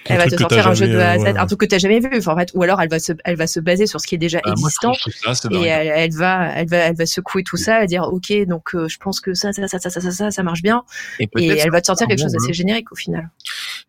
elle 0.05 0.17
va 0.17 0.25
te 0.27 0.35
sortir 0.35 0.67
un 0.67 0.73
jeu 0.73 0.87
de 0.87 0.97
A 0.97 1.11
à 1.11 1.17
Z, 1.19 1.21
euh, 1.21 1.23
ouais, 1.25 1.37
un 1.37 1.45
truc 1.45 1.59
que 1.59 1.65
tu 1.67 1.77
jamais 1.77 1.99
vu. 1.99 2.09
Enfin, 2.17 2.33
en 2.33 2.37
fait, 2.37 2.49
ou 2.55 2.63
alors 2.63 2.81
elle 2.81 2.89
va 2.89 2.97
se, 2.97 3.13
elle 3.23 3.35
va 3.35 3.45
se 3.45 3.59
baser 3.59 3.85
sur 3.85 4.01
ce 4.01 4.07
qui 4.07 4.15
est 4.15 4.17
déjà 4.17 4.39
Ah, 4.43 4.47
moi, 4.47 4.53
existant. 4.69 4.93
trouve 4.93 5.13
ça, 5.35 5.47
Et 5.51 5.67
elle, 5.67 5.87
elle 5.95 6.11
va, 6.13 6.47
elle 6.55 6.67
va, 6.67 6.77
elle 6.77 6.95
va 6.95 7.05
secouer 7.05 7.43
tout 7.43 7.55
ça, 7.57 7.83
et 7.83 7.85
dire 7.85 8.03
ok, 8.11 8.33
donc 8.47 8.73
euh, 8.73 8.87
je 8.87 8.97
pense 8.97 9.19
que 9.21 9.35
ça, 9.35 9.53
ça, 9.53 9.67
ça, 9.67 9.77
ça, 9.77 9.91
ça, 9.91 10.01
ça, 10.01 10.11
ça, 10.11 10.31
ça 10.31 10.43
marche 10.43 10.63
bien, 10.63 10.81
et 11.19 11.29
et 11.37 11.47
elle 11.49 11.69
va 11.69 11.81
te 11.81 11.85
sortir 11.85 12.07
quelque 12.07 12.17
bon 12.17 12.23
chose 12.25 12.33
d'assez 12.33 12.51
générique 12.53 12.91
au 12.91 12.95
final. 12.95 13.29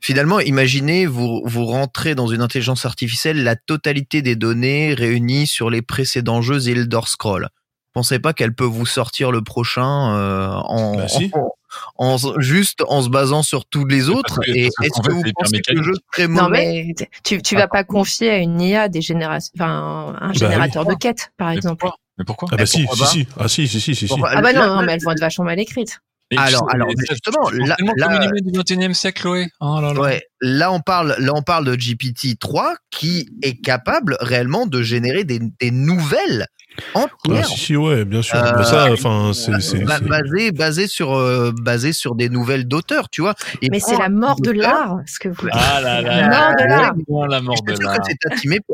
Finalement, 0.00 0.38
imaginez, 0.40 1.06
vous, 1.06 1.40
vous 1.46 1.64
rentrez 1.64 2.14
dans 2.14 2.26
une 2.26 2.42
intelligence 2.42 2.84
artificielle 2.84 3.42
la 3.42 3.56
totalité 3.56 4.20
des 4.20 4.36
données 4.36 4.92
réunies 4.92 5.46
sur 5.46 5.70
les 5.70 5.80
précédents 5.80 6.42
jeux 6.42 6.68
Elder 6.68 7.00
Scroll. 7.06 7.48
Pensez 7.94 8.18
pas 8.18 8.32
qu'elle 8.34 8.54
peut 8.54 8.64
vous 8.64 8.86
sortir 8.86 9.30
le 9.32 9.42
prochain 9.42 10.14
euh, 10.14 10.48
en, 10.48 10.96
Bah, 10.96 11.08
si. 11.08 11.30
en, 11.32 11.48
en 11.96 12.16
juste 12.40 12.82
en 12.88 13.02
se 13.02 13.08
basant 13.08 13.42
sur 13.42 13.64
tous 13.66 13.84
les 13.86 14.08
autres. 14.08 14.40
que- 14.40 14.50
et 14.50 14.66
est-ce 14.66 15.00
que 15.02 15.12
vous 15.12 15.22
pensez 15.34 15.60
que 15.60 15.72
le 15.72 15.82
jeu 15.82 15.94
serait 16.14 16.28
Non 16.28 16.44
mauvais 16.44 16.84
mais 16.98 17.06
tu, 17.24 17.40
tu 17.42 17.54
vas 17.56 17.68
pas 17.68 17.84
confier 17.84 18.30
à 18.30 18.36
une 18.38 18.60
IA 18.60 18.88
des 18.88 19.00
générations, 19.02 19.52
enfin 19.58 20.16
un 20.20 20.32
générateur 20.32 20.84
de 20.84 20.94
quêtes 20.94 21.32
par 21.36 21.50
exemple. 21.50 21.76
pourquoi? 21.80 21.96
Mais 22.18 22.24
pourquoi? 22.24 22.48
Ah 22.52 22.56
bah 22.56 22.66
si, 22.66 22.84
pourquoi 22.84 23.06
si, 23.06 23.24
pas? 23.24 23.30
si, 23.30 23.40
ah 23.40 23.48
si, 23.48 23.68
si, 23.68 23.80
si, 23.80 23.94
si, 23.94 24.08
si. 24.08 24.14
Ah 24.28 24.40
bah 24.42 24.52
non, 24.52 24.82
mais 24.82 24.92
elles 24.92 25.00
vont 25.02 25.12
être 25.12 25.20
vachement 25.20 25.44
mal 25.46 25.58
écrites. 25.58 25.98
Et 26.30 26.36
Alors- 26.38 26.66
justement, 27.10 27.50
là- 27.50 27.76
là- 27.96 28.18
du 28.40 28.52
21e 28.58 28.94
siècle, 28.94 29.20
Chloé. 29.20 29.48
Oh 29.60 29.80
là 29.82 29.92
là. 29.92 30.00
Ouais, 30.00 30.22
là 30.40 30.72
on 30.72 30.80
parle, 30.80 31.14
là 31.18 31.32
on 31.34 31.42
parle 31.42 31.66
de 31.66 31.74
GPT 31.74 32.38
3 32.38 32.74
qui 32.90 33.28
est 33.42 33.60
capable 33.60 34.16
réellement 34.20 34.66
de 34.66 34.82
générer 34.82 35.24
des, 35.24 35.40
des 35.60 35.70
nouvelles 35.70 36.46
Ah, 36.94 37.06
entières. 37.24 37.46
si, 37.46 37.58
si, 37.58 37.76
ouais, 37.76 38.04
bien 38.04 38.22
sûr. 38.22 38.36
Euh, 38.36 38.52
Mais 38.58 38.64
ça, 38.64 38.92
enfin, 38.92 39.32
c'est, 39.34 39.60
c'est, 39.60 39.84
ba- 39.84 39.98
c'est- 39.98 40.08
basées 40.08 40.52
basées 40.52 40.86
sur 40.86 41.12
euh, 41.14 41.52
basées 41.60 41.92
sur 41.92 42.14
des 42.14 42.28
nouvelles 42.28 42.66
d'auteurs, 42.66 43.08
tu 43.10 43.20
vois. 43.20 43.34
Et 43.60 43.68
Mais 43.70 43.80
c'est 43.80 43.96
la 43.98 44.08
mort 44.08 44.40
de 44.40 44.50
l'art, 44.50 44.96
ce 45.06 45.18
que 45.18 45.28
vous. 45.28 45.48
Ah 45.52 45.80
là 45.80 46.00
là. 46.00 46.20
La 46.22 46.28
mort 46.28 46.56
de 46.58 46.64
l'art. 46.68 47.28
La 47.30 47.40
mort 47.40 47.62
de 47.62 47.70
C'est 47.74 47.76
sûr 47.82 47.86
l'art. 47.88 47.98
que 48.00 48.12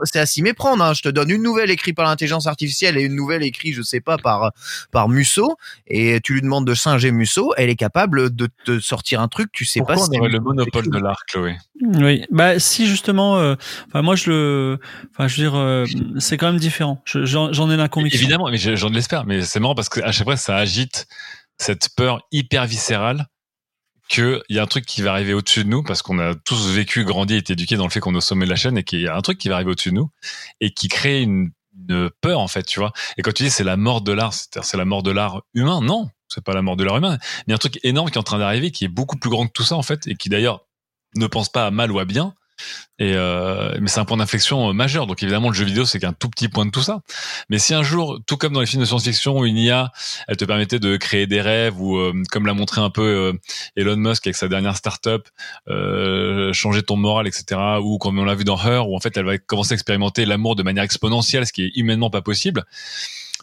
c'est 0.05 0.19
à 0.19 0.27
s'y 0.27 0.43
méprendre. 0.43 0.83
Hein? 0.85 0.93
Je 0.95 1.03
te 1.03 1.09
donne 1.09 1.31
une 1.31 1.43
nouvelle 1.43 1.71
écrite 1.71 1.97
par 1.97 2.07
l'intelligence 2.07 2.47
artificielle 2.47 2.97
et 2.99 3.03
une 3.03 3.15
nouvelle 3.17 3.43
écrite, 3.43 3.75
je 3.75 3.83
sais 3.83 4.01
pas, 4.01 4.17
par 4.19 4.53
par 4.91 5.09
Musso, 5.09 5.57
et 5.87 6.21
tu 6.23 6.35
lui 6.35 6.43
demandes 6.43 6.67
de 6.67 6.75
singer 6.75 7.11
Musso, 7.11 7.53
elle 7.57 7.69
est 7.71 7.77
capable 7.77 8.35
de 8.35 8.49
te 8.65 8.81
sortir 8.81 9.21
un 9.21 9.29
truc, 9.29 9.51
tu 9.53 9.65
sais 9.65 9.81
Pourquoi 9.81 9.97
pas. 9.97 10.01
on 10.03 10.05
si 10.05 10.19
aurait 10.19 10.29
c'est 10.31 10.37
le 10.37 10.41
monopole 10.41 10.89
de 10.91 10.99
l'art, 10.99 11.23
Chloé? 11.29 11.57
Oui, 11.95 12.25
bah 12.31 12.59
si 12.59 12.87
justement, 12.87 13.39
euh, 13.39 13.55
enfin 13.89 14.03
moi 14.03 14.17
je 14.17 14.31
le, 14.31 14.79
enfin 15.13 15.29
je 15.29 15.37
veux 15.41 15.49
dire, 15.49 15.57
euh, 15.57 15.85
c'est 16.19 16.37
quand 16.37 16.47
même 16.47 16.59
différent. 16.61 17.01
Je- 17.05 17.25
J'en 17.25 17.53
j'en 17.53 17.71
ai 17.71 17.77
Évidemment, 18.15 18.51
mais 18.51 18.59
je- 18.59 18.77
j'en 18.77 18.89
l'espère. 18.91 19.27
Mais 19.27 19.43
c'est 19.43 19.61
marrant 19.61 19.75
parce 19.75 19.89
qu'à 19.89 20.13
chaque 20.13 20.27
fois, 20.27 20.37
ça 20.37 20.57
agite 20.57 21.07
cette 21.59 21.89
peur 21.97 22.21
hyper 22.33 22.67
viscérale 22.67 23.27
qu'il 24.09 24.41
y 24.49 24.59
a 24.59 24.63
un 24.63 24.67
truc 24.67 24.87
qui 24.87 25.03
va 25.03 25.13
arriver 25.13 25.35
au-dessus 25.35 25.65
de 25.65 25.69
nous 25.69 25.83
parce 25.83 26.03
qu'on 26.03 26.19
a 26.19 26.35
tous 26.35 26.69
vécu, 26.71 27.05
grandi, 27.05 27.35
été 27.35 27.53
éduqués 27.53 27.77
dans 27.77 27.85
le 27.85 27.91
fait 27.91 28.01
qu'on 28.01 28.15
est 28.15 28.19
au 28.19 28.23
sommet 28.23 28.47
de 28.47 28.51
la 28.51 28.57
chaîne 28.57 28.79
et 28.79 28.83
qu'il 28.85 29.01
y 29.01 29.07
a 29.09 29.15
un 29.15 29.21
truc 29.21 29.39
qui 29.39 29.49
va 29.49 29.57
arriver 29.57 29.71
au-dessus 29.71 29.91
de 29.91 29.97
nous 29.97 30.11
et 30.61 30.71
qui 30.73 30.89
crée 30.89 31.23
une, 31.23 31.51
peur 32.21 32.41
en 32.41 32.49
fait, 32.49 32.65
tu 32.65 32.81
vois. 32.81 32.93
Et 33.17 33.23
quand 33.23 33.33
tu 33.33 33.45
dis 33.45 33.51
c'est 33.51 33.65
la 33.65 33.77
mort 33.77 34.01
de 34.01 34.13
l'art, 34.13 34.33
c'est-à-dire 34.33 34.65
c'est 34.65 34.77
la 34.77 34.85
mort 34.85 35.03
de 35.03 35.11
l'art 35.11 35.43
humain, 35.55 35.81
non, 35.81 36.09
c'est 36.29 36.43
pas 36.43 36.53
la 36.53 36.63
mort 36.63 36.77
de 36.77 36.85
l'art 36.85 36.97
humain. 36.97 37.19
A 37.49 37.53
un 37.53 37.57
truc 37.57 37.79
énorme 37.85 38.11
qui 38.11 38.15
est 38.15 38.19
en 38.19 38.25
train 38.25 38.39
d'arriver 38.39 38.71
qui 38.71 38.85
est 38.85 38.89
beaucoup 38.89 39.17
plus 39.17 39.31
grand 39.31 39.47
que 39.47 39.53
tout 39.53 39.63
ça 39.63 39.77
en 39.77 39.83
fait 39.83 40.07
et 40.07 40.15
qui 40.17 40.29
d'ailleurs 40.29 40.67
ne 41.15 41.27
pense 41.27 41.49
pas 41.49 41.67
à 41.67 41.71
mal 41.71 41.93
ou 41.93 41.99
à 41.99 42.05
bien. 42.05 42.35
Et 42.99 43.13
euh, 43.15 43.77
mais 43.81 43.89
c'est 43.89 44.01
un 44.01 44.05
point 44.05 44.17
d'inflexion 44.17 44.71
euh, 44.71 44.73
majeur. 44.73 45.07
Donc 45.07 45.23
évidemment, 45.23 45.49
le 45.49 45.55
jeu 45.55 45.65
vidéo, 45.65 45.85
c'est 45.85 46.01
qu'un 46.01 46.13
tout 46.13 46.29
petit 46.29 46.49
point 46.49 46.67
de 46.67 46.71
tout 46.71 46.83
ça. 46.83 47.01
Mais 47.49 47.59
si 47.59 47.75
un 47.75 47.83
jour, 47.83 48.19
tout 48.27 48.37
comme 48.37 48.53
dans 48.53 48.61
les 48.61 48.67
films 48.67 48.83
de 48.83 48.87
science-fiction, 48.87 49.45
une 49.45 49.57
IA, 49.57 49.93
elle 50.27 50.37
te 50.37 50.45
permettait 50.45 50.79
de 50.81 50.97
créer 50.97 51.27
des 51.27 51.41
rêves 51.41 51.81
ou 51.81 51.97
euh, 51.97 52.13
comme 52.31 52.47
l'a 52.47 52.55
montré 52.55 52.81
un 52.81 52.91
peu 52.91 53.03
euh, 53.03 53.33
Elon 53.77 53.97
Musk 53.97 54.27
avec 54.27 54.37
sa 54.37 54.49
dernière 54.49 54.77
startup, 54.77 55.29
euh, 55.69 56.53
changer 56.53 56.83
ton 56.83 56.97
moral, 56.97 57.27
etc. 57.29 57.61
Ou 57.83 57.99
comme 57.99 58.19
on 58.19 58.25
l'a 58.25 58.35
vu 58.35 58.45
dans 58.45 58.59
Her, 58.59 58.89
où 58.89 58.97
en 58.97 59.01
fait, 59.01 59.17
elle 59.17 59.27
va 59.27 59.39
commencer 59.39 59.73
à 59.73 59.75
expérimenter 59.75 60.25
l'amour 60.25 60.57
de 60.57 60.63
manière 60.63 60.85
exponentielle, 60.85 61.47
ce 61.47 61.53
qui 61.53 61.65
est 61.67 61.73
humainement 61.77 62.11
pas 62.11 62.23
possible. 62.23 62.65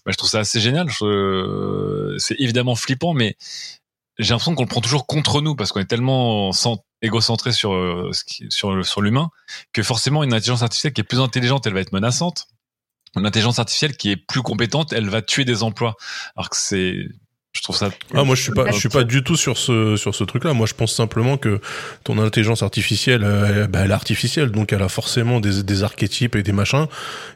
Bah, 0.06 0.12
je 0.12 0.18
trouve 0.18 0.30
ça 0.30 0.40
assez 0.40 0.60
génial. 0.60 0.90
Je- 0.90 2.16
C'est 2.20 2.36
évidemment 2.40 2.76
flippant, 2.76 3.14
mais 3.14 3.38
j'ai 4.18 4.30
l'impression 4.30 4.56
qu'on 4.56 4.64
le 4.64 4.68
prend 4.70 4.82
toujours 4.82 5.08
contre 5.08 5.42
nous 5.42 5.56
parce 5.56 5.72
qu'on 5.72 5.80
est 5.82 5.86
tellement 5.86 6.52
cent- 6.54 6.84
égocentré 7.02 7.52
sur 7.52 7.74
euh, 7.74 8.12
sur 8.50 8.86
sur 8.86 9.02
l'humain 9.02 9.30
que 9.74 9.84
forcément 9.84 10.24
une 10.24 10.34
intelligence 10.34 10.64
artificielle 10.64 10.94
qui 10.94 11.02
est 11.02 11.06
plus 11.06 11.20
intelligente, 11.20 11.66
elle 11.68 11.74
va 11.74 11.82
être 11.82 11.94
menaçante. 11.94 12.48
Une 13.16 13.26
intelligence 13.26 13.60
artificielle 13.60 13.96
qui 13.96 14.12
est 14.12 14.18
plus 14.18 14.42
compétente, 14.42 14.92
elle 14.92 15.10
va 15.10 15.22
tuer 15.22 15.46
des 15.46 15.64
emplois. 15.64 15.96
Alors 16.36 16.50
que 16.50 16.58
c'est, 16.58 17.08
je 17.56 17.62
trouve 17.62 17.78
ça. 17.78 17.90
Ah, 18.14 18.26
moi, 18.26 18.36
je 18.36 18.42
suis 18.42 18.52
pas, 18.52 18.70
je 18.70 18.78
suis 18.78 18.90
pas 18.90 19.06
du 19.06 19.24
tout 19.24 19.38
sur 19.38 19.58
ce, 19.58 19.96
sur 19.96 20.14
ce 20.14 20.26
truc-là. 20.26 20.52
Moi, 20.52 20.68
je 20.68 20.74
pense 20.74 20.94
simplement 20.94 21.38
que 21.38 21.62
ton 22.04 22.20
intelligence 22.20 22.64
artificielle, 22.64 23.22
euh, 23.24 23.66
bah, 23.68 23.80
elle 23.84 23.92
est 23.92 23.94
artificielle, 23.94 24.52
donc 24.52 24.74
elle 24.74 24.82
a 24.82 24.90
forcément 24.90 25.40
des, 25.40 25.64
des 25.64 25.84
archétypes 25.84 26.36
et 26.36 26.44
des 26.44 26.52
machins. 26.52 26.88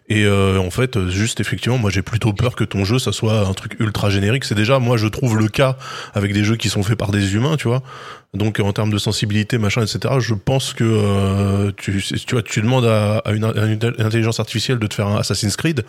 Et 0.09 0.25
euh, 0.25 0.59
en 0.59 0.71
fait, 0.71 1.07
juste 1.07 1.39
effectivement, 1.39 1.77
moi, 1.77 1.89
j'ai 1.89 2.01
plutôt 2.01 2.33
peur 2.33 2.57
que 2.57 2.65
ton 2.65 2.83
jeu, 2.83 2.99
ça 2.99 3.13
soit 3.13 3.47
un 3.47 3.53
truc 3.53 3.77
ultra 3.79 4.09
générique. 4.09 4.43
C'est 4.43 4.55
déjà, 4.55 4.77
moi, 4.77 4.97
je 4.97 5.07
trouve 5.07 5.37
le 5.37 5.47
cas 5.47 5.77
avec 6.13 6.33
des 6.33 6.43
jeux 6.43 6.57
qui 6.57 6.67
sont 6.67 6.83
faits 6.83 6.97
par 6.97 7.11
des 7.11 7.35
humains, 7.35 7.55
tu 7.55 7.69
vois. 7.69 7.81
Donc, 8.33 8.59
en 8.59 8.73
termes 8.73 8.91
de 8.91 8.97
sensibilité, 8.97 9.57
machin, 9.57 9.83
etc. 9.83 10.15
Je 10.19 10.33
pense 10.33 10.73
que 10.73 10.83
euh, 10.83 11.71
tu, 11.77 12.03
tu 12.03 12.35
vois, 12.35 12.43
tu 12.43 12.59
demandes 12.61 12.85
à, 12.85 13.19
à 13.19 13.31
une, 13.31 13.45
à 13.45 13.65
une 13.65 13.79
intelligence 13.99 14.41
artificielle 14.41 14.79
de 14.79 14.87
te 14.87 14.95
faire 14.95 15.07
un 15.07 15.15
Assassin's 15.15 15.55
Creed. 15.55 15.85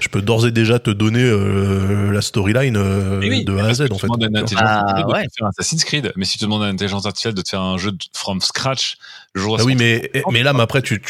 Je 0.00 0.08
peux 0.08 0.22
d'ores 0.22 0.46
et 0.46 0.50
déjà 0.52 0.78
te 0.78 0.90
donner 0.90 1.22
euh, 1.22 2.10
la 2.12 2.20
storyline 2.20 2.76
euh, 2.76 3.20
oui, 3.20 3.44
de 3.44 3.56
A 3.56 3.66
à 3.66 3.74
Z, 3.74 3.82
en 3.90 3.98
fait. 3.98 4.08
Tu 4.46 4.54
Ah, 4.58 5.02
de 5.06 5.12
ouais. 5.12 5.26
faire 5.36 5.46
Assassin's 5.48 5.84
Creed, 5.84 6.12
mais 6.16 6.24
si 6.24 6.38
tu 6.38 6.44
demandes 6.44 6.62
à 6.62 6.66
une 6.68 6.74
intelligence 6.74 7.06
artificielle 7.06 7.34
de 7.34 7.42
te 7.42 7.48
faire 7.50 7.62
un 7.62 7.78
jeu 7.78 7.92
de- 7.92 7.98
from 8.14 8.40
scratch, 8.40 8.96
le 9.34 9.40
jour 9.42 9.56
Ah 9.60 9.64
oui, 9.64 9.74
mais, 9.76 10.10
mais 10.32 10.42
là, 10.42 10.52
mais 10.52 10.62
après, 10.62 10.82
tu, 10.82 11.00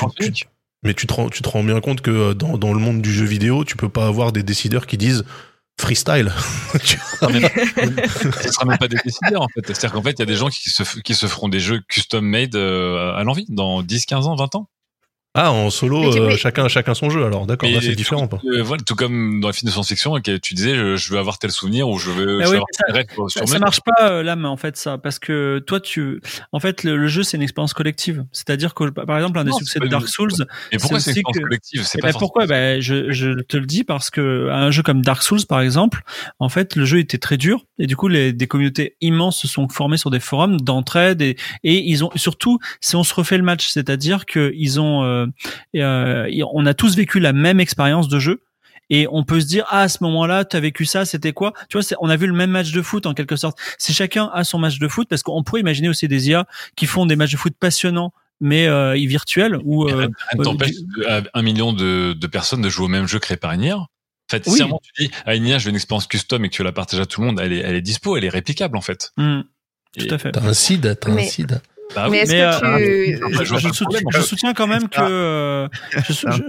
mais 0.82 0.94
tu 0.94 1.06
te 1.06 1.14
rends, 1.14 1.28
tu 1.30 1.42
te 1.42 1.48
rends 1.48 1.64
bien 1.64 1.80
compte 1.80 2.00
que 2.02 2.10
euh, 2.10 2.34
dans, 2.34 2.58
dans 2.58 2.72
le 2.74 2.78
monde 2.80 3.00
du 3.00 3.12
jeu 3.12 3.24
vidéo, 3.24 3.64
tu 3.64 3.76
peux 3.76 3.88
pas 3.88 4.06
avoir 4.06 4.32
des 4.32 4.42
décideurs 4.42 4.86
qui 4.86 4.98
disent 4.98 5.24
freestyle. 5.80 6.30
Ce 6.84 6.96
sera 8.52 8.64
même 8.66 8.78
pas 8.78 8.88
des 8.88 8.98
décideurs 9.04 9.42
en 9.42 9.48
fait. 9.48 9.60
C'est-à-dire 9.66 9.92
qu'en 9.92 10.02
fait, 10.02 10.12
il 10.12 10.18
y 10.20 10.22
a 10.22 10.26
des 10.26 10.36
gens 10.36 10.48
qui 10.48 10.70
se, 10.70 10.82
qui 11.00 11.14
se 11.14 11.26
feront 11.26 11.48
des 11.48 11.60
jeux 11.60 11.80
custom 11.88 12.24
made 12.24 12.54
euh, 12.54 13.14
à 13.14 13.24
l'envie 13.24 13.46
dans 13.48 13.82
10, 13.82 14.06
15 14.06 14.26
ans, 14.26 14.36
20 14.36 14.54
ans. 14.56 14.68
Ah, 15.36 15.50
en 15.52 15.68
solo, 15.70 16.00
Mais 16.12 16.20
euh, 16.20 16.26
mais- 16.28 16.36
chacun, 16.36 16.68
chacun 16.68 16.94
son 16.94 17.10
jeu. 17.10 17.24
Alors, 17.24 17.46
d'accord, 17.46 17.68
là, 17.68 17.80
c'est 17.82 17.94
différent. 17.96 18.28
Quoi. 18.28 18.40
Euh, 18.44 18.62
voilà, 18.62 18.82
tout 18.84 18.94
comme 18.94 19.40
dans 19.40 19.48
les 19.48 19.52
films 19.54 19.66
de 19.68 19.72
science-fiction, 19.72 20.20
tu 20.20 20.54
disais, 20.54 20.76
je, 20.76 20.94
je 20.96 21.12
veux 21.12 21.18
avoir 21.18 21.38
tel 21.38 21.50
souvenir 21.50 21.88
ou 21.88 21.98
je 21.98 22.10
veux, 22.10 22.38
Ah 22.40 22.44
je 22.44 22.50
oui, 22.50 22.52
veux 22.52 22.56
avoir 22.56 22.66
ça- 22.72 22.84
tel 22.86 22.94
rêve 22.96 23.06
sur 23.12 23.30
Ça, 23.30 23.40
sur 23.40 23.48
ça 23.48 23.54
mes- 23.54 23.60
marche 23.60 23.80
pas 23.84 24.10
euh, 24.10 24.22
là, 24.22 24.36
mais 24.36 24.46
en 24.46 24.56
fait 24.56 24.76
ça, 24.76 24.96
parce 24.98 25.18
que 25.18 25.58
toi 25.66 25.80
tu, 25.80 26.20
en 26.52 26.60
fait 26.60 26.84
le, 26.84 26.96
le 26.96 27.08
jeu 27.08 27.22
c'est 27.24 27.36
une 27.36 27.42
expérience 27.42 27.74
collective. 27.74 28.24
C'est-à-dire 28.32 28.74
que 28.74 28.88
par 28.90 29.16
exemple 29.16 29.38
un 29.38 29.44
des 29.44 29.50
Non, 29.50 29.56
succès 29.58 29.78
pas 29.80 29.86
de 29.86 29.90
Dark 29.90 30.06
Souls, 30.08 30.30
Mais 30.72 30.78
pourquoi 30.78 31.00
c'est 31.00 31.10
une 31.10 31.16
expérience 31.18 31.36
que- 31.36 31.42
collective? 31.42 31.82
C'est 31.84 31.98
Eh 31.98 32.02
pas 32.02 32.12
ben, 32.12 32.18
pourquoi? 32.18 32.46
ben, 32.46 32.80
je, 32.80 33.10
je 33.12 33.40
te 33.42 33.56
le 33.56 33.66
dis 33.66 33.82
parce 33.84 34.10
que 34.10 34.48
un 34.50 34.70
jeu 34.70 34.82
comme 34.82 35.02
Dark 35.02 35.22
Souls 35.22 35.44
par 35.48 35.60
exemple, 35.60 36.02
en 36.38 36.48
fait 36.48 36.76
le 36.76 36.84
jeu 36.84 36.98
était 37.00 37.18
très 37.18 37.36
dur 37.36 37.64
et 37.78 37.86
du 37.88 37.96
coup 37.96 38.06
les, 38.08 38.32
des 38.32 38.46
communautés 38.46 38.96
immenses 39.00 39.38
se 39.40 39.48
sont 39.48 39.68
formées 39.68 39.96
sur 39.96 40.10
des 40.10 40.20
forums 40.20 40.60
d'entraide 40.60 41.22
et, 41.22 41.36
et 41.64 41.78
ils 41.90 42.04
ont 42.04 42.10
surtout 42.14 42.58
si 42.80 42.94
on 42.96 43.02
se 43.02 43.12
refait 43.14 43.36
le 43.38 43.44
match, 43.44 43.66
c'est-à-dire 43.68 44.26
que 44.26 44.52
ils 44.54 44.80
ont, 44.80 45.02
euh, 45.04 45.23
euh, 45.76 46.28
on 46.52 46.66
a 46.66 46.74
tous 46.74 46.96
vécu 46.96 47.20
la 47.20 47.32
même 47.32 47.60
expérience 47.60 48.08
de 48.08 48.18
jeu. 48.18 48.42
Et 48.90 49.06
on 49.10 49.24
peut 49.24 49.40
se 49.40 49.46
dire 49.46 49.64
ah 49.70 49.80
à 49.80 49.88
ce 49.88 49.98
moment-là 50.04 50.44
tu 50.44 50.56
as 50.56 50.60
vécu 50.60 50.84
ça 50.84 51.06
c'était 51.06 51.32
quoi? 51.32 51.54
Tu 51.70 51.78
vois 51.78 51.82
c'est- 51.82 51.96
on 52.00 52.10
a 52.10 52.16
vu 52.16 52.26
le 52.26 52.34
même 52.34 52.50
match 52.50 52.70
de 52.70 52.82
foot 52.82 53.06
en 53.06 53.14
quelque 53.14 53.34
sorte 53.34 53.58
si 53.78 53.94
chacun 53.94 54.30
a 54.34 54.44
son 54.44 54.58
match 54.58 54.78
de 54.78 54.88
foot 54.88 55.08
parce 55.08 55.22
qu'on 55.22 55.42
pourrait 55.42 55.62
imaginer 55.62 55.88
aussi 55.88 56.06
des 56.06 56.28
IA 56.28 56.46
qui 56.76 56.84
font 56.84 57.06
des 57.06 57.16
matchs 57.16 57.32
de 57.32 57.38
foot 57.38 57.54
passionnants 57.58 58.12
mais 58.42 58.66
euh, 58.66 58.92
virtuels 58.92 59.58
ou 59.64 59.88
euh, 59.88 60.08
t'empêche 60.42 60.74
un 61.32 61.42
million 61.42 61.72
de, 61.72 62.12
de 62.12 62.26
personnes 62.26 62.60
de 62.60 62.68
jouer 62.68 62.84
au 62.84 62.88
même 62.88 63.06
jeu 63.08 63.18
créé 63.18 63.38
par 63.38 63.52
une 63.52 63.62
IA. 63.62 63.76
En 63.78 63.86
fait, 64.30 64.42
Oui. 64.48 64.54
si 64.56 64.60
à 64.60 64.64
un 64.64 64.68
moment 64.68 64.80
tu 64.94 65.04
dis 65.04 65.10
à 65.24 65.34
une 65.34 65.46
IA, 65.46 65.58
je 65.58 65.64
veux 65.64 65.70
une 65.70 65.76
expérience 65.76 66.06
custom 66.06 66.44
et 66.44 66.50
que 66.50 66.54
tu 66.54 66.62
la 66.62 66.72
partages 66.72 67.00
à 67.00 67.06
tout 67.06 67.20
le 67.22 67.28
monde, 67.28 67.40
elle 67.42 67.52
est, 67.54 67.58
elle 67.60 67.76
est 67.76 67.80
dispo, 67.82 68.16
elle 68.18 68.24
est 68.24 68.28
réplicable 68.30 68.76
en 68.76 68.80
fait. 68.82 69.12
Et- 69.96 70.06
tout 70.08 70.14
à 70.14 70.18
fait 70.18 70.32
T'as 70.32 70.42
un 70.42 70.52
seed, 70.52 70.98
t'as 71.00 71.10
un. 71.10 71.14
Bah 71.94 72.04
oui. 72.04 72.10
Mais 72.12 72.18
est-ce 72.18 72.32
que 72.32 72.64
euh, 72.66 72.78
tu... 72.78 73.44
je 73.44 73.48
vois 73.48 73.58
je, 73.58 73.68
soutiens, 74.22 74.50
je 74.50 74.54
quand 74.54 74.66
même 74.66 74.88
que 74.88 75.00
euh, 75.00 75.68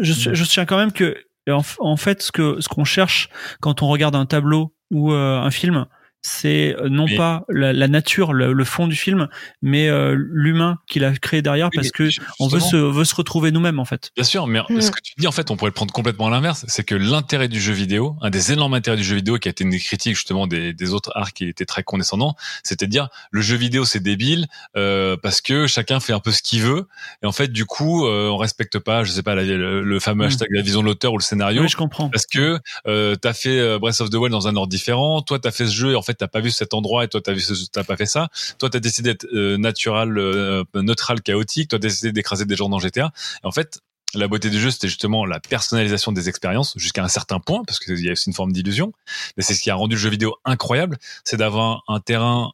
je, 0.02 0.34
soutiens 0.34 0.66
quand 0.66 0.78
même 0.78 0.92
que 0.92 1.16
en, 1.50 1.62
en 1.80 1.98
fait 1.98 2.22
ce 2.22 2.32
que 2.32 2.60
ce 2.60 2.68
qu'on 2.68 2.86
cherche 2.86 3.30
quand 3.62 3.82
on 3.82 3.88
regarde 3.88 4.16
un 4.16 4.26
tableau 4.26 4.74
ou 4.92 5.12
euh, 5.12 5.38
un 5.38 5.52
film 5.52 5.86
c'est 6.28 6.76
euh, 6.80 6.90
non 6.90 7.06
pas 7.18 7.44
la, 7.50 7.72
la 7.72 7.88
nature 7.88 8.34
le, 8.34 8.52
le 8.52 8.64
fond 8.66 8.88
du 8.88 8.96
film 8.96 9.28
mais 9.62 9.90
euh, 9.90 10.16
l'humain 10.18 10.80
qui 10.88 10.98
l'a 11.00 11.12
créé 11.14 11.44
derrière 11.44 11.68
Oui, 11.68 11.76
parce 11.76 11.92
que 11.92 12.10
on 12.40 12.48
veut 12.48 12.60
se 12.60 12.76
veut 12.76 13.04
se 13.06 13.14
retrouver 13.14 13.52
nous-mêmes 13.52 13.80
en 13.80 13.86
fait 13.86 14.12
Bien 14.16 14.24
sûr, 14.24 14.48
mais 14.48 14.60
Mm. 14.70 14.82
ce 14.82 14.90
que 14.90 15.00
tu 15.04 15.14
dis, 15.18 15.28
en 15.28 15.32
fait, 15.32 15.52
on 15.52 15.58
pourrait 15.58 15.70
le 15.70 15.74
prendre 15.76 15.94
complètement 15.94 16.28
à 16.28 16.30
l'inverse. 16.32 16.66
C'est 16.68 16.84
que 16.84 16.96
l'intérêt 16.96 17.48
du 17.48 17.60
jeu 17.62 17.74
vidéo, 17.74 18.16
un 18.22 18.30
des 18.32 18.52
énormes 18.54 18.74
intérêts 18.74 18.98
du 18.98 19.04
jeu 19.04 19.16
vidéo, 19.18 19.38
qui 19.38 19.48
a 19.48 19.52
été 19.52 19.64
une 19.64 19.70
des 19.70 19.80
critiques 19.80 20.16
justement 20.16 20.48
des, 20.48 20.74
des 20.74 20.94
autres 20.94 21.12
arts 21.14 21.34
qui 21.34 21.46
étaient 21.48 21.66
très 21.66 21.84
condescendants, 21.84 22.36
c'était 22.64 22.88
de 22.88 22.92
dire 22.92 23.10
le 23.32 23.42
jeu 23.42 23.56
vidéo 23.58 23.86
c'est 23.86 24.00
débile 24.00 24.48
euh, 24.76 25.18
parce 25.22 25.42
que 25.42 25.68
chacun 25.68 26.00
fait 26.00 26.14
un 26.14 26.20
peu 26.20 26.32
ce 26.32 26.42
qu'il 26.42 26.62
veut 26.62 26.88
et 27.22 27.26
en 27.28 27.32
fait 27.32 27.50
du 27.52 27.66
coup 27.66 28.06
euh, 28.08 28.30
on 28.30 28.38
respecte 28.38 28.80
pas, 28.80 29.04
je 29.04 29.12
sais 29.12 29.24
pas, 29.24 29.36
la- 29.36 29.44
le, 29.44 29.84
le 29.84 30.00
fameux 30.00 30.24
Mm. 30.26 30.28
hashtag 30.28 30.48
la 30.52 30.62
vision 30.62 30.82
de 30.82 30.86
l'auteur 30.86 31.14
ou 31.14 31.18
le 31.18 31.24
scénario. 31.24 31.62
oui 31.62 31.68
je 31.70 31.76
comprends 31.78 32.10
Parce 32.10 32.26
que 32.26 32.60
euh, 32.88 33.16
t'as 33.16 33.34
fait 33.34 33.60
euh, 33.60 33.78
Breath 33.78 34.02
of 34.02 34.10
the 34.10 34.16
Wild 34.16 34.32
dans 34.32 34.48
un 34.48 34.56
ordre 34.56 34.70
différent, 34.70 35.22
toi 35.22 35.38
t'as 35.40 35.52
fait 35.52 35.68
ce 35.68 35.74
jeu 35.74 35.92
et 35.92 35.96
en 35.96 36.02
fait 36.02 36.15
t'as 36.16 36.28
pas 36.28 36.40
vu 36.40 36.52
cet 36.52 36.74
endroit 36.74 37.04
et 37.04 37.08
toi 37.08 37.22
t'as 37.22 37.34
vu 37.34 37.44
t'as 37.72 37.84
pas 37.84 37.98
fait 37.98 38.06
ça, 38.06 38.30
toi 38.60 38.70
t'as 38.70 38.80
décidé 38.80 39.12
d'être 39.12 39.28
euh, 39.34 39.58
natural, 39.58 40.18
euh, 40.18 40.64
neutral, 40.76 41.22
chaotique, 41.22 41.70
toi 41.70 41.80
t'as 41.80 41.88
décidé 41.88 42.12
d'écraser 42.12 42.46
des 42.46 42.56
gens 42.56 42.70
dans 42.70 42.80
GTA. 42.80 43.12
Et 43.44 43.48
en 43.48 43.52
fait, 43.52 43.80
la 44.14 44.28
beauté 44.28 44.50
du 44.50 44.60
jeu 44.60 44.72
c'était 44.72 44.88
justement 44.88 45.26
la 45.26 45.40
personnalisation 45.40 46.12
des 46.12 46.30
expériences 46.30 46.74
jusqu'à 46.78 47.04
un 47.04 47.08
certain 47.08 47.40
point 47.40 47.64
parce 47.66 47.80
qu'il 47.80 48.04
y 48.04 48.10
a 48.10 48.14
aussi 48.14 48.30
une 48.30 48.36
forme 48.36 48.52
d'illusion. 48.52 48.94
Mais 49.38 49.44
c'est 49.44 49.54
ce 49.54 49.62
qui 49.62 49.70
a 49.70 49.76
rendu 49.76 49.96
le 49.96 50.02
jeu 50.02 50.10
vidéo 50.10 50.36
incroyable, 50.46 50.98
c'est 51.24 51.38
d'avoir 51.38 51.84
un 51.88 52.00
terrain 52.00 52.52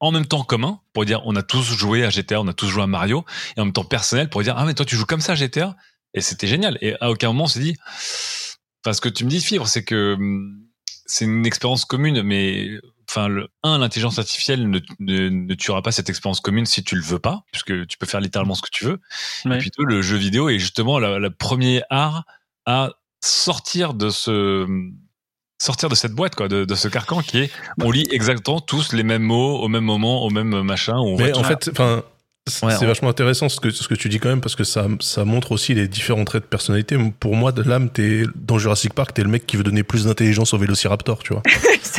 en 0.00 0.12
même 0.12 0.26
temps 0.26 0.44
commun 0.44 0.80
pour 0.92 1.04
dire 1.04 1.22
on 1.24 1.36
a 1.36 1.42
tous 1.42 1.62
joué 1.62 2.04
à 2.04 2.10
GTA, 2.10 2.40
on 2.40 2.48
a 2.48 2.52
tous 2.52 2.68
joué 2.68 2.82
à 2.82 2.86
Mario 2.86 3.24
et 3.56 3.60
en 3.60 3.66
même 3.66 3.72
temps 3.72 3.84
personnel 3.84 4.28
pour 4.28 4.42
dire 4.42 4.54
ah 4.56 4.64
mais 4.64 4.74
toi 4.74 4.84
tu 4.84 4.96
joues 4.96 5.06
comme 5.06 5.20
ça 5.20 5.32
à 5.32 5.34
GTA 5.34 5.76
et 6.14 6.20
c'était 6.20 6.46
génial 6.46 6.78
et 6.80 6.94
à 7.00 7.10
aucun 7.10 7.28
moment 7.28 7.44
on 7.44 7.48
s'est 7.48 7.60
dit 7.60 7.76
enfin 8.84 8.92
ce 8.92 9.00
que 9.00 9.08
tu 9.08 9.24
me 9.24 9.30
dis 9.30 9.40
fibre 9.40 9.66
c'est 9.66 9.84
que 9.84 10.14
hum, 10.14 10.65
c'est 11.06 11.24
une 11.24 11.46
expérience 11.46 11.84
commune 11.84 12.22
mais 12.22 12.68
enfin, 13.08 13.28
le 13.28 13.48
un, 13.62 13.78
l'intelligence 13.78 14.18
artificielle 14.18 14.68
ne, 14.68 14.80
ne, 14.98 15.28
ne 15.28 15.54
tuera 15.54 15.82
pas 15.82 15.92
cette 15.92 16.08
expérience 16.10 16.40
commune 16.40 16.66
si 16.66 16.82
tu 16.84 16.96
le 16.96 17.02
veux 17.02 17.18
pas, 17.18 17.44
puisque 17.52 17.86
tu 17.86 17.98
peux 17.98 18.06
faire 18.06 18.20
littéralement 18.20 18.54
ce 18.54 18.62
que 18.62 18.70
tu 18.70 18.84
veux. 18.84 19.00
Ouais. 19.44 19.56
Et 19.56 19.58
puis 19.58 19.70
deux, 19.78 19.84
le 19.84 20.02
jeu 20.02 20.16
vidéo 20.16 20.48
est 20.48 20.58
justement 20.58 20.98
la, 20.98 21.18
la 21.18 21.30
premier 21.30 21.82
art 21.90 22.24
à 22.66 22.90
sortir 23.22 23.94
de 23.94 24.10
ce 24.10 24.66
sortir 25.58 25.88
de 25.88 25.94
cette 25.94 26.12
boîte 26.12 26.34
quoi 26.34 26.48
de, 26.48 26.66
de 26.66 26.74
ce 26.74 26.86
carcan 26.86 27.22
qui 27.22 27.38
est 27.38 27.50
on 27.80 27.90
lit 27.90 28.06
exactement 28.10 28.60
tous 28.60 28.92
les 28.92 29.02
mêmes 29.02 29.22
mots 29.22 29.58
au 29.58 29.68
même 29.68 29.84
moment 29.84 30.22
au 30.22 30.28
même 30.28 30.60
machin 30.60 30.98
où 30.98 31.14
on 31.14 31.16
Mais 31.16 31.34
en 31.34 31.44
fait, 31.44 31.70
enfin, 31.72 32.04
c'est 32.48 32.64
Ouais, 32.64 32.86
vachement 32.86 33.08
intéressant 33.08 33.48
ce 33.48 33.58
que, 33.58 33.70
ce 33.70 33.88
que 33.88 33.94
tu 33.94 34.08
dis 34.08 34.20
quand 34.20 34.28
même 34.28 34.40
parce 34.40 34.54
que 34.54 34.62
ça, 34.62 34.86
ça 35.00 35.24
montre 35.24 35.50
aussi 35.50 35.74
les 35.74 35.88
différents 35.88 36.24
traits 36.24 36.44
de 36.44 36.48
personnalité. 36.48 36.96
Pour 37.18 37.34
moi, 37.34 37.50
de 37.50 37.62
l'âme, 37.62 37.90
t'es 37.90 38.22
dans 38.36 38.56
Jurassic 38.58 38.94
Park, 38.94 39.14
t'es 39.14 39.22
le 39.22 39.28
mec 39.28 39.46
qui 39.46 39.56
veut 39.56 39.64
donner 39.64 39.82
plus 39.82 40.04
d'intelligence 40.04 40.54
au 40.54 40.58
Vélociraptor, 40.58 41.18
tu 41.22 41.32
vois. 41.32 41.42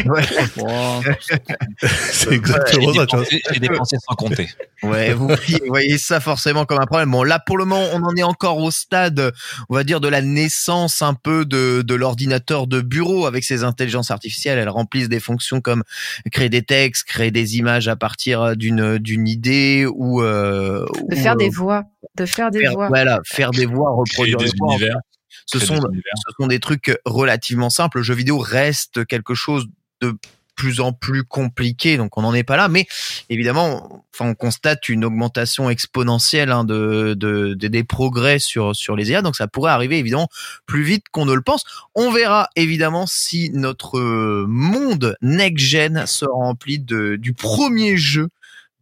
Ouais, 0.05 0.21
Wow. 0.57 1.01
c'est 2.11 2.31
exactement 2.31 2.93
ça, 2.93 3.05
tu 3.07 3.15
vois. 3.15 3.25
J'ai 3.29 3.41
j'ai 3.51 3.59
dépensé 3.59 3.97
sans 4.07 4.13
compter. 4.15 4.47
ouais, 4.83 5.13
vous 5.13 5.27
voyez, 5.27 5.59
vous 5.59 5.67
voyez 5.69 5.97
ça 5.97 6.19
forcément 6.19 6.65
comme 6.65 6.79
un 6.79 6.85
problème. 6.85 7.09
Bon, 7.09 7.23
là, 7.23 7.39
pour 7.39 7.57
le 7.57 7.65
moment, 7.65 7.83
on 7.93 8.03
en 8.03 8.15
est 8.15 8.21
encore 8.23 8.59
au 8.59 8.69
stade, 8.69 9.31
on 9.69 9.73
va 9.75 9.83
dire, 9.83 9.99
de 9.99 10.07
la 10.07 10.21
naissance 10.21 11.01
un 11.01 11.15
peu 11.15 11.45
de, 11.45 11.81
de 11.81 11.95
l'ordinateur 11.95 12.67
de 12.67 12.81
bureau 12.81 13.25
avec 13.25 13.43
ses 13.43 13.63
intelligences 13.63 14.11
artificielles. 14.11 14.59
Elles 14.59 14.69
remplissent 14.69 15.09
des 15.09 15.19
fonctions 15.19 15.61
comme 15.61 15.83
créer 16.31 16.49
des 16.49 16.61
textes, 16.61 17.05
créer 17.07 17.31
des 17.31 17.57
images 17.57 17.87
à 17.87 17.95
partir 17.95 18.55
d'une, 18.55 18.99
d'une 18.99 19.27
idée 19.27 19.87
ou, 19.91 20.21
euh, 20.21 20.36
De 20.41 21.15
ou, 21.15 21.15
faire 21.15 21.33
euh, 21.33 21.35
des 21.35 21.49
voix. 21.49 21.83
De 22.15 22.25
faire 22.25 22.51
des 22.51 22.61
faire- 22.61 22.73
voix. 22.73 22.87
voilà, 22.87 23.19
faire 23.25 23.51
des 23.51 23.65
voix, 23.65 23.91
reproduire 23.91 24.37
des 24.37 24.45
des 24.45 24.51
voix. 24.59 24.73
univers. 24.73 24.97
Ce 25.45 25.59
sont, 25.59 25.75
univers. 25.75 26.13
ce 26.27 26.33
sont 26.39 26.47
des 26.47 26.59
trucs 26.59 26.97
relativement 27.05 27.69
simples. 27.69 27.97
Le 27.97 28.03
jeu 28.03 28.13
vidéo 28.15 28.37
reste 28.37 29.05
quelque 29.05 29.33
chose 29.33 29.67
de 30.01 30.13
plus 30.55 30.79
en 30.81 30.91
plus 30.91 31.23
compliqué, 31.23 31.97
donc 31.97 32.17
on 32.17 32.23
n'en 32.23 32.33
est 32.33 32.43
pas 32.43 32.57
là. 32.57 32.67
Mais 32.67 32.87
évidemment, 33.29 34.03
enfin, 34.13 34.31
on 34.31 34.33
constate 34.33 34.89
une 34.89 35.05
augmentation 35.05 35.69
exponentielle 35.69 36.51
hein, 36.51 36.63
de, 36.63 37.13
de, 37.15 37.53
de- 37.53 37.67
des 37.67 37.83
progrès 37.83 38.39
sur 38.39 38.75
sur 38.75 38.95
les 38.95 39.11
IA, 39.11 39.21
donc 39.21 39.35
ça 39.35 39.47
pourrait 39.47 39.71
arriver 39.71 39.99
évidemment 39.99 40.27
plus 40.65 40.81
vite 40.81 41.05
qu'on 41.11 41.25
ne 41.27 41.33
le 41.33 41.41
pense. 41.43 41.63
On 41.93 42.11
verra 42.11 42.49
évidemment 42.55 43.05
si 43.05 43.51
notre 43.53 43.99
euh, 43.99 44.45
monde 44.49 45.15
next 45.21 45.63
gen 45.63 46.05
se 46.07 46.25
remplit 46.25 46.79
de 46.79 47.17
du 47.17 47.33
premier 47.33 47.95
jeu 47.95 48.29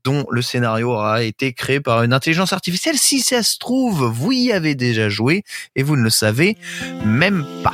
dont 0.06 0.26
le 0.30 0.42
scénario 0.42 0.92
aura 0.92 1.24
été 1.24 1.52
créé 1.52 1.82
par 1.82 2.04
une 2.04 2.14
intelligence 2.14 2.54
artificielle. 2.54 2.98
Si 2.98 3.20
ça 3.20 3.44
se 3.44 3.58
trouve, 3.58 4.06
vous 4.06 4.32
y 4.32 4.54
avez 4.54 4.76
déjà 4.76 5.10
joué 5.10 5.44
et 5.76 5.84
vous 5.84 5.98
ne 5.98 6.04
le 6.04 6.12
savez 6.12 6.56
même 7.04 7.44
pas. 7.64 7.74